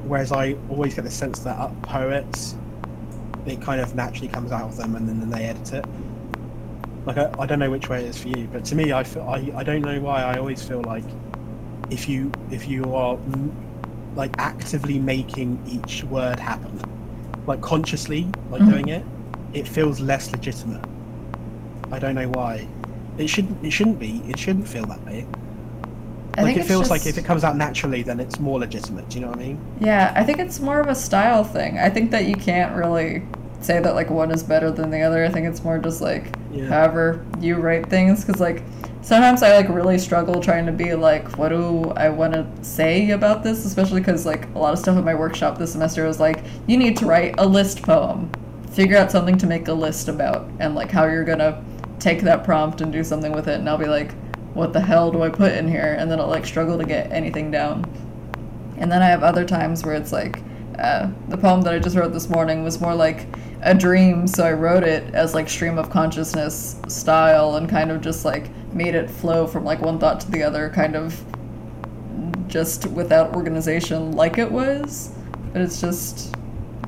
whereas 0.06 0.32
I 0.32 0.56
always 0.70 0.94
get 0.94 1.04
the 1.04 1.12
sense 1.12 1.40
that 1.40 1.82
poets, 1.82 2.56
it 3.46 3.62
kind 3.62 3.80
of 3.82 3.96
naturally 3.96 4.28
comes 4.28 4.52
out 4.52 4.64
of 4.64 4.78
them 4.78 4.96
and 4.96 5.08
then, 5.08 5.20
then 5.20 5.30
they 5.30 5.46
edit 5.46 5.74
it. 5.74 5.86
Like 7.06 7.18
I, 7.18 7.32
I 7.38 7.46
don't 7.46 7.60
know 7.60 7.70
which 7.70 7.88
way 7.90 8.04
it 8.04 8.10
is 8.10 8.18
for 8.18 8.30
you, 8.30 8.48
but 8.52 8.66
to 8.66 8.76
me, 8.76 8.92
I 8.94 9.04
feel 9.04 9.24
I, 9.24 9.52
I 9.56 9.64
don't 9.64 9.82
know 9.82 10.00
why 10.02 10.24
I 10.24 10.38
always 10.38 10.64
feel 10.64 10.82
like 10.82 11.04
if 11.92 12.10
you 12.10 12.32
if 12.52 12.68
you 12.68 12.96
are 12.96 13.18
like 14.16 14.32
actively 14.40 14.98
making 14.98 15.62
each 15.68 16.04
word 16.06 16.40
happen, 16.40 16.80
like 17.46 17.62
consciously 17.62 18.28
like 18.50 18.62
Mhm. 18.64 18.70
doing 18.70 18.88
it, 18.90 19.06
it 19.54 19.68
feels 19.68 20.00
less 20.00 20.32
legitimate. 20.32 20.84
I 21.92 22.00
don't 22.00 22.16
know 22.16 22.30
why. 22.30 22.68
It 23.20 23.30
shouldn't. 23.30 23.64
It 23.64 23.72
shouldn't 23.72 24.00
be. 24.00 24.22
It 24.28 24.40
shouldn't 24.40 24.68
feel 24.68 24.86
that 24.88 25.06
way. 25.06 25.28
I 26.38 26.42
like 26.44 26.56
think 26.56 26.66
it 26.66 26.68
feels 26.68 26.90
like 26.90 27.06
if 27.06 27.18
it 27.18 27.26
comes 27.26 27.44
out 27.44 27.56
naturally, 27.56 28.04
then 28.04 28.20
it's 28.20 28.40
more 28.40 28.60
legitimate. 28.60 29.10
Do 29.10 29.18
you 29.20 29.26
know 29.26 29.32
what 29.32 29.40
I 29.40 29.44
mean? 29.44 29.60
Yeah, 29.80 30.12
I 30.16 30.24
think 30.24 30.40
it's 30.40 30.60
more 30.60 30.80
of 30.80 30.88
a 30.88 30.96
style 30.96 31.44
thing. 31.44 31.78
I 31.80 31.90
think 31.90 32.12
that 32.12 32.26
you 32.26 32.36
can't 32.36 32.76
really 32.76 33.24
say 33.62 33.80
that 33.80 33.96
like 33.96 34.10
one 34.10 34.32
is 34.32 34.44
better 34.44 34.70
than 34.72 34.90
the 34.92 35.02
other. 35.02 35.24
I 35.24 35.30
think 35.30 35.48
it's 35.48 35.64
more 35.64 35.78
just 35.80 36.02
like 36.02 36.26
Yeah. 36.52 36.68
however 36.68 37.26
you 37.40 37.56
write 37.56 37.90
things 37.90 38.24
cuz 38.24 38.40
like 38.40 38.62
sometimes 39.02 39.42
I 39.44 39.56
like 39.56 39.70
really 39.70 39.98
struggle 39.98 40.40
trying 40.42 40.66
to 40.68 40.72
be 40.72 40.94
like 40.94 41.38
what 41.38 41.50
do 41.50 41.92
I 41.96 42.10
want 42.10 42.34
to 42.34 42.46
say 42.62 43.12
about 43.12 43.44
this, 43.44 43.66
especially 43.66 44.02
cuz 44.02 44.26
like 44.26 44.48
a 44.56 44.60
lot 44.60 44.74
of 44.74 44.80
stuff 44.80 44.98
at 44.98 45.04
my 45.06 45.16
workshop 45.16 45.58
this 45.58 45.72
semester 45.72 46.06
was 46.06 46.20
like 46.20 46.44
you 46.68 46.78
need 46.78 46.98
to 46.98 47.06
write 47.06 47.36
a 47.38 47.46
list 47.46 47.82
poem. 47.82 48.30
Figure 48.72 48.98
out 48.98 49.10
something 49.10 49.38
to 49.38 49.48
make 49.48 49.68
a 49.70 49.74
list 49.74 50.10
about 50.10 50.50
and 50.60 50.76
like 50.76 50.92
how 50.92 51.06
you're 51.06 51.24
going 51.24 51.40
to 51.40 51.58
take 51.98 52.22
that 52.24 52.44
prompt 52.44 52.82
and 52.82 52.92
do 52.92 53.04
something 53.06 53.32
with 53.32 53.48
it 53.48 53.58
and 53.58 53.70
I'll 53.70 53.78
be 53.78 53.86
like 53.86 54.14
what 54.56 54.74
the 54.74 54.82
hell 54.82 55.12
do 55.12 55.22
I 55.22 55.30
put 55.30 55.52
in 55.52 55.68
here 55.68 55.96
and 56.00 56.10
then 56.10 56.20
I'll 56.20 56.28
like 56.28 56.46
struggle 56.46 56.78
to 56.78 56.86
get 56.86 57.12
anything 57.12 57.52
down. 57.52 57.86
And 58.78 58.92
then 58.92 59.02
I 59.02 59.08
have 59.08 59.22
other 59.22 59.46
times 59.46 59.84
where 59.84 59.96
it's 59.96 60.12
like, 60.12 60.42
uh, 60.80 61.10
the 61.30 61.38
poem 61.38 61.62
that 61.62 61.74
I 61.74 61.80
just 61.80 61.96
wrote 61.96 62.12
this 62.12 62.30
morning 62.30 62.64
was 62.64 62.82
more 62.82 62.96
like 62.96 63.28
a 63.62 63.74
dream, 63.74 64.28
so 64.28 64.46
I 64.46 64.54
wrote 64.54 64.84
it 64.84 65.14
as 65.14 65.34
like 65.34 65.50
stream 65.50 65.78
of 65.78 65.90
consciousness 65.90 66.80
style 66.88 67.56
and 67.56 67.70
kind 67.70 67.92
of 67.92 68.02
just 68.02 68.26
like 68.26 68.50
made 68.74 68.96
it 68.96 69.10
flow 69.10 69.48
from 69.48 69.64
like 69.64 69.82
one 69.82 70.00
thought 70.00 70.20
to 70.22 70.32
the 70.32 70.44
other, 70.44 70.70
kind 70.70 70.96
of 70.96 71.24
just 72.48 72.88
without 72.88 73.36
organization 73.36 74.12
like 74.12 74.38
it 74.38 74.52
was. 74.52 75.14
But 75.54 75.62
it's 75.62 75.80
just, 75.80 76.36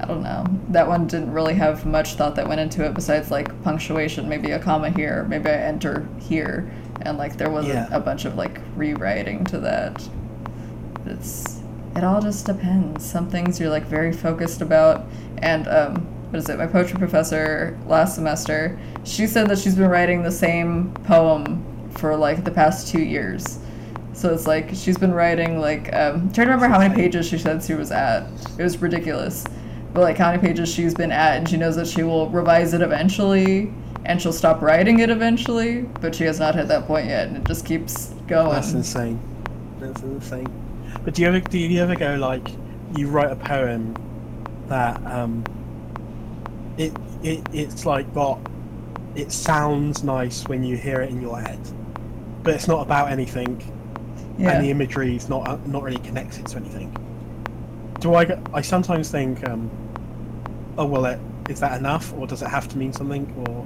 I 0.01 0.05
don't 0.05 0.21
know. 0.21 0.45
That 0.69 0.87
one 0.87 1.07
didn't 1.07 1.31
really 1.31 1.53
have 1.55 1.85
much 1.85 2.15
thought 2.15 2.35
that 2.35 2.47
went 2.47 2.59
into 2.59 2.85
it 2.85 2.93
besides 2.93 3.31
like 3.31 3.63
punctuation, 3.63 4.27
maybe 4.27 4.51
a 4.51 4.59
comma 4.59 4.89
here, 4.89 5.23
maybe 5.29 5.49
I 5.49 5.55
enter 5.55 6.07
here. 6.19 6.71
And 7.01 7.17
like 7.17 7.37
there 7.37 7.49
wasn't 7.49 7.75
Yeah. 7.75 7.87
a 7.91 7.99
bunch 7.99 8.25
of 8.25 8.35
like 8.35 8.59
rewriting 8.75 9.43
to 9.45 9.59
that. 9.59 10.07
It's 11.05 11.61
it 11.95 12.03
all 12.03 12.21
just 12.21 12.45
depends. 12.45 13.03
Some 13.05 13.29
things 13.29 13.59
you're 13.59 13.69
like 13.69 13.85
very 13.85 14.11
focused 14.13 14.61
about, 14.61 15.05
and 15.39 15.67
um, 15.67 15.95
what 16.29 16.37
is 16.39 16.49
it? 16.49 16.57
My 16.59 16.67
poetry 16.67 16.99
professor 16.99 17.77
last 17.87 18.13
semester, 18.15 18.77
she 19.03 19.25
said 19.25 19.49
that 19.49 19.57
she's 19.57 19.75
been 19.75 19.89
writing 19.89 20.21
the 20.21 20.31
same 20.31 20.91
poem 21.05 21.63
for 21.95 22.15
like 22.15 22.43
the 22.43 22.51
past 22.51 22.87
two 22.89 23.01
years. 23.01 23.59
So 24.13 24.33
it's 24.33 24.45
like 24.47 24.69
she's 24.73 24.97
been 24.97 25.13
writing 25.13 25.59
like 25.59 25.93
um, 25.93 26.13
I'm 26.15 26.33
trying 26.33 26.47
to 26.47 26.53
remember 26.53 26.67
how 26.67 26.79
many 26.79 26.93
pages 26.93 27.27
she 27.27 27.37
said 27.37 27.63
she 27.63 27.73
was 27.73 27.91
at. 27.91 28.27
It 28.59 28.63
was 28.63 28.77
ridiculous, 28.79 29.43
but 29.93 30.01
like 30.01 30.17
how 30.17 30.29
many 30.31 30.41
pages 30.45 30.69
she's 30.71 30.93
been 30.93 31.11
at, 31.11 31.37
and 31.37 31.49
she 31.49 31.57
knows 31.57 31.75
that 31.77 31.87
she 31.87 32.03
will 32.03 32.29
revise 32.29 32.73
it 32.73 32.81
eventually, 32.81 33.71
and 34.05 34.21
she'll 34.21 34.33
stop 34.33 34.61
writing 34.61 34.99
it 34.99 35.09
eventually. 35.09 35.81
But 35.81 36.15
she 36.15 36.23
has 36.25 36.39
not 36.39 36.55
hit 36.55 36.67
that 36.67 36.85
point 36.87 37.07
yet, 37.07 37.27
and 37.27 37.37
it 37.37 37.45
just 37.45 37.65
keeps 37.65 38.07
going. 38.27 38.51
That's 38.51 38.71
insane. 38.73 39.19
That's 39.79 40.01
insane. 40.01 40.47
But 41.03 41.13
do 41.13 41.21
you 41.21 41.27
ever 41.27 41.39
do 41.39 41.57
you 41.57 41.81
ever 41.81 41.95
go 41.95 42.15
like 42.15 42.47
you 42.95 43.07
write 43.09 43.31
a 43.31 43.35
poem 43.35 43.95
that 44.67 45.03
um 45.05 45.43
it 46.77 46.93
it 47.23 47.41
it's 47.53 47.85
like 47.85 48.11
got 48.13 48.39
it 49.15 49.31
sounds 49.31 50.03
nice 50.03 50.47
when 50.47 50.63
you 50.63 50.77
hear 50.77 51.01
it 51.01 51.09
in 51.09 51.21
your 51.21 51.39
head, 51.39 51.59
but 52.43 52.53
it's 52.53 52.67
not 52.67 52.81
about 52.81 53.11
anything, 53.11 53.61
Yeah. 54.37 54.51
and 54.51 54.63
the 54.63 54.69
imagery 54.69 55.15
is 55.15 55.27
not 55.27 55.47
uh, 55.47 55.57
not 55.65 55.81
really 55.83 55.97
connected 55.99 56.45
to 56.47 56.57
anything. 56.57 56.95
Do 57.99 58.13
I? 58.13 58.39
I 58.53 58.61
sometimes 58.61 59.09
think, 59.09 59.47
um, 59.49 59.71
oh 60.77 60.85
well, 60.85 61.05
it, 61.05 61.19
is 61.49 61.59
that 61.61 61.79
enough, 61.79 62.13
or 62.13 62.27
does 62.27 62.41
it 62.43 62.47
have 62.49 62.67
to 62.69 62.77
mean 62.77 62.93
something, 62.93 63.25
or 63.47 63.65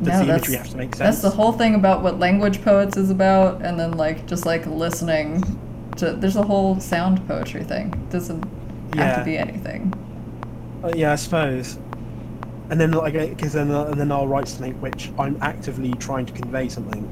No, 0.00 0.04
the 0.04 0.04
that's- 0.04 0.28
imagery 0.28 0.56
have 0.56 0.68
to 0.70 0.76
make 0.76 0.94
sense? 0.94 0.98
That's 0.98 1.22
the 1.22 1.30
whole 1.30 1.52
thing 1.52 1.74
about 1.74 2.02
what 2.02 2.18
language 2.18 2.62
poets 2.62 2.96
is 2.96 3.10
about, 3.10 3.62
and 3.62 3.78
then 3.78 3.92
like 3.92 4.26
just 4.26 4.44
like 4.46 4.66
listening 4.66 5.42
to. 5.96 6.12
There's 6.12 6.36
a 6.36 6.42
whole 6.42 6.80
sound 6.80 7.26
poetry 7.28 7.64
thing. 7.64 7.92
It 7.92 8.10
doesn't 8.10 8.44
have 8.94 9.18
to 9.18 9.24
be 9.24 9.38
anything. 9.38 9.92
Uh, 10.82 10.92
yeah, 10.94 11.12
I 11.12 11.16
suppose. 11.16 11.78
And 12.70 12.80
then 12.80 12.92
like, 12.92 13.12
because 13.12 13.52
then 13.52 13.70
uh, 13.70 13.84
and 13.84 14.00
then 14.00 14.10
I'll 14.10 14.26
write 14.26 14.48
something 14.48 14.80
which 14.80 15.10
I'm 15.18 15.38
actively 15.42 15.92
trying 15.94 16.26
to 16.26 16.32
convey 16.32 16.68
something, 16.68 17.06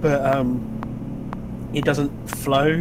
but 0.00 0.24
um, 0.24 1.70
it 1.72 1.84
doesn't 1.84 2.12
flow 2.30 2.80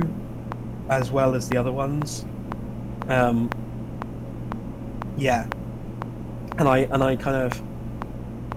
as 0.90 1.12
well 1.12 1.34
as 1.34 1.50
the 1.50 1.58
other 1.58 1.72
ones. 1.72 2.26
Um, 3.08 3.50
yeah, 5.18 5.48
and 6.58 6.68
I 6.68 6.80
and 6.92 7.02
I 7.04 7.16
kind 7.16 7.38
of, 7.38 7.62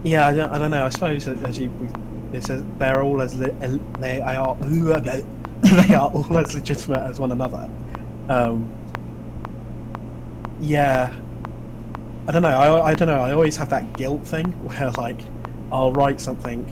yeah, 0.06 0.28
I 0.28 0.32
don't, 0.32 0.50
I 0.50 0.58
don't 0.58 0.70
know. 0.70 0.86
I 0.86 0.88
suppose 0.88 1.26
as 1.26 1.42
as 1.42 1.58
you, 1.58 1.70
it's 2.32 2.48
a, 2.48 2.58
they're 2.78 3.02
all 3.02 3.20
as 3.20 3.36
they 3.36 3.50
are 3.50 4.54
they 5.62 5.94
are 5.94 6.10
all 6.10 6.38
as 6.38 6.54
legitimate 6.54 7.00
as 7.00 7.18
one 7.18 7.32
another. 7.32 7.68
Um, 8.28 8.70
yeah, 10.60 11.12
I 12.28 12.32
don't 12.32 12.42
know. 12.42 12.48
I, 12.48 12.90
I 12.90 12.94
don't 12.94 13.08
know. 13.08 13.20
I 13.20 13.32
always 13.32 13.56
have 13.56 13.68
that 13.70 13.92
guilt 13.94 14.24
thing 14.26 14.46
where 14.62 14.92
like 14.92 15.18
I'll 15.72 15.92
write 15.92 16.20
something 16.20 16.64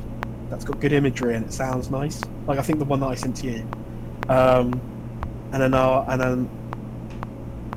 that's 0.49 0.64
got 0.64 0.78
good 0.80 0.93
imagery 0.93 1.35
and 1.35 1.45
it 1.45 1.53
sounds 1.53 1.91
nice. 1.91 2.20
Like 2.47 2.61
I 2.61 2.62
think 2.62 2.78
the 2.78 2.85
one 2.85 3.01
that 3.01 3.09
I 3.09 3.16
sent 3.16 3.37
to 3.39 3.47
you, 3.49 3.68
um, 4.28 4.80
and 5.53 5.61
then 5.61 5.74
I'll, 5.74 6.05
and 6.09 6.20
then 6.20 6.49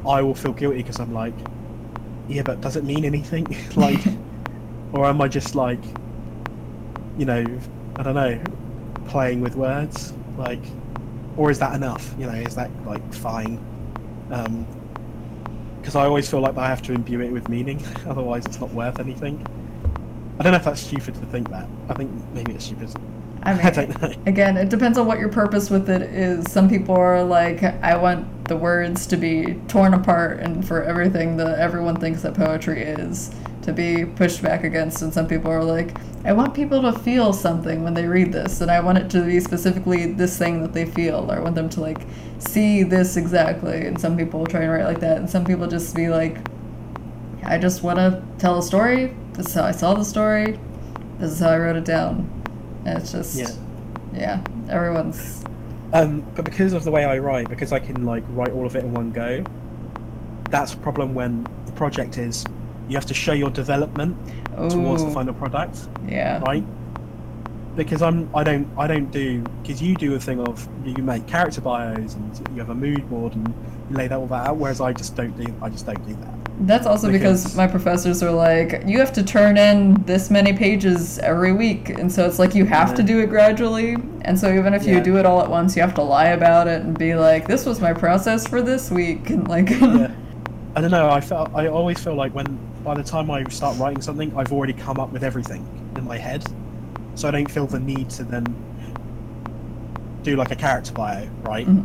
I 0.08 0.22
will 0.22 0.36
feel 0.36 0.54
guilty 0.54 0.78
because 0.78 1.00
I'm 1.00 1.14
like, 1.14 1.34
yeah, 2.28 2.44
but 2.44 2.62
does 2.62 2.76
it 2.76 2.84
mean 2.84 3.06
anything? 3.06 3.48
like, 3.76 4.02
or 4.94 5.06
am 5.06 5.22
I 5.22 5.28
just 5.28 5.56
like, 5.56 5.84
you 7.18 7.26
know, 7.26 7.44
I 7.98 8.04
don't 8.04 8.16
know, 8.16 8.40
playing 9.08 9.42
with 9.42 9.56
words? 9.56 10.14
Like, 10.38 10.64
or 11.36 11.52
is 11.52 11.60
that 11.60 11.76
enough? 11.76 12.14
You 12.18 12.28
know, 12.28 12.34
is 12.34 12.56
that 12.56 12.70
like 12.86 13.14
fine? 13.14 13.60
Um, 14.32 14.66
because 15.80 15.96
I 15.96 16.04
always 16.06 16.30
feel 16.30 16.42
like 16.42 16.58
I 16.58 16.68
have 16.68 16.82
to 16.84 16.94
imbue 16.94 17.22
it 17.22 17.32
with 17.32 17.48
meaning, 17.48 17.82
otherwise 18.08 18.46
it's 18.46 18.60
not 18.60 18.72
worth 18.72 19.00
anything. 19.00 19.46
I 20.38 20.44
don't 20.44 20.52
know 20.52 20.58
if 20.58 20.66
that's 20.66 20.82
stupid 20.82 21.16
to 21.16 21.26
think 21.28 21.50
that. 21.50 21.68
I 21.90 21.94
think 21.94 22.12
maybe 22.34 22.54
it's 22.54 22.66
stupid. 22.66 22.94
I 23.44 23.54
mean, 23.54 23.66
I 23.66 23.70
don't 23.70 24.02
know. 24.02 24.14
again, 24.26 24.58
it 24.58 24.70
depends 24.70 24.98
on 24.98 25.08
what 25.08 25.18
your 25.18 25.30
purpose 25.30 25.70
with 25.70 25.90
it 25.90 26.02
is. 26.02 26.52
Some 26.52 26.70
people 26.70 26.96
are 26.96 27.24
like, 27.24 27.64
I 27.64 27.96
want 27.96 28.50
the 28.50 28.58
words 28.58 29.08
to 29.08 29.18
be 29.18 29.54
torn 29.68 29.94
apart 29.94 30.40
and 30.40 30.68
for 30.68 30.84
everything 30.84 31.38
that 31.38 31.58
everyone 31.58 31.96
thinks 31.96 32.22
that 32.24 32.34
poetry 32.34 32.82
is 32.82 33.32
to 33.68 33.74
be 33.74 34.06
pushed 34.06 34.42
back 34.42 34.64
against. 34.64 35.02
And 35.02 35.14
some 35.14 35.28
people 35.28 35.52
are 35.52 35.64
like, 35.64 35.96
I 36.26 36.32
want 36.32 36.54
people 36.54 36.82
to 36.82 36.94
feel 37.00 37.34
something 37.34 37.84
when 37.84 37.94
they 37.94 38.08
read 38.08 38.32
this, 38.32 38.62
and 38.62 38.72
I 38.72 38.80
want 38.80 38.98
it 38.98 39.10
to 39.12 39.22
be 39.24 39.40
specifically 39.42 40.14
this 40.14 40.38
thing 40.38 40.62
that 40.62 40.74
they 40.74 40.86
feel. 40.86 41.30
Or 41.30 41.36
I 41.36 41.40
want 41.40 41.56
them 41.56 41.70
to 41.72 41.82
like 41.82 42.00
see 42.40 42.84
this 42.84 43.18
exactly. 43.18 43.86
And 43.86 44.00
some 44.00 44.18
people 44.18 44.46
try 44.46 44.62
and 44.62 44.72
write 44.72 44.86
like 44.86 45.02
that, 45.02 45.18
and 45.18 45.30
some 45.30 45.44
people 45.46 45.68
just 45.68 45.94
be 45.96 46.08
like, 46.08 46.38
I 47.44 47.58
just 47.58 47.84
want 47.84 48.00
to 48.00 48.24
tell 48.40 48.58
a 48.58 48.64
story. 48.64 49.16
This 49.34 49.48
is 49.48 49.54
how 49.54 49.64
I 49.64 49.72
saw 49.72 49.94
the 49.94 50.06
story. 50.06 50.58
This 51.20 51.32
is 51.32 51.40
how 51.40 51.50
I 51.50 51.58
wrote 51.58 51.76
it 51.76 51.86
down. 51.86 52.30
And 52.86 52.98
it's 52.98 53.12
just, 53.12 53.38
Yeah. 53.38 53.50
yeah, 54.14 54.44
everyone's. 54.70 55.44
Um, 55.92 56.26
but 56.36 56.46
because 56.46 56.72
of 56.72 56.86
the 56.86 56.92
way 56.92 57.04
I 57.04 57.18
write, 57.18 57.50
because 57.50 57.74
I 57.74 57.80
can 57.80 58.06
like 58.06 58.24
write 58.30 58.52
all 58.52 58.66
of 58.66 58.76
it 58.78 58.86
in 58.86 58.94
one 58.94 59.12
go, 59.12 59.44
that's 60.50 60.74
a 60.74 60.78
problem 60.78 61.14
when 61.14 61.46
the 61.66 61.72
project 61.74 62.18
is 62.18 62.46
you 62.88 62.96
have 62.96 63.06
to 63.06 63.14
show 63.14 63.34
your 63.34 63.50
development 63.50 64.18
towards 64.70 65.04
the 65.04 65.12
final 65.12 65.34
product, 65.34 65.88
yeah. 66.08 66.40
right? 66.40 66.64
Because 67.76 68.02
I'm 68.02 68.30
I 68.36 68.44
don't 68.44 68.68
I 68.78 68.88
don't 68.88 69.12
do 69.12 69.44
because 69.62 69.82
you 69.82 69.96
do 69.96 70.16
a 70.16 70.20
thing 70.20 70.40
of 70.40 70.68
you 70.84 71.04
make 71.04 71.28
character 71.28 71.62
bios 71.62 72.16
and 72.16 72.50
you 72.54 72.60
have 72.60 72.70
a 72.70 72.76
mood 72.76 73.08
board 73.10 73.34
and 73.36 73.48
you 73.90 73.96
lay 73.96 74.08
that 74.08 74.18
all 74.18 74.28
that 74.28 74.48
out, 74.48 74.58
whereas 74.58 74.82
I 74.82 74.94
just 74.94 75.16
don't 75.16 75.38
do 75.38 75.54
I 75.62 75.70
just 75.70 75.86
don't 75.86 76.04
do 76.08 76.16
that. 76.16 76.34
That's 76.62 76.88
also 76.88 77.12
because, 77.12 77.44
Because- 77.44 77.56
my 77.56 77.68
professors 77.68 78.24
are 78.24 78.32
like, 78.32 78.82
you 78.88 78.98
have 78.98 79.14
to 79.14 79.24
turn 79.24 79.58
in 79.58 79.94
this 80.06 80.32
many 80.32 80.54
pages 80.54 81.20
every 81.20 81.54
week. 81.54 81.90
And 81.90 82.12
so 82.12 82.26
it's 82.26 82.40
like 82.40 82.56
you 82.56 82.66
have 82.66 82.96
to 82.96 83.04
do 83.04 83.20
it 83.20 83.28
gradually. 83.30 83.96
And 84.22 84.40
so 84.40 84.52
even 84.52 84.74
if 84.74 84.84
you 84.84 85.00
do 85.00 85.18
it 85.18 85.26
all 85.26 85.40
at 85.42 85.50
once, 85.50 85.76
you 85.76 85.84
have 85.84 85.94
to 85.96 86.02
lie 86.02 86.30
about 86.30 86.68
it 86.68 86.82
and 86.82 86.98
be 86.98 87.14
like, 87.14 87.48
this 87.48 87.66
was 87.66 87.80
my 87.80 87.94
process 87.94 88.48
for 88.48 88.64
this 88.64 88.90
week. 88.90 89.30
And 89.30 89.48
like, 89.48 89.70
yeah. 89.70 90.12
I 90.76 90.82
don't 90.82 90.92
know. 90.92 91.10
I 91.10 91.22
felt 91.22 91.50
I 91.56 91.68
always 91.68 92.00
feel 92.00 92.14
like 92.16 92.34
when 92.34 92.60
by 92.88 92.94
the 92.94 93.04
time 93.04 93.30
I 93.30 93.44
start 93.50 93.78
writing 93.78 94.02
something, 94.02 94.34
I've 94.38 94.54
already 94.54 94.72
come 94.72 94.98
up 94.98 95.12
with 95.12 95.22
everything 95.22 95.68
in 95.98 96.06
my 96.06 96.18
head, 96.18 96.42
so 97.16 97.28
I 97.28 97.32
don't 97.32 97.52
feel 97.52 97.68
the 97.68 97.82
need 97.82 98.10
to 98.12 98.24
then 98.24 98.46
do 100.24 100.38
like 100.38 100.52
a 100.52 100.56
character 100.56 100.94
bio, 100.94 101.28
right? 101.42 101.68
Mhm. 101.68 101.84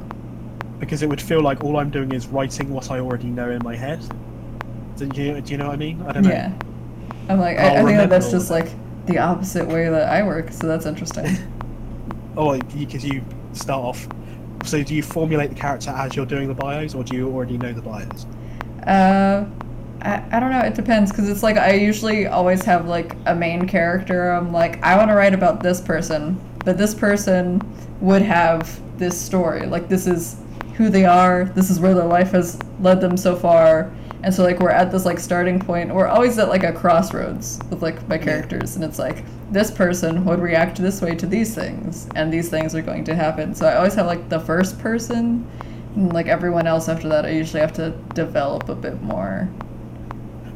Because 0.78 1.02
it 1.02 1.08
would 1.08 1.20
feel 1.20 1.42
like 1.42 1.64
all 1.64 1.76
I'm 1.76 1.90
doing 1.90 2.12
is 2.12 2.28
writing 2.28 2.70
what 2.70 2.88
I 2.92 3.00
already 3.00 3.26
know 3.26 3.50
in 3.50 3.64
my 3.64 3.74
head. 3.74 3.98
Do 4.96 5.10
you, 5.20 5.40
do 5.40 5.50
you 5.50 5.58
know 5.58 5.66
what 5.66 5.72
I 5.72 5.76
mean? 5.76 6.02
I 6.02 6.12
don't 6.12 6.22
know. 6.22 6.30
yeah. 6.30 6.52
I'm 7.28 7.40
like, 7.40 7.58
I, 7.58 7.74
I'll 7.78 7.82
I 7.82 7.84
think 7.84 7.98
that 7.98 8.08
that's 8.08 8.30
just 8.30 8.48
like 8.48 8.68
the 9.06 9.18
opposite 9.18 9.66
way 9.66 9.88
that 9.88 10.08
I 10.08 10.22
work. 10.22 10.52
So 10.52 10.68
that's 10.68 10.86
interesting. 10.86 11.36
Oh, 12.34 12.56
because 12.58 13.04
you 13.04 13.22
start 13.52 13.84
off. 13.84 14.08
So 14.64 14.82
do 14.82 14.94
you 14.94 15.02
formulate 15.02 15.50
the 15.50 15.54
character 15.54 15.90
as 15.90 16.16
you're 16.16 16.24
doing 16.24 16.48
the 16.48 16.54
bios, 16.54 16.94
or 16.94 17.04
do 17.04 17.14
you 17.14 17.28
already 17.28 17.58
know 17.58 17.74
the 17.74 17.82
bios? 17.82 18.24
Uh, 18.86 19.44
I, 20.02 20.22
I 20.32 20.40
don't 20.40 20.50
know. 20.50 20.60
It 20.60 20.74
depends 20.74 21.10
because 21.10 21.28
it's 21.28 21.42
like 21.42 21.56
I 21.56 21.74
usually 21.74 22.26
always 22.26 22.62
have 22.64 22.86
like 22.86 23.14
a 23.26 23.34
main 23.34 23.66
character. 23.66 24.30
I'm 24.30 24.52
like 24.52 24.82
I 24.82 24.96
want 24.96 25.10
to 25.10 25.14
write 25.14 25.34
about 25.34 25.62
this 25.62 25.80
person, 25.80 26.40
but 26.64 26.76
this 26.76 26.94
person 26.94 27.60
would 28.00 28.22
have 28.22 28.80
this 28.98 29.18
story. 29.20 29.66
Like 29.66 29.88
this 29.88 30.06
is 30.06 30.36
who 30.74 30.88
they 30.88 31.04
are. 31.04 31.44
This 31.44 31.70
is 31.70 31.78
where 31.80 31.94
their 31.94 32.06
life 32.06 32.32
has 32.32 32.58
led 32.80 33.00
them 33.00 33.16
so 33.16 33.36
far. 33.36 33.92
And 34.24 34.32
so 34.32 34.42
like 34.42 34.60
we're 34.60 34.70
at 34.70 34.90
this 34.90 35.04
like 35.04 35.18
starting 35.18 35.58
point. 35.60 35.94
We're 35.94 36.08
always 36.08 36.38
at 36.38 36.48
like 36.48 36.64
a 36.64 36.72
crossroads 36.72 37.58
with 37.70 37.82
like 37.82 38.06
my 38.08 38.18
characters, 38.18 38.76
and 38.76 38.84
it's 38.84 38.98
like 38.98 39.24
this 39.50 39.70
person 39.70 40.24
would 40.24 40.40
react 40.40 40.78
this 40.78 41.00
way 41.00 41.14
to 41.16 41.26
these 41.26 41.54
things, 41.54 42.08
and 42.14 42.32
these 42.32 42.48
things 42.48 42.74
are 42.74 42.82
going 42.82 43.04
to 43.04 43.14
happen. 43.14 43.54
So 43.54 43.66
I 43.66 43.76
always 43.76 43.94
have 43.94 44.06
like 44.06 44.28
the 44.28 44.40
first 44.40 44.78
person. 44.78 45.48
And, 45.94 46.12
like 46.12 46.26
everyone 46.26 46.66
else 46.66 46.88
after 46.88 47.08
that, 47.10 47.26
I 47.26 47.30
usually 47.30 47.60
have 47.60 47.74
to 47.74 47.90
develop 48.14 48.68
a 48.68 48.74
bit 48.74 49.02
more. 49.02 49.50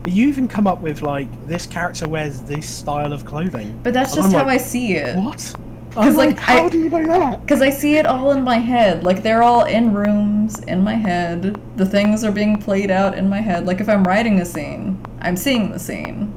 You 0.06 0.28
even 0.28 0.46
come 0.48 0.66
up 0.66 0.80
with 0.80 1.02
like 1.02 1.28
this 1.46 1.66
character 1.66 2.08
wears 2.08 2.40
this 2.42 2.68
style 2.68 3.12
of 3.12 3.24
clothing. 3.24 3.78
But 3.82 3.92
that's 3.94 4.14
just 4.14 4.32
how 4.32 4.38
like, 4.44 4.46
I 4.48 4.56
see 4.58 4.94
it. 4.94 5.16
What? 5.16 5.54
'Cause, 5.92 6.08
I'm 6.08 6.14
like, 6.16 6.28
like, 6.36 6.38
how 6.38 6.66
I- 6.66 6.68
do 6.68 6.78
you 6.78 6.90
know 6.90 7.06
that? 7.06 7.40
Because 7.40 7.62
I 7.62 7.70
see 7.70 7.96
it 7.96 8.04
all 8.06 8.30
in 8.32 8.42
my 8.42 8.58
head. 8.58 9.02
Like, 9.04 9.22
they're 9.22 9.42
all 9.42 9.64
in 9.64 9.94
rooms 9.94 10.58
in 10.64 10.82
my 10.84 10.94
head. 10.94 11.58
The 11.76 11.86
things 11.86 12.22
are 12.22 12.30
being 12.30 12.58
played 12.58 12.90
out 12.90 13.16
in 13.16 13.30
my 13.30 13.40
head. 13.40 13.66
Like, 13.66 13.80
if 13.80 13.88
I'm 13.88 14.04
writing 14.04 14.40
a 14.40 14.44
scene, 14.44 14.98
I'm 15.22 15.36
seeing 15.38 15.70
the 15.72 15.78
scene. 15.78 16.34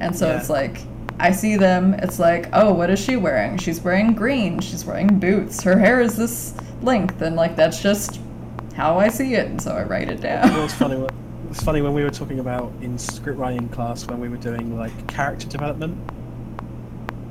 And 0.00 0.14
so 0.14 0.28
Yeah. 0.28 0.36
it's 0.38 0.50
like, 0.50 0.82
I 1.18 1.30
see 1.32 1.56
them. 1.56 1.94
It's 1.94 2.18
like, 2.18 2.50
oh, 2.52 2.74
what 2.74 2.90
is 2.90 2.98
she 3.00 3.16
wearing? 3.16 3.56
She's 3.56 3.80
wearing 3.80 4.12
green. 4.12 4.60
She's 4.60 4.84
wearing 4.84 5.18
boots. 5.18 5.62
Her 5.62 5.78
hair 5.78 6.02
is 6.02 6.16
this 6.16 6.52
length. 6.82 7.22
And, 7.22 7.36
like, 7.36 7.56
that's 7.56 7.80
just 7.82 8.20
how 8.74 8.98
I 8.98 9.08
see 9.08 9.34
it. 9.34 9.46
And 9.46 9.60
so 9.62 9.72
I 9.72 9.82
write 9.84 10.08
it 10.10 10.18
It 10.18 10.22
down. 10.22 10.54
was 10.60 10.74
funny. 10.74 11.06
It's 11.50 11.64
funny 11.64 11.82
when 11.82 11.94
we 11.94 12.04
were 12.04 12.10
talking 12.10 12.38
about 12.38 12.72
in 12.80 12.96
script 12.96 13.36
writing 13.36 13.68
class 13.70 14.06
when 14.06 14.20
we 14.20 14.28
were 14.28 14.36
doing 14.36 14.78
like 14.78 14.92
character 15.08 15.48
development. 15.48 15.98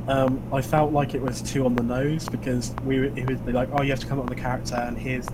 Um, 0.09 0.43
I 0.51 0.61
felt 0.61 0.91
like 0.91 1.13
it 1.13 1.21
was 1.21 1.41
too 1.41 1.65
on 1.65 1.73
the 1.73 1.83
nose 1.83 2.27
because 2.27 2.75
we 2.83 3.07
it 3.07 3.29
would 3.29 3.45
be 3.45 3.53
like, 3.53 3.69
oh, 3.71 3.81
you 3.81 3.91
have 3.91 3.99
to 4.01 4.07
come 4.07 4.19
up 4.19 4.29
with 4.29 4.37
a 4.37 4.41
character 4.41 4.75
and 4.75 4.97
here's, 4.97 5.25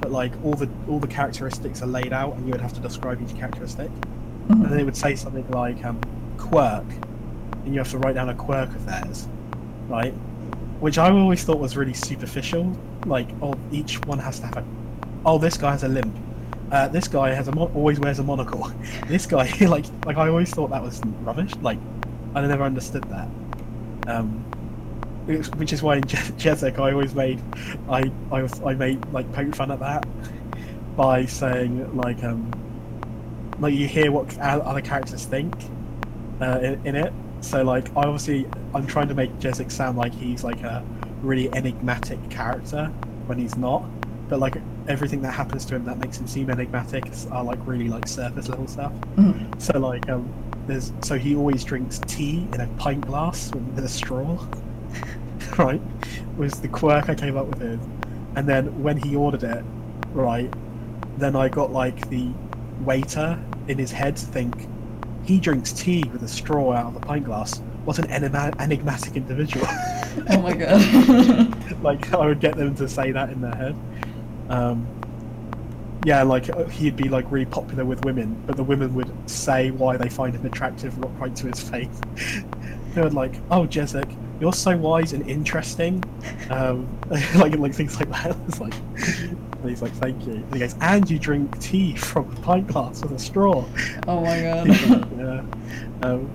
but 0.00 0.10
like 0.10 0.32
all 0.44 0.52
the 0.52 0.68
all 0.88 0.98
the 0.98 1.06
characteristics 1.06 1.80
are 1.80 1.86
laid 1.86 2.12
out 2.12 2.34
and 2.34 2.44
you 2.44 2.52
would 2.52 2.60
have 2.60 2.74
to 2.74 2.80
describe 2.80 3.22
each 3.22 3.34
characteristic. 3.34 3.90
And 4.50 4.66
then 4.66 4.78
it 4.78 4.84
would 4.84 4.96
say 4.96 5.16
something 5.16 5.48
like 5.50 5.82
um, 5.82 5.98
quirk, 6.36 6.84
and 7.64 7.68
you 7.72 7.78
have 7.78 7.90
to 7.92 7.98
write 7.98 8.14
down 8.14 8.28
a 8.28 8.34
quirk 8.34 8.68
of 8.68 8.84
theirs, 8.84 9.26
right? 9.88 10.12
Which 10.80 10.98
I 10.98 11.10
always 11.10 11.42
thought 11.44 11.58
was 11.58 11.78
really 11.78 11.94
superficial. 11.94 12.76
Like, 13.06 13.28
oh, 13.40 13.54
each 13.72 14.04
one 14.04 14.18
has 14.18 14.38
to 14.40 14.46
have 14.46 14.58
a. 14.58 14.64
Oh, 15.24 15.38
this 15.38 15.56
guy 15.56 15.70
has 15.70 15.82
a 15.82 15.88
limp. 15.88 16.14
Uh, 16.74 16.88
this 16.88 17.06
guy 17.06 17.32
has 17.32 17.46
a 17.46 17.52
mon- 17.54 17.70
always 17.72 18.00
wears 18.00 18.18
a 18.18 18.22
monocle. 18.24 18.68
this 19.06 19.26
guy, 19.26 19.48
like, 19.60 19.84
like 20.04 20.16
I 20.16 20.28
always 20.28 20.50
thought 20.50 20.70
that 20.70 20.82
was 20.82 21.00
rubbish. 21.22 21.54
Like, 21.62 21.78
I 22.34 22.44
never 22.44 22.64
understood 22.64 23.04
that. 23.04 23.28
Um, 24.08 24.40
which 25.26 25.72
is 25.72 25.84
why 25.84 25.98
in 25.98 26.04
Je- 26.04 26.16
Jezek 26.36 26.80
I 26.80 26.90
always 26.90 27.14
made, 27.14 27.40
I, 27.88 28.10
I, 28.32 28.42
was- 28.42 28.60
I 28.62 28.74
made 28.74 29.04
like 29.12 29.32
poke 29.32 29.54
fun 29.54 29.70
at 29.70 29.78
that 29.78 30.04
by 30.96 31.26
saying 31.26 31.96
like 31.96 32.24
um, 32.24 32.50
like 33.60 33.74
you 33.74 33.86
hear 33.86 34.10
what 34.10 34.36
other 34.40 34.80
characters 34.80 35.26
think 35.26 35.54
uh, 36.40 36.58
in, 36.60 36.86
in 36.88 36.96
it. 36.96 37.12
So 37.40 37.62
like, 37.62 37.88
I 37.96 38.02
obviously 38.02 38.48
I'm 38.74 38.88
trying 38.88 39.06
to 39.06 39.14
make 39.14 39.30
Jezik 39.38 39.70
sound 39.70 39.96
like 39.96 40.12
he's 40.12 40.42
like 40.42 40.60
a 40.62 40.84
really 41.22 41.54
enigmatic 41.54 42.18
character 42.30 42.86
when 43.26 43.38
he's 43.38 43.56
not. 43.56 43.84
But 44.28 44.40
like 44.40 44.56
everything 44.88 45.22
that 45.22 45.32
happens 45.32 45.64
to 45.66 45.76
him 45.76 45.84
that 45.84 45.98
makes 45.98 46.18
him 46.18 46.26
seem 46.26 46.50
enigmatic 46.50 47.04
are 47.30 47.42
like 47.44 47.58
really 47.66 47.88
like 47.88 48.06
surface 48.06 48.48
level 48.48 48.66
stuff. 48.66 48.92
Mhm. 49.16 49.60
So 49.60 49.78
like 49.78 50.08
um, 50.08 50.28
there's 50.66 50.92
so 51.02 51.18
he 51.18 51.34
always 51.34 51.64
drinks 51.64 52.00
tea 52.06 52.46
in 52.52 52.60
a 52.60 52.66
pint 52.78 53.06
glass 53.06 53.50
with 53.54 53.84
a 53.84 53.88
straw. 53.88 54.44
right, 55.58 55.80
was 56.36 56.60
the 56.60 56.68
quirk 56.68 57.08
I 57.08 57.14
came 57.14 57.36
up 57.36 57.46
with 57.46 57.60
him. 57.60 57.80
And 58.36 58.48
then 58.48 58.82
when 58.82 58.96
he 58.96 59.14
ordered 59.16 59.44
it, 59.44 59.64
right, 60.12 60.52
then 61.18 61.36
I 61.36 61.48
got 61.48 61.72
like 61.72 62.08
the 62.10 62.30
waiter 62.80 63.38
in 63.68 63.78
his 63.78 63.90
head 63.92 64.16
to 64.16 64.26
think 64.26 64.68
he 65.24 65.38
drinks 65.40 65.72
tea 65.72 66.04
with 66.12 66.22
a 66.22 66.28
straw 66.28 66.72
out 66.72 66.86
of 66.86 66.96
a 66.96 67.00
pint 67.00 67.24
glass. 67.24 67.60
What 67.84 67.98
an 67.98 68.10
enigma- 68.10 68.52
enigmatic 68.58 69.16
individual. 69.16 69.66
Oh 70.30 70.40
my 70.40 70.54
god. 70.54 71.82
like 71.82 72.12
I 72.12 72.26
would 72.26 72.40
get 72.40 72.56
them 72.56 72.74
to 72.76 72.88
say 72.88 73.12
that 73.12 73.30
in 73.30 73.40
their 73.40 73.54
head. 73.54 73.76
Um, 74.48 74.86
yeah, 76.04 76.22
like 76.22 76.50
uh, 76.50 76.64
he'd 76.66 76.96
be 76.96 77.08
like 77.08 77.30
really 77.30 77.46
popular 77.46 77.84
with 77.84 78.04
women, 78.04 78.42
but 78.46 78.56
the 78.56 78.62
women 78.62 78.94
would 78.94 79.10
say 79.28 79.70
why 79.70 79.96
they 79.96 80.08
find 80.08 80.34
him 80.34 80.44
attractive 80.44 80.96
right- 81.18 81.34
to 81.36 81.46
his 81.46 81.60
face. 81.60 82.00
they 82.94 83.00
would 83.00 83.14
like, 83.14 83.34
"Oh, 83.50 83.62
Jezik, 83.66 84.14
you're 84.40 84.52
so 84.52 84.76
wise 84.76 85.14
and 85.14 85.26
interesting," 85.28 86.04
um, 86.50 86.86
like 87.08 87.52
and 87.52 87.60
like 87.62 87.74
things 87.74 87.98
like 87.98 88.10
that. 88.10 88.36
It's 88.48 88.60
like, 88.60 88.74
and 88.74 89.70
he's 89.70 89.80
like, 89.80 89.92
"Thank 89.94 90.26
you." 90.26 90.34
And 90.34 90.52
he 90.52 90.60
goes, 90.60 90.74
"And 90.82 91.10
you 91.10 91.18
drink 91.18 91.58
tea 91.58 91.96
from 91.96 92.30
a 92.30 92.40
pint 92.40 92.66
glass 92.66 93.02
with 93.02 93.12
a 93.12 93.18
straw." 93.18 93.64
oh 94.06 94.20
my 94.20 94.42
god. 94.42 94.68
yeah, 94.68 95.42
um, 96.02 96.30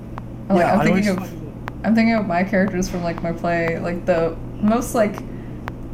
Oh, 0.49 0.55
like, 0.55 0.61
yeah. 0.65 0.79
I'm 0.79 0.85
thinking 0.85 1.09
of 1.09 1.85
I'm 1.85 1.95
thinking 1.95 2.15
of 2.15 2.25
my 2.25 2.43
characters 2.43 2.89
from 2.89 3.03
like 3.03 3.21
my 3.21 3.31
play, 3.31 3.77
like 3.77 4.05
the 4.07 4.35
most 4.55 4.95
like 4.95 5.15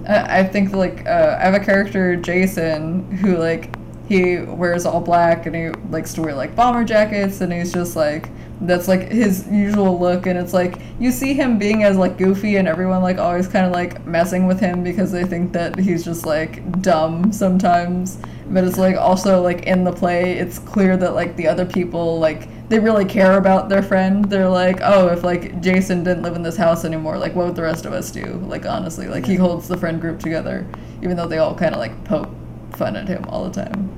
I 0.07 0.44
think 0.44 0.73
like 0.73 1.06
uh, 1.06 1.38
I 1.40 1.44
have 1.44 1.53
a 1.53 1.60
character 1.60 2.15
Jason 2.15 3.10
who 3.18 3.38
like 3.38 3.76
he 4.07 4.38
wears 4.38 4.86
all 4.86 5.02
black 5.02 5.45
and 5.45 5.56
he 5.56 5.69
likes 5.90 6.14
to 6.14 6.22
wear 6.22 6.36
like 6.36 6.56
bomber 6.56 6.84
jackets 6.84 7.41
and 7.41 7.52
he's 7.52 7.73
just 7.73 7.95
like 7.95 8.30
that's 8.61 8.88
like 8.88 9.10
his 9.11 9.48
usual 9.49 9.99
look 9.99 10.27
and 10.27 10.40
it's 10.40 10.53
like 10.53 10.80
you 10.99 11.11
see 11.11 11.34
him 11.34 11.57
being 11.57 11.84
as 11.84 11.98
like 11.98 12.18
goofy 12.18 12.56
and 12.56 12.68
everyone 12.68 13.02
like 13.02 13.18
always 13.18 13.48
kind 13.48 13.65
of 13.65 13.72
like 13.72 14.06
messing 14.06 14.45
with 14.45 14.60
him 14.60 14.84
because 14.84 15.11
they 15.11 15.23
think 15.23 15.52
that 15.52 15.77
he's 15.77 16.06
just 16.06 16.26
like 16.26 16.82
dumb 16.82 17.32
sometimes. 17.32 18.18
But 18.48 18.64
it's 18.64 18.77
like 18.77 18.95
also 18.95 19.41
like 19.41 19.64
in 19.64 19.84
the 19.84 19.91
play 19.91 20.38
it's 20.38 20.60
clear 20.60 20.95
that 20.98 21.15
like 21.15 21.36
the 21.36 21.48
other 21.48 21.65
people 21.65 22.19
like 22.19 22.48
they 22.69 22.79
really 22.79 23.05
care 23.05 23.37
about 23.37 23.69
their 23.69 23.83
friend. 23.83 24.25
They're 24.25 24.49
like 24.49 24.79
oh 24.83 25.07
if 25.07 25.23
like 25.23 25.61
jason 25.61 26.03
didn't 26.03 26.23
live 26.23 26.35
in 26.35 26.43
this 26.43 26.57
house 26.57 26.85
anymore 26.85 27.17
like 27.17 27.35
what 27.35 27.45
would 27.47 27.55
the 27.55 27.61
rest 27.63 27.85
of 27.85 27.93
us 27.93 28.11
do? 28.11 28.25
Like 28.47 28.65
honestly 28.65 29.07
like 29.07 29.25
he 29.25 29.35
holds 29.35 29.67
the 29.67 29.77
friend 29.77 30.01
group 30.01 30.19
together 30.19 30.67
even 31.01 31.17
though 31.17 31.27
they 31.27 31.37
all 31.39 31.55
kind 31.55 31.73
of 31.75 31.79
like 31.79 32.03
poke 32.03 32.29
fun 32.71 32.95
at 32.95 33.07
him 33.07 33.25
all 33.29 33.43
the 33.49 33.51
time. 33.63 33.89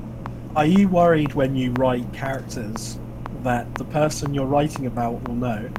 Are 0.57 0.65
you 0.65 0.89
worried 0.89 1.35
when 1.35 1.55
you 1.55 1.71
write 1.71 2.11
characters 2.11 2.99
that 3.43 3.77
the 3.77 3.85
person 3.85 4.33
you're 4.33 4.45
writing 4.45 4.85
about 4.85 5.21
will 5.23 5.35
know? 5.35 5.69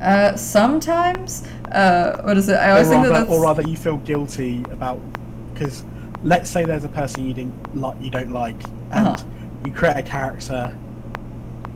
uh 0.00 0.36
sometimes 0.36 1.42
uh 1.72 2.20
what 2.22 2.36
is 2.36 2.48
it? 2.48 2.56
I 2.56 2.70
Or 2.72 2.84
always 2.84 2.88
think 2.88 3.02
that 3.02 3.12
rather, 3.12 3.24
that's 3.26 3.32
or 3.32 3.42
rather, 3.42 3.62
you 3.62 3.76
feel 3.76 3.96
guilty 3.98 4.66
about 4.70 5.02
because 5.52 5.84
let's 6.22 6.50
say 6.50 6.64
there's 6.64 6.84
a 6.84 6.88
person 6.88 7.24
you 7.24 7.34
didn't 7.34 7.74
like, 7.74 7.96
you 8.00 8.10
don't 8.10 8.30
like, 8.30 8.62
and 8.90 9.16
Uh-huh. 9.16 9.24
you 9.64 9.72
create 9.72 9.96
a 9.96 10.02
character, 10.02 10.78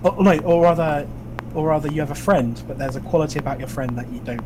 or, 0.03 0.23
no, 0.23 0.39
or 0.41 0.63
rather, 0.63 1.07
or 1.55 1.69
rather, 1.69 1.91
you 1.91 2.01
have 2.01 2.11
a 2.11 2.15
friend, 2.15 2.63
but 2.67 2.79
there's 2.79 2.97
a 2.97 3.01
quality 3.01 3.39
about 3.39 3.59
your 3.59 3.69
friend 3.69 3.97
that 3.99 4.11
you 4.13 4.21
don't 4.21 4.43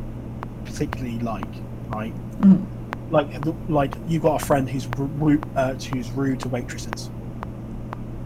particularly 0.64 1.18
like, 1.20 1.44
right? 1.88 2.12
Mhm. 2.40 2.64
Like, 3.10 3.28
like 3.68 3.94
you 4.08 4.18
got 4.18 4.42
a 4.42 4.44
friend 4.44 4.68
who's 4.68 4.88
rude, 4.98 5.44
uh, 5.54 5.74
who's 5.74 6.10
rude 6.12 6.40
to 6.40 6.48
waitresses, 6.48 7.10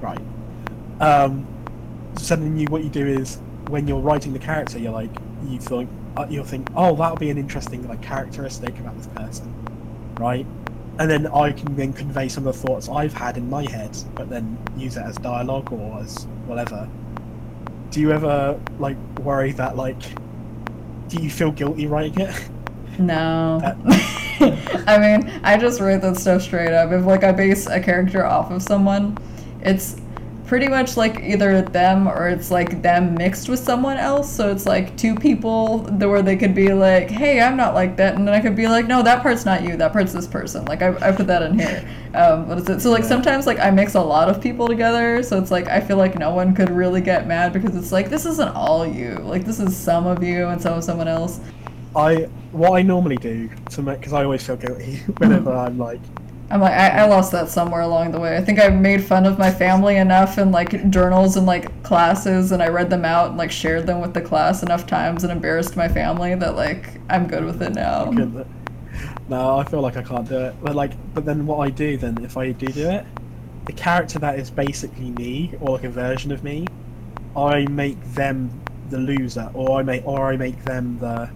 right? 0.01 0.21
Um, 1.01 1.47
so 2.17 2.37
you, 2.37 2.67
what 2.69 2.83
you 2.85 2.91
do 2.91 3.07
is 3.07 3.39
when 3.69 3.87
you're 3.87 4.01
writing 4.01 4.33
the 4.33 4.39
character, 4.39 4.79
you're 4.79 4.93
like, 4.93 5.11
you 5.47 5.59
think, 5.59 5.89
uh, 6.17 6.27
you'll 6.29 6.45
think, 6.45 6.69
oh, 6.75 6.95
that'll 6.97 7.17
be 7.17 7.31
an 7.31 7.39
interesting 7.39 7.87
like 7.89 8.03
characteristic 8.03 8.79
about 8.79 8.97
this 8.97 9.07
person, 9.09 9.53
right? 10.19 10.47
And 10.99 11.09
then 11.09 11.27
I 11.29 11.53
can 11.53 11.77
then 11.77 11.93
convey 11.93 12.29
some 12.29 12.47
of 12.47 12.61
the 12.61 12.67
thoughts 12.67 12.89
I've 12.89 13.13
had 13.13 13.37
in 13.37 13.49
my 13.49 13.69
head, 13.71 13.97
but 14.15 14.29
then 14.29 14.59
use 14.77 14.97
it 14.97 15.03
as 15.03 15.17
dialogue 15.17 15.73
or 15.73 16.01
as 16.01 16.25
whatever. 16.47 16.89
Do 17.90 18.01
you 18.01 18.12
ever 18.12 18.59
like 18.78 18.97
worry 19.20 19.52
that 19.52 19.77
like, 19.77 20.01
do 21.09 21.23
you 21.23 21.31
feel 21.31 21.52
guilty 21.52 21.86
writing 21.86 22.20
it? 22.20 22.48
No. 22.98 23.60
Uh, 23.62 23.74
I 24.86 24.98
mean, 24.98 25.40
I 25.43 25.56
just 25.56 25.81
write 25.81 26.02
that 26.02 26.16
stuff 26.16 26.43
straight 26.43 26.73
up. 26.73 26.93
If 26.93 27.05
like 27.05 27.24
I 27.24 27.32
base 27.32 27.66
a 27.66 27.81
character 27.81 28.24
off 28.24 28.51
of 28.51 28.62
someone, 28.62 29.16
it's 29.60 29.97
pretty 30.49 30.66
much 30.66 30.97
like 30.97 31.20
either 31.20 31.61
them 31.61 32.09
or 32.09 32.29
it's 32.29 32.51
like 32.51 32.81
them 32.81 33.15
mixed 33.15 33.51
with 33.51 33.61
someone 33.61 33.99
else. 33.99 34.33
So 34.33 34.51
it's 34.51 34.65
like 34.65 34.97
two 34.97 35.15
people 35.15 35.81
where 35.81 36.23
they 36.23 36.37
could 36.37 36.55
be 36.55 36.73
like, 36.73 37.11
"Hey, 37.11 37.41
I'm 37.41 37.57
not 37.57 37.75
like 37.75 37.97
that," 37.99 38.16
and 38.16 38.27
then 38.27 38.35
I 38.35 38.41
could 38.41 38.57
be 38.57 38.66
like, 38.66 38.87
"No, 38.87 39.03
that 39.03 39.23
part's 39.23 39.45
not 39.45 39.62
you. 39.62 39.77
That 39.77 39.93
part's 39.93 40.12
this 40.12 40.27
person." 40.27 40.65
Like 40.65 40.83
I, 40.83 40.97
I 41.07 41.12
put 41.12 41.27
that 41.27 41.43
in 41.43 41.59
here. 41.59 41.87
Um, 42.15 42.49
what 42.49 42.59
is 42.59 42.69
it? 42.69 42.81
So 42.81 42.91
like 42.91 43.05
sometimes 43.05 43.47
like 43.47 43.59
I 43.59 43.70
mix 43.70 43.95
a 43.95 44.01
lot 44.01 44.29
of 44.29 44.41
people 44.41 44.66
together. 44.66 45.23
So 45.23 45.39
it's 45.39 45.51
like 45.51 45.69
I 45.69 45.81
feel 45.81 45.99
like 45.99 46.19
no 46.19 46.31
one 46.31 46.55
could 46.55 46.70
really 46.70 47.03
get 47.03 47.27
mad 47.27 47.53
because 47.53 47.77
it's 47.77 47.93
like 47.93 48.09
this 48.09 48.25
isn't 48.25 48.49
all 48.49 48.87
you. 48.87 49.16
Like 49.19 49.45
this 49.45 49.61
is 49.61 49.77
some 49.77 50.07
of 50.07 50.25
you 50.25 50.49
and 50.49 50.61
some 50.61 50.79
of 50.79 50.83
someone 50.83 51.09
else. 51.09 51.41
I 51.95 52.29
what 52.53 52.73
I 52.73 52.83
normally 52.83 53.16
do 53.16 53.51
to 53.70 53.83
make 53.83 54.01
because 54.01 54.15
I 54.15 54.25
always 54.25 54.47
feel 54.47 54.57
guilty 54.57 54.97
whenever 55.19 55.53
I'm 55.65 55.79
like 55.79 56.01
I'm 56.51 56.61
like, 56.61 56.73
I, 56.73 57.01
I 57.01 57.05
lost 57.07 57.31
that 57.33 57.51
somewhere 57.51 57.83
along 57.83 58.12
the 58.12 58.20
way. 58.20 58.37
I 58.37 58.41
think 58.41 58.59
I 58.59 58.69
made 58.69 59.05
fun 59.05 59.27
of 59.27 59.39
my 59.39 59.51
family 59.51 59.97
enough 59.97 60.39
in 60.39 60.51
like 60.51 60.89
journals 60.91 61.37
and 61.37 61.47
like 61.47 61.83
classes, 61.83 62.53
and 62.53 62.62
I 62.62 62.69
read 62.69 62.89
them 62.89 63.05
out 63.05 63.29
and 63.29 63.37
like 63.37 63.51
shared 63.51 63.87
them 63.87 64.01
with 64.01 64.15
the 64.15 64.23
class 64.23 64.62
enough 64.62 64.87
times 64.87 65.25
and 65.25 65.33
embarrassed 65.33 65.77
my 65.77 65.89
family 65.89 66.35
that 66.35 66.57
like 66.57 67.01
I'm 67.11 67.27
good 67.27 67.45
with 67.45 67.61
it 67.62 67.75
now. 67.75 68.11
No, 69.29 69.59
I 69.59 69.65
feel 69.65 69.83
like 69.83 69.99
I 69.99 70.03
can't 70.03 70.27
do 70.27 70.39
it. 70.39 70.55
But 70.62 70.75
like, 70.75 70.93
but 71.12 71.27
then 71.27 71.47
what 71.47 71.59
I 71.59 71.70
do 71.70 71.99
then, 71.99 72.25
if 72.25 72.39
I 72.39 72.53
do 72.53 72.66
do 72.66 72.89
it, 72.89 73.05
the 73.66 73.73
character 73.75 74.19
that 74.20 74.39
is 74.39 74.51
basically 74.51 75.11
me 75.11 75.55
or 75.61 75.77
like 75.77 75.85
a 75.85 75.91
version 75.91 76.33
of 76.33 76.43
me, 76.43 76.66
I 77.37 77.66
make 77.66 78.03
them 78.15 78.51
the 78.89 78.97
loser, 78.97 79.51
or 79.53 79.81
I 79.81 79.83
make 79.83 80.07
or 80.07 80.33
I 80.33 80.39
make 80.39 80.65
them 80.65 80.99
the 80.99 81.29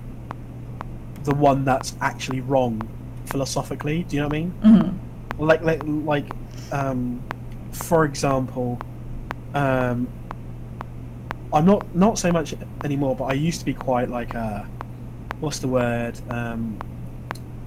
the 1.24 1.34
one 1.34 1.66
that's 1.66 1.94
actually 2.01 2.40
wrong 2.40 2.80
philosophically. 3.32 4.04
Do 4.04 4.16
you 4.16 4.22
know 4.22 4.28
what 4.28 4.36
I 4.36 4.40
mean? 4.40 4.50
hmm 4.62 4.88
like 5.38 5.62
like 5.62 5.82
like 5.86 6.26
um 6.72 7.20
for 7.72 8.04
example 8.04 8.78
um 9.54 10.06
i'm 11.54 11.64
not 11.64 11.96
not 11.96 12.18
so 12.18 12.30
much 12.30 12.54
anymore 12.84 13.16
but 13.16 13.24
i 13.24 13.32
used 13.32 13.59
to 13.59 13.64
be 13.64 13.72
quite 13.72 14.10
like 14.10 14.34
uh 14.34 14.62
what's 15.40 15.59
the 15.59 15.66
word? 15.66 16.14
Um 16.28 16.78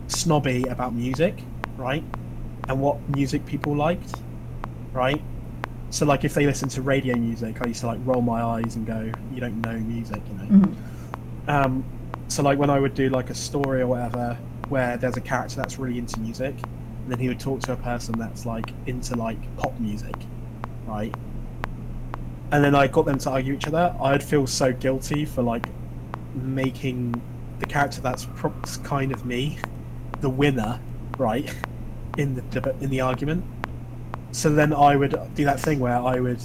snobby 0.07 0.63
about 0.69 0.93
music 0.93 1.35
right? 1.75 2.03
And 2.69 2.79
what 2.79 2.97
music 3.09 3.45
people 3.45 3.75
liked 3.75 4.13
right? 4.93 5.21
So 5.89 6.05
like 6.05 6.23
if 6.23 6.33
they 6.35 6.45
listen 6.45 6.69
to 6.69 6.81
radio 6.81 7.15
music 7.17 7.57
i 7.61 7.67
used 7.67 7.81
to 7.81 7.87
like 7.87 7.99
roll 8.05 8.21
my 8.21 8.41
eyes 8.41 8.75
and 8.75 8.85
go 8.85 9.11
you 9.33 9.41
don't 9.41 9.59
know 9.61 9.77
music 9.79 10.21
you 10.29 10.37
know? 10.37 10.45
Hmm 10.45 10.73
um, 11.47 11.83
so 12.27 12.41
like 12.43 12.57
when 12.57 12.69
I 12.69 12.79
would 12.79 12.95
do 12.95 13.09
like 13.09 13.29
a 13.29 13.35
story 13.35 13.81
or 13.81 13.87
whatever, 13.87 14.37
where 14.69 14.97
there's 14.97 15.17
a 15.17 15.21
character 15.21 15.57
that's 15.57 15.77
really 15.77 15.97
into 15.97 16.19
music, 16.19 16.55
and 17.03 17.11
then 17.11 17.19
he 17.19 17.27
would 17.27 17.39
talk 17.39 17.61
to 17.61 17.73
a 17.73 17.77
person 17.77 18.17
that's 18.17 18.45
like 18.45 18.71
into 18.87 19.15
like 19.15 19.37
pop 19.57 19.79
music, 19.79 20.15
right? 20.85 21.13
And 22.51 22.63
then 22.63 22.75
I 22.75 22.87
got 22.87 23.05
them 23.05 23.17
to 23.19 23.31
argue 23.31 23.53
each 23.53 23.67
other. 23.67 23.95
I'd 24.01 24.23
feel 24.23 24.47
so 24.47 24.71
guilty 24.71 25.25
for 25.25 25.41
like 25.41 25.65
making 26.35 27.21
the 27.59 27.65
character 27.65 28.01
that's 28.01 28.25
pro- 28.35 28.53
kind 28.83 29.11
of 29.11 29.25
me, 29.25 29.57
the 30.21 30.29
winner, 30.29 30.79
right, 31.17 31.53
in 32.17 32.35
the 32.35 32.75
in 32.81 32.89
the 32.89 33.01
argument. 33.01 33.43
So 34.31 34.49
then 34.49 34.73
I 34.73 34.95
would 34.95 35.17
do 35.35 35.45
that 35.45 35.59
thing 35.59 35.79
where 35.79 35.95
I 35.97 36.19
would 36.19 36.39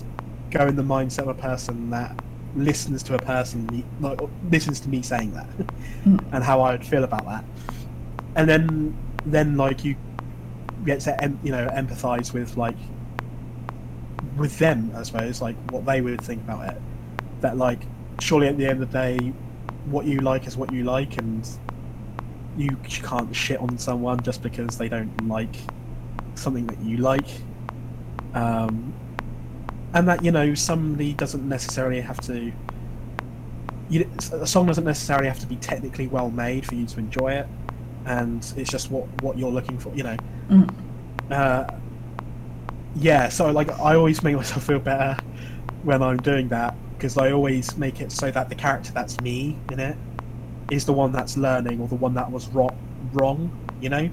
go 0.50 0.66
in 0.66 0.76
the 0.76 0.82
mindset 0.82 1.20
of 1.20 1.28
a 1.28 1.34
person 1.34 1.90
that 1.90 2.16
listens 2.56 3.02
to 3.04 3.14
a 3.14 3.18
person 3.18 3.84
like 4.00 4.18
listens 4.50 4.80
to 4.80 4.88
me 4.88 5.02
saying 5.02 5.32
that 5.32 5.46
Mm. 6.04 6.18
and 6.32 6.42
how 6.42 6.60
I 6.62 6.72
would 6.72 6.84
feel 6.84 7.04
about 7.04 7.24
that 7.26 7.44
and 8.40 8.48
then 8.48 8.96
then 9.26 9.56
like 9.58 9.84
you 9.84 9.94
get 10.86 11.00
to 11.00 11.32
you 11.42 11.52
know 11.52 11.68
empathize 11.68 12.32
with 12.32 12.56
like 12.56 12.76
with 14.38 14.58
them 14.58 14.90
I 14.96 15.02
suppose 15.02 15.42
like 15.42 15.56
what 15.70 15.84
they 15.84 16.00
would 16.00 16.22
think 16.22 16.42
about 16.42 16.72
it. 16.74 16.80
That 17.42 17.58
like 17.58 17.80
surely 18.18 18.48
at 18.48 18.56
the 18.56 18.66
end 18.66 18.82
of 18.82 18.90
the 18.90 18.98
day 18.98 19.18
what 19.84 20.06
you 20.06 20.20
like 20.20 20.46
is 20.46 20.56
what 20.56 20.72
you 20.72 20.84
like 20.84 21.18
and 21.18 21.46
you 22.56 22.76
can't 22.82 23.34
shit 23.36 23.60
on 23.60 23.76
someone 23.76 24.22
just 24.22 24.42
because 24.42 24.78
they 24.78 24.88
don't 24.88 25.28
like 25.28 25.56
something 26.34 26.66
that 26.66 26.80
you 26.80 26.96
like. 26.96 27.28
Um, 28.32 28.94
and 29.92 30.08
that 30.08 30.24
you 30.24 30.30
know 30.30 30.54
somebody 30.54 31.12
doesn't 31.12 31.46
necessarily 31.46 32.00
have 32.00 32.20
to 32.22 32.52
you, 33.90 34.08
a 34.32 34.46
song 34.46 34.66
doesn't 34.66 34.84
necessarily 34.84 35.26
have 35.26 35.40
to 35.40 35.46
be 35.46 35.56
technically 35.56 36.06
well 36.06 36.30
made 36.30 36.64
for 36.64 36.76
you 36.76 36.86
to 36.86 36.98
enjoy 37.00 37.32
it, 37.32 37.46
and 38.10 38.52
it's 38.56 38.70
just 38.70 38.90
what 38.90 39.06
what 39.22 39.38
you're 39.38 39.50
looking 39.58 39.78
for. 39.78 39.94
You 39.94 40.02
know. 40.02 40.16
Mhm. 40.50 40.68
Uh, 41.30 41.64
yeah. 42.96 43.28
So 43.28 43.50
like, 43.50 43.70
I 43.78 43.94
always 43.94 44.22
make 44.22 44.36
myself 44.36 44.64
feel 44.64 44.80
better 44.80 45.16
when 45.84 46.02
I'm 46.02 46.16
doing 46.18 46.48
that 46.48 46.74
because 46.96 47.16
I 47.16 47.30
always 47.32 47.76
make 47.76 48.00
it 48.00 48.12
so 48.12 48.30
that 48.30 48.48
the 48.48 48.54
character 48.54 48.92
that's 48.92 49.18
me 49.20 49.56
in 49.72 49.78
it 49.80 49.96
is 50.70 50.84
the 50.84 50.92
one 50.92 51.12
that's 51.12 51.36
learning 51.36 51.80
or 51.80 51.88
the 51.88 51.94
one 52.06 52.14
that 52.14 52.30
was 52.30 52.48
ro- 52.48 52.76
wrong. 53.12 53.50
You 53.80 53.88
know. 53.90 54.10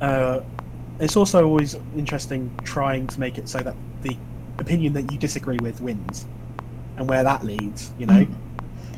Uh, 0.00 0.40
it's 0.98 1.16
also 1.16 1.44
always 1.46 1.76
interesting 1.96 2.50
trying 2.64 3.06
to 3.06 3.20
make 3.20 3.38
it 3.38 3.48
so 3.48 3.58
that 3.60 3.74
the 4.02 4.16
opinion 4.58 4.92
that 4.94 5.10
you 5.12 5.18
disagree 5.18 5.58
with 5.62 5.80
wins, 5.80 6.26
and 6.96 7.08
where 7.08 7.22
that 7.22 7.44
leads. 7.44 7.92
You 7.98 8.06
know. 8.06 8.26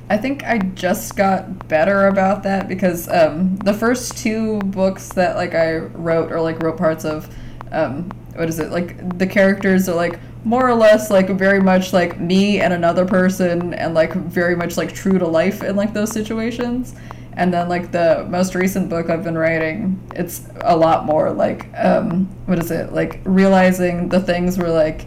I 0.08 0.16
think 0.16 0.44
I 0.44 0.58
just 0.58 1.16
got 1.16 1.68
better 1.68 2.08
about 2.08 2.42
that 2.42 2.68
because 2.68 3.08
um, 3.08 3.56
the 3.58 3.72
first 3.72 4.16
two 4.18 4.58
books 4.60 5.08
that 5.10 5.36
like 5.36 5.54
I 5.54 5.76
wrote 5.76 6.30
or 6.32 6.40
like 6.40 6.62
wrote 6.62 6.76
parts 6.76 7.04
of, 7.04 7.34
um, 7.70 8.10
what 8.34 8.48
is 8.48 8.58
it 8.58 8.70
like 8.70 9.18
the 9.18 9.26
characters 9.26 9.88
are 9.88 9.94
like 9.94 10.18
more 10.44 10.68
or 10.68 10.74
less 10.74 11.10
like 11.10 11.28
very 11.30 11.60
much 11.60 11.92
like 11.92 12.18
me 12.20 12.60
and 12.60 12.72
another 12.72 13.06
person 13.06 13.74
and 13.74 13.94
like 13.94 14.12
very 14.12 14.56
much 14.56 14.76
like 14.76 14.92
true 14.92 15.18
to 15.18 15.26
life 15.26 15.62
in 15.62 15.76
like 15.76 15.94
those 15.94 16.10
situations. 16.10 16.94
And 17.34 17.52
then 17.54 17.68
like 17.68 17.92
the 17.92 18.26
most 18.28 18.54
recent 18.54 18.90
book 18.90 19.08
I've 19.08 19.24
been 19.24 19.38
writing, 19.38 19.98
it's 20.14 20.46
a 20.60 20.76
lot 20.76 21.06
more 21.06 21.30
like 21.30 21.68
um, 21.78 22.26
what 22.46 22.58
is 22.58 22.70
it 22.70 22.92
like 22.92 23.20
realizing 23.24 24.08
the 24.08 24.20
things 24.20 24.58
were 24.58 24.68
like 24.68 25.06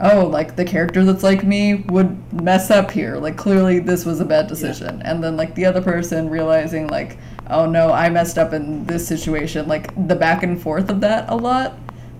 oh, 0.00 0.26
like 0.26 0.56
the 0.56 0.64
character 0.64 1.04
that's 1.04 1.22
like 1.22 1.44
me 1.44 1.74
would 1.88 2.32
mess 2.42 2.70
up 2.70 2.90
here. 2.90 3.16
Like 3.16 3.36
clearly 3.36 3.78
this 3.78 4.04
was 4.04 4.20
a 4.20 4.24
bad 4.24 4.46
decision. 4.46 5.02
And 5.02 5.22
then 5.22 5.36
like 5.36 5.54
the 5.54 5.64
other 5.66 5.82
person 5.82 6.28
realizing 6.30 6.86
like, 6.88 7.18
oh 7.48 7.66
no, 7.66 7.92
I 7.92 8.08
messed 8.08 8.38
up 8.38 8.52
in 8.52 8.84
this 8.86 9.06
situation. 9.06 9.68
Like 9.68 9.92
the 10.08 10.16
back 10.16 10.42
and 10.42 10.60
forth 10.60 10.90
of 10.90 11.00
that 11.02 11.28
a 11.28 11.36
lot. 11.36 11.74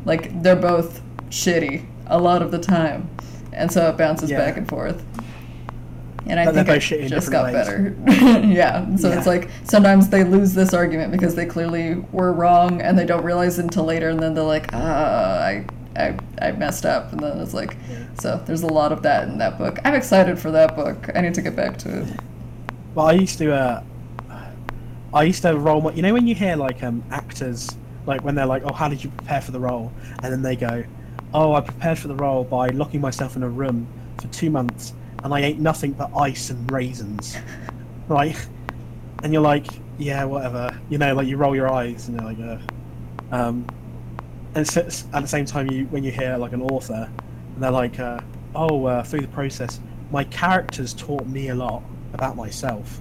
Like 0.05 0.43
they're 0.43 0.57
both 0.57 1.01
shitty 1.31 1.87
a 2.07 2.19
lot 2.19 2.43
of 2.43 2.51
the 2.51 2.59
time. 2.59 3.09
And 3.53 3.71
so 3.71 3.89
it 3.89 3.97
bounces 3.97 4.31
Yeah. 4.31 4.39
back 4.39 4.57
and 4.57 4.69
forth. 4.69 5.05
And 6.27 6.39
I 6.39 6.45
But 6.45 6.55
think 6.55 6.69
I 6.69 6.75
both 6.75 6.83
shitty 6.83 7.01
in 7.03 7.09
just 7.09 7.31
got 7.33 7.51
better. 7.53 7.97
yeah. 8.47 8.95
So 8.97 9.11
it's 9.11 9.27
like 9.27 9.49
sometimes 9.65 10.09
they 10.11 10.23
lose 10.23 10.55
this 10.55 10.75
argument 10.75 11.13
because 11.13 11.35
they 11.35 11.47
clearly 11.47 11.95
were 12.13 12.33
wrong 12.33 12.81
and 12.83 12.99
they 12.99 13.07
don't 13.07 13.25
realize 13.25 13.59
it 13.59 13.63
until 13.63 13.85
later 13.85 14.11
and 14.11 14.21
then 14.21 14.35
they're 14.35 14.45
like, 14.45 14.69
ah, 14.73 15.39
I, 15.41 15.65
I, 15.97 16.17
I 16.41 16.53
messed 16.53 16.87
up. 16.87 17.13
And 17.13 17.21
then 17.21 17.39
it's 17.41 17.55
like, 17.55 17.77
so 18.21 18.43
there's 18.47 18.63
a 18.63 18.67
lot 18.67 18.93
of 18.93 19.03
that 19.03 19.29
in 19.29 19.39
that 19.39 19.59
book. 19.59 19.79
I'm 19.85 19.95
excited 19.95 20.39
for 20.39 20.51
that 20.51 20.77
book. 20.77 21.09
I 21.15 21.21
need 21.21 21.35
to 21.35 21.43
get 21.43 21.57
back 21.57 21.77
to 21.79 22.03
it. 22.03 22.09
Well, 22.95 23.07
I 23.07 23.13
used 23.13 23.39
to. 23.39 23.53
Uh, 23.55 23.83
I 25.13 25.25
used 25.25 25.43
to 25.43 25.57
role. 25.57 25.81
mo- 25.81 25.91
You 25.91 26.03
know 26.03 26.13
when 26.13 26.27
you 26.27 26.35
hear 26.35 26.57
like 26.57 26.83
um, 26.83 27.03
actors 27.11 27.77
like 28.07 28.23
when 28.23 28.35
they're 28.35 28.47
like, 28.47 28.63
"Oh, 28.65 28.73
how 28.73 28.89
did 28.89 29.03
you 29.03 29.11
prepare 29.11 29.41
for 29.41 29.51
the 29.51 29.61
role?" 29.61 29.93
and 30.23 30.33
then 30.33 30.43
they 30.43 30.55
go, 30.57 30.85
"Oh, 31.35 31.55
I 31.55 31.61
prepared 31.61 31.99
for 31.99 32.09
the 32.09 32.15
role 32.15 32.45
by 32.45 32.69
locking 32.69 33.01
myself 33.01 33.37
in 33.37 33.43
a 33.43 33.49
room 33.49 33.87
for 34.21 34.29
two 34.29 34.51
months 34.51 34.93
and 35.25 35.35
I 35.35 35.41
ate 35.43 35.59
nothing 35.59 35.93
but 35.93 36.11
ice 36.17 36.51
and 36.51 36.71
raisins." 36.71 37.37
right? 38.09 38.37
And 39.23 39.33
you're 39.33 39.43
like, 39.43 39.67
"Yeah, 39.99 40.25
whatever." 40.25 40.79
You 40.89 40.99
know, 40.99 41.13
like 41.15 41.27
you 41.27 41.37
roll 41.37 41.55
your 41.57 41.73
eyes 41.73 42.09
and 42.09 42.21
you're 42.21 42.33
like, 42.33 42.39
uh, 43.33 43.35
um, 43.35 43.67
and 44.55 44.67
so, 44.67 44.81
at 44.81 45.23
the 45.23 45.27
same 45.27 45.45
time, 45.45 45.71
you 45.71 45.87
when 45.87 46.05
you 46.05 46.11
hear 46.11 46.37
like 46.37 46.53
an 46.53 46.63
author 46.63 47.09
and 47.55 47.63
they're 47.63 47.71
like, 47.71 47.99
uh, 47.99 48.21
"Oh, 48.55 48.85
uh, 48.87 49.03
through 49.03 49.21
the 49.21 49.29
process, 49.29 49.81
my 50.11 50.25
characters 50.25 50.95
taught 50.95 51.27
me 51.27 51.49
a 51.49 51.55
lot 51.55 51.83
about 52.13 52.37
myself." 52.37 53.01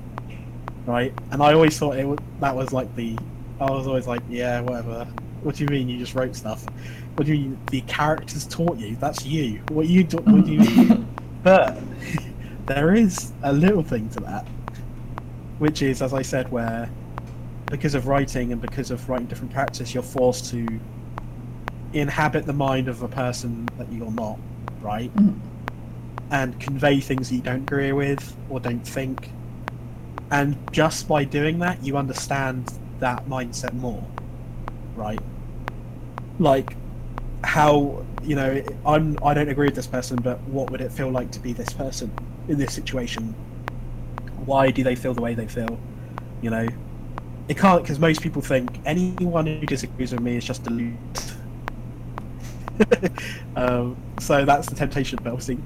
right? 0.89 1.13
And 1.31 1.41
I 1.41 1.53
always 1.53 1.77
thought 1.77 1.97
it 1.97 2.05
was, 2.05 2.19
that 2.39 2.55
was 2.55 2.73
like 2.73 2.93
the. 2.95 3.17
I 3.61 3.69
was 3.69 3.87
always 3.87 4.07
like, 4.07 4.21
yeah, 4.29 4.61
whatever. 4.61 5.05
What 5.43 5.55
do 5.55 5.63
you 5.63 5.69
mean 5.69 5.87
you 5.87 5.97
just 5.97 6.15
wrote 6.15 6.35
stuff? 6.35 6.65
What 7.15 7.27
do 7.27 7.33
you 7.33 7.49
mean 7.49 7.59
the 7.71 7.81
characters 7.81 8.45
taught 8.47 8.77
you? 8.77 8.95
That's 8.95 9.25
you. 9.25 9.61
What 9.69 9.87
you 9.87 10.03
do, 10.03 10.17
what 10.17 10.45
do 10.45 10.51
you 10.51 10.59
mean? 10.59 11.07
but 11.43 11.77
there 12.65 12.93
is 12.93 13.33
a 13.43 13.53
little 13.53 13.83
thing 13.83 14.09
to 14.11 14.19
that, 14.21 14.47
which 15.59 15.81
is, 15.81 16.01
as 16.01 16.13
I 16.13 16.21
said, 16.21 16.51
where 16.51 16.89
because 17.65 17.95
of 17.95 18.07
writing 18.07 18.51
and 18.51 18.61
because 18.61 18.91
of 18.91 19.07
writing 19.09 19.27
different 19.27 19.53
characters, 19.53 19.93
you're 19.93 20.03
forced 20.03 20.49
to 20.51 20.65
inhabit 21.93 22.45
the 22.45 22.53
mind 22.53 22.87
of 22.87 23.01
a 23.03 23.07
person 23.07 23.67
that 23.77 23.91
you're 23.91 24.11
not, 24.11 24.37
right? 24.81 25.13
Mhm. 25.15 25.35
And 26.31 26.59
convey 26.59 26.99
things 26.99 27.29
that 27.29 27.35
you 27.35 27.41
don't 27.41 27.63
agree 27.63 27.91
with 27.91 28.35
or 28.49 28.59
don't 28.59 28.87
think. 28.87 29.31
And 30.31 30.55
just 30.71 31.07
by 31.07 31.23
doing 31.23 31.59
that 31.59 31.83
you 31.83 31.97
understand 31.97 32.71
that 32.99 33.27
mindset 33.27 33.73
more 33.73 34.03
right? 34.99 35.19
Like 36.39 36.75
how 37.43 38.05
you 38.21 38.35
know 38.35 38.61
i'm 38.85 39.17
i 39.23 39.33
don't 39.33 39.47
agree 39.47 39.67
with 39.67 39.75
this 39.75 39.87
person 39.87 40.17
but 40.17 40.37
what 40.41 40.69
would 40.69 40.81
it 40.81 40.91
feel 40.91 41.09
like 41.09 41.31
to 41.31 41.39
be 41.39 41.53
this 41.53 41.71
person 41.73 42.11
in 42.49 42.57
this 42.57 42.73
situation? 42.73 43.33
Why 44.45 44.71
do 44.71 44.83
they 44.83 44.95
feel 44.95 45.13
the 45.13 45.21
way 45.21 45.35
they 45.35 45.47
feel? 45.47 45.79
You 46.41 46.49
know? 46.49 46.67
It 47.47 47.57
can't 47.57 47.81
because 47.81 47.99
most 47.99 48.21
people 48.21 48.41
think 48.41 48.79
anyone 48.85 49.45
who 49.47 49.65
disagrees 49.65 50.11
with 50.11 50.21
me 50.21 50.35
is 50.37 50.43
just 50.45 50.63
deluded 50.63 50.97
um, 53.55 53.97
so 54.19 54.45
that's 54.45 54.67
the 54.69 54.75
temptation 54.75 55.19
but 55.23 55.31
obviously 55.31 55.57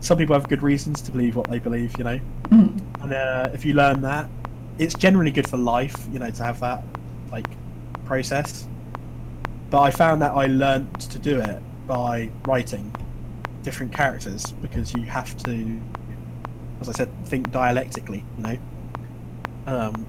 some 0.00 0.18
people 0.18 0.34
have 0.34 0.48
good 0.48 0.62
reasons 0.62 1.00
to 1.02 1.10
believe 1.12 1.36
what 1.36 1.48
they 1.50 1.58
believe 1.58 1.96
you 1.98 2.04
know 2.04 2.18
Mhm. 2.48 2.80
and 3.02 3.12
uh, 3.12 3.48
if 3.52 3.64
you 3.64 3.74
learn 3.74 4.00
that, 4.02 4.28
it's 4.78 4.94
generally 4.94 5.30
good 5.32 5.48
for 5.48 5.56
life, 5.56 6.06
you 6.12 6.18
know, 6.20 6.30
to 6.30 6.44
have 6.44 6.60
that 6.60 6.84
like 7.32 7.46
process. 8.04 8.68
But 9.70 9.80
I 9.82 9.90
found 9.90 10.22
that 10.22 10.32
I 10.32 10.46
learnt 10.46 11.00
to 11.10 11.18
do 11.18 11.40
it 11.40 11.60
by 11.86 12.30
writing 12.46 12.94
different 13.62 13.92
characters 13.92 14.52
because 14.62 14.94
you 14.94 15.02
have 15.04 15.36
to, 15.38 15.80
as 16.80 16.88
I 16.88 16.92
said, 16.92 17.10
think 17.26 17.50
dialectically. 17.50 18.24
You 18.36 18.42
know. 18.42 18.58
Um, 19.66 20.06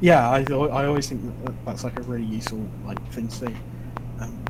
yeah, 0.00 0.28
I 0.28 0.40
I 0.50 0.86
always 0.86 1.08
think 1.08 1.22
that 1.44 1.54
that's 1.64 1.84
like 1.84 1.98
a 1.98 2.02
really 2.02 2.24
useful 2.26 2.68
like 2.84 3.00
thing 3.12 3.28
to 3.28 3.46
do. 3.46 3.56
Um, 4.20 4.47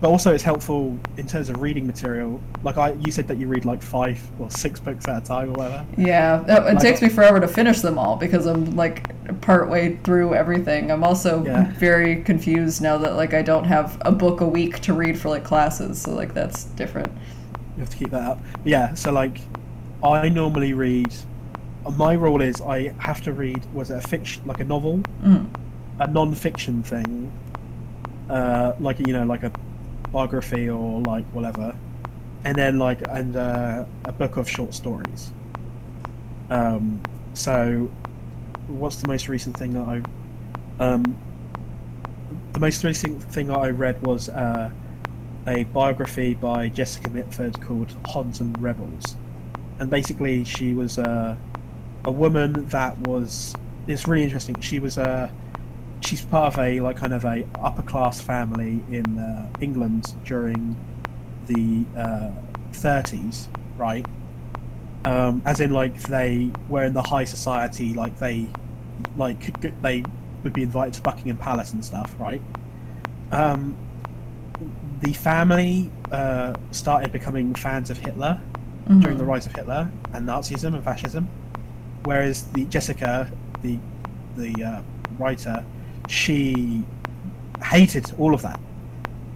but 0.00 0.08
also, 0.08 0.34
it's 0.34 0.42
helpful 0.42 0.98
in 1.16 1.26
terms 1.26 1.48
of 1.48 1.62
reading 1.62 1.86
material. 1.86 2.40
Like 2.62 2.76
I, 2.76 2.92
you 2.92 3.10
said 3.10 3.26
that 3.28 3.38
you 3.38 3.48
read 3.48 3.64
like 3.64 3.82
five 3.82 4.20
or 4.38 4.50
six 4.50 4.78
books 4.78 5.08
at 5.08 5.22
a 5.22 5.24
time 5.26 5.48
or 5.50 5.52
whatever. 5.52 5.86
Yeah, 5.96 6.42
it, 6.42 6.64
Like- 6.74 6.78
takes 6.80 7.00
me 7.00 7.08
forever 7.08 7.40
to 7.40 7.48
finish 7.48 7.80
them 7.80 7.98
all 7.98 8.16
because 8.16 8.44
I'm 8.46 8.76
like 8.76 9.08
part 9.40 9.70
way 9.70 9.96
through 10.04 10.34
everything. 10.34 10.90
I'm 10.90 11.02
also 11.02 11.44
Yeah. 11.44 11.70
very 11.72 12.22
confused 12.22 12.82
now 12.82 12.98
that 12.98 13.16
like 13.16 13.32
I 13.34 13.42
don't 13.42 13.64
have 13.64 13.96
a 14.02 14.12
book 14.12 14.40
a 14.42 14.46
week 14.46 14.80
to 14.80 14.92
read 14.92 15.18
for 15.18 15.30
like 15.30 15.44
classes, 15.44 16.02
so 16.02 16.12
like 16.14 16.34
that's 16.34 16.64
different. 16.64 17.08
You 17.76 17.80
have 17.80 17.90
to 17.90 17.96
keep 17.96 18.10
that 18.10 18.22
up. 18.22 18.40
Yeah, 18.64 18.94
so 18.94 19.12
like, 19.12 19.40
I 20.02 20.28
normally 20.28 20.72
read. 20.74 21.14
My 21.96 22.12
rule 22.14 22.42
is 22.42 22.60
I 22.60 22.92
have 22.98 23.22
to 23.22 23.32
read. 23.32 23.64
Was 23.72 23.90
it 23.90 24.04
a 24.04 24.06
fiction, 24.08 24.42
like 24.44 24.60
a 24.60 24.64
novel, 24.64 25.00
Mm. 25.24 25.46
a 26.00 26.06
non-fiction 26.06 26.82
thing, 26.82 27.30
uh, 28.28 28.72
like 28.80 28.98
you 29.06 29.12
know, 29.12 29.24
like 29.24 29.42
a 29.42 29.52
biography 30.16 30.66
or 30.70 31.02
like 31.02 31.26
whatever, 31.26 31.76
and 32.44 32.56
then 32.56 32.78
like 32.78 33.00
and 33.10 33.36
uh, 33.36 33.84
a 34.06 34.12
book 34.12 34.38
of 34.38 34.48
short 34.48 34.72
stories. 34.72 35.30
Um, 36.48 37.02
so, 37.34 37.90
what's 38.66 38.96
the 38.96 39.08
most 39.08 39.28
recent 39.28 39.58
thing 39.58 39.74
that 39.74 39.86
I? 39.86 40.02
Um, 40.82 41.02
the 42.54 42.60
most 42.60 42.82
recent 42.82 43.22
thing 43.24 43.48
that 43.48 43.58
I 43.58 43.68
read 43.68 44.02
was 44.06 44.30
uh, 44.30 44.70
a 45.46 45.64
biography 45.64 46.32
by 46.32 46.70
Jessica 46.70 47.10
Mitford 47.10 47.60
called 47.60 47.94
Hons 48.06 48.40
and 48.40 48.58
Rebels, 48.62 49.16
and 49.80 49.90
basically 49.90 50.44
she 50.44 50.72
was 50.72 50.98
uh, 50.98 51.36
a 52.06 52.10
woman 52.10 52.66
that 52.68 52.96
was. 53.06 53.54
It's 53.86 54.08
really 54.08 54.24
interesting. 54.24 54.58
She 54.62 54.78
was 54.78 54.96
a. 54.96 55.30
She's 56.00 56.24
part 56.24 56.54
of 56.54 56.58
a 56.60 56.80
like 56.80 56.96
kind 56.96 57.12
of 57.12 57.24
a 57.24 57.44
upper 57.60 57.82
class 57.82 58.20
family 58.20 58.80
in 58.90 59.18
uh, 59.18 59.48
England 59.60 60.14
during 60.24 60.76
the 61.46 61.84
uh, 61.98 62.30
30s, 62.72 63.48
right? 63.76 64.06
Um, 65.04 65.40
as 65.44 65.60
in 65.60 65.70
like 65.70 66.00
they 66.02 66.50
were 66.68 66.84
in 66.84 66.92
the 66.92 67.02
high 67.02 67.24
society, 67.24 67.94
like 67.94 68.18
they 68.18 68.46
like 69.16 69.38
they 69.82 70.02
would 70.42 70.52
be 70.52 70.62
invited 70.62 70.94
to 70.94 71.02
Buckingham 71.02 71.36
Palace 71.36 71.72
and 71.72 71.84
stuff, 71.84 72.14
right? 72.18 72.42
Um, 73.32 73.76
the 75.00 75.12
family 75.12 75.90
uh, 76.10 76.54
started 76.70 77.12
becoming 77.12 77.54
fans 77.54 77.90
of 77.90 77.98
Hitler 77.98 78.40
Mhm. 78.88 79.02
during 79.02 79.18
the 79.18 79.24
rise 79.24 79.46
of 79.46 79.52
Hitler 79.52 79.90
and 80.12 80.26
Nazism 80.28 80.74
and 80.74 80.84
fascism, 80.84 81.28
whereas 82.04 82.44
the 82.52 82.64
Jessica, 82.66 83.28
the 83.62 83.78
the 84.36 84.64
uh, 84.64 84.80
writer, 85.18 85.64
she 86.08 86.82
hated 87.62 88.12
all 88.18 88.34
of 88.34 88.42
that, 88.42 88.60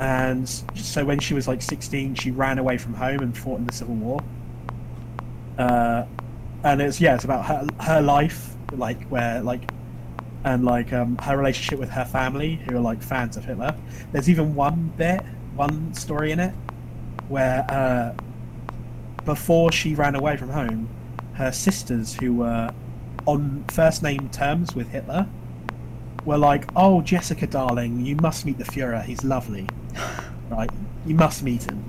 and 0.01 0.49
so 0.75 1.05
when 1.05 1.19
she 1.19 1.35
was 1.35 1.47
like 1.47 1.61
16, 1.61 2.15
she 2.15 2.31
ran 2.31 2.59
away 2.59 2.79
from 2.79 2.95
home 2.95 3.21
and 3.21 3.37
fought 3.37 3.59
in 3.59 3.67
the 3.67 3.73
Civil 3.73 3.97
War. 3.97 4.21
Uh, 5.59 6.05
and 6.65 6.81
it's 6.81 7.01
yeah, 7.01 7.15
it's 7.15 7.25
about 7.25 7.45
her 7.47 7.67
her 7.81 8.01
life, 8.01 8.55
like 8.73 9.03
where 9.05 9.43
like 9.43 9.71
and 10.45 10.65
like 10.65 10.93
um, 10.93 11.19
her 11.19 11.37
relationship 11.37 11.79
with 11.79 11.91
her 11.91 12.05
family, 12.05 12.57
who 12.69 12.77
are 12.77 12.81
like 12.81 13.03
fans 13.03 13.37
of 13.37 13.45
Hitler. 13.45 13.77
There's 14.13 14.31
even 14.31 14.55
one 14.55 14.93
bit, 14.97 15.21
one 15.55 15.93
story 15.95 16.33
in 16.33 16.41
it, 16.41 16.55
where 17.29 17.67
uh, 17.71 18.15
before 19.25 19.71
she 19.71 19.95
ran 19.95 20.15
away 20.15 20.37
from 20.37 20.49
home, 20.49 20.89
her 21.35 21.53
sisters, 21.53 22.15
who 22.15 22.37
were 22.37 22.71
on 23.27 23.65
first 23.71 24.03
name 24.03 24.31
terms 24.31 24.75
with 24.75 24.89
Hitler, 24.89 25.29
were 26.25 26.39
like, 26.39 26.65
"Oh, 26.77 27.03
Jessica, 27.03 27.47
darling, 27.47 28.05
you 28.05 28.17
must 28.17 28.45
meet 28.45 28.59
the 28.59 28.65
Fuhrer. 28.65 29.03
He's 29.03 29.25
lovely, 29.25 29.67
right? 30.51 30.71
You 31.07 31.15
must 31.15 31.43
meet 31.43 31.65
him." 31.65 31.85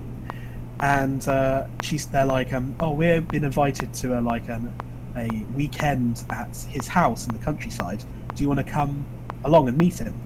And 0.80 1.28
uh, 1.28 1.68
she's 1.84 2.06
they're 2.08 2.26
like, 2.26 2.54
um, 2.54 2.76
"Oh, 2.80 2.92
we've 2.92 3.28
been 3.28 3.44
invited 3.44 3.94
to 3.96 4.20
a 4.20 4.22
like 4.22 4.50
an, 4.50 4.74
a 5.16 5.28
weekend 5.56 6.24
at 6.30 6.56
his 6.70 6.88
house 6.88 7.28
in 7.28 7.34
the 7.34 7.44
countryside. 7.44 8.04
Do 8.36 8.44
you 8.44 8.48
want 8.48 8.66
to 8.66 8.72
come 8.72 9.06
along 9.44 9.68
and 9.68 9.78
meet 9.78 10.00
him?" 10.00 10.20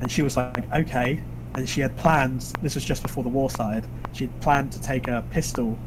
And 0.00 0.10
she 0.10 0.22
was 0.22 0.36
like, 0.36 0.70
"Okay." 0.72 1.22
And 1.54 1.66
she 1.66 1.80
had 1.80 1.96
planned. 1.96 2.42
This 2.60 2.74
was 2.74 2.84
just 2.84 3.02
before 3.02 3.22
the 3.22 3.30
war 3.30 3.48
started. 3.48 3.86
She 4.12 4.24
had 4.26 4.40
planned 4.40 4.72
to 4.72 4.82
take 4.82 5.08
a 5.08 5.24
pistol, 5.30 5.78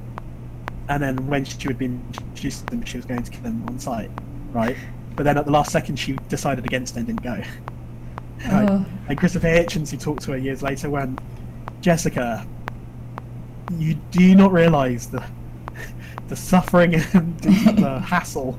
and 0.88 1.04
then 1.04 1.28
when 1.28 1.46
she 1.46 1.68
had 1.68 1.78
been 1.78 2.02
introduced 2.08 2.62
to 2.62 2.66
them, 2.72 2.84
she 2.86 2.98
was 2.98 3.06
going 3.06 3.22
to 3.22 3.30
kill 3.30 3.44
them 3.44 3.64
on 3.68 3.78
sight, 3.78 4.10
right? 4.52 4.76
But 5.20 5.26
then 5.26 5.38
at 5.38 5.44
the 5.44 5.52
last 5.52 5.74
second, 5.74 5.98
she 5.98 6.14
decided 6.30 6.64
against 6.64 6.96
it 6.96 7.00
and 7.00 7.08
didn't 7.08 7.24
go. 7.24 7.44
Oh. 8.46 8.86
And 9.10 9.18
Christopher 9.18 9.48
Hitchens, 9.48 9.91
who 9.91 9.98
talked 9.98 10.22
to 10.22 10.32
her 10.32 10.38
years 10.38 10.64
later, 10.64 10.90
went, 10.90 11.20
Jessica, 11.82 12.48
you 13.78 13.96
do 14.12 14.34
not 14.34 14.54
realise 14.54 15.08
the 15.08 15.22
the 16.30 16.38
suffering 16.38 16.96
and 16.96 17.38
the 17.41 18.00
hassle 18.06 18.58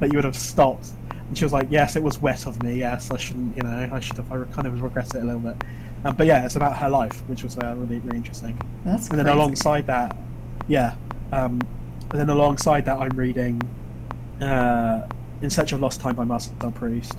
that 0.00 0.12
you 0.12 0.18
would 0.18 0.24
have 0.24 0.36
stopped? 0.36 0.90
And 1.28 1.38
she 1.38 1.46
was 1.46 1.52
like, 1.54 1.68
Yes, 1.70 1.96
it 1.96 2.02
was 2.02 2.20
wet 2.20 2.44
of 2.44 2.62
me. 2.62 2.80
Yes, 2.80 3.10
I 3.10 3.16
shouldn't. 3.16 3.56
You 3.56 3.62
know, 3.62 3.88
I 3.90 3.98
should 3.98 4.18
have. 4.18 4.30
I 4.30 4.44
kind 4.52 4.66
of 4.66 4.82
regret 4.82 5.14
it 5.14 5.22
a 5.22 5.24
little 5.24 5.40
bit. 5.40 5.56
Um, 6.04 6.14
but 6.14 6.26
yeah, 6.26 6.44
it's 6.44 6.56
about 6.56 6.76
her 6.76 6.90
life, 6.90 7.26
which 7.26 7.42
was 7.42 7.56
uh, 7.56 7.74
really 7.74 8.00
really 8.00 8.18
interesting. 8.18 8.60
That's 8.84 9.08
And 9.08 9.18
then 9.18 9.28
alongside 9.28 9.86
that, 9.86 10.14
yeah, 10.68 10.94
um, 11.32 11.58
and 12.10 12.20
then 12.20 12.28
alongside 12.28 12.84
that, 12.84 12.98
I'm 12.98 13.16
reading 13.16 13.62
uh, 14.42 15.08
In 15.42 15.50
Search 15.50 15.72
of 15.72 15.80
Lost 15.80 16.00
Time 16.00 16.14
by 16.14 16.22
Marcel 16.22 16.54
Proust 16.70 17.18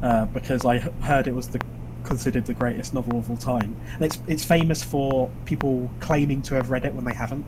uh, 0.00 0.26
because 0.26 0.64
I 0.64 0.78
heard 0.78 1.26
it 1.26 1.34
was 1.34 1.48
the 1.48 1.60
considered 2.04 2.46
the 2.46 2.54
greatest 2.54 2.94
novel 2.94 3.18
of 3.18 3.28
all 3.28 3.36
time. 3.36 3.76
And 3.94 4.04
it's 4.04 4.20
it's 4.28 4.44
famous 4.44 4.82
for 4.82 5.28
people 5.44 5.90
claiming 5.98 6.40
to 6.42 6.54
have 6.54 6.70
read 6.70 6.84
it 6.84 6.94
when 6.94 7.04
they 7.04 7.14
haven't. 7.14 7.44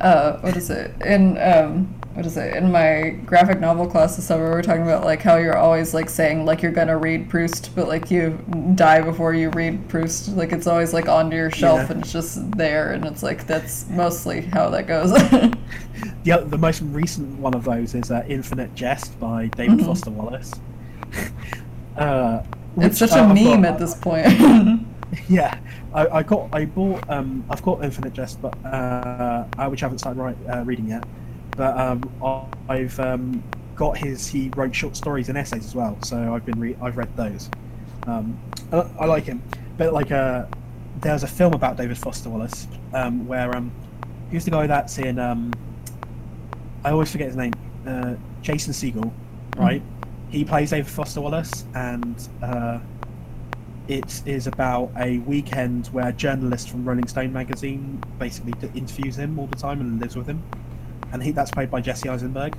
Uh, 0.00 0.38
what 0.40 0.56
is 0.56 0.70
it? 0.70 0.92
In 1.04 1.38
um, 1.38 1.86
what 2.14 2.24
is 2.26 2.36
it? 2.36 2.54
In 2.56 2.70
my 2.70 3.10
graphic 3.26 3.58
novel 3.60 3.86
class 3.88 4.16
this 4.16 4.26
summer, 4.26 4.44
we 4.44 4.50
were 4.50 4.62
talking 4.62 4.82
about 4.82 5.04
like 5.04 5.20
how 5.22 5.36
you're 5.36 5.56
always 5.56 5.94
like 5.94 6.08
saying 6.08 6.44
like 6.44 6.62
you're 6.62 6.72
gonna 6.72 6.96
read 6.96 7.28
Proust, 7.28 7.74
but 7.74 7.88
like 7.88 8.10
you 8.10 8.38
die 8.76 9.00
before 9.00 9.34
you 9.34 9.50
read 9.50 9.88
Proust. 9.88 10.28
Like 10.36 10.52
it's 10.52 10.66
always 10.66 10.92
like 10.92 11.08
onto 11.08 11.36
your 11.36 11.50
shelf 11.50 11.80
Yeah. 11.80 11.92
and 11.92 12.02
it's 12.02 12.12
just 12.12 12.50
there, 12.52 12.92
and 12.92 13.04
it's 13.04 13.22
like 13.22 13.46
that's 13.46 13.88
mostly 13.90 14.42
how 14.42 14.70
that 14.70 14.86
goes. 14.86 15.12
The 16.24 16.38
the 16.46 16.58
most 16.58 16.80
recent 16.82 17.38
one 17.38 17.54
of 17.54 17.64
those 17.64 17.94
is 17.94 18.10
uh, 18.10 18.24
Infinite 18.26 18.74
Jest 18.74 19.18
by 19.20 19.46
David 19.48 19.78
Mhm. 19.80 19.84
Foster 19.86 20.10
Wallace. 20.10 20.52
uh, 21.96 22.42
it's 22.78 22.98
such 22.98 23.12
a 23.12 23.26
meme 23.26 23.62
got- 23.62 23.72
at 23.74 23.78
this 23.78 23.94
point. 23.94 24.26
Yeah, 25.28 25.58
I, 25.94 26.18
I 26.18 26.22
got, 26.22 26.48
I 26.52 26.64
bought, 26.64 27.08
um, 27.08 27.44
I've 27.48 27.62
got 27.62 27.84
Infinite 27.84 28.12
Jest, 28.12 28.42
but 28.42 28.54
uh, 28.64 29.46
uh, 29.58 29.68
which 29.68 29.82
I 29.82 29.86
haven't 29.86 29.98
started 29.98 30.36
uh, 30.50 30.62
reading 30.64 30.88
yet. 30.88 31.04
But 31.56 31.78
um, 31.78 32.52
I've 32.68 32.98
um, 32.98 33.42
got 33.76 33.96
his. 33.96 34.26
He 34.26 34.50
wrote 34.56 34.74
short 34.74 34.96
stories 34.96 35.28
and 35.28 35.38
essays 35.38 35.64
as 35.64 35.74
well, 35.74 35.96
so 36.02 36.34
I've 36.34 36.44
been, 36.44 36.58
re- 36.58 36.76
I've 36.82 36.96
read 36.96 37.14
those. 37.16 37.48
Um, 38.08 38.36
I, 38.72 38.78
I 39.00 39.04
like 39.06 39.24
him, 39.24 39.40
but 39.78 39.92
like, 39.92 40.10
uh, 40.10 40.46
there's 41.00 41.22
a 41.22 41.28
film 41.28 41.54
about 41.54 41.76
David 41.76 41.96
Foster 41.96 42.28
Wallace 42.28 42.66
um, 42.92 43.26
where 43.26 43.54
um, 43.56 43.72
who's 44.30 44.44
the 44.44 44.50
guy 44.50 44.66
that's 44.66 44.98
in? 44.98 45.18
Um, 45.18 45.52
I 46.84 46.90
always 46.90 47.10
forget 47.10 47.28
his 47.28 47.36
name. 47.36 47.52
Uh, 47.86 48.14
Jason 48.42 48.72
Segel, 48.72 49.12
right? 49.56 49.82
He 50.30 50.44
plays 50.44 50.70
David 50.70 50.90
Foster 50.90 51.20
Wallace, 51.20 51.64
and 51.74 52.28
uh, 52.42 52.80
it 53.88 54.22
is 54.26 54.46
about 54.46 54.90
a 54.98 55.18
weekend 55.18 55.88
where 55.88 56.08
a 56.08 56.12
journalist 56.12 56.70
from 56.70 56.84
Rolling 56.84 57.06
Stone 57.06 57.32
magazine 57.32 58.02
basically 58.18 58.52
interviews 58.74 59.18
him 59.18 59.38
all 59.38 59.46
the 59.46 59.56
time 59.56 59.80
and 59.80 60.00
lives 60.00 60.16
with 60.16 60.26
him, 60.26 60.42
and 61.12 61.22
he 61.22 61.32
that's 61.32 61.50
played 61.50 61.70
by 61.70 61.80
Jesse 61.80 62.08
Eisenberg. 62.08 62.56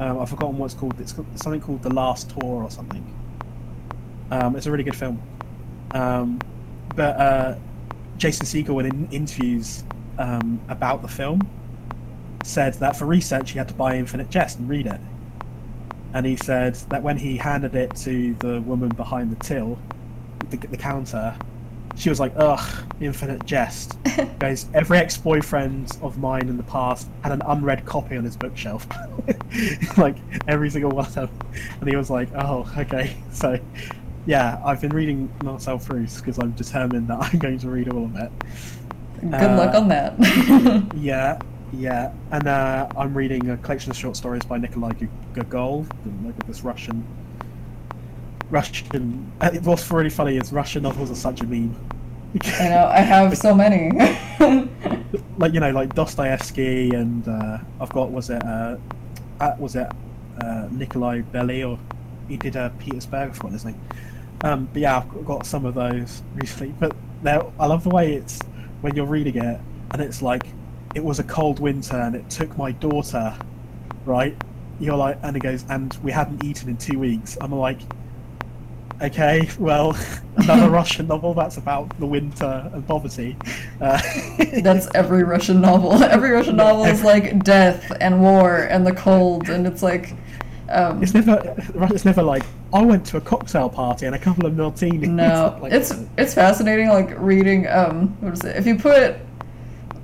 Um, 0.00 0.18
I've 0.18 0.30
forgotten 0.30 0.58
what 0.58 0.66
it's 0.66 0.74
called. 0.74 0.98
It's 1.00 1.14
something 1.36 1.60
called 1.60 1.82
The 1.82 1.92
Last 1.92 2.30
Tour 2.30 2.62
or 2.62 2.70
something. 2.70 3.04
Um, 4.30 4.56
it's 4.56 4.66
a 4.66 4.70
really 4.70 4.84
good 4.84 4.96
film. 4.96 5.22
Um, 5.92 6.40
but 6.96 7.16
uh, 7.20 7.54
Jason 8.16 8.46
Segel 8.46 8.88
in 8.88 9.08
interviews 9.10 9.84
um, 10.18 10.60
about 10.68 11.02
the 11.02 11.08
film 11.08 11.40
said 12.44 12.74
that 12.74 12.96
for 12.96 13.04
research 13.06 13.50
he 13.50 13.58
had 13.58 13.68
to 13.68 13.74
buy 13.74 13.96
Infinite 13.96 14.30
Jest 14.30 14.58
and 14.58 14.68
read 14.68 14.86
it. 14.86 15.00
And 16.14 16.26
he 16.26 16.36
said 16.36 16.74
that 16.88 17.02
when 17.02 17.16
he 17.16 17.36
handed 17.36 17.74
it 17.74 17.94
to 17.96 18.34
the 18.34 18.60
woman 18.62 18.90
behind 18.90 19.30
the 19.30 19.36
till, 19.44 19.78
the, 20.50 20.56
the 20.56 20.76
counter, 20.76 21.36
she 21.96 22.08
was 22.08 22.18
like, 22.20 22.32
"Ugh, 22.36 22.84
Infinite 23.00 23.44
Jest." 23.44 23.98
Guys, 24.38 24.66
every 24.74 24.98
ex-boyfriend 24.98 25.96
of 26.02 26.18
mine 26.18 26.48
in 26.48 26.56
the 26.56 26.62
past 26.62 27.08
had 27.22 27.32
an 27.32 27.42
unread 27.46 27.84
copy 27.84 28.16
on 28.16 28.24
his 28.24 28.36
bookshelf, 28.36 28.86
like 29.98 30.16
every 30.48 30.70
single 30.70 30.90
one 30.90 31.06
of 31.06 31.14
them. 31.14 31.30
And 31.80 31.88
he 31.88 31.96
was 31.96 32.10
like, 32.10 32.28
"Oh, 32.34 32.70
okay." 32.78 33.16
So, 33.32 33.58
yeah, 34.26 34.60
I've 34.64 34.80
been 34.80 34.92
reading 34.92 35.32
Marcel 35.42 35.78
Proust 35.78 36.18
because 36.18 36.38
I'm 36.38 36.52
determined 36.52 37.08
that 37.08 37.18
I'm 37.20 37.38
going 37.38 37.58
to 37.58 37.68
read 37.68 37.88
all 37.92 38.04
of 38.04 38.16
it. 38.16 38.30
Good 39.20 39.34
Uh, 39.34 39.56
luck 39.56 39.74
on 39.74 39.88
that. 39.88 40.14
Yeah, 40.96 41.38
yeah, 41.72 42.12
and 42.30 42.46
uh, 42.46 42.88
I'm 42.96 43.14
reading 43.14 43.50
a 43.50 43.56
collection 43.56 43.90
of 43.90 43.96
short 43.96 44.16
stories 44.16 44.44
by 44.44 44.58
Nikolai 44.58 44.92
Gogol, 45.34 45.86
like 46.24 46.46
this 46.46 46.62
Russian. 46.62 47.04
Russian. 48.52 49.32
uh, 49.40 49.50
What's 49.62 49.90
really 49.90 50.10
funny 50.10 50.36
is 50.36 50.52
Russian 50.52 50.82
novels 50.82 51.10
are 51.10 51.14
such 51.14 51.40
a 51.40 51.44
meme. 51.44 51.74
I 52.44 52.68
know 52.68 52.86
I 52.86 53.00
have 53.00 53.36
so 53.36 53.54
many. 53.54 53.90
like 55.38 55.54
you 55.54 55.60
know, 55.60 55.70
like 55.70 55.94
Dostoevsky, 55.94 56.90
and 56.90 57.26
uh, 57.26 57.58
I've 57.80 57.88
got 57.90 58.10
was 58.10 58.28
it 58.28 58.44
uh, 58.44 58.76
uh, 59.40 59.56
was 59.58 59.74
it 59.74 59.86
uh, 60.42 60.68
Nikolai 60.70 61.22
Bely 61.22 61.64
or 61.64 61.78
he 62.28 62.36
did 62.36 62.56
uh, 62.56 62.68
Petersburg, 62.78 63.30
I 63.30 63.32
forgot 63.32 63.52
his 63.52 63.64
name. 63.64 63.80
Um, 64.42 64.68
but 64.72 64.82
yeah, 64.82 64.98
I've 64.98 65.24
got 65.24 65.46
some 65.46 65.64
of 65.64 65.74
those 65.74 66.22
recently. 66.34 66.74
But 66.78 66.94
I 67.24 67.66
love 67.66 67.84
the 67.84 67.90
way 67.90 68.14
it's 68.14 68.38
when 68.82 68.94
you're 68.94 69.06
reading 69.06 69.36
it, 69.36 69.60
and 69.92 70.02
it's 70.02 70.20
like 70.20 70.44
it 70.94 71.02
was 71.02 71.18
a 71.18 71.24
cold 71.24 71.58
winter, 71.58 71.96
and 71.96 72.14
it 72.14 72.28
took 72.28 72.56
my 72.58 72.72
daughter, 72.72 73.34
right? 74.04 74.36
You're 74.78 74.96
like, 74.96 75.18
and 75.22 75.36
it 75.36 75.40
goes, 75.40 75.64
and 75.70 75.94
we 76.02 76.12
hadn't 76.12 76.44
eaten 76.44 76.68
in 76.68 76.76
two 76.76 76.98
weeks. 76.98 77.38
I'm 77.40 77.52
like, 77.52 77.80
okay, 79.02 79.48
well, 79.58 79.96
another 80.36 80.70
Russian 80.70 81.06
novel 81.08 81.34
that's 81.34 81.56
about 81.56 81.98
the 81.98 82.06
winter 82.06 82.70
and 82.72 82.86
poverty. 82.86 83.36
Uh, 83.80 84.00
That's 84.62 84.88
every 84.94 85.24
Russian 85.24 85.60
novel. 85.60 85.92
Every 86.02 86.30
Russian 86.30 86.56
novel 86.56 86.84
is 86.84 87.02
like 87.02 87.42
death 87.44 87.92
and 88.00 88.20
war 88.20 88.64
and 88.64 88.86
the 88.86 88.92
cold, 88.94 89.48
and 89.50 89.66
it's 89.66 89.82
like, 89.82 90.14
um, 90.68 91.02
It's 91.02 91.14
never. 91.14 91.54
It's 91.90 92.04
never 92.04 92.22
like 92.22 92.44
I 92.72 92.82
went 92.82 93.04
to 93.06 93.16
a 93.18 93.20
cocktail 93.20 93.68
party 93.68 94.06
and 94.06 94.14
a 94.14 94.18
couple 94.18 94.46
of 94.46 94.56
martinis. 94.56 95.08
no, 95.08 95.58
Like- 95.60 95.72
it's 95.72 95.92
it's 96.16 96.34
fascinating. 96.34 96.88
Like 96.88 97.18
reading, 97.18 97.66
um, 97.68 98.08
what 98.20 98.32
is 98.34 98.44
it? 98.44 98.56
If 98.56 98.66
you 98.66 98.76
put, 98.76 99.16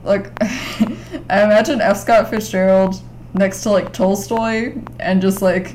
like, 0.04 0.30
I 0.42 1.42
imagine 1.44 1.80
F. 1.80 1.96
Scott 1.98 2.28
Fitzgerald 2.28 3.00
next 3.34 3.62
to 3.62 3.70
like 3.70 3.92
Tolstoy, 3.92 4.74
and 5.00 5.22
just 5.22 5.40
like 5.42 5.74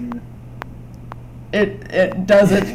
it 1.54 1.92
it 1.94 2.26
does 2.26 2.52
it. 2.52 2.66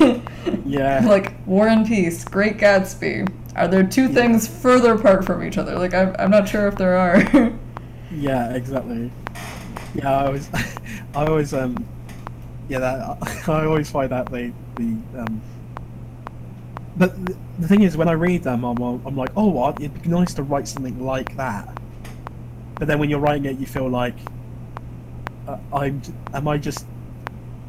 yeah. 0.66 1.00
like 1.06 1.34
War 1.46 1.68
and 1.68 1.86
Peace, 1.86 2.24
Great 2.24 2.58
Gatsby. 2.58 3.32
Are 3.56 3.68
there 3.68 3.84
two 3.86 4.08
things 4.08 4.46
further 4.46 4.94
apart 4.94 5.24
from 5.24 5.42
each 5.42 5.58
other? 5.58 5.78
Like 5.78 5.94
I'm, 5.94 6.14
I'm 6.18 6.30
not 6.30 6.48
sure 6.48 6.68
if 6.68 6.76
there 6.76 6.96
are. 6.96 7.52
yeah, 8.12 8.54
exactly. 8.54 9.10
Yeah, 9.94 10.10
I 10.10 10.26
always, 10.26 10.50
I 11.14 11.26
always, 11.26 11.54
um, 11.54 11.86
yeah, 12.68 12.78
that 12.78 13.48
I 13.48 13.64
always 13.64 13.90
find 13.90 14.10
that 14.10 14.30
the 14.30 14.52
the 14.76 14.84
um. 15.18 15.40
But 16.96 17.26
the- 17.26 17.36
thing 17.66 17.82
is, 17.82 17.96
when 17.96 18.08
I 18.08 18.12
read 18.12 18.44
them, 18.44 18.64
I'm 18.64 18.80
I'm 18.80 19.16
like, 19.16 19.30
oh, 19.36 19.48
what? 19.48 19.80
It'd 19.80 20.02
be 20.02 20.08
nice 20.08 20.34
to 20.34 20.42
write 20.42 20.68
something 20.68 21.04
like 21.04 21.36
that. 21.36 21.76
But 22.78 22.86
then 22.86 22.98
when 23.00 23.10
you're 23.10 23.18
writing 23.18 23.46
it, 23.46 23.58
you 23.58 23.66
feel 23.66 23.88
like, 23.88 24.14
uh, 25.48 25.58
I'm, 25.72 26.00
am 26.32 26.46
I 26.46 26.58
just, 26.58 26.86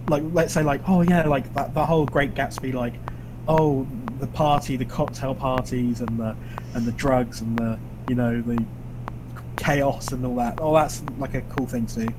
like, 0.10 0.23
let's 0.34 0.53
say, 0.53 0.64
like, 0.64 0.81
oh 0.88 1.02
yeah, 1.02 1.27
like 1.27 1.53
that 1.53 1.73
the 1.73 1.86
whole 1.86 2.06
Great 2.06 2.34
Gatsby, 2.34 2.73
like, 2.73 2.94
oh, 3.48 3.88
the 4.19 4.27
party, 4.27 4.76
the 4.76 4.86
cocktail 4.86 5.36
parties, 5.36 6.02
and 6.02 6.19
the 6.19 6.36
and 6.73 6.86
the 6.86 6.91
drugs, 6.94 7.41
and 7.41 7.57
the 7.57 7.80
you 8.07 8.15
know 8.15 8.41
the 8.41 8.64
chaos 9.57 10.11
and 10.11 10.26
all 10.26 10.36
that. 10.36 10.60
Oh, 10.61 10.73
that's 10.73 11.03
like 11.18 11.36
a 11.36 11.41
cool 11.41 11.68
thing 11.68 11.86
to 11.88 12.06
do. 12.07 12.14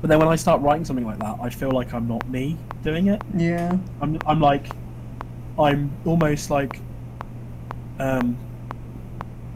But 0.00 0.08
then 0.08 0.18
when 0.18 0.28
I 0.28 0.36
start 0.36 0.60
writing 0.62 0.84
something 0.84 1.06
like 1.06 1.18
that, 1.20 1.38
I 1.40 1.48
feel 1.50 1.70
like 1.70 1.94
I'm 1.94 2.08
not 2.08 2.28
me 2.28 2.56
doing 2.82 3.06
it. 3.06 3.22
Yeah. 3.36 3.76
I'm 4.00 4.18
I'm 4.26 4.40
like 4.40 4.66
I'm 5.58 5.92
almost 6.04 6.50
like 6.50 6.80
um 7.98 8.36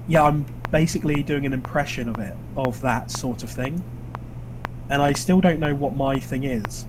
yeah, 0.07 0.23
I'm 0.23 0.47
basically 0.71 1.23
doing 1.23 1.47
an 1.47 1.53
impression 1.53 2.09
of 2.09 2.19
it 2.19 2.37
of 2.57 2.81
that 2.83 3.11
sort 3.11 3.43
of 3.43 3.51
thing. 3.51 3.83
And 4.89 5.03
I 5.03 5.15
still 5.15 5.41
don't 5.41 5.59
know 5.59 5.75
what 5.75 5.97
my 5.97 6.19
thing 6.21 6.45
is. 6.45 6.87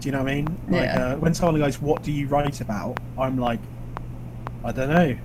Do 0.00 0.08
you 0.08 0.12
know 0.12 0.22
what 0.22 0.30
I 0.30 0.34
mean? 0.36 0.46
Like 0.68 0.82
Yeah. 0.84 1.04
uh, 1.12 1.16
when 1.16 1.34
someone 1.34 1.60
goes, 1.60 1.80
"What 1.80 2.02
do 2.02 2.12
you 2.12 2.28
write 2.28 2.60
about?" 2.60 2.98
I'm 3.18 3.36
like, 3.38 3.60
I 4.64 4.72
don't 4.72 4.90
know. 4.90 5.16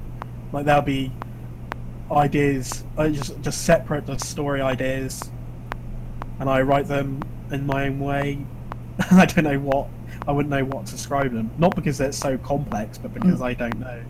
Like 0.52 0.66
there'll 0.66 0.82
be 0.82 1.12
ideas, 2.12 2.84
uh, 2.98 3.10
just 3.10 3.40
just 3.42 3.64
separate 3.64 4.06
just 4.06 4.26
story 4.26 4.62
ideas, 4.62 5.32
and 6.40 6.50
I 6.50 6.62
write 6.62 6.88
them 6.88 7.22
in 7.52 7.66
my 7.66 7.88
own 7.88 8.00
way. 8.00 8.46
I 9.12 9.26
don't 9.26 9.44
know 9.46 9.60
what 9.60 9.88
I 10.28 10.32
wouldn't 10.32 10.52
know 10.52 10.64
what 10.66 10.86
to 10.88 10.92
describe 10.92 11.34
them. 11.34 11.52
Not 11.58 11.76
because 11.76 11.98
they're 11.98 12.12
so 12.12 12.38
complex, 12.38 12.98
but 12.98 13.14
because 13.14 13.42
I 13.42 13.54
don't 13.54 13.78
know, 13.80 14.02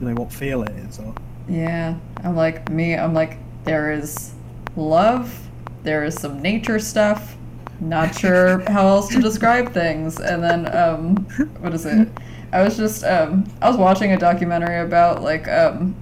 you 0.00 0.06
know, 0.08 0.14
what 0.14 0.32
feel 0.32 0.62
it 0.62 0.70
is. 0.70 0.98
Or 0.98 1.14
Yeah. 1.48 1.96
I'm 2.24 2.36
like 2.36 2.70
me, 2.70 2.94
I'm 2.94 3.14
like 3.14 3.38
there 3.64 3.92
is 3.92 4.32
love, 4.76 5.34
there 5.82 6.04
is 6.04 6.14
some 6.14 6.40
nature 6.40 6.78
stuff. 6.78 7.36
Not 7.80 8.14
sure 8.14 8.60
how 8.70 8.86
else 8.86 9.08
to 9.10 9.20
describe 9.20 9.72
things. 9.72 10.18
And 10.20 10.42
then 10.42 10.74
um 10.76 11.16
what 11.60 11.74
is 11.74 11.86
it? 11.86 12.08
I 12.52 12.62
was 12.62 12.76
just 12.76 13.04
um 13.04 13.44
I 13.62 13.68
was 13.68 13.76
watching 13.78 14.12
a 14.12 14.18
documentary 14.18 14.80
about 14.80 15.22
like 15.22 15.46
um 15.48 15.94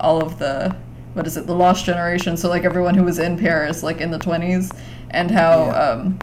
all 0.00 0.22
of 0.22 0.38
the 0.38 0.76
what 1.14 1.26
is 1.26 1.36
it, 1.36 1.46
the 1.46 1.54
lost 1.54 1.84
generation, 1.84 2.36
so 2.36 2.48
like 2.48 2.64
everyone 2.64 2.94
who 2.94 3.04
was 3.04 3.18
in 3.18 3.38
Paris 3.38 3.82
like 3.82 4.00
in 4.00 4.10
the 4.10 4.18
twenties 4.18 4.70
and 5.10 5.30
how 5.30 5.66
Yeah. 5.66 5.90
um 5.90 6.18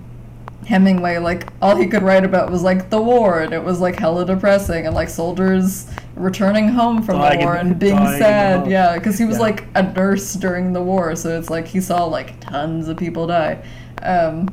Hemingway, 0.67 1.17
like 1.17 1.47
all 1.63 1.75
he 1.75 1.87
could 1.87 2.03
write 2.03 2.23
about 2.23 2.51
was 2.51 2.61
like 2.61 2.91
the 2.91 3.01
war, 3.01 3.41
and 3.41 3.53
it 3.53 3.63
was 3.63 3.79
like 3.79 3.97
hella 3.97 4.23
depressing, 4.25 4.85
and 4.85 4.93
like 4.93 5.09
soldiers 5.09 5.87
returning 6.15 6.67
home 6.67 7.01
from 7.01 7.17
Dying 7.17 7.39
the 7.39 7.45
war 7.45 7.55
and 7.55 7.79
being 7.79 7.95
dying 7.95 8.07
in 8.13 8.19
the 8.19 8.19
sad. 8.19 8.67
Yeah, 8.69 8.93
because 8.95 9.17
he 9.17 9.25
was 9.25 9.37
Yeah. 9.37 9.41
like 9.43 9.65
a 9.73 9.81
nurse 9.81 10.33
during 10.33 10.73
the 10.73 10.81
war, 10.81 11.15
so 11.15 11.39
it's 11.39 11.49
like 11.49 11.65
he 11.65 11.81
saw 11.81 12.03
like 12.03 12.39
tons 12.41 12.87
of 12.87 12.97
people 12.97 13.25
die. 13.25 13.57
Um, 14.03 14.47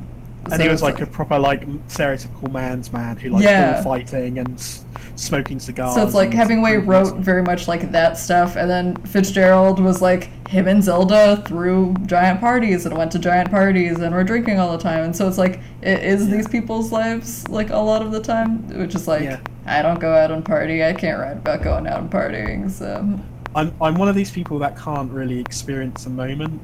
and 0.51 0.59
so 0.61 0.63
he 0.63 0.69
was 0.69 0.81
like 0.81 0.99
a 1.01 1.05
proper 1.05 1.37
like 1.39 1.65
stereotypical 1.87 2.51
man's 2.51 2.91
man 2.93 3.17
who 3.17 3.29
likes 3.29 3.43
Yeah. 3.45 3.81
bullfighting 3.83 4.39
and 4.39 4.53
s- 4.55 4.83
smoking 5.15 5.59
cigars. 5.59 5.95
So 5.95 6.03
it's 6.03 6.13
like 6.13 6.31
Hemingway 6.33 6.77
wrote 6.77 7.17
very 7.17 7.41
much 7.43 7.67
like 7.67 7.91
that 7.91 8.17
stuff, 8.17 8.55
and 8.55 8.69
then 8.69 8.95
Fitzgerald 8.97 9.79
was 9.79 10.01
like 10.01 10.29
him 10.47 10.67
and 10.67 10.83
Zelda 10.83 11.43
threw 11.45 11.93
giant 12.05 12.39
parties 12.39 12.85
and 12.85 12.97
went 12.97 13.11
to 13.11 13.19
giant 13.19 13.49
parties 13.51 13.99
and 13.99 14.13
were 14.15 14.23
drinking 14.23 14.59
all 14.59 14.71
the 14.75 14.81
time, 14.83 15.03
and 15.03 15.15
so 15.15 15.27
it's 15.27 15.37
like 15.37 15.59
it 15.81 16.03
is 16.03 16.27
Yeah. 16.27 16.35
these 16.37 16.47
people's 16.47 16.91
lives 16.91 17.47
like 17.49 17.69
a 17.69 17.77
lot 17.77 18.01
of 18.01 18.11
the 18.11 18.21
time, 18.21 18.67
which 18.77 18.95
is 18.95 19.07
like 19.07 19.23
Yeah. 19.23 19.39
I 19.65 19.81
don't 19.81 19.99
go 19.99 20.13
out 20.15 20.31
and 20.31 20.45
party, 20.45 20.83
I 20.85 20.93
can't 20.93 21.19
write 21.19 21.37
about 21.37 21.61
going 21.63 21.87
out 21.87 21.99
and 21.99 22.09
partying, 22.11 22.71
so 22.71 23.19
I'm 23.55 23.73
I'm 23.81 23.95
one 23.95 24.07
of 24.07 24.15
these 24.15 24.29
people 24.31 24.59
that 24.59 24.77
can't 24.77 25.11
really 25.11 25.39
experience 25.39 26.05
a 26.05 26.09
moment 26.09 26.61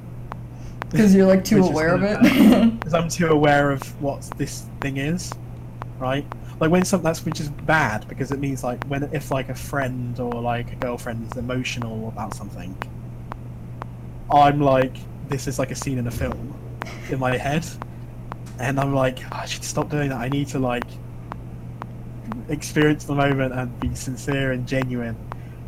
because 0.94 1.16
you're 1.16 1.28
like 1.28 1.44
too 1.44 1.64
aware 1.64 1.96
of 1.96 2.04
it. 2.04 2.22
because 2.80 2.94
I'm 2.94 3.10
too 3.10 3.28
aware 3.28 3.72
of 3.72 4.02
what 4.02 4.22
this 4.38 4.66
thing 4.80 4.98
is, 4.98 5.34
right? 6.00 6.26
Like 6.60 6.70
when 6.70 6.86
something 6.86 7.04
that's 7.04 7.26
which 7.26 7.40
is 7.40 7.50
bad 7.50 8.08
because 8.08 8.32
it 8.32 8.40
means 8.40 8.64
like 8.64 8.84
when 8.86 9.04
if 9.12 9.32
like 9.32 9.50
a 9.50 9.56
friend 9.56 10.18
or 10.20 10.32
like 10.32 10.72
a 10.72 10.76
girlfriend 10.76 11.30
is 11.32 11.38
emotional 11.38 12.08
about 12.08 12.36
something, 12.36 12.78
I'm 14.32 14.62
like 14.62 14.96
this 15.30 15.48
is 15.48 15.58
like 15.60 15.72
a 15.72 15.76
scene 15.76 15.98
in 15.98 16.08
a 16.08 16.12
film 16.12 16.54
in 17.10 17.20
my 17.20 17.38
head, 17.38 17.66
and 18.60 18.80
I'm 18.80 18.94
like 18.94 19.20
"Oh, 19.26 19.40
I 19.42 19.46
should 19.46 19.64
stop 19.64 19.90
doing 19.90 20.10
that. 20.10 20.20
I 20.20 20.30
need 20.30 20.48
to 20.50 20.60
like 20.60 20.86
experience 22.50 23.06
the 23.06 23.16
moment 23.16 23.54
and 23.54 23.80
be 23.80 23.94
sincere 23.96 24.52
and 24.52 24.68
genuine, 24.68 25.16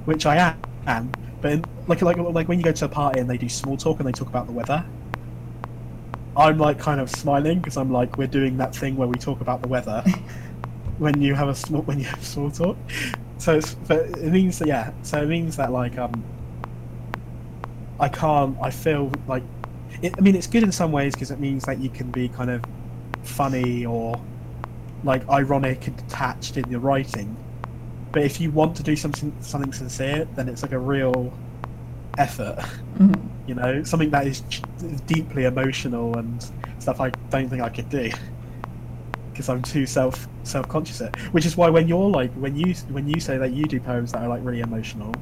which 0.05 0.25
I 0.25 0.55
am. 0.85 1.11
But 1.41 1.51
in, 1.51 1.65
like 1.87 2.01
like 2.01 2.17
like 2.17 2.47
when 2.47 2.59
you 2.59 2.63
go 2.63 2.71
to 2.71 2.85
a 2.85 2.89
party 2.89 3.19
and 3.19 3.29
they 3.29 3.37
do 3.37 3.49
small 3.49 3.75
talk 3.75 3.99
and 3.99 4.07
they 4.07 4.11
talk 4.11 4.27
about 4.27 4.45
the 4.45 4.53
weather, 4.53 4.85
I'm 6.37 6.57
like 6.57 6.79
kind 6.79 6.99
of 6.99 7.09
smiling 7.09 7.59
because 7.59 7.77
I'm 7.77 7.91
like 7.91 8.17
we're 8.17 8.27
doing 8.27 8.57
that 8.57 8.75
thing 8.75 8.95
where 8.97 9.07
we 9.07 9.15
talk 9.17 9.41
about 9.41 9.61
the 9.61 9.67
weather 9.67 10.03
when 10.97 11.21
you 11.21 11.33
have 11.35 11.47
a 11.49 11.55
small 11.55 11.81
when 11.83 11.99
you 11.99 12.05
have 12.05 12.23
small 12.23 12.51
talk. 12.51 12.77
So 13.37 13.57
it's 13.57 13.73
but 13.73 13.99
it 14.17 14.31
means 14.31 14.59
that 14.59 14.67
yeah. 14.67 14.91
So 15.03 15.21
it 15.21 15.27
means 15.27 15.55
that 15.57 15.71
like 15.71 15.97
um 15.97 16.23
I 17.99 18.09
can't. 18.09 18.57
I 18.61 18.71
feel 18.71 19.11
like 19.27 19.43
it, 20.01 20.13
I 20.17 20.21
mean 20.21 20.35
it's 20.35 20.47
good 20.47 20.63
in 20.63 20.71
some 20.71 20.91
ways 20.91 21.13
because 21.13 21.31
it 21.31 21.39
means 21.39 21.63
that 21.65 21.79
you 21.79 21.89
can 21.89 22.11
be 22.11 22.27
kind 22.27 22.49
of 22.49 22.63
funny 23.23 23.85
or 23.85 24.21
like 25.03 25.27
ironic 25.29 25.87
and 25.87 25.95
detached 25.97 26.57
in 26.57 26.69
your 26.69 26.79
writing. 26.81 27.35
But 28.11 28.23
if 28.23 28.39
you 28.41 28.51
want 28.51 28.75
to 28.77 28.83
do 28.83 28.95
something 28.95 29.33
something 29.39 29.71
sincere, 29.71 30.27
then 30.35 30.49
it's 30.49 30.61
like 30.63 30.71
a 30.73 30.79
real 30.79 31.31
effort 32.17 32.59
Mhm. 32.97 33.14
You 33.47 33.55
know 33.55 33.83
something 33.83 34.09
that 34.09 34.27
is 34.27 34.41
deeply 35.05 35.45
emotional 35.45 36.17
and 36.17 36.51
stuff 36.79 36.99
i 36.99 37.09
don't 37.29 37.49
think 37.49 37.61
i 37.61 37.69
could 37.69 37.89
do. 37.89 38.11
Because 39.31 39.49
i'm 39.49 39.61
too 39.61 39.85
self 39.85 40.27
self-conscious 40.43 41.01
it 41.01 41.15
which 41.33 41.45
is 41.45 41.57
why 41.57 41.69
when 41.69 41.87
you're 41.87 42.09
like 42.09 42.31
when 42.33 42.55
you 42.55 42.73
when 42.89 43.07
you 43.07 43.19
say 43.19 43.37
that 43.37 43.51
you 43.51 43.65
do 43.65 43.79
poems 43.79 44.11
that 44.13 44.23
are 44.23 44.29
like 44.29 44.43
really 44.43 44.61
emotional 44.61 45.13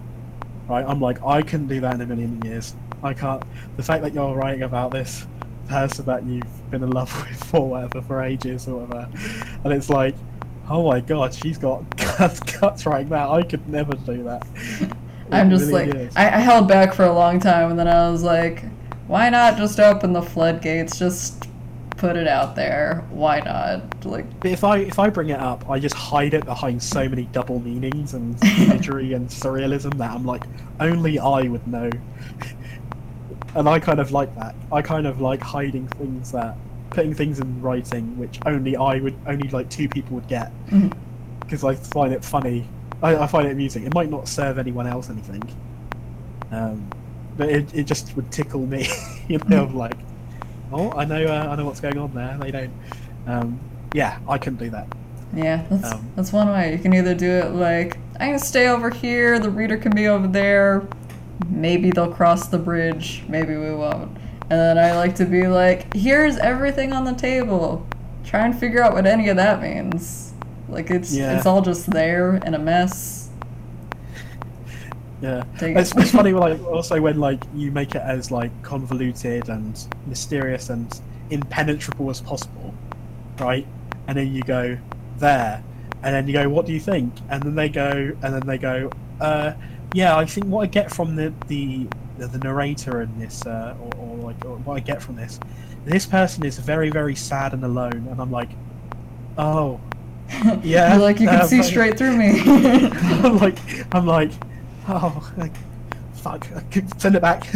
right 0.70 0.86
i'm 0.88 1.02
like 1.02 1.24
i 1.24 1.42
couldn't 1.42 1.68
do 1.68 1.80
that 1.82 1.96
in 1.96 2.02
a 2.02 2.06
million 2.06 2.42
years. 2.44 2.76
I 3.02 3.14
can't 3.14 3.44
the 3.76 3.84
fact 3.84 4.04
that 4.04 4.14
you're 4.14 4.34
writing 4.34 4.64
about 4.64 4.92
this 4.92 5.26
person 5.68 6.06
that 6.06 6.24
you've 6.26 6.72
been 6.72 6.84
in 6.84 6.92
love 6.92 7.12
with 7.28 7.44
for 7.46 7.70
whatever 7.70 8.02
for 8.02 8.22
ages 8.22 8.68
or 8.68 8.86
whatever 8.86 9.10
and 9.64 9.74
it's 9.74 9.90
like 9.90 10.16
oh 10.70 10.88
my 10.88 11.02
god 11.02 11.34
she's 11.34 11.58
got 11.58 11.84
guts, 11.98 12.86
writing 12.86 13.10
that 13.10 13.30
i 13.30 13.42
could 13.42 13.68
never 13.68 13.94
do 13.94 14.24
that 14.24 14.46
I'm 15.34 15.50
just 15.50 15.72
like 15.72 15.88
million. 15.88 16.12
I, 16.16 16.28
I 16.28 16.40
held 16.40 16.68
back 16.68 16.94
for 16.94 17.06
a 17.06 17.14
long 17.14 17.40
time, 17.40 17.72
and 17.72 17.80
then 17.80 17.88
I 17.88 18.10
was 18.10 18.24
like, 18.24 18.64
why 19.08 19.30
not 19.30 19.58
just 19.58 19.80
open 19.80 20.14
the 20.14 20.22
floodgates? 20.22 20.98
Just 20.98 21.48
put 22.04 22.18
it 22.18 22.28
out 22.28 22.54
there. 22.54 23.06
Why 23.12 23.40
not? 23.40 24.06
Like, 24.06 24.26
But 24.42 24.52
if 24.52 24.66
I 24.66 24.80
if 24.80 25.00
I 25.00 25.10
bring 25.10 25.30
it 25.30 25.40
up, 25.40 25.70
I 25.70 25.80
just 25.80 25.96
hide 25.96 26.34
it 26.34 26.44
behind 26.44 26.84
so 26.84 27.08
many 27.08 27.24
double 27.32 27.60
meanings 27.60 28.14
and 28.14 28.38
imagery 28.60 29.14
and 29.14 29.30
surrealism 29.30 29.98
that 30.00 30.12
I'm 30.12 30.26
like, 30.26 30.44
only 30.82 31.18
I 31.18 31.44
would 31.44 31.66
know. 31.66 31.90
And 33.56 33.70
I 33.70 33.80
kind 33.80 34.00
of 34.00 34.12
like 34.12 34.36
that. 34.36 34.54
I 34.72 34.82
kind 34.82 35.08
of 35.08 35.22
like 35.22 35.42
hiding 35.42 35.88
things 35.88 36.32
that, 36.34 36.58
putting 36.90 37.14
things 37.14 37.40
in 37.40 37.62
writing 37.62 38.18
which 38.18 38.40
only 38.46 38.76
I 38.76 39.00
would, 39.00 39.16
only 39.26 39.48
like 39.50 39.70
two 39.70 39.88
people 39.88 40.16
would 40.16 40.28
get, 40.28 40.52
mm-hmm. 40.68 40.90
because 41.40 41.64
I 41.64 41.76
find 41.76 42.14
it 42.14 42.26
funny. 42.26 42.68
I, 43.04 43.24
I 43.24 43.28
find 43.28 43.48
it 43.48 43.52
amusing. 43.52 43.84
It 43.84 43.94
might 43.94 44.10
not 44.10 44.28
serve 44.28 44.58
anyone 44.58 44.88
else 44.88 45.10
anything, 45.10 45.44
um, 46.52 46.90
but 47.38 47.50
it, 47.50 47.74
it 47.76 47.84
just 47.84 48.16
would 48.16 48.32
tickle 48.32 48.66
me. 48.66 48.88
you 49.28 49.40
know, 49.48 49.64
of 49.64 49.76
like, 49.76 49.98
oh, 50.72 50.92
I 50.94 51.06
know, 51.06 51.26
uh, 51.26 51.50
I 51.52 51.56
know 51.56 51.66
what's 51.66 51.82
going 51.82 51.98
on 51.98 52.14
there. 52.14 52.38
They 52.40 52.52
don't. 52.52 52.74
Um, 53.28 53.60
yeah, 53.94 54.20
I 54.28 54.38
couldn't 54.38 54.60
do 54.60 54.70
that. 54.72 54.88
yeah, 55.36 55.66
that's 55.70 55.94
Um, 55.94 56.12
that's 56.16 56.34
one 56.34 56.50
way. 56.50 56.72
You 56.72 56.80
can 56.80 56.94
either 56.94 57.14
do 57.14 57.30
it 57.30 57.52
like 57.52 57.98
I'm 58.20 58.30
gonna 58.30 58.40
stay 58.40 58.68
over 58.68 58.90
here. 58.90 59.40
The 59.40 59.50
reader 59.50 59.78
can 59.78 59.94
be 59.94 60.08
over 60.08 60.28
there. 60.28 60.88
Maybe 61.50 61.92
they'll 61.92 62.12
cross 62.14 62.48
the 62.48 62.60
bridge. 62.60 63.24
Maybe 63.28 63.56
we 63.56 63.74
won't. 63.74 64.18
And 64.50 64.60
then 64.60 64.78
I 64.78 64.96
like 64.96 65.16
to 65.16 65.26
be 65.26 65.48
like, 65.48 65.94
here's 65.94 66.38
everything 66.38 66.94
on 66.94 67.06
the 67.06 67.14
table. 67.14 67.86
Try 68.24 68.46
and 68.46 68.58
figure 68.58 68.84
out 68.84 68.94
what 68.94 69.06
any 69.06 69.30
of 69.30 69.38
that 69.38 69.62
means. 69.62 70.33
Like 70.74 70.90
it's 70.90 71.14
Yeah. 71.14 71.38
it's 71.38 71.46
all 71.46 71.62
just 71.62 71.90
there 71.92 72.36
in 72.38 72.54
a 72.54 72.60
mess. 72.60 73.30
Yeah, 75.22 75.44
it's, 75.62 75.96
it's 75.96 76.12
funny. 76.12 76.34
Like 76.34 76.62
also 76.66 77.00
when 77.00 77.18
like 77.18 77.42
you 77.56 77.72
make 77.72 77.96
it 77.96 78.02
as 78.02 78.30
like 78.30 78.52
convoluted 78.62 79.48
and 79.48 79.80
mysterious 80.06 80.70
and 80.70 81.00
impenetrable 81.30 82.10
as 82.10 82.20
possible, 82.20 82.74
right? 83.40 83.66
And 84.08 84.18
then 84.18 84.34
you 84.34 84.42
go 84.42 84.78
there, 85.20 85.64
and 86.04 86.14
then 86.14 86.28
you 86.28 86.34
go, 86.34 86.50
"What 86.50 86.66
do 86.66 86.74
you 86.74 86.80
think?" 86.80 87.14
And 87.30 87.42
then 87.42 87.56
they 87.56 87.70
go, 87.70 88.12
and 88.22 88.34
then 88.34 88.46
they 88.46 88.58
go, 88.58 88.90
uh, 89.22 89.54
"Yeah, 89.94 90.18
I 90.18 90.26
think 90.26 90.48
what 90.48 90.64
I 90.64 90.68
get 90.68 90.92
from 90.92 91.16
the 91.16 91.34
the 91.48 91.88
the, 92.18 92.38
narrator 92.40 93.02
in 93.02 93.20
this, 93.20 93.46
uh, 93.46 93.76
or, 93.80 94.00
or 94.00 94.18
like 94.18 94.44
or 94.44 94.58
what 94.58 94.76
I 94.76 94.80
get 94.82 95.02
from 95.02 95.16
this, 95.16 95.40
this 95.86 96.06
person 96.06 96.46
is 96.46 96.60
very 96.60 96.90
very 96.90 97.16
sad 97.16 97.54
and 97.54 97.64
alone." 97.64 98.08
And 98.12 98.20
I'm 98.20 98.32
like, 98.32 98.50
"Oh." 99.38 99.80
Yeah, 100.64 100.94
You're 100.94 101.02
like 101.04 101.20
you 101.20 101.28
can 101.28 101.42
uh, 101.42 101.48
see 101.48 101.64
straight 101.64 101.98
through 101.98 102.16
me. 102.18 102.42
I'm 102.46 103.38
like, 103.38 103.58
I'm 103.96 104.06
like, 104.06 104.32
oh, 104.88 105.32
like, 105.38 105.54
fuck, 106.16 106.48
send 106.98 107.16
it 107.16 107.22
back. 107.22 107.46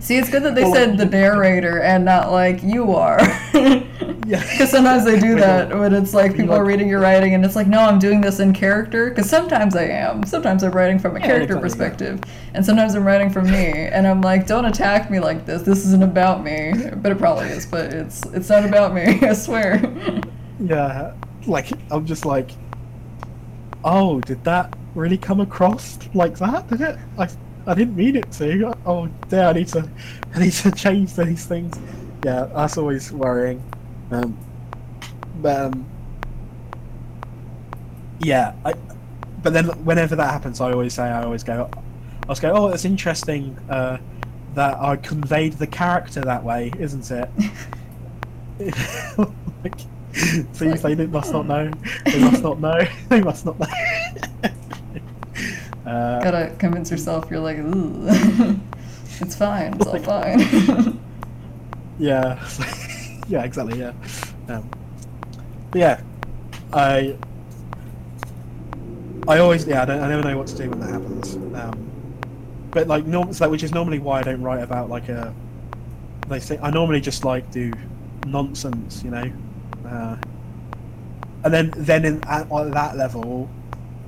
See, 0.00 0.18
it's 0.18 0.28
good 0.28 0.42
that 0.42 0.54
they 0.54 0.64
Well, 0.64 0.74
said 0.74 0.98
the 0.98 1.06
narrator 1.06 1.80
and 1.80 2.04
not 2.04 2.30
like 2.30 2.62
you 2.62 2.92
are. 2.92 3.18
yeah. 3.54 4.42
Because 4.50 4.70
sometimes 4.70 5.02
they 5.06 5.18
do 5.18 5.34
that 5.36 5.74
when 5.74 5.94
it's 5.94 6.12
like 6.12 6.36
people 6.36 6.52
are 6.54 6.64
reading 6.64 6.88
your 6.90 7.00
writing 7.00 7.32
and 7.34 7.42
it's 7.42 7.56
like, 7.56 7.66
no, 7.68 7.78
I'm 7.80 7.98
doing 7.98 8.20
this 8.20 8.38
in 8.38 8.52
character. 8.52 9.08
Because 9.08 9.30
sometimes 9.30 9.74
I 9.74 9.84
am. 9.84 10.22
Sometimes 10.26 10.62
I'm 10.62 10.72
writing 10.72 10.98
from 10.98 11.16
a 11.16 11.20
Yeah, 11.20 11.26
character 11.26 11.56
exactly, 11.56 11.56
yeah. 11.56 11.62
perspective. 11.62 12.20
And 12.52 12.66
sometimes 12.66 12.94
I'm 12.94 13.04
writing 13.06 13.30
from 13.30 13.50
me. 13.50 13.64
And 13.88 14.06
I'm 14.06 14.20
like, 14.20 14.46
don't 14.46 14.66
attack 14.66 15.10
me 15.10 15.20
like 15.20 15.46
this. 15.46 15.62
This 15.62 15.86
isn't 15.86 16.02
about 16.02 16.44
me. 16.44 16.74
But 16.96 17.10
it 17.10 17.16
probably 17.18 17.48
is. 17.48 17.64
But 17.64 17.94
it's 17.94 18.26
it's 18.26 18.50
not 18.50 18.66
about 18.66 18.92
me. 18.92 19.20
I 19.22 19.32
swear. 19.32 19.80
Yeah, 20.60 21.14
like 21.46 21.70
I'm 21.90 22.06
just 22.06 22.24
like, 22.24 22.50
oh, 23.84 24.20
did 24.20 24.42
that 24.44 24.76
really 24.94 25.18
come 25.18 25.40
across 25.40 25.98
like 26.14 26.38
that? 26.38 26.68
Did 26.68 26.80
it? 26.80 26.98
I, 27.18 27.28
I 27.66 27.74
didn't 27.74 27.96
mean 27.96 28.16
it 28.16 28.30
to. 28.32 28.74
Oh, 28.86 29.08
yeah, 29.30 29.48
I 29.48 29.52
need 29.52 29.68
to, 29.68 29.88
I 30.34 30.38
need 30.38 30.52
to 30.52 30.70
change 30.72 31.14
these 31.14 31.46
things. 31.46 31.76
Yeah, 32.24 32.44
that's 32.54 32.78
always 32.78 33.10
worrying. 33.12 33.62
Um, 34.10 34.38
but 35.42 35.60
um, 35.60 35.86
yeah, 38.20 38.54
I. 38.64 38.74
But 39.42 39.52
then 39.52 39.66
whenever 39.84 40.16
that 40.16 40.30
happens, 40.30 40.60
I 40.62 40.72
always 40.72 40.94
say, 40.94 41.02
I 41.02 41.22
always 41.22 41.44
go, 41.44 41.68
I 41.70 42.22
always 42.26 42.40
go, 42.40 42.52
oh, 42.54 42.68
it's 42.68 42.86
interesting 42.86 43.58
uh, 43.68 43.98
that 44.54 44.78
I 44.78 44.96
conveyed 44.96 45.54
the 45.54 45.66
character 45.66 46.22
that 46.22 46.42
way, 46.42 46.72
isn't 46.78 47.10
it? 47.10 47.28
like, 49.64 49.80
See, 50.52 50.94
they 50.94 51.06
must 51.06 51.32
not 51.32 51.46
know. 51.46 51.70
They 52.04 52.20
must 52.20 52.42
not 52.42 52.60
know. 52.60 52.86
They 53.08 53.20
must 53.20 53.44
not 53.44 53.58
know. 53.58 53.66
uh, 55.86 56.22
Gotta 56.22 56.54
convince 56.58 56.90
yourself 56.90 57.26
you're 57.30 57.40
like, 57.40 57.58
Ooh. 57.58 58.06
it's 59.20 59.34
fine. 59.34 59.74
It's 59.74 59.86
all 59.86 59.98
fine. 59.98 61.00
yeah, 61.98 62.48
yeah, 63.26 63.42
exactly. 63.42 63.80
Yeah, 63.80 63.92
um, 64.48 64.70
yeah. 65.74 66.00
I, 66.72 67.16
I 69.26 69.38
always 69.38 69.66
yeah. 69.66 69.82
I, 69.82 69.84
don't, 69.84 70.00
I 70.00 70.08
never 70.08 70.22
know 70.22 70.38
what 70.38 70.46
to 70.46 70.56
do 70.56 70.70
when 70.70 70.78
that 70.78 70.90
happens. 70.90 71.34
Um, 71.34 71.90
but 72.70 72.86
like 72.86 73.04
norm, 73.04 73.32
so 73.32 73.48
which 73.48 73.64
is 73.64 73.72
normally 73.72 73.98
why 73.98 74.20
I 74.20 74.22
don't 74.22 74.42
write 74.42 74.62
about 74.62 74.90
like 74.90 75.08
a. 75.08 75.34
They 76.28 76.38
say 76.38 76.56
I 76.62 76.70
normally 76.70 77.00
just 77.00 77.24
like 77.24 77.50
do 77.50 77.72
nonsense, 78.26 79.02
you 79.02 79.10
know. 79.10 79.32
Uh, 79.86 80.16
and 81.44 81.52
then 81.52 81.72
then 81.76 82.04
in, 82.04 82.24
at, 82.24 82.50
at 82.50 82.72
that 82.72 82.96
level, 82.96 83.48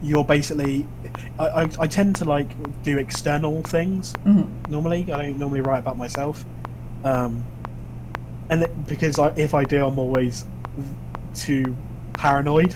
you're 0.02 0.24
basically. 0.24 0.86
I, 1.38 1.46
I, 1.48 1.68
I 1.80 1.86
tend 1.86 2.16
to 2.16 2.24
like 2.24 2.48
do 2.82 2.98
external 2.98 3.62
things 3.62 4.12
Mhm. 4.24 4.46
normally. 4.70 5.12
I 5.12 5.22
don't 5.22 5.38
normally 5.38 5.60
write 5.60 5.80
about 5.80 5.98
myself, 5.98 6.44
um, 7.04 7.44
and 8.48 8.62
it, 8.62 8.86
because 8.86 9.18
I, 9.18 9.28
if 9.36 9.52
I 9.54 9.64
do, 9.64 9.84
I'm 9.86 9.98
always 9.98 10.44
too 11.34 11.76
paranoid 12.14 12.74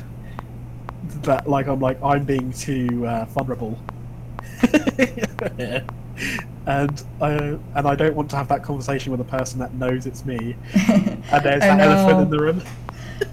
that 1.22 1.48
like 1.48 1.66
I'm 1.66 1.80
like 1.80 2.02
I'm 2.02 2.24
being 2.24 2.52
too 2.52 3.06
uh, 3.06 3.24
vulnerable, 3.26 3.78
and 6.66 7.02
I 7.20 7.30
and 7.74 7.86
I 7.88 7.94
don't 7.94 8.14
want 8.14 8.30
to 8.30 8.36
have 8.36 8.48
that 8.48 8.62
conversation 8.62 9.10
with 9.12 9.20
a 9.20 9.24
person 9.24 9.58
that 9.60 9.72
knows 9.74 10.06
it's 10.06 10.24
me, 10.24 10.56
and 10.74 11.44
there's 11.44 11.60
that 11.62 11.80
elephant 11.80 12.20
in 12.20 12.30
the 12.30 12.38
room. 12.38 12.62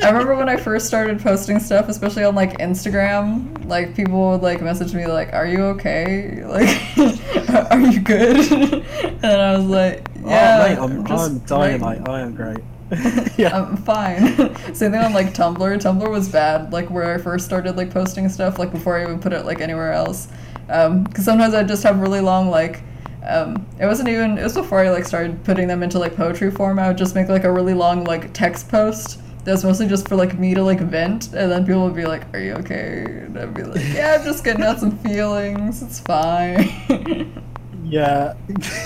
I 0.03 0.09
remember 0.09 0.35
when 0.35 0.49
I 0.49 0.57
first 0.57 0.87
started 0.87 1.19
posting 1.19 1.59
stuff, 1.59 1.89
especially 1.89 2.23
on 2.23 2.35
like 2.35 2.57
Instagram, 2.59 3.65
like 3.67 3.95
people 3.95 4.31
would 4.31 4.41
like 4.41 4.61
message 4.61 4.93
me 4.93 5.07
like, 5.07 5.33
"Are 5.33 5.47
you 5.47 5.63
okay? 5.65 6.43
Like, 6.45 6.69
are 7.71 7.79
you 7.79 7.99
good?" 7.99 8.37
and 9.23 9.25
I 9.25 9.57
was 9.57 9.65
like, 9.65 10.07
"Yeah, 10.23 10.77
oh, 10.79 10.87
mate, 10.87 10.95
I'm, 10.95 11.05
just 11.05 11.31
I'm 11.31 11.39
dying. 11.39 11.81
writing." 11.81 12.03
Like 12.03 12.09
I 12.09 12.21
am 12.21 12.35
great. 12.35 12.59
yeah. 13.37 13.57
I'm 13.57 13.77
fine. 13.77 14.35
Same 14.73 14.91
thing 14.91 15.01
on 15.01 15.13
like 15.13 15.33
Tumblr. 15.33 15.57
Tumblr 15.57 16.09
was 16.09 16.29
bad, 16.29 16.71
like 16.71 16.89
where 16.89 17.13
I 17.13 17.17
first 17.17 17.45
started 17.45 17.75
like 17.75 17.91
posting 17.91 18.29
stuff, 18.29 18.59
like 18.59 18.71
before 18.71 18.97
I 18.97 19.03
even 19.03 19.19
put 19.19 19.33
it 19.33 19.45
like 19.45 19.61
anywhere 19.61 19.91
else. 19.91 20.27
Because 20.67 21.25
sometimes 21.25 21.53
I 21.53 21.63
just 21.63 21.83
have 21.83 21.99
really 21.99 22.21
long 22.21 22.49
like. 22.49 22.81
Um, 23.27 23.65
it 23.77 23.85
wasn't 23.85 24.07
even. 24.07 24.37
It 24.37 24.43
was 24.43 24.53
before 24.53 24.79
I 24.79 24.89
like 24.89 25.05
started 25.05 25.43
putting 25.43 25.67
them 25.67 25.83
into 25.83 25.99
like 25.99 26.15
poetry 26.15 26.49
form. 26.49 26.79
I 26.79 26.87
would 26.87 26.97
just 26.97 27.13
make 27.13 27.27
like 27.27 27.43
a 27.43 27.51
really 27.51 27.73
long 27.73 28.05
like 28.05 28.31
text 28.33 28.69
post. 28.69 29.19
That's 29.47 29.63
mostly 29.63 29.87
just 29.87 30.09
for 30.09 30.17
like 30.17 30.37
me 30.37 30.53
to 30.55 30.61
like 30.61 30.81
vent, 30.81 31.27
and 31.33 31.49
then 31.49 31.65
people 31.65 31.85
would 31.85 31.95
be 31.95 32.05
like, 32.05 32.23
"Are 32.35 32.39
you 32.39 32.53
okay?" 32.55 33.05
And 33.05 33.39
I'd 33.39 33.53
be 33.53 33.63
like, 33.63 33.81
"Yeah, 33.93 34.17
I'm 34.19 34.25
just 34.25 34.43
getting 34.43 34.61
out 34.61 34.77
some 34.77 34.97
feelings. 34.99 35.81
It's 35.81 35.99
fine." 36.01 37.31
Yeah, 37.89 38.33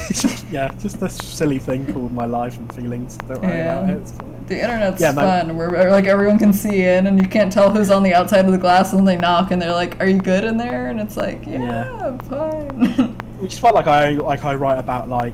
yeah, 0.51 0.71
just 0.79 1.01
a 1.01 1.09
silly 1.09 1.57
thing 1.57 1.91
called 1.91 2.11
my 2.11 2.25
life 2.27 2.59
and 2.59 2.71
feelings. 2.75 3.17
Don't 3.17 3.41
worry 3.41 3.57
Yeah. 3.57 3.79
about 3.79 3.89
it. 3.89 4.13
The 4.47 4.61
internet's 4.61 5.01
Yeah, 5.01 5.13
fun, 5.13 5.57
where 5.57 5.71
where, 5.71 5.89
like 5.89 6.05
everyone 6.05 6.37
can 6.37 6.53
see 6.53 6.83
in, 6.83 7.07
and 7.07 7.19
you 7.19 7.27
can't 7.27 7.51
tell 7.51 7.71
who's 7.71 7.89
on 7.89 8.03
the 8.03 8.13
outside 8.13 8.45
of 8.45 8.51
the 8.51 8.59
glass, 8.59 8.93
and 8.93 9.07
they 9.07 9.17
knock, 9.17 9.49
and 9.49 9.59
they're 9.59 9.73
like, 9.73 9.99
"Are 9.99 10.05
you 10.05 10.19
good 10.21 10.43
in 10.43 10.55
there?" 10.57 10.89
And 10.89 10.99
it's 10.99 11.17
like, 11.17 11.43
"Yeah, 11.47 11.61
Yeah. 11.61 12.05
I'm 12.05 12.19
fine." 12.19 13.15
Which 13.39 13.53
is 13.55 13.61
what 13.63 13.73
like 13.73 13.87
I 13.87 14.11
like 14.11 14.45
I 14.45 14.53
write 14.53 14.77
about 14.77 15.09
like 15.09 15.33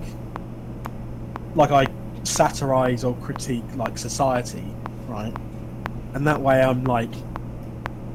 like 1.56 1.72
I 1.72 1.88
satirize 2.24 3.04
or 3.04 3.16
critique 3.16 3.66
like 3.76 3.98
society, 3.98 4.64
right? 5.18 5.36
And 6.14 6.26
that 6.28 6.40
way 6.42 6.62
I'm 6.62 6.84
like 6.84 7.14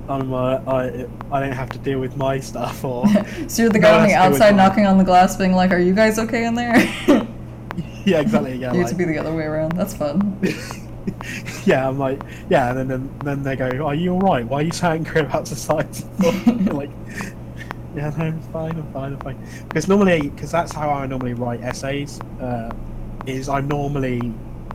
I'm 0.09 0.33
uh, 0.33 0.61
I 0.67 1.07
I 1.31 1.41
don't 1.41 1.53
have 1.53 1.71
to 1.71 1.79
deal 1.79 2.01
with 2.01 2.17
my 2.17 2.41
stuff 2.41 2.85
or 2.85 3.07
so 3.49 3.63
you're 3.63 3.73
the 3.73 3.79
guy 3.79 3.97
on 3.97 4.03
the 4.03 4.13
that's 4.13 4.29
good 4.29 4.33
with 4.33 4.43
outside 4.43 4.57
knocking 4.57 4.87
on 4.87 4.99
the 4.99 5.05
glass, 5.05 5.37
being 5.37 5.53
like, 5.53 5.71
"Are 5.71 5.79
you 5.79 5.95
guys 5.95 6.19
okay 6.19 6.45
in 6.45 6.55
there?" 6.55 6.77
yeah 8.05 8.21
exactly 8.21 8.57
yeah 8.57 8.73
you 8.73 8.81
like, 8.81 8.91
to 8.91 8.95
be 8.97 9.05
the 9.05 9.19
other 9.19 9.35
way 9.35 9.45
around. 9.45 9.73
That's 9.73 9.95
fun. 9.95 10.39
yeah 11.65 11.89
I'm 11.89 11.99
like 11.99 12.21
yeah 12.49 12.71
and 12.71 12.79
then, 12.79 12.89
then 12.89 13.19
then 13.25 13.43
they 13.43 13.57
go 13.57 13.69
are 13.87 13.95
you 13.95 14.13
all 14.13 14.21
right 14.21 14.47
why 14.47 14.61
are 14.61 14.63
you 14.63 14.71
so 14.71 14.89
angry 14.89 15.21
about 15.21 15.49
society 15.49 16.05
like 16.71 16.91
yeah 17.97 18.11
no 18.17 18.25
I'm 18.27 18.41
fine 18.53 18.77
I'm 18.77 18.93
fine 18.93 19.13
I'm 19.15 19.19
fine 19.19 19.65
because 19.69 19.89
normally 19.89 20.31
because 20.31 20.53
that's 20.53 20.73
how 20.73 20.91
I 20.91 21.07
normally 21.07 21.35
write 21.35 21.61
essays 21.61 22.21
uh, 22.41 22.71
is 23.27 23.49
I 23.49 23.61
normally 23.63 24.33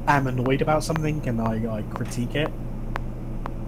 am 0.08 0.28
annoyed 0.28 0.62
about 0.62 0.84
something 0.84 1.28
and 1.28 1.42
I, 1.42 1.78
I 1.78 1.82
critique 1.94 2.36
it 2.36 2.52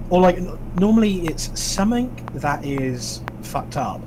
or 0.10 0.22
like 0.22 0.38
n- 0.38 0.58
normally 0.76 1.28
it's 1.28 1.60
something 1.60 2.14
that 2.36 2.64
is 2.66 3.22
fucked 3.42 3.78
up 3.78 4.02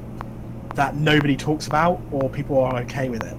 that 0.75 0.97
nobody 0.97 1.37
talks 1.37 1.67
about 1.67 2.01
or 2.11 2.31
people 2.31 2.59
are 2.61 2.81
okay 2.81 3.09
with 3.09 3.23
it 3.23 3.37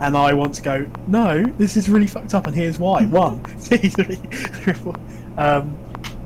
and 0.00 0.16
I 0.16 0.34
want 0.34 0.54
to 0.56 0.62
go, 0.62 0.86
no, 1.06 1.42
this 1.42 1.76
is 1.76 1.88
really 1.88 2.06
fucked 2.06 2.34
up, 2.34 2.46
and 2.46 2.54
here's 2.54 2.78
why. 2.78 3.04
One, 3.06 3.42
two, 3.62 3.78
three, 3.78 4.16
three, 4.16 4.72
four. 4.74 4.94
Um, 5.38 5.76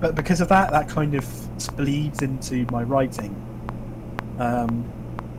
but 0.01 0.15
because 0.15 0.41
of 0.41 0.49
that, 0.49 0.71
that 0.73 0.89
kind 0.89 1.15
of 1.15 1.77
bleeds 1.77 2.23
into 2.23 2.67
my 2.73 2.83
writing. 2.83 3.35
Um, 4.39 4.91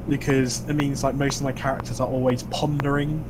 because 0.08 0.68
it 0.70 0.74
means 0.74 1.04
like 1.04 1.16
most 1.16 1.38
of 1.38 1.44
my 1.44 1.52
characters 1.52 2.00
are 2.00 2.08
always 2.08 2.44
pondering 2.44 3.24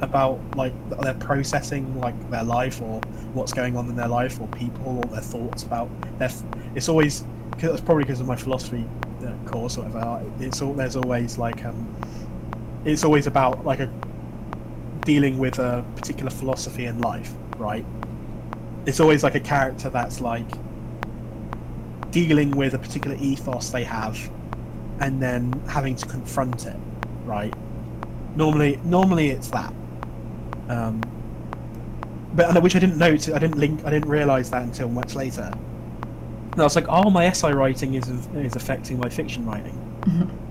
about 0.00 0.40
like 0.56 0.72
they're 1.00 1.14
processing 1.14 1.98
like 2.00 2.30
their 2.30 2.44
life 2.44 2.82
or 2.82 3.00
what's 3.32 3.52
going 3.52 3.76
on 3.76 3.88
in 3.88 3.96
their 3.96 4.08
life 4.08 4.40
or 4.40 4.48
people 4.48 4.98
or 4.98 5.04
their 5.04 5.20
thoughts 5.20 5.62
about 5.62 5.88
their. 6.18 6.30
It's 6.74 6.88
always 6.88 7.24
cause 7.52 7.70
it's 7.70 7.80
probably 7.80 8.04
because 8.04 8.20
of 8.20 8.26
my 8.26 8.36
philosophy 8.36 8.84
uh, 9.24 9.32
course 9.48 9.78
or 9.78 9.84
whatever. 9.84 10.22
It's 10.40 10.60
all 10.60 10.74
there's 10.74 10.96
always 10.96 11.38
like 11.38 11.64
um, 11.64 11.94
it's 12.84 13.04
always 13.04 13.26
about 13.26 13.64
like 13.64 13.80
a 13.80 13.90
dealing 15.04 15.38
with 15.38 15.58
a 15.58 15.84
particular 15.96 16.30
philosophy 16.30 16.86
in 16.86 17.00
life, 17.00 17.32
right? 17.56 17.84
It's 18.86 19.00
always 19.00 19.22
like 19.22 19.34
a 19.34 19.40
character 19.40 19.90
that's 19.90 20.20
like 20.20 20.46
dealing 22.10 22.50
with 22.52 22.74
a 22.74 22.78
particular 22.78 23.16
ethos 23.16 23.70
they 23.70 23.84
have 23.84 24.18
and 25.00 25.20
then 25.20 25.52
having 25.68 25.96
to 25.96 26.06
confront 26.06 26.66
it, 26.66 26.76
right? 27.24 27.52
Normally 28.36 28.78
normally 28.84 29.30
it's 29.30 29.48
that. 29.48 29.72
Um 30.68 31.00
but 32.34 32.60
which 32.62 32.74
I 32.74 32.80
didn't 32.80 32.98
note 32.98 33.28
I 33.28 33.38
didn't 33.38 33.58
link 33.58 33.84
I 33.84 33.90
didn't 33.90 34.08
realise 34.08 34.48
that 34.50 34.62
until 34.62 34.88
much 34.88 35.14
later. 35.14 35.50
And 36.52 36.60
I 36.60 36.64
was 36.64 36.76
like, 36.76 36.86
oh 36.88 37.10
my 37.10 37.26
essay 37.26 37.52
writing 37.52 37.94
is 37.94 38.08
is 38.08 38.56
affecting 38.56 38.98
my 38.98 39.08
fiction 39.08 39.44
writing. 39.46 39.80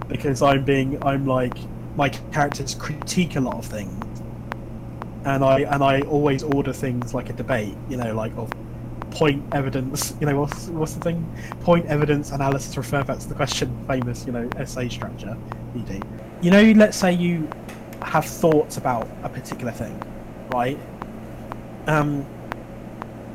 because 0.07 0.41
I'm 0.41 0.63
being 0.63 1.03
I'm 1.03 1.25
like 1.25 1.55
my 1.95 2.09
characters 2.09 2.75
critique 2.75 3.35
a 3.35 3.39
lot 3.39 3.55
of 3.55 3.65
things 3.65 4.03
and 5.25 5.43
I 5.43 5.61
and 5.61 5.83
I 5.83 6.01
always 6.01 6.43
order 6.43 6.73
things 6.73 7.13
like 7.13 7.29
a 7.29 7.33
debate, 7.33 7.75
you 7.89 7.97
know, 7.97 8.13
like 8.13 8.35
of 8.37 8.51
point 9.11 9.43
evidence, 9.53 10.15
you 10.19 10.25
know, 10.25 10.39
what's 10.41 10.67
what's 10.67 10.93
the 10.93 10.99
thing? 11.01 11.37
Point 11.61 11.85
evidence 11.85 12.31
analysis 12.31 12.75
refer 12.75 13.03
back 13.03 13.19
to 13.19 13.29
the 13.29 13.35
question 13.35 13.85
famous, 13.87 14.25
you 14.25 14.31
know, 14.31 14.49
essay 14.57 14.89
structure, 14.89 15.37
ED. 15.75 16.03
You 16.41 16.51
know, 16.51 16.71
let's 16.73 16.97
say 16.97 17.13
you 17.13 17.47
have 18.03 18.25
thoughts 18.25 18.77
about 18.77 19.07
a 19.23 19.29
particular 19.29 19.71
thing, 19.71 19.99
right? 20.51 20.77
Um 21.87 22.25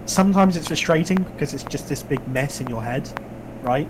sometimes 0.06 0.56
it's 0.56 0.68
frustrating 0.68 1.18
because 1.22 1.52
it's 1.54 1.64
just 1.64 1.88
this 1.88 2.02
big 2.02 2.26
mess 2.28 2.60
in 2.60 2.66
your 2.68 2.82
head, 2.82 3.08
right? 3.62 3.88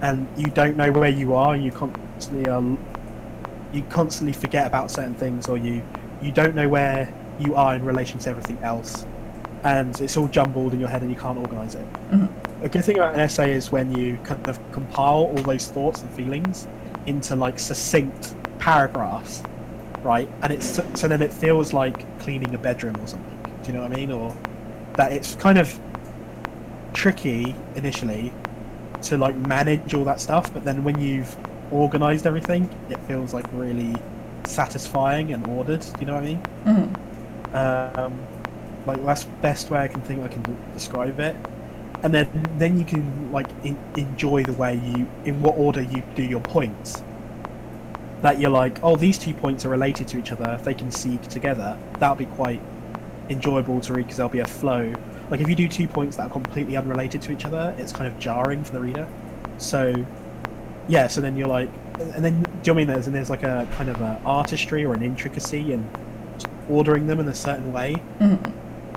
And 0.00 0.26
you 0.36 0.46
don't 0.46 0.76
know 0.76 0.90
where 0.90 1.10
you 1.10 1.34
are, 1.34 1.56
you 1.56 1.70
constantly 1.70 2.50
um, 2.50 2.78
you 3.72 3.82
constantly 3.90 4.32
forget 4.32 4.66
about 4.66 4.90
certain 4.90 5.14
things, 5.14 5.48
or 5.48 5.58
you 5.58 5.82
you 6.22 6.32
don't 6.32 6.54
know 6.54 6.68
where 6.68 7.12
you 7.38 7.54
are 7.54 7.74
in 7.74 7.84
relation 7.84 8.18
to 8.20 8.30
everything 8.30 8.58
else, 8.62 9.06
and 9.64 9.98
it's 10.00 10.16
all 10.16 10.28
jumbled 10.28 10.72
in 10.72 10.80
your 10.80 10.88
head 10.88 11.02
and 11.02 11.10
you 11.10 11.16
can't 11.16 11.38
organize 11.38 11.74
it. 11.74 11.86
Mhm. 12.10 12.28
A 12.62 12.68
good 12.68 12.84
thing 12.84 12.96
about 12.96 13.14
an 13.14 13.20
essay 13.20 13.52
is 13.52 13.70
when 13.70 13.92
you 13.94 14.18
kind 14.24 14.48
of 14.48 14.58
compile 14.72 15.30
all 15.30 15.42
those 15.42 15.68
thoughts 15.68 16.00
and 16.02 16.10
feelings 16.12 16.66
into 17.04 17.36
like 17.36 17.58
succinct 17.58 18.34
paragraphs, 18.58 19.42
right? 20.06 20.28
And 20.42 20.52
it's 20.52 20.80
so 20.94 21.08
then 21.08 21.20
it 21.22 21.32
feels 21.32 21.72
like 21.72 21.96
cleaning 22.20 22.54
a 22.54 22.58
bedroom 22.58 22.96
or 23.00 23.06
something. 23.06 23.38
Do 23.62 23.68
you 23.68 23.74
know 23.76 23.82
what 23.82 23.92
I 23.92 23.96
mean? 23.96 24.12
Or 24.12 24.34
that 24.94 25.12
it's 25.12 25.34
kind 25.34 25.58
of 25.58 25.78
tricky 26.94 27.54
initially 27.74 28.32
to 29.02 29.18
like 29.18 29.36
manage 29.36 29.92
all 29.94 30.04
that 30.04 30.20
stuff, 30.20 30.52
but 30.54 30.64
then 30.64 30.82
when 30.84 30.98
you've 31.00 31.36
organized 31.70 32.26
everything, 32.26 32.70
it 32.88 32.98
feels 33.06 33.34
like 33.34 33.44
really 33.52 33.94
satisfying 34.44 35.32
and 35.32 35.46
ordered. 35.46 35.80
Do 35.80 35.92
you 36.00 36.06
know 36.06 36.14
what 36.14 36.22
I 36.22 36.26
mean? 36.26 36.42
Mhm. 36.64 36.96
um, 37.54 38.28
like 38.86 39.04
that's 39.04 39.24
the 39.24 39.32
best 39.42 39.70
way 39.70 39.80
I 39.80 39.88
can 39.88 40.00
think 40.02 40.22
I 40.22 40.28
can 40.28 40.42
describe 40.72 41.18
it. 41.20 41.36
And 42.02 42.14
then 42.14 42.28
then 42.58 42.78
you 42.78 42.84
can 42.84 43.32
like 43.32 43.48
in, 43.64 43.76
enjoy 43.96 44.44
the 44.44 44.52
way 44.52 44.74
you 44.76 45.08
in 45.24 45.40
what 45.42 45.56
order 45.58 45.82
you 45.82 46.02
do 46.14 46.22
your 46.22 46.40
points. 46.40 47.02
That 48.22 48.40
you're 48.40 48.50
like, 48.50 48.78
oh, 48.82 48.96
these 48.96 49.18
two 49.18 49.34
points 49.34 49.64
are 49.64 49.68
related 49.68 50.08
to 50.08 50.18
each 50.18 50.32
other. 50.32 50.50
If 50.52 50.64
they 50.64 50.74
can 50.74 50.90
see 50.90 51.18
together, 51.18 51.78
that'll 51.98 52.16
be 52.16 52.26
quite 52.26 52.60
enjoyable 53.28 53.80
to 53.80 53.92
read 53.92 54.04
because 54.04 54.16
there'll 54.16 54.30
be 54.30 54.38
a 54.40 54.46
flow. 54.46 54.92
Like 55.30 55.40
if 55.40 55.48
you 55.48 55.54
do 55.54 55.68
two 55.68 55.88
points 55.88 56.16
that 56.16 56.24
are 56.28 56.30
completely 56.30 56.76
unrelated 56.76 57.20
to 57.22 57.32
each 57.32 57.44
other, 57.44 57.74
it's 57.78 57.92
kind 57.92 58.06
of 58.06 58.18
jarring 58.18 58.62
for 58.64 58.72
the 58.72 58.80
reader. 58.80 59.06
So 59.58 59.94
yeah, 60.88 61.08
so 61.08 61.20
then 61.20 61.36
you're 61.36 61.48
like, 61.48 61.68
and 61.98 62.24
then 62.24 62.42
do 62.42 62.48
you 62.64 62.66
know 62.66 62.72
I 62.72 62.76
mean? 62.76 62.86
There's 62.86 63.06
and 63.06 63.14
there's 63.16 63.30
like 63.30 63.42
a 63.42 63.66
kind 63.76 63.88
of 63.90 64.00
a 64.00 64.20
artistry 64.24 64.84
or 64.84 64.94
an 64.94 65.02
intricacy 65.02 65.72
in 65.72 65.88
ordering 66.68 67.06
them 67.06 67.20
in 67.20 67.28
a 67.28 67.34
certain 67.34 67.72
way, 67.72 67.96
Mhm. 68.20 68.38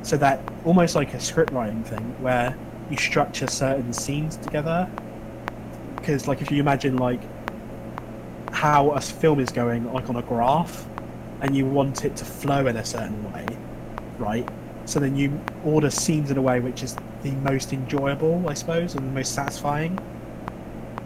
so 0.03 0.17
that 0.17 0.41
almost 0.65 0.95
like 0.95 1.13
a 1.13 1.19
script 1.19 1.51
writing 1.51 1.83
thing 1.83 2.15
where 2.19 2.55
you 2.89 2.97
structure 2.97 3.47
certain 3.47 3.91
scenes 3.93 4.37
together. 4.37 4.87
Because 5.95 6.27
like 6.27 6.41
if 6.41 6.51
you 6.51 6.59
imagine 6.59 6.97
like 6.97 7.21
how 8.51 8.91
a 8.91 9.01
film 9.01 9.39
is 9.39 9.49
going 9.49 9.91
like 9.93 10.09
on 10.09 10.15
a 10.17 10.21
graph, 10.21 10.87
and 11.41 11.55
you 11.55 11.65
want 11.65 12.05
it 12.05 12.15
to 12.17 12.25
flow 12.25 12.67
in 12.67 12.77
a 12.77 12.85
certain 12.85 13.31
way, 13.31 13.45
right? 14.17 14.47
So 14.85 14.99
then 14.99 15.15
you 15.15 15.39
order 15.63 15.89
scenes 15.89 16.31
in 16.31 16.37
a 16.37 16.41
way 16.41 16.59
which 16.59 16.83
is 16.83 16.95
the 17.21 17.31
most 17.31 17.73
enjoyable, 17.73 18.43
I 18.47 18.53
suppose, 18.53 18.95
and 18.95 19.07
the 19.07 19.11
most 19.11 19.33
satisfying. 19.33 19.97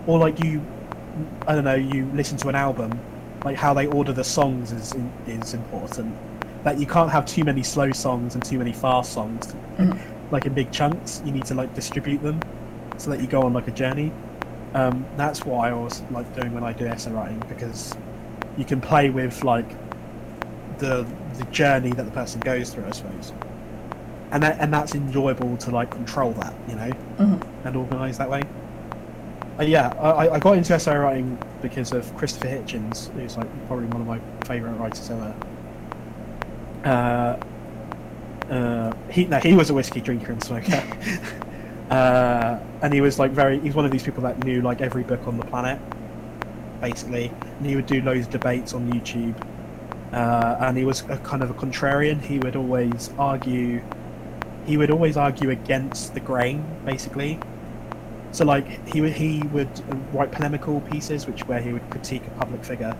Or 0.07 0.19
like 0.19 0.43
you, 0.43 0.65
I 1.47 1.55
don't 1.55 1.63
know, 1.63 1.75
you 1.75 2.05
listen 2.13 2.37
to 2.39 2.49
an 2.49 2.55
album, 2.55 2.99
like 3.43 3.57
how 3.57 3.73
they 3.73 3.87
order 3.87 4.13
the 4.13 4.23
songs 4.23 4.71
is 4.71 4.93
is 5.27 5.53
important. 5.53 6.15
That 6.63 6.79
you 6.79 6.85
can't 6.85 7.11
have 7.11 7.25
too 7.25 7.43
many 7.43 7.61
slow 7.61 7.91
songs 7.91 8.35
and 8.35 8.43
too 8.43 8.57
many 8.57 8.71
fast 8.71 9.11
songs, 9.13 9.53
Mhm. 9.77 9.97
like 10.31 10.45
in 10.45 10.53
big 10.53 10.71
chunks. 10.71 11.21
You 11.25 11.31
need 11.33 11.45
to 11.45 11.55
like 11.55 11.73
distribute 11.73 12.23
them 12.23 12.39
so 12.97 13.09
that 13.11 13.19
you 13.19 13.27
go 13.27 13.41
on 13.41 13.53
like 13.53 13.67
a 13.67 13.71
journey. 13.71 14.11
Um, 14.73 15.05
that's 15.17 15.45
what 15.45 15.59
I 15.67 15.71
always 15.71 16.01
like 16.11 16.33
doing 16.35 16.53
when 16.53 16.63
I 16.63 16.73
do 16.73 16.85
essay 16.87 17.11
writing 17.11 17.41
because 17.47 17.95
you 18.57 18.65
can 18.65 18.81
play 18.81 19.09
with 19.09 19.43
like 19.43 19.69
the 20.79 21.05
the 21.37 21.45
journey 21.45 21.91
that 21.91 22.03
the 22.03 22.11
person 22.11 22.39
goes 22.41 22.71
through, 22.73 22.85
I 22.85 22.91
suppose. 22.91 23.33
And 24.31 24.41
that 24.41 24.57
and 24.59 24.73
that's 24.73 24.95
enjoyable 24.95 25.57
to 25.57 25.71
like 25.71 25.91
control 25.91 26.31
that, 26.33 26.53
you 26.67 26.75
know, 26.75 26.91
Mhm. 27.19 27.47
and 27.65 27.75
organise 27.75 28.17
that 28.17 28.29
way. 28.29 28.41
Uh, 29.59 29.63
yeah, 29.63 29.89
I, 29.99 30.29
I 30.29 30.39
got 30.39 30.57
into 30.57 30.73
essay 30.73 30.95
writing 30.97 31.37
because 31.61 31.91
of 31.91 32.15
Christopher 32.17 32.47
Hitchens, 32.47 33.11
who's 33.13 33.37
like 33.37 33.47
probably 33.67 33.85
one 33.85 34.01
of 34.01 34.07
my 34.07 34.19
favourite 34.47 34.73
writers 34.79 35.07
ever. 35.11 35.35
Uh, 36.83 37.37
uh, 38.51 38.91
he 39.09 39.25
no, 39.25 39.37
he 39.39 39.53
was 39.53 39.69
a 39.69 39.73
whiskey 39.73 40.01
drinker 40.01 40.31
and 40.31 40.43
smoker, 40.43 40.83
uh, 41.93 42.59
and 42.81 42.91
he 42.91 43.01
was 43.01 43.19
like 43.19 43.31
very. 43.31 43.59
He's 43.59 43.75
one 43.75 43.85
of 43.85 43.91
these 43.91 44.01
people 44.01 44.23
that 44.23 44.43
knew 44.43 44.61
like 44.61 44.81
every 44.81 45.03
book 45.03 45.27
on 45.27 45.37
the 45.37 45.45
planet, 45.45 45.79
basically, 46.81 47.31
and 47.57 47.65
he 47.65 47.75
would 47.75 47.85
do 47.85 48.01
loads 48.01 48.25
of 48.25 48.31
debates 48.31 48.73
on 48.73 48.91
YouTube. 48.91 49.35
Uh, 50.11 50.57
and 50.59 50.75
he 50.75 50.85
was 50.85 51.01
a 51.09 51.17
kind 51.17 51.43
of 51.43 51.51
a 51.51 51.53
contrarian. 51.53 52.19
He 52.19 52.39
would 52.39 52.55
always 52.55 53.11
argue. 53.19 53.81
He 54.65 54.75
would 54.75 54.89
always 54.89 55.17
argue 55.17 55.51
against 55.51 56.15
the 56.15 56.19
grain, 56.19 56.65
basically. 56.83 57.39
So 58.31 58.43
like 58.43 58.65
he 58.87 58.99
would 59.01 59.13
he 59.13 59.43
would 59.51 59.69
write 60.13 60.31
polemical 60.31 60.81
pieces, 60.81 61.27
which 61.27 61.47
where 61.47 61.61
he 61.61 61.73
would 61.73 61.87
critique 61.91 62.25
a 62.25 62.31
public 62.31 62.65
figure, 62.65 62.97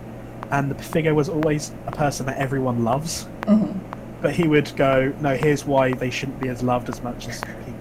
and 0.52 0.70
the 0.70 0.80
figure 0.80 1.14
was 1.14 1.28
always 1.28 1.72
a 1.88 1.92
person 1.92 2.26
that 2.26 2.38
everyone 2.38 2.84
loves. 2.84 3.26
Mhm. 3.42 3.74
But 4.22 4.34
he 4.34 4.46
would 4.46 4.74
go, 4.76 5.12
no, 5.20 5.36
here's 5.36 5.64
why 5.66 5.92
they 5.92 6.10
shouldn't 6.10 6.40
be 6.40 6.48
as 6.48 6.62
loved 6.62 6.88
as 6.88 7.02
much 7.02 7.28
as 7.28 7.40
people. 7.40 7.73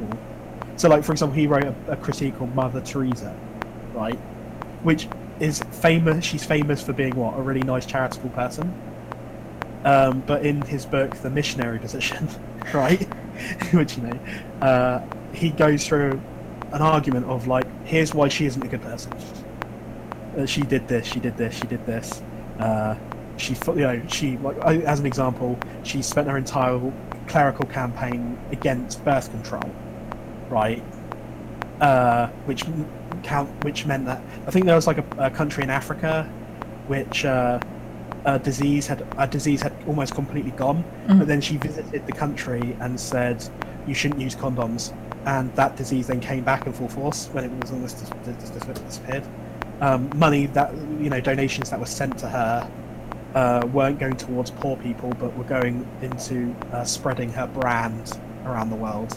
So 0.84 0.89
like 0.89 1.05
for 1.05 1.14
example, 1.14 1.38
he 1.38 1.47
wrote 1.47 1.64
a, 1.64 1.76
a 1.93 1.95
critique 1.95 2.41
on 2.41 2.53
Mother 2.53 2.81
Teresa, 2.81 3.34
right, 3.93 4.19
which 4.84 5.07
is 5.39 5.61
famous. 5.72 6.26
She's 6.26 6.43
famous 6.43 6.84
for 6.84 6.91
being 6.91 7.15
what 7.15 7.39
a 7.39 7.41
really 7.41 7.61
nice 7.61 7.85
charitable 7.85 8.31
person. 8.31 8.68
Um, 9.85 10.19
but 10.27 10.45
in 10.45 10.61
his 10.64 10.85
book, 10.85 11.15
The 11.15 11.30
Missionary 11.30 11.80
Position, 11.80 12.27
right, 12.73 13.01
which 13.72 13.95
you 13.95 14.03
know, 14.03 14.19
uh, 14.61 15.01
he 15.31 15.51
goes 15.51 15.88
through 15.88 16.22
an 16.73 16.81
argument 16.81 17.27
of 17.27 17.47
like, 17.47 17.65
here's 17.85 18.14
why 18.14 18.27
she 18.27 18.45
isn't 18.45 18.61
a 18.61 18.68
good 18.68 18.81
person. 18.81 19.14
Uh, 20.38 20.45
she 20.45 20.64
did 20.64 20.85
this, 20.89 21.07
she 21.07 21.22
did 21.22 21.38
this, 21.38 21.55
she 21.55 21.65
did 21.68 21.85
this. 21.85 22.22
Uh, 22.60 22.97
she, 23.38 23.55
you 23.68 23.76
know, 23.76 24.01
she 24.10 24.35
like 24.39 24.57
as 24.57 24.99
an 24.99 25.05
example, 25.05 25.57
she 25.84 26.01
spent 26.01 26.27
her 26.27 26.35
entire 26.35 26.91
clerical 27.27 27.68
campaign 27.68 28.38
against 28.51 29.01
birth 29.05 29.31
control, 29.31 29.73
right? 30.53 30.81
Uh, 31.81 32.27
which 32.45 32.63
count, 33.23 33.49
which 33.65 33.85
meant 33.85 34.05
that 34.05 34.21
I 34.47 34.51
think 34.51 34.65
there 34.65 34.75
was 34.75 34.88
like 34.88 34.99
a, 34.99 35.05
a 35.17 35.30
country 35.30 35.63
in 35.63 35.69
Africa, 35.69 36.23
which 36.88 37.25
uh, 37.25 37.59
a 38.25 38.39
disease 38.39 38.88
had 38.88 39.05
a 39.17 39.27
disease 39.27 39.61
had 39.61 39.73
almost 39.88 40.13
completely 40.15 40.51
gone, 40.51 40.84
Mhm. 41.07 41.19
but 41.19 41.27
then 41.27 41.41
she 41.41 41.57
visited 41.57 42.05
the 42.05 42.13
country 42.13 42.77
and 42.80 42.97
said 42.99 43.43
you 43.88 43.93
shouldn't 43.95 44.21
use 44.21 44.35
condoms, 44.35 44.93
and 45.25 45.53
that 45.55 45.75
disease 45.75 46.07
then 46.07 46.19
came 46.21 46.43
back 46.43 46.65
in 46.67 46.71
full 46.73 46.88
force 46.88 47.30
when 47.34 47.43
it 47.43 47.51
was 47.61 47.71
almost 47.71 47.99
dis- 47.99 48.38
dis- 48.38 48.49
dis- 48.51 48.80
disappeared. 48.80 49.23
Um, 49.81 50.09
money 50.15 50.45
that 50.57 50.71
you 51.01 51.09
know 51.09 51.19
donations 51.19 51.69
that 51.71 51.80
were 51.80 51.93
sent 52.01 52.17
to 52.19 52.27
her 52.30 52.69
uh, 53.35 53.67
weren't 53.73 53.99
going 53.99 54.15
towards 54.15 54.51
poor 54.51 54.77
people, 54.77 55.09
but 55.19 55.35
were 55.35 55.49
going 55.57 55.85
into 56.01 56.55
uh, 56.71 56.84
spreading 56.85 57.30
her 57.34 57.47
brand 57.47 58.05
around 58.45 58.69
the 58.69 58.75
world. 58.85 59.11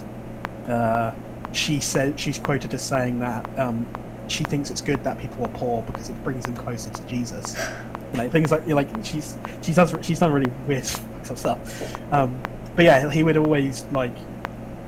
Uh, 0.66 1.12
she 1.56 1.80
said 1.80 2.18
she's 2.18 2.38
quoted 2.38 2.72
as 2.74 2.82
saying 2.82 3.18
that 3.20 3.58
um, 3.58 3.86
she 4.28 4.44
thinks 4.44 4.70
it's 4.70 4.80
good 4.80 5.02
that 5.04 5.18
people 5.18 5.44
are 5.44 5.50
poor 5.50 5.82
because 5.82 6.10
it 6.10 6.24
brings 6.24 6.44
them 6.44 6.56
closer 6.56 6.90
to 6.90 7.02
Jesus. 7.06 7.56
You 8.12 8.22
know, 8.22 8.30
things 8.30 8.52
like 8.52 8.64
like 8.68 8.88
she's 9.04 9.36
she 9.62 9.74
does 9.74 9.92
she's 10.00 10.20
done 10.20 10.32
really 10.32 10.50
weird 10.68 10.86
stuff. 11.24 12.12
Um, 12.12 12.40
but 12.76 12.84
yeah, 12.84 13.10
he 13.10 13.24
would 13.24 13.36
always 13.36 13.84
like 13.86 14.14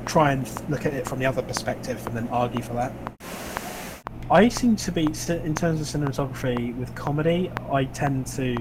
try 0.07 0.31
and 0.31 0.49
look 0.70 0.86
at 0.86 0.95
it 0.95 1.07
from 1.07 1.19
the 1.19 1.27
other 1.27 1.43
perspective 1.43 2.07
and 2.07 2.16
then 2.16 2.28
argue 2.28 2.62
for 2.62 2.74
that. 2.74 2.93
I 4.31 4.49
seem 4.49 4.77
to 4.77 4.93
be 4.93 5.07
in 5.07 5.55
terms 5.55 5.81
of 5.81 6.01
cinematography 6.01 6.77
with 6.77 6.95
comedy. 6.95 7.51
I 7.73 7.85
tend 7.86 8.28
to 8.28 8.57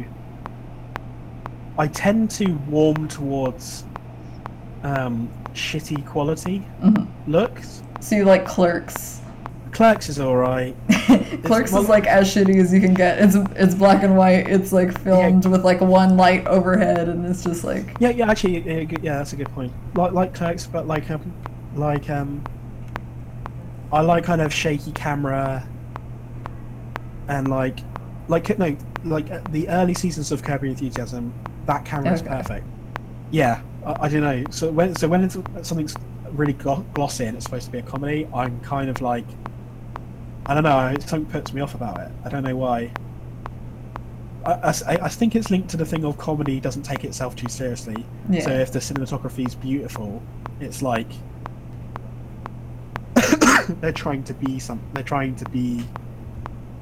I 1.77 1.87
tend 1.87 2.31
to 2.31 2.53
warm 2.67 3.07
towards 3.07 3.83
um, 4.83 5.29
shitty 5.57 6.05
quality 6.05 6.63
Mhm. 6.83 7.07
looks. 7.27 7.81
So 7.99 8.15
you 8.15 8.25
like 8.25 8.45
Clerks? 8.45 9.21
Clerks 9.71 10.09
is 10.09 10.19
alright. 10.19 10.75
Clerks 11.43 11.71
well- 11.71 11.81
is 11.83 11.89
like 11.89 12.07
as 12.07 12.33
shitty 12.33 12.55
as 12.61 12.73
you 12.73 12.79
can 12.79 12.93
get. 12.93 13.19
It's 13.19 13.35
it's 13.55 13.75
black 13.75 14.03
and 14.03 14.15
white. 14.17 14.47
It's 14.49 14.71
like 14.71 14.97
filmed 15.01 15.45
with 15.45 15.63
like 15.65 15.81
one 15.81 16.15
light 16.17 16.47
overhead, 16.47 17.09
and 17.09 17.25
it's 17.25 17.43
just 17.43 17.63
like 17.63 17.95
Yeah, 17.99 18.09
yeah, 18.09 18.29
actually, 18.29 18.59
yeah, 18.59 18.85
yeah, 19.01 19.17
that's 19.17 19.33
a 19.33 19.35
good 19.35 19.49
point. 19.49 19.71
Like 19.95 20.13
like 20.13 20.33
Clerks, 20.33 20.65
but 20.67 20.87
like 20.87 21.09
um, 21.11 21.33
like 21.75 22.09
um, 22.09 22.43
I 23.91 24.01
like 24.01 24.23
kind 24.23 24.41
of 24.41 24.53
shaky 24.53 24.91
camera, 24.91 25.67
and 27.27 27.47
like 27.49 27.79
like 28.27 28.57
no, 28.57 28.75
like 29.03 29.29
uh, 29.31 29.41
the 29.51 29.67
early 29.69 29.93
seasons 29.93 30.31
of 30.31 30.43
Curb 30.43 30.63
Your 30.63 30.71
Enthusiasm, 30.71 31.33
that 31.65 31.85
camera 31.85 32.13
is 32.13 32.21
Okay. 32.21 32.29
perfect. 32.29 32.65
Yeah, 33.31 33.61
I, 33.87 34.05
I 34.05 34.09
don't 34.09 34.21
know. 34.21 34.43
So 34.51 34.71
when 34.71 34.95
so 34.95 35.07
when 35.07 35.29
something's 35.63 35.95
really 36.31 36.53
glossy 36.53 37.25
and 37.25 37.35
it's 37.35 37.45
supposed 37.45 37.65
to 37.65 37.71
be 37.71 37.79
a 37.79 37.83
comedy, 37.83 38.27
I'm 38.33 38.59
kind 38.61 38.89
of 38.89 39.01
like, 39.01 39.25
I 40.45 40.53
don't 40.53 40.63
know. 40.63 40.93
Something 41.05 41.25
puts 41.25 41.53
me 41.53 41.61
off 41.61 41.75
about 41.75 41.99
it. 41.99 42.11
I 42.25 42.29
don't 42.29 42.43
know 42.43 42.55
why. 42.55 42.91
I 44.45 44.69
I 45.01 45.09
think 45.09 45.35
it's 45.35 45.49
linked 45.51 45.69
to 45.69 45.77
the 45.77 45.85
thing 45.85 46.05
of 46.05 46.17
comedy 46.17 46.59
doesn't 46.59 46.83
take 46.83 47.03
itself 47.03 47.35
too 47.35 47.49
seriously. 47.49 48.05
yeah. 48.29 48.41
So 48.41 48.51
if 48.51 48.71
the 48.71 48.79
cinematography 48.79 49.45
is 49.47 49.55
beautiful, 49.55 50.21
it's 50.59 50.81
like 50.81 51.09
they're 53.81 53.91
trying 53.91 54.23
to 54.23 54.33
be 54.33 54.59
some. 54.59 54.79
They're 54.93 55.03
trying 55.03 55.35
to 55.35 55.45
be. 55.49 55.83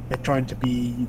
They're 0.09 0.17
trying 0.19 0.45
to 0.47 0.55
be 0.55 1.07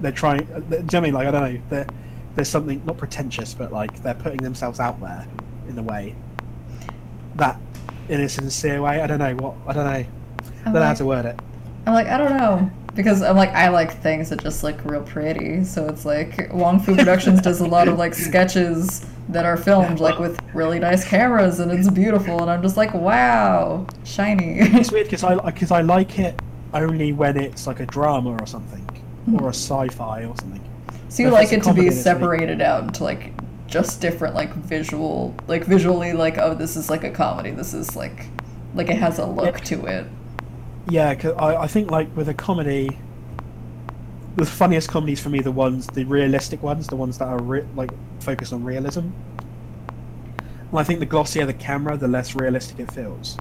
they're 0.00 0.12
trying. 0.12 0.48
uh, 0.52 0.60
Do 0.60 0.76
you 0.76 0.82
know 0.92 0.98
I 0.98 1.00
mean? 1.00 1.14
Like 1.14 1.28
I 1.28 1.30
don't 1.30 1.54
know. 1.54 1.60
They're, 1.68 1.86
there's 2.34 2.48
something 2.48 2.82
not 2.84 2.96
pretentious, 2.98 3.54
but 3.54 3.72
like 3.72 4.02
they're 4.02 4.14
putting 4.14 4.38
themselves 4.38 4.80
out 4.80 5.00
there 5.00 5.26
in 5.68 5.78
a 5.78 5.82
way 5.82 6.14
that, 7.36 7.60
in 8.08 8.20
a 8.20 8.28
sincere 8.28 8.82
way. 8.82 9.00
I 9.00 9.06
don't 9.06 9.18
know 9.18 9.34
what. 9.36 9.54
I 9.66 9.72
don't 9.72 9.84
know. 9.84 9.90
I 9.90 10.64
don't 10.64 10.74
know 10.74 10.82
how 10.82 10.94
to 10.94 11.04
word 11.04 11.24
it. 11.26 11.38
I'm 11.86 11.94
like, 11.94 12.06
I 12.08 12.18
don't 12.18 12.36
know. 12.36 12.70
Because 12.94 13.22
I'm 13.22 13.36
like, 13.36 13.50
I 13.50 13.68
like 13.68 14.02
things 14.02 14.30
that 14.30 14.42
just 14.42 14.64
look 14.64 14.84
real 14.84 15.02
pretty. 15.02 15.64
So 15.64 15.86
it's 15.86 16.04
like, 16.04 16.52
Wong 16.52 16.80
Fu 16.80 16.96
Productions 16.96 17.40
does 17.40 17.60
a 17.60 17.66
lot 17.66 17.86
of 17.88 17.98
like 17.98 18.14
sketches 18.14 19.06
that 19.28 19.46
are 19.46 19.56
filmed 19.56 20.00
like 20.00 20.18
with 20.18 20.38
really 20.52 20.80
nice 20.80 21.04
cameras 21.04 21.60
and 21.60 21.70
it's 21.70 21.88
beautiful. 21.88 22.42
And 22.42 22.50
I'm 22.50 22.62
just 22.62 22.76
like, 22.76 22.92
wow, 22.92 23.86
shiny. 24.04 24.58
It's 24.58 24.90
weird 24.90 25.06
because 25.06 25.22
I 25.22 25.36
because 25.50 25.70
I 25.70 25.82
like 25.82 26.18
it 26.18 26.40
only 26.74 27.12
when 27.12 27.36
it's 27.36 27.66
like 27.66 27.80
a 27.80 27.86
drama 27.86 28.36
or 28.40 28.46
something, 28.46 28.86
or 29.28 29.34
a 29.34 29.36
mm-hmm. 29.36 29.48
sci-fi 29.48 30.24
or 30.24 30.36
something. 30.36 30.69
So 31.10 31.24
you 31.24 31.30
like 31.30 31.52
it 31.52 31.62
to 31.64 31.74
be 31.74 31.90
separated 31.90 32.62
out 32.62 32.84
into 32.84 33.02
like 33.04 33.32
just 33.66 34.00
different 34.00 34.34
like 34.36 34.52
visual, 34.54 35.34
like 35.48 35.64
visually 35.64 36.12
like, 36.12 36.38
oh, 36.38 36.54
this 36.54 36.76
is 36.76 36.88
like 36.88 37.02
a 37.04 37.10
comedy. 37.10 37.50
This 37.50 37.74
is 37.74 37.96
like, 37.96 38.26
like 38.74 38.88
it 38.88 38.96
has 38.96 39.18
a 39.18 39.26
look 39.26 39.60
to 39.62 39.86
it. 39.86 40.06
Yeah, 40.88 41.12
'cause 41.16 41.34
I, 41.36 41.56
I 41.56 41.66
think 41.66 41.90
like 41.90 42.16
with 42.16 42.28
a 42.28 42.34
comedy, 42.34 42.96
the 44.36 44.46
funniest 44.46 44.88
comedies 44.88 45.20
for 45.20 45.30
me, 45.30 45.40
the 45.40 45.50
ones, 45.50 45.88
the 45.88 46.04
realistic 46.04 46.62
ones, 46.62 46.86
the 46.86 46.96
ones 46.96 47.18
that 47.18 47.26
are 47.26 47.42
re- 47.42 47.66
like 47.74 47.90
focused 48.20 48.52
on 48.52 48.62
realism. 48.62 49.00
And 50.70 50.78
I 50.78 50.84
think 50.84 51.00
the 51.00 51.06
glossier 51.06 51.44
the 51.44 51.52
camera, 51.54 51.96
the 51.96 52.06
less 52.08 52.36
realistic 52.36 52.78
it 52.78 52.92
feels. 52.92 53.36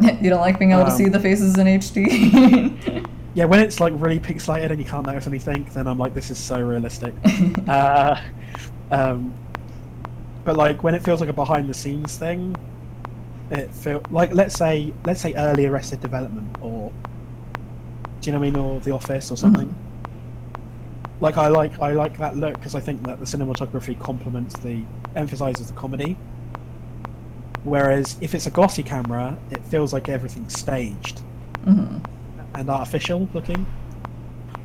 you 0.00 0.28
don't 0.28 0.40
like 0.40 0.58
being 0.58 0.72
able 0.72 0.84
to 0.84 0.90
Um, 0.90 0.96
see 0.96 1.08
the 1.08 1.20
faces 1.20 1.56
in 1.56 1.66
HD. 1.68 3.06
Yeah, 3.36 3.44
when 3.44 3.60
it's 3.60 3.80
like 3.80 3.92
really 3.96 4.18
pixelated 4.18 4.70
and 4.70 4.78
you 4.78 4.86
can't 4.86 5.06
notice 5.06 5.26
anything, 5.26 5.68
then 5.74 5.86
I'm 5.86 5.98
like, 5.98 6.14
this 6.14 6.30
is 6.30 6.38
so 6.38 6.58
realistic. 6.58 7.12
uh, 7.68 8.18
um, 8.90 9.34
but 10.42 10.56
like 10.56 10.82
when 10.82 10.94
it 10.94 11.04
feels 11.04 11.20
like 11.20 11.28
a 11.28 11.34
behind 11.34 11.68
the 11.68 11.74
scenes 11.74 12.16
thing, 12.16 12.56
it 13.50 13.70
feel 13.74 14.02
like 14.10 14.32
let's 14.32 14.54
say 14.56 14.90
let's 15.04 15.20
say 15.20 15.34
early 15.34 15.66
Arrested 15.66 16.00
Development 16.00 16.48
or 16.62 16.90
do 18.22 18.30
you 18.30 18.32
know 18.32 18.38
what 18.38 18.46
I 18.46 18.50
mean, 18.52 18.56
or 18.56 18.80
The 18.80 18.92
Office 18.92 19.30
or 19.30 19.36
something. 19.36 19.74
Like 21.20 21.36
I 21.36 21.48
like 21.48 21.78
I 21.78 21.92
like 21.92 22.16
that 22.16 22.38
look 22.38 22.54
because 22.54 22.74
I 22.74 22.80
think 22.80 23.02
that 23.02 23.18
the 23.18 23.26
cinematography 23.26 24.00
complements 24.00 24.58
the 24.60 24.82
emphasizes 25.14 25.66
the 25.66 25.74
comedy. 25.74 26.16
Whereas 27.64 28.16
if 28.22 28.34
it's 28.34 28.46
a 28.46 28.50
glossy 28.50 28.82
camera, 28.82 29.36
it 29.50 29.62
feels 29.66 29.92
like 29.92 30.08
everything's 30.08 30.58
staged 30.58 31.20
hmm 31.64 31.98
and 32.56 32.68
artificial 32.70 33.28
looking. 33.34 33.66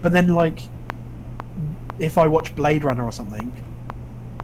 But 0.01 0.11
then, 0.11 0.29
like, 0.33 0.59
if 1.99 2.17
I 2.17 2.27
watch 2.27 2.55
Blade 2.55 2.83
Runner 2.83 3.03
or 3.03 3.11
something, 3.11 3.51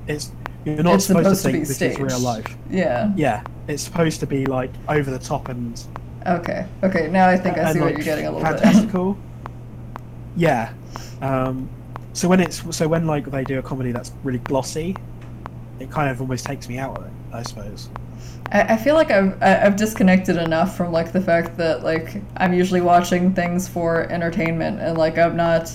it's 0.07 0.31
you're 0.65 0.83
not 0.83 0.95
It's 0.95 1.05
supposed, 1.05 1.25
supposed 1.25 1.43
to 1.45 1.51
think 1.51 1.67
this 1.67 1.75
staged. 1.77 1.99
is 1.99 2.13
real 2.13 2.19
life. 2.19 2.57
Yeah. 2.69 3.11
Yeah, 3.15 3.43
it's 3.67 3.81
supposed 3.83 4.19
to 4.19 4.27
be 4.27 4.45
like 4.45 4.71
over 4.89 5.09
the 5.09 5.19
top 5.19 5.49
and 5.49 5.81
Okay. 6.25 6.65
Okay. 6.83 7.07
Now 7.09 7.29
I 7.29 7.37
think 7.37 7.57
I 7.57 7.61
and, 7.61 7.73
see 7.73 7.79
what 7.79 7.85
like, 7.87 7.95
you're 7.97 8.03
getting 8.05 8.25
a 8.27 8.31
little 8.31 8.47
bit. 8.51 8.59
fantastical. 8.59 9.17
yeah. 10.35 10.73
Um, 11.21 11.69
so 12.13 12.27
when 12.27 12.39
it's 12.41 12.75
so 12.75 12.87
when 12.87 13.07
like 13.07 13.29
they 13.31 13.43
do 13.43 13.59
a 13.59 13.61
comedy 13.63 13.91
that's 13.91 14.11
really 14.23 14.39
glossy, 14.39 14.95
it 15.79 15.89
kind 15.89 16.09
of 16.09 16.19
almost 16.19 16.45
takes 16.45 16.67
me 16.67 16.77
out 16.79 16.97
of 16.97 17.05
it. 17.05 17.11
I 17.31 17.43
suppose. 17.43 17.89
I, 18.51 18.61
I 18.73 18.77
feel 18.77 18.95
like 18.95 19.11
I've 19.11 19.41
I've 19.41 19.75
disconnected 19.75 20.37
enough 20.37 20.75
from 20.77 20.91
like 20.91 21.11
the 21.11 21.21
fact 21.21 21.57
that 21.57 21.83
like 21.83 22.21
I'm 22.37 22.53
usually 22.53 22.81
watching 22.81 23.33
things 23.33 23.67
for 23.67 24.03
entertainment 24.11 24.79
and 24.81 24.97
like 24.97 25.17
I'm 25.17 25.35
not 25.35 25.71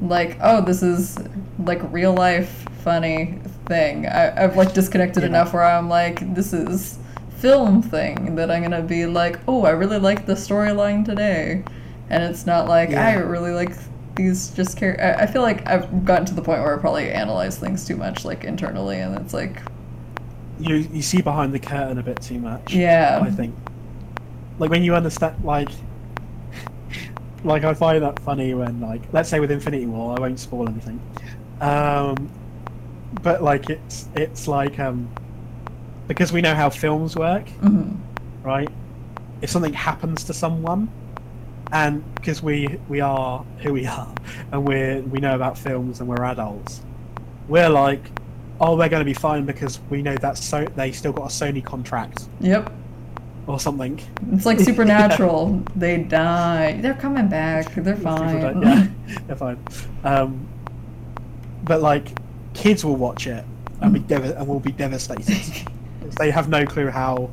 like 0.00 0.38
oh 0.40 0.60
this 0.60 0.82
is 0.82 1.16
like 1.58 1.80
real 1.92 2.14
life 2.14 2.66
funny 2.82 3.40
thing. 3.66 4.06
I, 4.06 4.44
I've 4.44 4.56
like 4.56 4.72
disconnected 4.74 5.22
Yeah. 5.22 5.28
enough 5.30 5.52
where 5.52 5.64
I'm 5.64 5.88
like 5.88 6.34
this 6.34 6.52
is 6.52 6.98
film 7.38 7.82
thing 7.82 8.34
that 8.34 8.50
I'm 8.50 8.62
gonna 8.62 8.82
be 8.82 9.06
like 9.06 9.38
oh 9.46 9.64
I 9.64 9.70
really 9.70 9.98
like 9.98 10.26
the 10.26 10.34
storyline 10.34 11.04
today, 11.04 11.62
and 12.10 12.22
it's 12.22 12.46
not 12.46 12.68
like 12.68 12.90
I 12.94 13.14
really 13.14 13.52
like 13.52 13.72
these 14.16 14.50
just 14.50 14.76
care. 14.76 14.98
I, 15.18 15.22
I 15.22 15.26
feel 15.26 15.42
like 15.42 15.66
I've 15.68 16.04
gotten 16.04 16.24
to 16.26 16.34
the 16.34 16.42
point 16.42 16.60
where 16.62 16.76
I 16.76 16.80
probably 16.80 17.10
analyze 17.12 17.58
things 17.58 17.86
too 17.86 17.96
much 17.96 18.24
like 18.24 18.44
internally 18.44 18.98
and 18.98 19.16
it's 19.16 19.32
like 19.32 19.62
You 20.60 20.76
you 20.76 21.02
see 21.02 21.22
behind 21.22 21.52
the 21.52 21.58
curtain 21.58 21.98
a 21.98 22.02
bit 22.02 22.20
too 22.20 22.38
much. 22.38 22.72
yeah 22.74 23.20
I 23.22 23.30
think. 23.30 23.54
Like 24.58 24.70
when 24.70 24.82
you 24.82 24.94
understand, 24.96 25.44
like, 25.44 25.68
like 27.44 27.62
I 27.64 27.74
find 27.74 28.02
that 28.02 28.18
funny 28.20 28.54
when, 28.54 28.80
like, 28.80 29.02
let's 29.12 29.28
say 29.28 29.38
with 29.38 29.50
Infinity 29.52 29.86
War, 29.86 30.16
I 30.16 30.20
won't 30.20 30.40
spoil 30.40 30.68
anything. 30.68 31.00
Um, 31.60 32.28
but 33.22 33.42
like 33.42 33.70
it's 33.70 34.08
it's 34.16 34.48
like 34.48 34.78
um, 34.78 35.08
because 36.08 36.32
we 36.32 36.40
know 36.40 36.54
how 36.54 36.70
films 36.70 37.16
work, 37.16 37.48
hmm 37.48 37.90
right? 38.42 38.68
If 39.42 39.50
something 39.50 39.72
happens 39.72 40.24
to 40.24 40.34
someone, 40.34 40.88
and 41.72 42.02
because 42.16 42.42
we 42.42 42.78
we 42.88 43.00
are 43.00 43.44
who 43.60 43.72
we 43.72 43.86
are, 43.96 44.12
and 44.52 44.66
we're 44.66 45.00
we 45.02 45.20
know 45.20 45.34
about 45.34 45.56
films 45.56 46.00
and 46.00 46.08
we're 46.08 46.24
adults, 46.24 46.82
we're 47.48 47.68
like, 47.68 48.02
oh, 48.60 48.76
they're 48.76 48.88
going 48.88 49.00
to 49.00 49.04
be 49.04 49.14
fine 49.14 49.44
because 49.44 49.80
we 49.90 50.02
know 50.02 50.16
that 50.16 50.36
so 50.36 50.64
they 50.76 50.92
still 50.92 51.12
got 51.12 51.24
a 51.24 51.28
Sony 51.28 51.64
contract 51.64 52.28
yep. 52.40 52.72
or 53.46 53.60
something. 53.60 54.00
It's 54.32 54.46
like 54.46 54.60
supernatural. 54.70 55.62
They 55.76 55.98
die. 56.02 56.80
They're 56.80 56.94
coming 56.94 57.28
back. 57.28 57.74
They're 57.74 57.96
fine. 57.96 58.62
yeah, 58.62 58.88
they're 59.26 59.36
fine. 59.36 59.58
Um, 60.04 60.46
but 61.64 61.82
like, 61.82 62.08
kids 62.54 62.84
will 62.84 62.96
watch 62.96 63.26
it 63.26 63.44
and 63.80 63.94
be 63.94 64.00
dev- 64.00 64.36
and 64.36 64.48
will 64.48 64.60
be 64.60 64.72
devastated. 64.72 65.68
they 66.18 66.30
have 66.30 66.48
no 66.48 66.66
clue 66.66 66.88
how. 66.88 67.30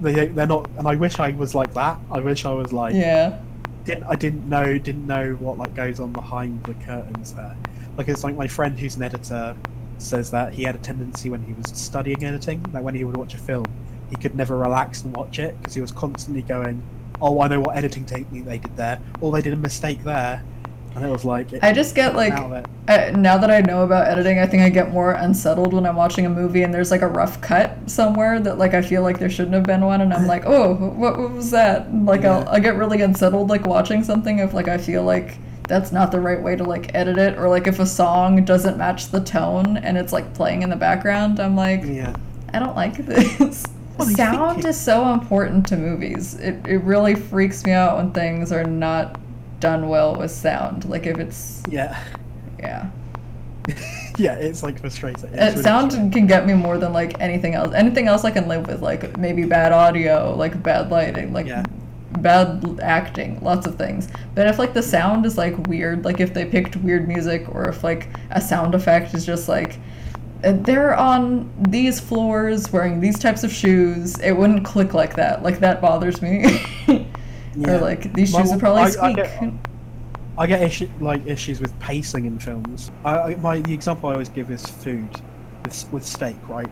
They 0.00 0.26
they're 0.26 0.46
not, 0.46 0.68
and 0.76 0.86
I 0.86 0.94
wish 0.94 1.18
I 1.18 1.30
was 1.30 1.54
like 1.54 1.72
that. 1.74 1.98
I 2.10 2.20
wish 2.20 2.44
I 2.44 2.52
was 2.52 2.70
like 2.70 2.94
yeah. 2.94 3.38
didn't 3.84 4.04
I 4.04 4.14
didn't 4.14 4.46
know 4.46 4.76
didn't 4.76 5.06
know 5.06 5.32
what 5.36 5.56
like 5.56 5.74
goes 5.74 6.00
on 6.00 6.12
behind 6.12 6.62
the 6.64 6.74
curtains 6.74 7.32
there. 7.32 7.56
Like 7.96 8.08
it's 8.08 8.22
like 8.22 8.36
my 8.36 8.46
friend 8.46 8.78
who's 8.78 8.96
an 8.96 9.02
editor 9.02 9.56
says 9.98 10.30
that 10.30 10.52
he 10.52 10.62
had 10.62 10.74
a 10.74 10.78
tendency 10.78 11.30
when 11.30 11.42
he 11.42 11.52
was 11.52 11.66
studying 11.74 12.22
editing 12.24 12.62
that 12.72 12.82
when 12.82 12.94
he 12.94 13.04
would 13.04 13.16
watch 13.16 13.34
a 13.34 13.38
film 13.38 13.64
he 14.10 14.16
could 14.16 14.34
never 14.34 14.56
relax 14.56 15.02
and 15.02 15.16
watch 15.16 15.38
it 15.38 15.58
because 15.58 15.74
he 15.74 15.80
was 15.80 15.92
constantly 15.92 16.42
going, 16.42 16.82
"Oh, 17.20 17.40
I 17.40 17.48
know 17.48 17.60
what 17.60 17.76
editing 17.76 18.04
technique 18.04 18.44
they 18.44 18.58
did 18.58 18.76
there, 18.76 19.00
or 19.20 19.32
they 19.32 19.42
did 19.42 19.52
a 19.52 19.56
mistake 19.56 20.04
there," 20.04 20.42
and 20.94 21.04
it 21.04 21.08
was 21.08 21.24
like 21.24 21.52
it, 21.52 21.62
I 21.62 21.72
just 21.72 21.94
get 21.94 22.14
like 22.14 22.32
uh, 22.32 23.10
now 23.16 23.36
that 23.36 23.50
I 23.50 23.60
know 23.60 23.82
about 23.82 24.06
editing, 24.06 24.38
I 24.38 24.46
think 24.46 24.62
I 24.62 24.68
get 24.68 24.92
more 24.92 25.12
unsettled 25.12 25.74
when 25.74 25.86
I'm 25.86 25.96
watching 25.96 26.24
a 26.24 26.30
movie 26.30 26.62
and 26.62 26.72
there's 26.72 26.90
like 26.90 27.02
a 27.02 27.08
rough 27.08 27.40
cut 27.40 27.76
somewhere 27.90 28.38
that 28.40 28.58
like 28.58 28.74
I 28.74 28.82
feel 28.82 29.02
like 29.02 29.18
there 29.18 29.30
shouldn't 29.30 29.54
have 29.54 29.64
been 29.64 29.84
one, 29.84 30.00
and 30.00 30.12
I'm 30.12 30.26
like, 30.26 30.44
oh, 30.46 30.74
what, 30.74 31.18
what 31.18 31.32
was 31.32 31.50
that? 31.50 31.92
Like 31.92 32.24
I'll 32.24 32.42
Yeah. 32.42 32.50
I 32.50 32.60
get 32.60 32.76
really 32.76 33.02
unsettled 33.02 33.48
like 33.50 33.66
watching 33.66 34.04
something 34.04 34.38
if 34.38 34.54
like 34.54 34.68
I 34.68 34.78
feel 34.78 35.02
like 35.02 35.38
that's 35.68 35.92
not 35.92 36.12
the 36.12 36.20
right 36.20 36.40
way 36.40 36.56
to 36.56 36.64
like 36.64 36.94
edit 36.94 37.18
it, 37.18 37.38
or 37.38 37.48
like 37.48 37.66
if 37.66 37.78
a 37.80 37.86
song 37.86 38.44
doesn't 38.44 38.76
match 38.78 39.08
the 39.08 39.20
tone 39.20 39.76
and 39.78 39.96
it's 39.98 40.12
like 40.12 40.32
playing 40.34 40.62
in 40.62 40.70
the 40.70 40.76
background, 40.76 41.40
I'm 41.40 41.56
like, 41.56 41.82
yeah. 41.84 42.14
I 42.52 42.58
don't 42.58 42.76
like 42.76 42.96
this. 43.04 43.64
Sound 44.14 44.64
is 44.64 44.78
so 44.78 45.12
important 45.12 45.66
to 45.68 45.76
movies. 45.76 46.34
It, 46.34 46.66
it 46.66 46.78
really 46.82 47.14
freaks 47.14 47.64
me 47.64 47.72
out 47.72 47.96
when 47.96 48.12
things 48.12 48.52
are 48.52 48.64
not 48.64 49.18
done 49.58 49.88
well 49.88 50.14
with 50.14 50.30
sound. 50.30 50.84
Like 50.84 51.06
if 51.06 51.18
it's 51.18 51.62
Yeah, 51.68 51.98
yeah. 52.58 52.90
yeah, 54.18 54.34
it's 54.34 54.62
like 54.62 54.78
frustrating. 54.80 55.30
It's 55.32 55.38
Uh, 55.40 55.50
really 55.50 55.62
sound 55.62 55.90
frustrating. 55.92 56.10
can 56.12 56.26
get 56.26 56.46
me 56.46 56.54
more 56.54 56.78
than 56.78 56.92
like 56.92 57.18
anything 57.20 57.54
else. 57.54 57.74
Anything 57.74 58.06
else 58.06 58.24
I 58.24 58.30
can 58.30 58.48
live 58.48 58.66
with, 58.66 58.82
like 58.82 59.16
maybe 59.18 59.44
bad 59.44 59.72
audio, 59.72 60.34
like 60.36 60.62
bad 60.62 60.90
lighting, 60.90 61.32
like 61.32 61.46
Yeah. 61.46 61.64
Bad 62.22 62.80
acting, 62.82 63.38
lots 63.42 63.66
of 63.66 63.76
things. 63.76 64.08
But 64.34 64.46
if 64.46 64.58
like 64.58 64.74
the 64.74 64.82
sound 64.82 65.26
is 65.26 65.36
like 65.38 65.56
weird, 65.66 66.04
like 66.04 66.20
if 66.20 66.34
they 66.34 66.44
picked 66.44 66.76
weird 66.76 67.06
music, 67.08 67.46
or 67.54 67.68
if 67.68 67.82
like 67.84 68.08
a 68.30 68.40
sound 68.40 68.74
effect 68.74 69.14
is 69.14 69.24
just 69.26 69.48
like 69.48 69.78
uh, 70.44 70.52
they're 70.52 70.94
on 70.94 71.50
these 71.70 71.98
floors 72.00 72.70
wearing 72.72 73.00
these 73.00 73.18
types 73.18 73.42
of 73.44 73.52
shoes, 73.52 74.18
it 74.20 74.32
wouldn't 74.32 74.64
click 74.64 74.92
like 74.94 75.14
that. 75.16 75.42
Like 75.42 75.58
that 75.60 75.80
bothers 75.80 76.20
me. 76.22 76.60
Yeah. 77.58 77.76
Or 77.76 77.78
like 77.80 78.12
these 78.12 78.32
shoes 78.32 78.50
would 78.50 78.60
probably 78.60 78.82
I- 78.82 78.86
I 78.86 78.90
squeak. 78.90 79.16
get- 79.16 79.52
I 80.38 80.46
get 80.46 80.60
issue, 80.60 80.90
like 81.00 81.26
issues 81.26 81.58
with 81.58 81.72
pacing 81.80 82.26
in 82.26 82.38
films. 82.38 82.90
I, 83.06 83.18
I, 83.18 83.34
my 83.36 83.60
the 83.60 83.72
example 83.72 84.10
I 84.10 84.12
always 84.12 84.28
give 84.28 84.50
is 84.50 84.66
food, 84.66 85.08
with, 85.64 85.90
with 85.90 86.04
steak, 86.06 86.36
right? 86.46 86.68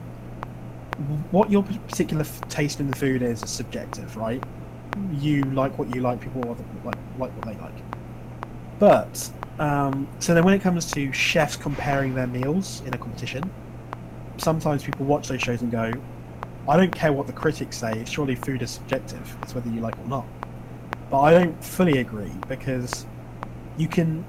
What 1.30 1.50
your 1.50 1.62
particular 1.62 2.20
f- 2.24 2.46
taste 2.48 2.78
in 2.80 2.90
the 2.90 2.96
food 2.96 3.22
is 3.22 3.42
is 3.42 3.48
subjective, 3.48 4.14
right? 4.18 4.42
You 5.12 5.42
like 5.42 5.78
what 5.78 5.94
you 5.94 6.00
like, 6.00 6.20
people 6.20 6.42
like 6.42 6.96
like 7.18 7.30
what 7.32 7.42
they 7.42 7.54
like. 7.60 7.74
But 8.78 9.30
um, 9.58 10.08
so 10.18 10.34
then 10.34 10.44
when 10.44 10.54
it 10.54 10.62
comes 10.62 10.90
to 10.92 11.12
chefs 11.12 11.56
comparing 11.56 12.14
their 12.14 12.26
meals 12.26 12.82
in 12.86 12.94
a 12.94 12.98
competition, 12.98 13.50
sometimes 14.36 14.84
people 14.84 15.06
watch 15.06 15.28
those 15.28 15.40
shows 15.40 15.62
and 15.62 15.70
go, 15.70 15.92
"I 16.68 16.76
don't 16.76 16.94
care 16.94 17.12
what 17.12 17.26
the 17.26 17.32
critics 17.32 17.78
say. 17.78 18.04
Surely 18.04 18.34
food 18.34 18.62
is 18.62 18.70
subjective. 18.70 19.36
It's 19.42 19.54
whether 19.54 19.70
you 19.70 19.80
like 19.80 19.94
it 19.94 20.00
or 20.04 20.08
not." 20.08 20.26
But 21.10 21.20
I 21.20 21.30
don't 21.32 21.64
fully 21.64 21.98
agree 21.98 22.32
because 22.48 23.06
you 23.76 23.88
can 23.88 24.24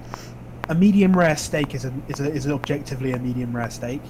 a 0.69 0.75
medium 0.75 1.15
rare 1.15 1.37
steak 1.37 1.75
is 1.75 1.85
a, 1.85 1.93
is 2.07 2.19
a, 2.19 2.31
is 2.31 2.47
objectively 2.47 3.11
a 3.11 3.19
medium 3.19 3.55
rare 3.55 3.69
steak. 3.69 4.01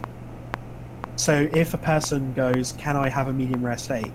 So 1.18 1.49
if 1.53 1.73
a 1.73 1.77
person 1.77 2.34
goes, 2.34 2.73
"Can 2.73 2.95
I 2.95 3.10
have 3.10 3.27
a 3.27 3.34
medium 3.34 3.65
rare 3.65 3.77
steak?" 3.77 4.11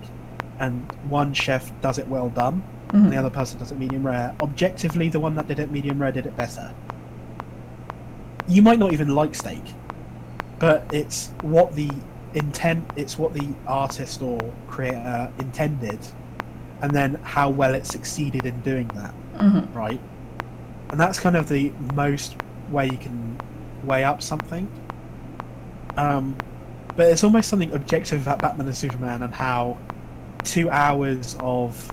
And 0.61 0.85
one 1.09 1.33
chef 1.33 1.71
does 1.81 1.97
it 1.97 2.07
well 2.07 2.29
done, 2.29 2.63
and 2.93 3.11
the 3.11 3.15
Mhm. 3.15 3.19
other 3.19 3.29
person 3.29 3.59
does 3.59 3.71
it 3.71 3.79
medium 3.79 4.05
rare, 4.05 4.33
objectively 4.41 5.09
the 5.09 5.19
one 5.19 5.35
that 5.35 5.47
did 5.47 5.59
it 5.59 5.71
medium 5.71 5.99
rare 5.99 6.11
did 6.11 6.25
it 6.25 6.37
better. 6.37 6.71
You 8.47 8.61
might 8.61 8.79
not 8.79 8.93
even 8.93 9.09
like 9.09 9.33
steak, 9.35 9.63
but 10.59 10.85
it's 10.91 11.31
what 11.41 11.75
the 11.75 11.89
intent, 12.35 12.85
it's 12.95 13.17
what 13.17 13.33
the 13.33 13.47
artist 13.67 14.21
or 14.21 14.39
creator 14.69 15.29
intended, 15.39 15.99
and 16.81 16.91
then 16.91 17.19
how 17.23 17.49
well 17.49 17.73
it 17.73 17.85
succeeded 17.85 18.45
in 18.45 18.59
doing 18.61 18.87
that 18.89 19.13
Mhm. 19.39 19.67
right? 19.73 19.99
And 20.91 20.99
that's 20.99 21.19
kind 21.19 21.35
of 21.35 21.49
the 21.49 21.71
most 21.95 22.35
way 22.69 22.85
you 22.85 22.97
can 22.97 23.37
weigh 23.83 24.03
up 24.03 24.21
something. 24.21 24.67
Um, 25.97 26.35
but 26.95 27.07
it's 27.07 27.23
almost 27.23 27.49
something 27.49 27.71
objective 27.73 28.21
about 28.21 28.41
Batman 28.41 28.67
and 28.67 28.75
Superman 28.75 29.23
and 29.23 29.33
how 29.33 29.77
two 30.43 30.69
hours 30.69 31.35
of 31.39 31.91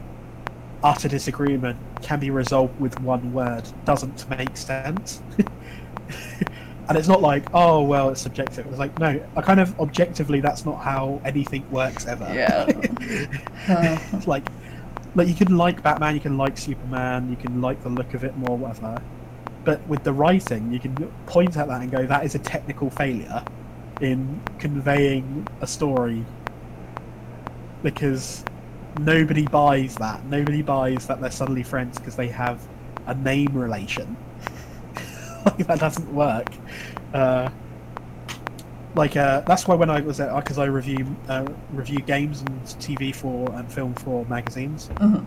utter 0.83 1.09
disagreement 1.09 1.77
can 2.03 2.21
be 2.21 2.31
resolved 2.31 2.79
with 2.81 3.01
one 3.01 3.33
word 3.33 3.65
doesn't 3.85 4.29
make 4.31 4.57
sense. 4.57 5.23
and 6.89 6.97
it's 6.97 7.09
not 7.09 7.21
like, 7.21 7.45
oh 7.53 7.83
well, 7.83 8.11
it's 8.11 8.21
subjective. 8.21 8.67
It's 8.67 8.79
like, 8.79 8.99
no, 8.99 9.21
I 9.37 9.43
kind 9.43 9.61
of 9.61 9.79
objectively, 9.81 10.41
that's 10.41 10.65
not 10.65 10.83
how 10.83 11.21
anything 11.25 11.69
works 11.71 12.07
ever. 12.07 12.31
Yeah. 12.33 12.67
Uh, 13.69 13.99
It's 14.13 14.27
like 14.27 14.47
like 15.15 15.29
you 15.29 15.35
can 15.35 15.57
like 15.57 15.83
Batman, 15.83 16.15
you 16.15 16.21
can 16.21 16.37
like 16.37 16.57
Superman, 16.57 17.29
you 17.31 17.37
can 17.37 17.61
like 17.61 17.83
the 17.83 17.89
look 17.89 18.15
of 18.15 18.25
it 18.25 18.37
more, 18.37 18.57
whatever. 18.57 19.03
But 19.65 19.87
with 19.89 20.05
the 20.05 20.13
writing, 20.13 20.73
you 20.73 20.79
can 20.79 20.95
point 21.27 21.57
at 21.57 21.69
that 21.69 21.83
and 21.83 21.91
go, 21.91 22.07
that 22.07 22.25
is 22.25 22.35
a 22.35 22.39
technical 22.39 22.89
failure 22.91 23.43
in 24.01 24.41
conveying 24.59 25.47
a 25.61 25.67
story 25.67 26.25
because 27.83 28.45
nobody 29.01 29.47
buys 29.47 29.95
that. 29.97 30.25
Nobody 30.27 30.63
buys 30.63 31.07
that 31.07 31.21
they're 31.21 31.31
suddenly 31.31 31.63
friends 31.63 31.99
because 31.99 32.17
they 32.17 32.29
have 32.29 32.67
a 33.07 33.15
name 33.15 33.57
relation. 33.57 34.17
like 35.45 35.67
that 35.67 35.79
doesn't 35.81 36.13
work. 36.15 36.49
Uh, 37.13 37.49
like 38.95 39.17
uh, 39.17 39.41
that's 39.43 39.67
why 39.69 39.75
when 39.75 39.91
I 39.91 40.01
was 40.01 40.21
at 40.21 40.35
because 40.35 40.59
I 40.59 40.65
review 40.65 41.17
uh, 41.29 41.47
review 41.73 42.01
games 42.01 42.41
and 42.43 42.63
TV 42.63 43.15
for 43.15 43.51
and 43.53 43.71
film 43.73 43.95
for 43.95 44.25
magazines. 44.27 44.89
mhm. 44.97 45.25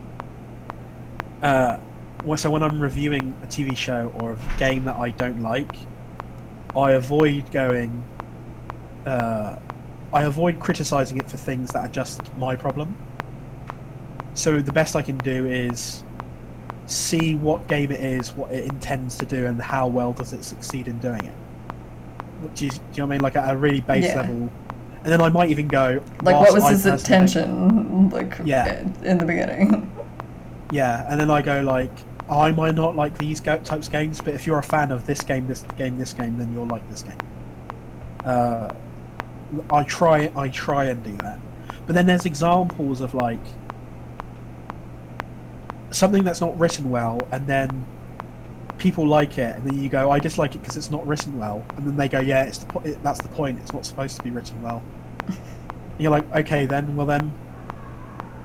Uh, 1.42 1.78
well, 2.24 2.38
so 2.38 2.52
when 2.52 2.62
I'm 2.62 2.80
reviewing 2.80 3.34
a 3.44 3.48
TV 3.48 3.76
show 3.76 4.12
or 4.20 4.34
a 4.34 4.60
game 4.60 4.86
that 4.86 4.98
I 4.98 5.10
don't 5.10 5.42
like, 5.42 5.76
I 6.76 6.92
avoid 6.92 7.52
going. 7.52 8.04
I 10.14 10.24
avoid 10.24 10.60
criticizing 10.60 11.18
it 11.18 11.30
for 11.30 11.38
things 11.38 11.72
that 11.72 11.80
are 11.86 11.92
just 11.92 12.36
my 12.38 12.56
problem. 12.56 12.96
So 14.34 14.62
the 14.62 14.72
best 14.72 14.96
I 14.96 15.02
can 15.02 15.18
do 15.18 15.46
is 15.46 16.04
see 16.88 17.36
what 17.36 17.68
game 17.68 17.92
it 17.92 18.02
is, 18.02 18.36
what 18.36 18.52
it 18.52 18.66
intends 18.66 19.18
to 19.18 19.26
do, 19.26 19.46
and 19.46 19.62
how 19.62 19.88
well 19.88 20.14
does 20.14 20.34
it 20.34 20.44
succeed 20.44 20.88
in 20.88 21.00
doing 21.00 21.26
it. 21.26 21.34
Which 22.42 22.62
is, 22.64 22.78
do 22.80 22.84
you 22.94 23.04
know 23.04 23.08
what 23.08 23.14
I 23.14 23.16
mean? 23.16 23.22
Like 23.22 23.36
at 23.36 23.54
a 23.54 23.58
really 23.58 23.82
base 23.82 24.08
Yeah. 24.10 24.22
level, 24.22 24.52
and 25.04 25.12
then 25.14 25.22
I 25.22 25.30
might 25.30 25.50
even 25.50 25.70
go. 25.70 26.02
like, 26.22 26.40
what 26.40 26.54
was 26.54 26.64
I 26.64 26.72
his 26.72 26.86
intention? 26.86 28.10
Like, 28.12 28.38
Yeah. 28.46 28.82
in 29.04 29.18
the 29.18 29.26
beginning. 29.26 29.90
Yeah, 30.72 31.06
and 31.10 31.20
then 31.20 31.30
I 31.30 31.42
go 31.42 31.62
like, 31.62 31.92
I 32.30 32.52
might 32.52 32.76
not 32.76 32.96
like 32.96 33.18
these 33.18 33.40
types 33.42 33.72
of 33.72 33.92
games, 33.92 34.22
but 34.22 34.34
if 34.34 34.48
you're 34.48 34.60
a 34.60 34.64
fan 34.64 34.92
of 34.92 35.06
this 35.06 35.22
game, 35.24 35.48
this 35.48 35.64
game, 35.78 35.98
this 35.98 36.14
game, 36.14 36.38
then 36.38 36.52
you'll 36.54 36.66
like 36.68 36.88
this 36.90 37.04
game. 37.04 37.16
Uh, 38.24 38.74
I 39.72 39.84
try, 39.84 40.32
I 40.36 40.50
try 40.50 40.86
and 40.86 41.04
do 41.04 41.16
that, 41.18 41.40
but 41.86 41.94
then 41.94 42.06
there's 42.06 42.26
examples 42.26 43.02
of 43.02 43.14
like 43.14 43.40
something 45.92 46.24
that's 46.24 46.42
not 46.42 46.58
written 46.58 46.90
well, 46.90 47.20
and 47.32 47.46
then 47.48 47.86
people 48.78 49.08
like 49.08 49.38
it, 49.38 49.56
and 49.56 49.66
then 49.66 49.82
you 49.82 49.90
go, 49.90 50.10
I 50.10 50.20
dislike 50.20 50.56
it 50.56 50.60
because 50.60 50.78
it's 50.78 50.90
not 50.90 51.06
written 51.06 51.38
well, 51.38 51.64
and 51.78 51.86
then 51.86 51.98
they 51.98 52.08
go, 52.08 52.20
yeah, 52.20 52.44
it's 52.44 52.60
the 52.60 52.66
po- 52.66 52.80
it, 52.82 53.02
that's 53.04 53.22
the 53.22 53.30
point. 53.30 53.60
It's 53.60 53.74
not 53.74 53.86
supposed 53.86 54.18
to 54.18 54.24
be 54.24 54.32
written 54.32 54.62
well. 54.62 54.82
And 55.28 55.38
you're 56.00 56.12
like, 56.12 56.30
okay, 56.36 56.66
then, 56.66 56.96
well 56.96 57.06
then, 57.06 57.34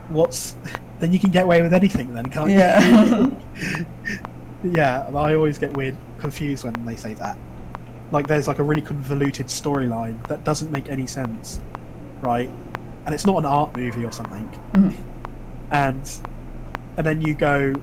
what's 0.08 0.56
then 0.98 1.12
you 1.12 1.18
can 1.18 1.30
get 1.30 1.44
away 1.44 1.62
with 1.62 1.72
anything 1.72 2.14
then, 2.14 2.26
can't 2.26 2.50
you? 2.50 2.58
Yeah. 2.58 3.30
yeah, 4.64 5.06
I 5.14 5.34
always 5.34 5.58
get 5.58 5.76
weird 5.76 5.96
confused 6.18 6.64
when 6.64 6.74
they 6.84 6.96
say 6.96 7.14
that. 7.14 7.38
Like 8.12 8.26
there's 8.28 8.46
like 8.48 8.58
a 8.58 8.62
really 8.62 8.82
convoluted 8.82 9.46
storyline 9.46 10.24
that 10.28 10.44
doesn't 10.44 10.70
make 10.70 10.88
any 10.88 11.06
sense, 11.06 11.60
right? 12.22 12.50
And 13.04 13.14
it's 13.14 13.26
not 13.26 13.36
an 13.38 13.46
art 13.46 13.76
movie 13.76 14.04
or 14.04 14.12
something. 14.12 14.48
Mhm. 14.72 14.94
And 15.70 16.10
and 16.96 17.06
then 17.06 17.20
you 17.20 17.34
go, 17.34 17.74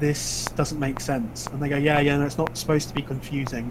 this 0.00 0.44
doesn't 0.56 0.78
make 0.78 1.00
sense, 1.00 1.46
and 1.46 1.62
they 1.62 1.68
go, 1.68 1.76
yeah, 1.76 2.00
yeah, 2.00 2.16
no, 2.18 2.26
it's 2.26 2.36
not 2.38 2.56
supposed 2.56 2.88
to 2.88 2.94
be 2.94 3.02
confusing. 3.02 3.70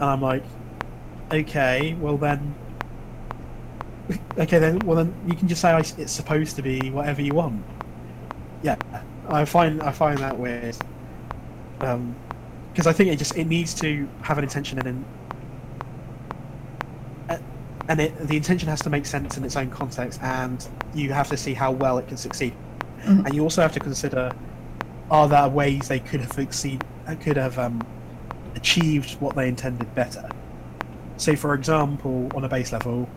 And 0.00 0.04
I'm 0.10 0.20
like, 0.20 0.44
okay, 1.32 1.94
well 1.94 2.16
then, 2.16 2.54
okay 4.38 4.58
then, 4.58 4.78
well 4.80 4.96
then 4.96 5.14
you 5.26 5.34
can 5.34 5.48
just 5.48 5.60
say 5.60 5.70
I, 5.70 5.80
it's 5.80 6.12
supposed 6.12 6.56
to 6.56 6.62
be 6.62 6.90
whatever 6.90 7.22
you 7.22 7.34
want. 7.34 7.64
Yeah, 8.62 8.76
I 9.28 9.44
find 9.44 9.82
I 9.82 9.90
find 9.90 10.18
that 10.18 10.38
weird. 10.38 10.76
Um, 11.80 12.14
because 12.72 12.86
I 12.86 12.92
think 12.92 13.10
it 13.10 13.16
just 13.16 13.36
it 13.36 13.46
needs 13.46 13.74
to 13.74 14.08
have 14.22 14.38
an 14.38 14.44
intention 14.44 14.78
and 14.78 14.86
then 14.86 15.04
and 17.88 18.00
it 18.00 18.16
the 18.26 18.36
intention 18.36 18.68
has 18.68 18.80
to 18.82 18.90
make 18.90 19.06
sense 19.06 19.36
in 19.36 19.44
its 19.44 19.56
own 19.56 19.70
context, 19.70 20.20
and 20.22 20.66
you 20.94 21.12
have 21.12 21.28
to 21.28 21.36
see 21.36 21.54
how 21.54 21.70
well 21.70 21.98
it 21.98 22.08
can 22.08 22.16
succeed. 22.16 22.54
Mhm. 23.04 23.26
And 23.26 23.34
you 23.34 23.42
also 23.42 23.62
have 23.62 23.72
to 23.72 23.80
consider 23.80 24.30
are 25.10 25.28
there 25.28 25.48
ways 25.48 25.88
they 25.88 26.00
could 26.00 26.20
have 26.20 26.32
succeed 26.32 26.82
could 27.20 27.36
have 27.36 27.58
um, 27.58 27.82
achieved 28.54 29.20
what 29.20 29.34
they 29.36 29.48
intended 29.48 29.92
better. 29.94 30.26
So, 31.18 31.36
for 31.36 31.52
example, 31.54 32.30
on 32.34 32.44
a 32.44 32.48
base 32.48 32.72
level, 32.72 33.08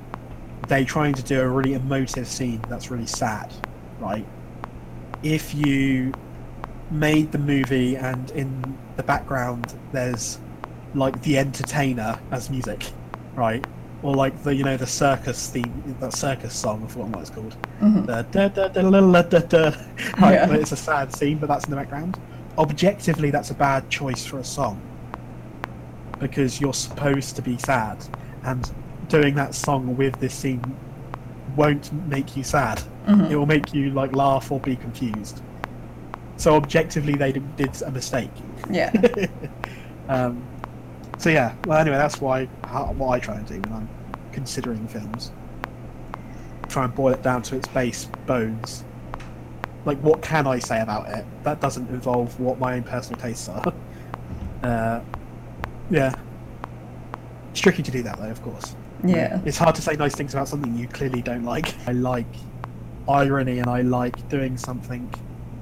they 0.68 0.84
trying 0.84 1.14
to 1.14 1.24
do 1.24 1.40
a 1.40 1.48
really 1.48 1.74
emotive 1.74 2.28
scene 2.28 2.62
that's 2.68 2.92
really 2.92 3.06
sad, 3.06 3.54
right? 4.00 4.26
If 5.24 5.56
you 5.56 6.12
made 6.92 7.32
the 7.32 7.38
movie 7.40 7.96
and 7.98 8.30
in 8.32 8.78
the 8.96 9.04
background 9.04 9.74
there's 9.92 10.40
like 10.94 11.20
the 11.24 11.38
entertainer 11.38 12.18
as 12.32 12.50
music, 12.50 12.92
right? 13.36 13.66
Or 14.04 14.14
like 14.16 14.44
the 14.44 14.54
you 14.56 14.64
know 14.64 14.78
the 14.78 14.86
circus 14.88 15.50
theme, 15.50 15.96
that 16.00 16.14
circus 16.14 16.54
song. 16.54 16.84
I 16.84 16.88
forgot 16.88 17.10
what 17.10 17.22
it's 17.22 17.30
called. 17.32 17.56
Da, 18.06 18.22
da, 18.22 18.48
da. 18.50 18.82
Right, 20.22 20.34
Yeah. 20.34 20.54
it's 20.54 20.72
a 20.72 20.78
sad 20.78 21.14
scene, 21.16 21.38
but 21.40 21.48
that's 21.48 21.66
in 21.66 21.72
the 21.72 21.76
background. 21.78 22.20
Objectively, 22.58 23.32
that's 23.32 23.50
a 23.50 23.56
bad 23.56 23.90
choice 23.90 24.26
for 24.26 24.40
a 24.40 24.44
song 24.44 24.80
because 26.20 26.62
you're 26.62 26.74
supposed 26.74 27.36
to 27.36 27.42
be 27.42 27.58
sad, 27.58 27.98
and 28.44 28.72
doing 29.10 29.36
that 29.36 29.54
song 29.54 29.98
with 29.98 30.18
this 30.20 30.34
scene 30.34 30.62
won't 31.56 31.92
make 32.08 32.38
you 32.38 32.44
sad. 32.44 32.82
Mhm. 33.08 33.30
It 33.32 33.36
will 33.38 33.46
make 33.46 33.74
you 33.74 33.90
like 33.92 34.16
laugh 34.16 34.52
or 34.52 34.60
be 34.60 34.76
confused. 34.76 35.42
So 36.38 36.56
objectively, 36.56 37.16
they 37.16 37.32
did 37.32 37.82
a 37.82 37.92
mistake. 37.92 38.32
Yeah. 38.70 38.92
um, 40.10 40.44
so 41.18 41.30
yeah. 41.30 41.56
Well, 41.66 41.80
anyway, 41.80 41.98
that's 41.98 42.20
why 42.20 42.48
how, 42.66 42.92
what 42.94 43.10
I 43.10 43.20
try 43.20 43.36
and 43.36 43.48
do 43.48 43.56
when 43.62 43.74
I'm 43.74 43.90
considering 44.32 44.88
films. 44.88 45.32
Try 46.68 46.86
and 46.86 46.96
boil 46.96 47.14
it 47.14 47.24
down 47.24 47.42
to 47.44 47.56
its 47.56 47.68
base 47.70 48.10
bones. 48.26 48.84
Like, 49.86 50.00
what 50.00 50.22
can 50.22 50.48
I 50.48 50.60
say 50.60 50.82
about 50.82 51.08
it? 51.10 51.26
That 51.44 51.62
doesn't 51.62 51.90
involve 51.90 52.38
what 52.40 52.60
my 52.60 52.74
own 52.74 52.84
personal 52.84 53.22
tastes 53.22 53.48
are. 53.48 53.74
uh, 54.64 55.02
yeah. 55.90 56.14
It's 57.52 57.62
tricky 57.62 57.84
to 57.84 57.92
do 57.92 58.02
that, 58.04 58.18
though, 58.18 58.30
of 58.30 58.42
course. 58.42 58.76
Yeah. 59.04 59.40
It's 59.46 59.58
hard 59.58 59.76
to 59.76 59.82
say 59.82 59.96
nice 59.96 60.16
things 60.16 60.34
about 60.34 60.48
something 60.48 60.76
you 60.76 60.88
clearly 60.88 61.22
don't 61.22 61.44
like. 61.44 61.76
I 61.88 61.92
like 61.92 62.26
irony 63.08 63.60
and 63.60 63.70
I 63.70 63.82
like 63.82 64.28
doing 64.30 64.58
something 64.58 65.14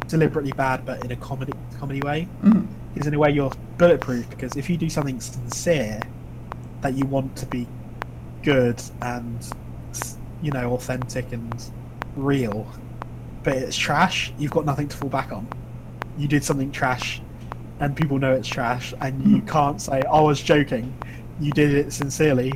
deliberately 0.07 0.51
bad 0.53 0.85
but 0.85 1.03
in 1.05 1.11
a 1.11 1.15
comedy 1.15 1.53
comedy 1.79 2.01
way. 2.01 2.27
Mhm. 2.43 2.67
Because 2.93 3.07
in 3.07 3.13
a 3.13 3.19
way 3.19 3.31
you're 3.31 3.51
bulletproof 3.77 4.29
because 4.29 4.55
if 4.55 4.69
you 4.69 4.77
do 4.77 4.89
something 4.89 5.19
sincere 5.19 5.99
that 6.81 6.93
you 6.95 7.05
want 7.05 7.35
to 7.37 7.45
be 7.47 7.67
good 8.43 8.81
and 9.01 9.49
you 10.41 10.51
know 10.51 10.73
authentic 10.73 11.31
and 11.31 11.71
real 12.15 12.67
but 13.43 13.55
it's 13.55 13.75
trash, 13.75 14.31
you've 14.37 14.51
got 14.51 14.65
nothing 14.65 14.87
to 14.87 14.95
fall 14.95 15.09
back 15.09 15.31
on. 15.33 15.45
You 16.17 16.27
did 16.29 16.43
something 16.45 16.71
trash 16.71 17.21
and 17.81 17.93
people 17.95 18.17
know 18.19 18.33
it's 18.33 18.47
trash 18.47 18.93
and 19.01 19.21
you 19.29 19.41
can't 19.41 19.81
say 19.81 20.01
"Oh, 20.07 20.19
I 20.19 20.21
was 20.21 20.41
joking. 20.41 20.93
You 21.41 21.51
did 21.51 21.73
it 21.73 21.91
sincerely 21.91 22.53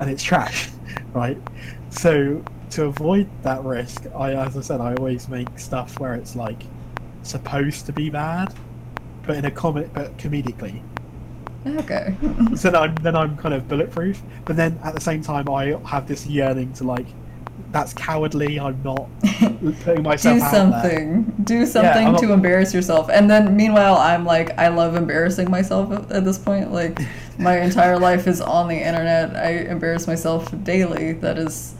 and 0.00 0.08
it's 0.10 0.22
trash, 0.22 0.70
right? 1.12 1.38
So 1.90 2.44
to 2.70 2.84
avoid 2.84 3.28
that 3.42 3.64
risk, 3.64 4.04
I 4.14 4.32
as 4.34 4.56
I 4.56 4.60
said, 4.60 4.80
I 4.80 4.94
always 4.94 5.28
make 5.28 5.58
stuff 5.58 5.98
where 5.98 6.14
it's 6.14 6.36
like 6.36 6.62
supposed 7.28 7.86
to 7.86 7.92
be 7.92 8.10
bad, 8.10 8.54
but 9.26 9.36
in 9.36 9.44
a 9.44 9.50
comic, 9.50 9.92
but 9.92 10.16
comedically. 10.18 10.82
Okay. 11.66 12.14
So 12.54 12.70
then 12.70 12.76
I'm 12.76 12.94
then 12.96 13.16
I'm 13.16 13.36
kind 13.36 13.54
of 13.54 13.68
bulletproof. 13.68 14.22
But 14.44 14.56
then 14.56 14.78
at 14.82 14.94
the 14.94 15.00
same 15.00 15.22
time, 15.22 15.48
I 15.50 15.78
have 15.84 16.06
this 16.08 16.26
yearning 16.26 16.72
to 16.74 16.84
like, 16.84 17.06
that's 17.72 17.92
cowardly. 17.92 18.58
I'm 18.58 18.80
not 18.82 19.08
putting 19.82 20.02
myself 20.04 20.38
do 20.38 20.44
out 20.44 20.52
there. 20.82 20.92
something 20.92 21.34
do 21.44 21.66
something 21.66 22.06
I'm 22.08 22.16
to 22.16 22.26
not- 22.26 22.34
embarrass 22.34 22.72
yourself 22.72 23.08
and 23.10 23.28
then 23.30 23.56
meanwhile 23.56 23.96
i'm 23.96 24.24
like 24.24 24.56
i 24.58 24.68
love 24.68 24.94
embarrassing 24.96 25.50
myself 25.50 25.90
at 26.10 26.24
this 26.24 26.38
point 26.38 26.72
like 26.72 26.98
my 27.38 27.58
entire 27.60 27.98
life 28.08 28.26
is 28.26 28.40
on 28.40 28.68
the 28.68 28.76
internet 28.76 29.34
i 29.36 29.50
embarrass 29.70 30.06
myself 30.06 30.52
daily 30.64 31.12
that 31.14 31.38
is 31.38 31.74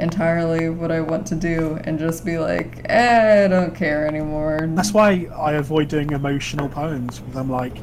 entirely 0.00 0.68
what 0.70 0.90
i 0.90 1.00
want 1.00 1.26
to 1.26 1.34
do 1.34 1.78
and 1.84 1.98
just 1.98 2.24
be 2.24 2.38
like 2.38 2.82
eh, 2.88 3.44
i 3.44 3.48
don't 3.48 3.74
care 3.74 4.06
anymore 4.06 4.68
That's 4.74 4.92
why 4.92 5.28
I 5.36 5.52
avoid 5.52 5.88
doing 5.88 6.10
emotional 6.12 6.68
poems 6.68 7.18
because 7.18 7.36
I'm 7.36 7.50
like, 7.50 7.76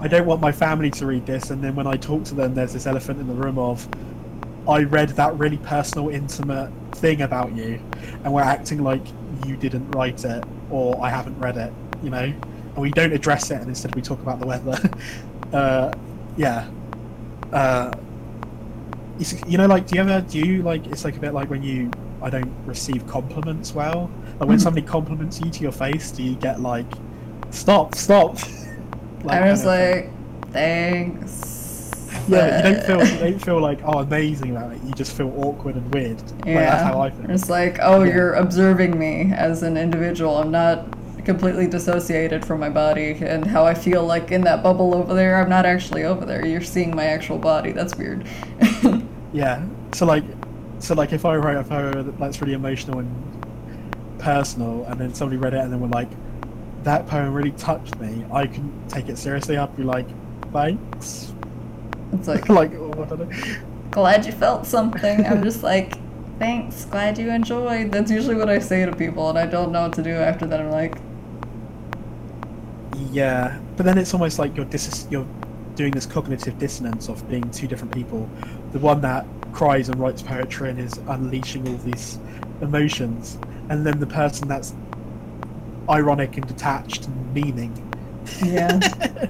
I 0.00 0.08
don't 0.08 0.26
want 0.26 0.40
my 0.40 0.52
family 0.52 0.90
to 0.92 1.06
read 1.06 1.24
this, 1.26 1.50
and 1.50 1.62
then 1.62 1.74
when 1.74 1.86
I 1.86 1.96
talk 1.96 2.24
to 2.24 2.34
them, 2.34 2.54
there's 2.54 2.72
this 2.72 2.86
elephant 2.86 3.20
in 3.20 3.26
the 3.26 3.34
room 3.34 3.58
of, 3.58 3.88
I 4.68 4.82
read 4.84 5.10
that 5.10 5.34
really 5.38 5.56
personal, 5.58 6.08
intimate 6.10 6.70
thing 6.92 7.22
about 7.22 7.54
you, 7.54 7.80
and 8.22 8.32
we're 8.32 8.42
acting 8.42 8.82
like 8.82 9.02
you 9.46 9.56
didn't 9.56 9.90
write 9.92 10.24
it 10.24 10.44
or 10.70 11.02
I 11.02 11.08
haven't 11.10 11.38
read 11.38 11.56
it, 11.56 11.72
you 12.02 12.10
know, 12.10 12.18
and 12.24 12.76
we 12.76 12.90
don't 12.90 13.12
address 13.12 13.50
it, 13.50 13.60
and 13.60 13.68
instead 13.68 13.94
we 13.94 14.02
talk 14.02 14.20
about 14.20 14.40
the 14.40 14.46
weather. 14.46 14.78
uh, 15.52 15.92
yeah. 16.36 16.68
Uh, 17.52 17.92
you 19.46 19.58
know, 19.58 19.66
like, 19.66 19.86
do 19.86 19.96
you 19.96 20.02
ever 20.02 20.20
do 20.22 20.38
you 20.38 20.62
like? 20.62 20.86
It's 20.86 21.04
like 21.04 21.16
a 21.16 21.20
bit 21.20 21.34
like 21.34 21.50
when 21.50 21.62
you 21.62 21.90
I 22.22 22.30
don't 22.30 22.52
receive 22.66 23.06
compliments 23.06 23.74
well. 23.74 24.10
Like 24.40 24.48
when 24.48 24.58
Mhm. 24.58 24.62
somebody 24.62 24.86
compliments 24.86 25.40
you 25.40 25.50
to 25.50 25.62
your 25.62 25.72
face, 25.72 26.10
do 26.10 26.22
you 26.22 26.34
get 26.36 26.60
like, 26.60 26.86
stop, 27.50 27.94
stop? 27.94 28.38
i 29.28 29.50
was 29.50 29.64
like 29.64 30.10
thanks 30.52 31.50
yeah, 32.28 32.68
you 32.68 32.74
don't 32.74 32.86
feel 32.86 33.06
you 33.26 33.30
don't 33.32 33.38
feel 33.44 33.60
like 33.60 33.80
oh 33.84 33.98
amazing 34.00 34.56
about 34.56 34.72
it. 34.72 34.82
You 34.84 34.92
just 34.92 35.14
feel 35.16 35.32
awkward 35.44 35.76
and 35.76 35.92
weird. 35.94 36.20
Like, 36.22 36.46
Yeah, 36.46 36.60
that's 36.70 36.82
how 36.82 37.00
I 37.00 37.10
feel. 37.10 37.30
it's 37.30 37.50
like, 37.50 37.78
oh, 37.82 38.02
Yeah. 38.02 38.14
you're 38.14 38.32
observing 38.34 38.98
me 38.98 39.32
as 39.34 39.62
an 39.62 39.76
individual. 39.76 40.38
I'm 40.38 40.50
not 40.50 40.86
completely 41.24 41.66
dissociated 41.66 42.44
from 42.44 42.60
my 42.60 42.68
body 42.70 43.12
and 43.22 43.46
how 43.46 43.64
I 43.66 43.72
feel 43.74 44.04
like 44.06 44.30
in 44.30 44.42
that 44.42 44.62
bubble 44.62 44.94
over 44.94 45.12
there. 45.14 45.36
I'm 45.42 45.48
not 45.50 45.64
actually 45.66 46.04
over 46.04 46.24
there. 46.24 46.46
You're 46.46 46.60
seeing 46.62 46.94
my 46.94 47.06
actual 47.06 47.38
body. 47.38 47.72
That's 47.72 47.94
weird. 47.96 48.24
Yeah. 49.34 49.68
So 49.92 50.06
like, 50.06 50.24
so 50.80 50.94
like, 50.94 51.12
if 51.12 51.26
I 51.26 51.36
write 51.36 51.58
a 51.58 51.64
poem 51.64 52.16
that's 52.18 52.40
really 52.42 52.54
emotional 52.54 53.00
and 53.00 53.26
personal, 54.18 54.84
and 54.86 55.00
then 55.00 55.14
somebody 55.14 55.38
read 55.38 55.54
it 55.54 55.60
and 55.60 55.72
then 55.72 55.80
were 55.80 55.88
like, 55.88 56.10
"That 56.84 57.06
poem 57.08 57.34
really 57.34 57.52
touched 57.52 57.98
me," 58.00 58.26
I 58.32 58.46
can 58.48 58.74
take 58.88 59.08
it 59.10 59.18
seriously. 59.18 59.58
I'd 59.58 59.76
be 59.76 59.84
like, 59.84 60.08
"Thanks." 60.52 61.34
it's 62.12 62.28
like, 62.28 62.48
like, 62.50 62.72
oh, 62.74 63.02
I 63.02 63.06
don't 63.06 63.20
know. 63.20 63.28
glad 63.92 64.26
you 64.26 64.32
felt 64.32 64.66
something. 64.66 65.26
I'm 65.26 65.42
just 65.42 65.62
like, 65.64 66.02
thanks. 66.38 66.86
Glad 66.86 67.18
you 67.18 67.30
enjoyed. 67.30 67.92
That's 67.92 68.10
usually 68.10 68.36
what 68.36 68.50
I 68.50 68.60
say 68.60 68.86
to 68.86 68.92
people, 68.92 69.30
and 69.30 69.38
I 69.38 69.46
don't 69.46 69.72
know 69.72 69.82
what 69.84 69.94
to 69.94 70.04
do 70.04 70.20
after 70.22 70.46
that. 70.48 70.60
I'm 70.60 70.70
like, 70.70 71.04
Yeah, 72.92 73.60
but 73.76 73.84
then 73.86 73.98
it's 73.98 74.14
almost 74.14 74.38
like 74.38 74.56
you're 74.56 74.66
dis- 74.66 75.06
you're 75.10 75.28
doing 75.74 75.94
this 75.94 76.06
cognitive 76.06 76.58
dissonance 76.58 77.08
of 77.08 77.26
being 77.28 77.50
two 77.50 77.66
different 77.66 77.92
people. 77.92 78.32
The 78.74 78.80
one 78.80 79.00
that 79.00 79.24
cries 79.52 79.88
and 79.88 79.98
writes 79.98 80.20
poetry 80.20 80.68
and 80.68 80.78
is 80.78 80.98
unleashing 81.08 81.66
all 81.68 81.76
these 81.78 82.18
emotions, 82.60 83.38
and 83.70 83.86
then 83.86 83.98
the 84.00 84.06
person 84.06 84.48
that's 84.48 84.74
ironic 85.88 86.36
and 86.36 86.46
detached 86.46 87.06
and 87.06 87.34
meaning. 87.34 87.72
yeah. 88.44 88.78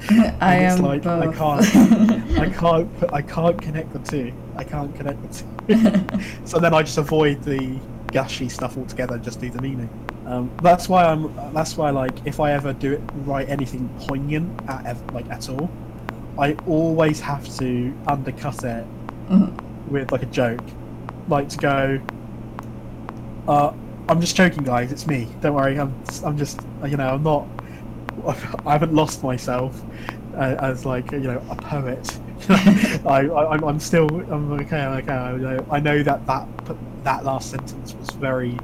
I 0.40 0.56
And 0.56 0.64
it's 0.64 0.76
am 0.80 0.82
like, 0.82 1.06
I 1.06 1.32
can't- 1.32 2.38
I 2.38 2.48
can't 2.58 3.12
I 3.12 3.22
can't 3.22 3.60
connect 3.60 3.92
the 3.92 3.98
two. 4.00 4.32
I 4.56 4.64
can't 4.64 4.94
connect 4.96 5.22
the 5.22 5.28
two. 5.28 6.46
so 6.46 6.58
then 6.58 6.74
I 6.74 6.82
just 6.82 6.98
avoid 6.98 7.42
the 7.42 7.78
gushy 8.12 8.48
stuff 8.48 8.76
altogether 8.76 9.14
and 9.14 9.22
just 9.24 9.40
do 9.40 9.50
the 9.50 9.60
meaning. 9.62 9.88
Um, 10.26 10.50
that's 10.62 10.88
why 10.88 11.04
I'm. 11.04 11.34
That's 11.52 11.76
why 11.76 11.90
like 11.90 12.14
if 12.24 12.40
I 12.40 12.52
ever 12.52 12.72
do 12.72 12.94
it, 12.94 13.00
write 13.24 13.48
anything 13.48 13.88
poignant 14.00 14.60
at 14.68 14.96
like 15.12 15.28
at 15.30 15.48
all, 15.48 15.70
I 16.38 16.54
always 16.66 17.20
have 17.20 17.46
to 17.58 17.92
undercut 18.06 18.64
it 18.64 18.86
Mhm. 19.28 19.52
with 19.88 20.10
like 20.12 20.22
a 20.22 20.26
joke, 20.26 20.60
like 21.28 21.48
to 21.50 21.58
go. 21.58 22.00
Uh, 23.48 23.72
I'm 24.08 24.20
just 24.20 24.36
joking, 24.36 24.64
guys. 24.64 24.90
It's 24.92 25.06
me. 25.06 25.28
Don't 25.40 25.54
worry. 25.54 25.78
I'm. 25.78 25.94
I'm 26.24 26.36
just. 26.36 26.60
You 26.86 26.96
know. 26.96 27.10
I'm 27.14 27.22
not. 27.22 27.46
I 28.66 28.72
haven't 28.72 28.94
lost 28.94 29.22
myself 29.22 29.80
uh, 30.34 30.56
as 30.60 30.84
like 30.84 31.10
you 31.12 31.20
know 31.20 31.42
a 31.50 31.56
poet. 31.56 32.18
I, 32.48 33.28
I 33.28 33.52
I'm, 33.54 33.64
I'm 33.64 33.80
still. 33.80 34.08
I'm 34.32 34.52
okay. 34.52 34.80
I'm 34.80 34.98
okay. 34.98 35.12
I 35.12 35.36
know. 35.36 35.66
I 35.70 35.80
know 35.80 36.02
that 36.02 36.26
that 36.26 36.48
that 37.04 37.24
last 37.24 37.50
sentence 37.50 37.94
was 37.94 38.10
very. 38.10 38.56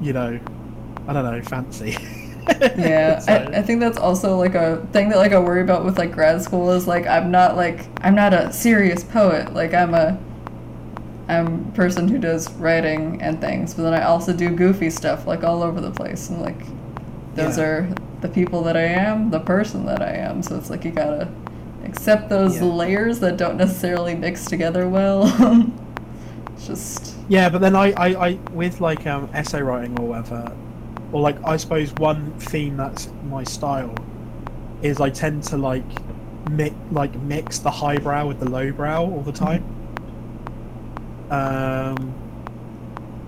You 0.00 0.12
know, 0.12 0.38
I 1.08 1.12
don't 1.12 1.24
know, 1.24 1.42
fancy. 1.42 1.96
yeah 2.78 3.22
I, 3.28 3.58
I 3.58 3.62
think 3.62 3.80
that's 3.80 3.98
also 3.98 4.36
like 4.36 4.54
a 4.54 4.86
thing 4.92 5.08
that 5.10 5.18
like 5.18 5.32
i 5.32 5.38
worry 5.38 5.60
about 5.62 5.84
with 5.84 5.98
like 5.98 6.12
grad 6.12 6.40
school 6.42 6.70
is 6.70 6.86
like 6.86 7.06
i'm 7.06 7.30
not 7.30 7.56
like 7.56 7.86
i'm 8.02 8.14
not 8.14 8.32
a 8.32 8.52
serious 8.52 9.04
poet 9.04 9.52
like 9.54 9.74
i'm 9.74 9.94
a 9.94 10.18
i'm 11.28 11.66
a 11.68 11.72
person 11.72 12.08
who 12.08 12.18
does 12.18 12.50
writing 12.54 13.20
and 13.20 13.40
things 13.40 13.74
but 13.74 13.82
then 13.82 13.94
i 13.94 14.02
also 14.02 14.32
do 14.32 14.48
goofy 14.50 14.88
stuff 14.90 15.26
like 15.26 15.44
all 15.44 15.62
over 15.62 15.80
the 15.80 15.90
place 15.90 16.30
and 16.30 16.40
like 16.40 16.60
those 17.34 17.58
Yeah. 17.58 17.64
are 17.64 17.88
the 18.20 18.28
people 18.28 18.62
that 18.64 18.76
i 18.76 18.82
am 18.84 19.30
the 19.30 19.40
person 19.40 19.84
that 19.86 20.00
i 20.02 20.10
am 20.12 20.42
so 20.42 20.56
it's 20.56 20.70
like 20.70 20.84
you 20.84 20.90
gotta 20.90 21.28
accept 21.84 22.28
those 22.28 22.56
Yeah. 22.56 22.64
layers 22.64 23.20
that 23.20 23.36
don't 23.36 23.56
necessarily 23.56 24.14
mix 24.14 24.46
together 24.46 24.88
well 24.88 25.26
just 26.64 27.14
Yeah, 27.28 27.48
but 27.50 27.60
then 27.60 27.76
I, 27.76 27.92
I, 27.92 28.26
I 28.28 28.32
with 28.52 28.80
like 28.80 29.06
um, 29.06 29.28
essay 29.32 29.62
writing 29.62 29.98
or 30.00 30.06
whatever, 30.08 30.50
or 31.12 31.20
like 31.20 31.36
I 31.44 31.56
suppose 31.56 31.92
one 31.94 32.38
theme 32.38 32.76
that's 32.76 33.08
my 33.24 33.44
style 33.44 33.94
is 34.82 35.00
I 35.00 35.10
tend 35.10 35.42
to 35.44 35.56
like 35.56 35.84
mix 36.50 36.74
like 36.90 37.14
mix 37.22 37.58
the 37.58 37.70
highbrow 37.70 38.26
with 38.26 38.40
the 38.40 38.48
lowbrow 38.48 39.02
all 39.02 39.22
the 39.22 39.32
time. 39.32 39.64
Um, 41.30 42.14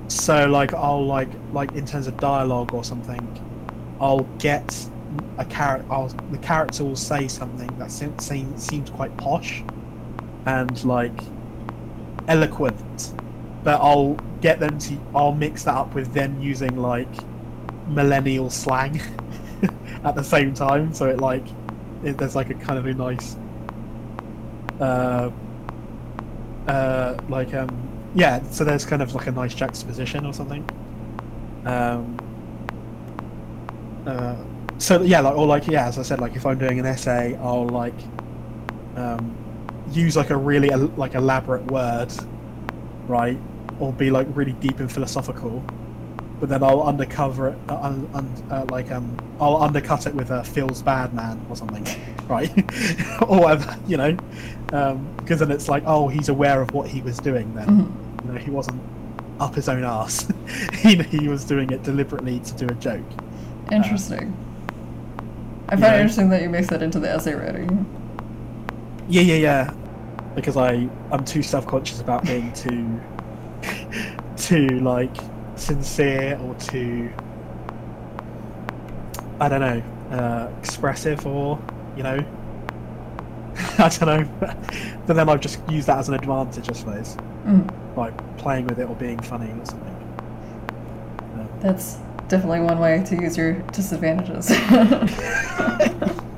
so 0.08 0.46
like 0.46 0.74
I'll 0.74 1.04
like 1.04 1.30
like 1.52 1.72
in 1.72 1.86
terms 1.86 2.06
of 2.06 2.16
dialogue 2.18 2.72
or 2.74 2.84
something, 2.84 3.20
I'll 4.00 4.24
get 4.38 4.88
a 5.38 5.44
character. 5.44 5.90
I'll 5.92 6.08
the 6.30 6.38
character 6.38 6.84
will 6.84 6.96
say 6.96 7.28
something 7.28 7.76
that 7.78 7.90
seems 7.90 8.26
seems 8.26 8.90
quite 8.90 9.16
posh, 9.16 9.62
and 10.46 10.84
like 10.84 11.18
eloquent 12.28 13.14
but 13.62 13.80
I'll 13.80 14.14
get 14.40 14.60
them 14.60 14.78
to 14.78 14.98
I'll 15.14 15.34
mix 15.34 15.64
that 15.64 15.74
up 15.74 15.94
with 15.94 16.12
them 16.12 16.40
using 16.40 16.76
like 16.76 17.08
millennial 17.90 18.50
slang 18.50 19.00
at 20.04 20.14
the 20.14 20.22
same 20.22 20.54
time 20.54 20.92
so 20.94 21.06
it 21.06 21.20
like 21.20 21.44
it, 22.04 22.16
there's 22.16 22.36
like 22.36 22.50
a 22.50 22.54
kind 22.54 22.78
of 22.78 22.86
a 22.86 22.94
nice 22.94 23.36
uh 24.80 25.30
uh 26.68 27.16
like 27.28 27.52
um 27.54 27.68
yeah 28.14 28.42
so 28.50 28.64
there's 28.64 28.84
kind 28.84 29.02
of 29.02 29.14
like 29.14 29.26
a 29.26 29.32
nice 29.32 29.54
juxtaposition 29.54 30.26
or 30.26 30.32
something. 30.32 30.68
Um 31.66 32.16
uh 34.06 34.36
so 34.78 35.02
yeah 35.02 35.20
like 35.20 35.36
or 35.36 35.46
like 35.46 35.66
yeah 35.66 35.86
as 35.86 35.98
I 35.98 36.02
said 36.02 36.20
like 36.20 36.34
if 36.34 36.46
I'm 36.46 36.58
doing 36.58 36.78
an 36.78 36.86
essay 36.86 37.36
I'll 37.36 37.68
like 37.68 37.94
um 38.96 39.36
use 39.90 40.16
like 40.16 40.30
a 40.30 40.36
really 40.36 40.70
like 40.70 41.14
elaborate 41.14 41.70
word 41.70 42.12
right 43.06 43.38
or 43.78 43.92
be 43.92 44.10
like 44.10 44.26
really 44.30 44.52
deep 44.52 44.80
and 44.80 44.90
philosophical 44.90 45.62
but 46.40 46.48
then 46.48 46.62
I'll 46.62 46.82
undercover 46.82 47.48
it 47.48 47.58
uh, 47.68 47.92
uh, 48.50 48.66
like 48.70 48.90
um 48.90 49.16
I'll 49.38 49.62
undercut 49.62 50.06
it 50.06 50.14
with 50.14 50.30
a 50.30 50.42
feels 50.42 50.82
bad 50.82 51.14
man 51.14 51.44
or 51.48 51.56
something 51.56 51.86
right? 52.28 52.50
Or 53.28 53.40
whatever 53.40 53.78
you 53.86 53.96
know? 53.98 54.16
Um 54.72 55.06
because 55.18 55.40
then 55.40 55.50
it's 55.50 55.68
like 55.68 55.84
oh 55.86 56.08
he's 56.08 56.28
aware 56.28 56.62
of 56.62 56.72
what 56.72 56.88
he 56.88 57.02
was 57.02 57.18
doing 57.18 57.54
then. 57.54 57.68
Mhm. 57.68 58.24
you 58.26 58.32
know 58.32 58.38
he 58.38 58.50
wasn't 58.50 58.80
up 59.38 59.54
his 59.54 59.68
own 59.68 59.84
ass 59.84 60.30
he, 60.82 60.96
he 60.96 61.28
was 61.28 61.44
doing 61.44 61.70
it 61.70 61.82
deliberately 61.82 62.40
to 62.40 62.54
do 62.54 62.66
a 62.66 62.74
joke. 62.74 63.04
Interesting. 63.70 64.36
I 65.68 65.72
find 65.72 65.82
yeah. 65.82 65.94
it 65.94 66.00
interesting 66.00 66.28
that 66.30 66.42
you 66.42 66.48
mix 66.48 66.66
that 66.68 66.82
into 66.82 66.98
the 66.98 67.08
essay 67.08 67.34
writing. 67.34 67.86
Yeah, 69.08 69.22
yeah, 69.22 69.36
yeah. 69.36 69.74
Because 70.34 70.56
I 70.56 70.88
I'm 71.12 71.24
too 71.24 71.42
self 71.42 71.66
conscious 71.66 72.00
about 72.00 72.24
being 72.24 72.52
too 72.52 73.00
too 74.36 74.66
like 74.80 75.14
sincere 75.60 76.38
or 76.42 76.54
too 76.54 77.10
I 79.38 79.48
don't 79.48 79.60
know 79.60 79.82
uh, 80.16 80.50
expressive 80.58 81.26
or 81.26 81.60
you 81.96 82.02
know 82.02 82.18
I 83.78 83.88
don't 83.88 84.02
know. 84.02 84.24
but 85.06 85.14
then 85.14 85.28
I've 85.28 85.40
just 85.40 85.60
used 85.68 85.88
that 85.88 85.98
as 85.98 86.08
an 86.08 86.14
advantage, 86.14 86.70
I 86.70 86.72
suppose, 86.72 87.16
by 87.94 88.10
playing 88.38 88.66
with 88.66 88.78
it 88.78 88.88
or 88.88 88.94
being 88.94 89.18
funny 89.20 89.50
or 89.50 89.66
something. 89.66 89.96
Um, 91.34 91.48
That's 91.60 91.98
definitely 92.28 92.60
one 92.60 92.78
way 92.78 93.02
to 93.04 93.16
use 93.16 93.36
your 93.36 93.54
disadvantages. 93.72 94.50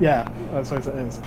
Yeah, 0.00 0.30
I 0.52 0.62
suppose 0.62 0.86
it 0.86 0.94
is. 0.94 1.20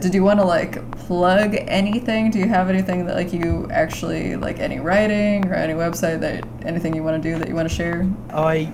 Did 0.00 0.12
you 0.12 0.24
want 0.24 0.40
to 0.40 0.44
like 0.44 0.90
plug 1.06 1.54
anything? 1.68 2.32
Do 2.32 2.40
you 2.40 2.48
have 2.48 2.68
anything 2.68 3.06
that 3.06 3.14
like 3.14 3.32
you 3.32 3.68
actually 3.70 4.34
like 4.34 4.58
any 4.58 4.80
writing 4.80 5.46
or 5.46 5.54
any 5.54 5.72
website 5.72 6.18
that 6.20 6.44
anything 6.66 6.96
you 6.96 7.04
want 7.04 7.22
to 7.22 7.32
do 7.32 7.38
that 7.38 7.48
you 7.48 7.54
want 7.54 7.68
to 7.68 7.74
share? 7.74 8.04
I 8.30 8.72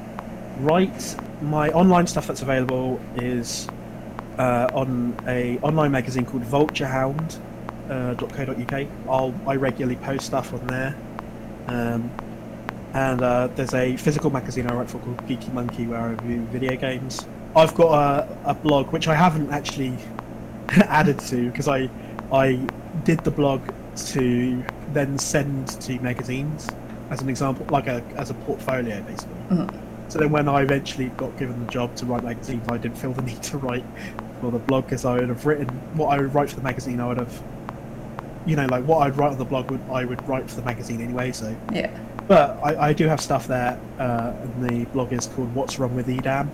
write 0.61 1.15
my 1.43 1.69
online 1.71 2.07
stuff 2.07 2.27
that's 2.27 2.41
available 2.41 2.99
is 3.17 3.69
uh, 4.39 4.71
on 4.73 5.15
a 5.27 5.59
online 5.59 5.93
magazine 5.93 6.25
called 6.25 6.45
vulturehound.co.uk. 6.45 8.87
I'll 9.09 9.35
I 9.47 9.57
regularly 9.57 9.97
post 9.97 10.25
stuff 10.25 10.55
on 10.55 10.67
there. 10.69 10.97
Um, 11.67 12.11
and 12.95 13.21
uh, 13.21 13.49
there's 13.49 13.75
a 13.75 13.95
physical 13.99 14.31
magazine 14.31 14.71
I 14.71 14.75
write 14.75 14.91
for 14.91 15.01
called 15.01 15.19
Geeky 15.27 15.53
Monkey 15.53 15.87
where 15.87 16.01
I 16.01 16.13
review 16.13 16.47
video 16.47 16.77
games. 16.77 17.29
I've 17.55 17.75
got 17.75 17.93
a, 17.93 18.27
a 18.51 18.55
blog 18.55 18.91
which 18.91 19.07
I 19.07 19.15
haven't 19.15 19.51
actually 19.51 19.99
added 20.89 21.19
to 21.21 21.51
because 21.51 21.69
I 21.69 21.89
I 22.33 22.55
did 23.05 23.21
the 23.21 23.31
blog 23.31 23.61
to 24.13 24.65
then 24.93 25.19
send 25.19 25.69
to 25.83 25.99
magazines 26.01 26.69
as 27.11 27.21
an 27.23 27.29
example, 27.29 27.67
like 27.71 27.87
a 27.89 28.03
as 28.17 28.31
a 28.31 28.35
portfolio 28.35 29.01
basically. 29.03 29.35
Mhm. 29.51 29.75
So 30.09 30.19
then 30.19 30.31
when 30.31 30.49
I 30.49 30.63
eventually 30.63 31.07
got 31.17 31.37
given 31.39 31.65
the 31.65 31.71
job 31.71 31.95
to 31.97 32.07
write 32.07 32.25
magazines, 32.25 32.67
I 32.69 32.79
didn't 32.79 32.99
feel 32.99 33.13
the 33.13 33.23
need 33.31 33.43
to 33.45 33.59
write 33.59 33.85
for 34.41 34.51
the 34.51 34.59
blog 34.59 34.85
because 34.85 35.05
I 35.05 35.15
would 35.15 35.29
have 35.29 35.45
written 35.47 35.69
what 35.95 36.09
I 36.09 36.21
would 36.21 36.35
write 36.35 36.51
for 36.51 36.57
the 36.57 36.63
magazine. 36.63 37.01
I 37.01 37.07
would 37.09 37.19
have, 37.19 37.43
you 38.47 38.57
know, 38.57 38.67
like 38.67 38.85
what 38.85 38.99
I'd 39.07 39.17
write 39.17 39.33
on 39.33 39.39
the 39.39 39.45
blog 39.45 39.71
would 39.71 39.81
I 39.93 40.05
would 40.05 40.27
write 40.29 40.49
for 40.49 40.57
the 40.57 40.63
magazine 40.67 41.01
anyway. 41.01 41.31
So, 41.33 41.55
Yeah. 41.73 41.91
but 42.27 42.59
I, 42.63 42.89
I 42.89 42.93
do 42.93 43.07
have 43.09 43.21
stuff 43.21 43.47
there, 43.47 43.79
uh, 43.99 44.33
and 44.43 44.69
the 44.69 44.85
blog 44.87 45.13
is 45.13 45.27
called 45.27 45.53
"What's 45.55 45.79
Wrong 45.79 45.95
with 45.95 46.09
Edam." 46.09 46.51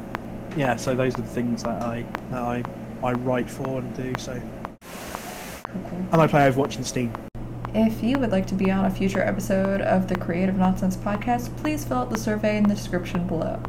Yeah, 0.56 0.76
so 0.76 0.94
those 0.94 1.14
are 1.18 1.22
the 1.22 1.28
things 1.28 1.62
that 1.62 1.82
I 1.82 2.04
that 2.30 2.42
I 2.42 2.62
I 3.06 3.12
write 3.12 3.48
for 3.48 3.78
and 3.78 3.96
do. 3.96 4.12
So, 4.18 4.42
cool. 4.82 6.06
and 6.10 6.20
I 6.20 6.26
play 6.26 6.50
Overwatch 6.50 6.74
and 6.74 6.84
Steam. 6.84 7.12
If 7.72 8.02
you 8.02 8.18
would 8.18 8.32
like 8.32 8.48
to 8.48 8.54
be 8.54 8.68
on 8.72 8.86
a 8.86 8.90
future 8.90 9.20
episode 9.22 9.80
of 9.80 10.08
the 10.08 10.16
Creative 10.16 10.56
Nonsense 10.56 10.96
podcast, 10.96 11.56
please 11.58 11.84
fill 11.84 11.98
out 11.98 12.10
the 12.10 12.18
survey 12.18 12.56
in 12.56 12.64
the 12.64 12.74
description 12.74 13.24
below. 13.28 13.62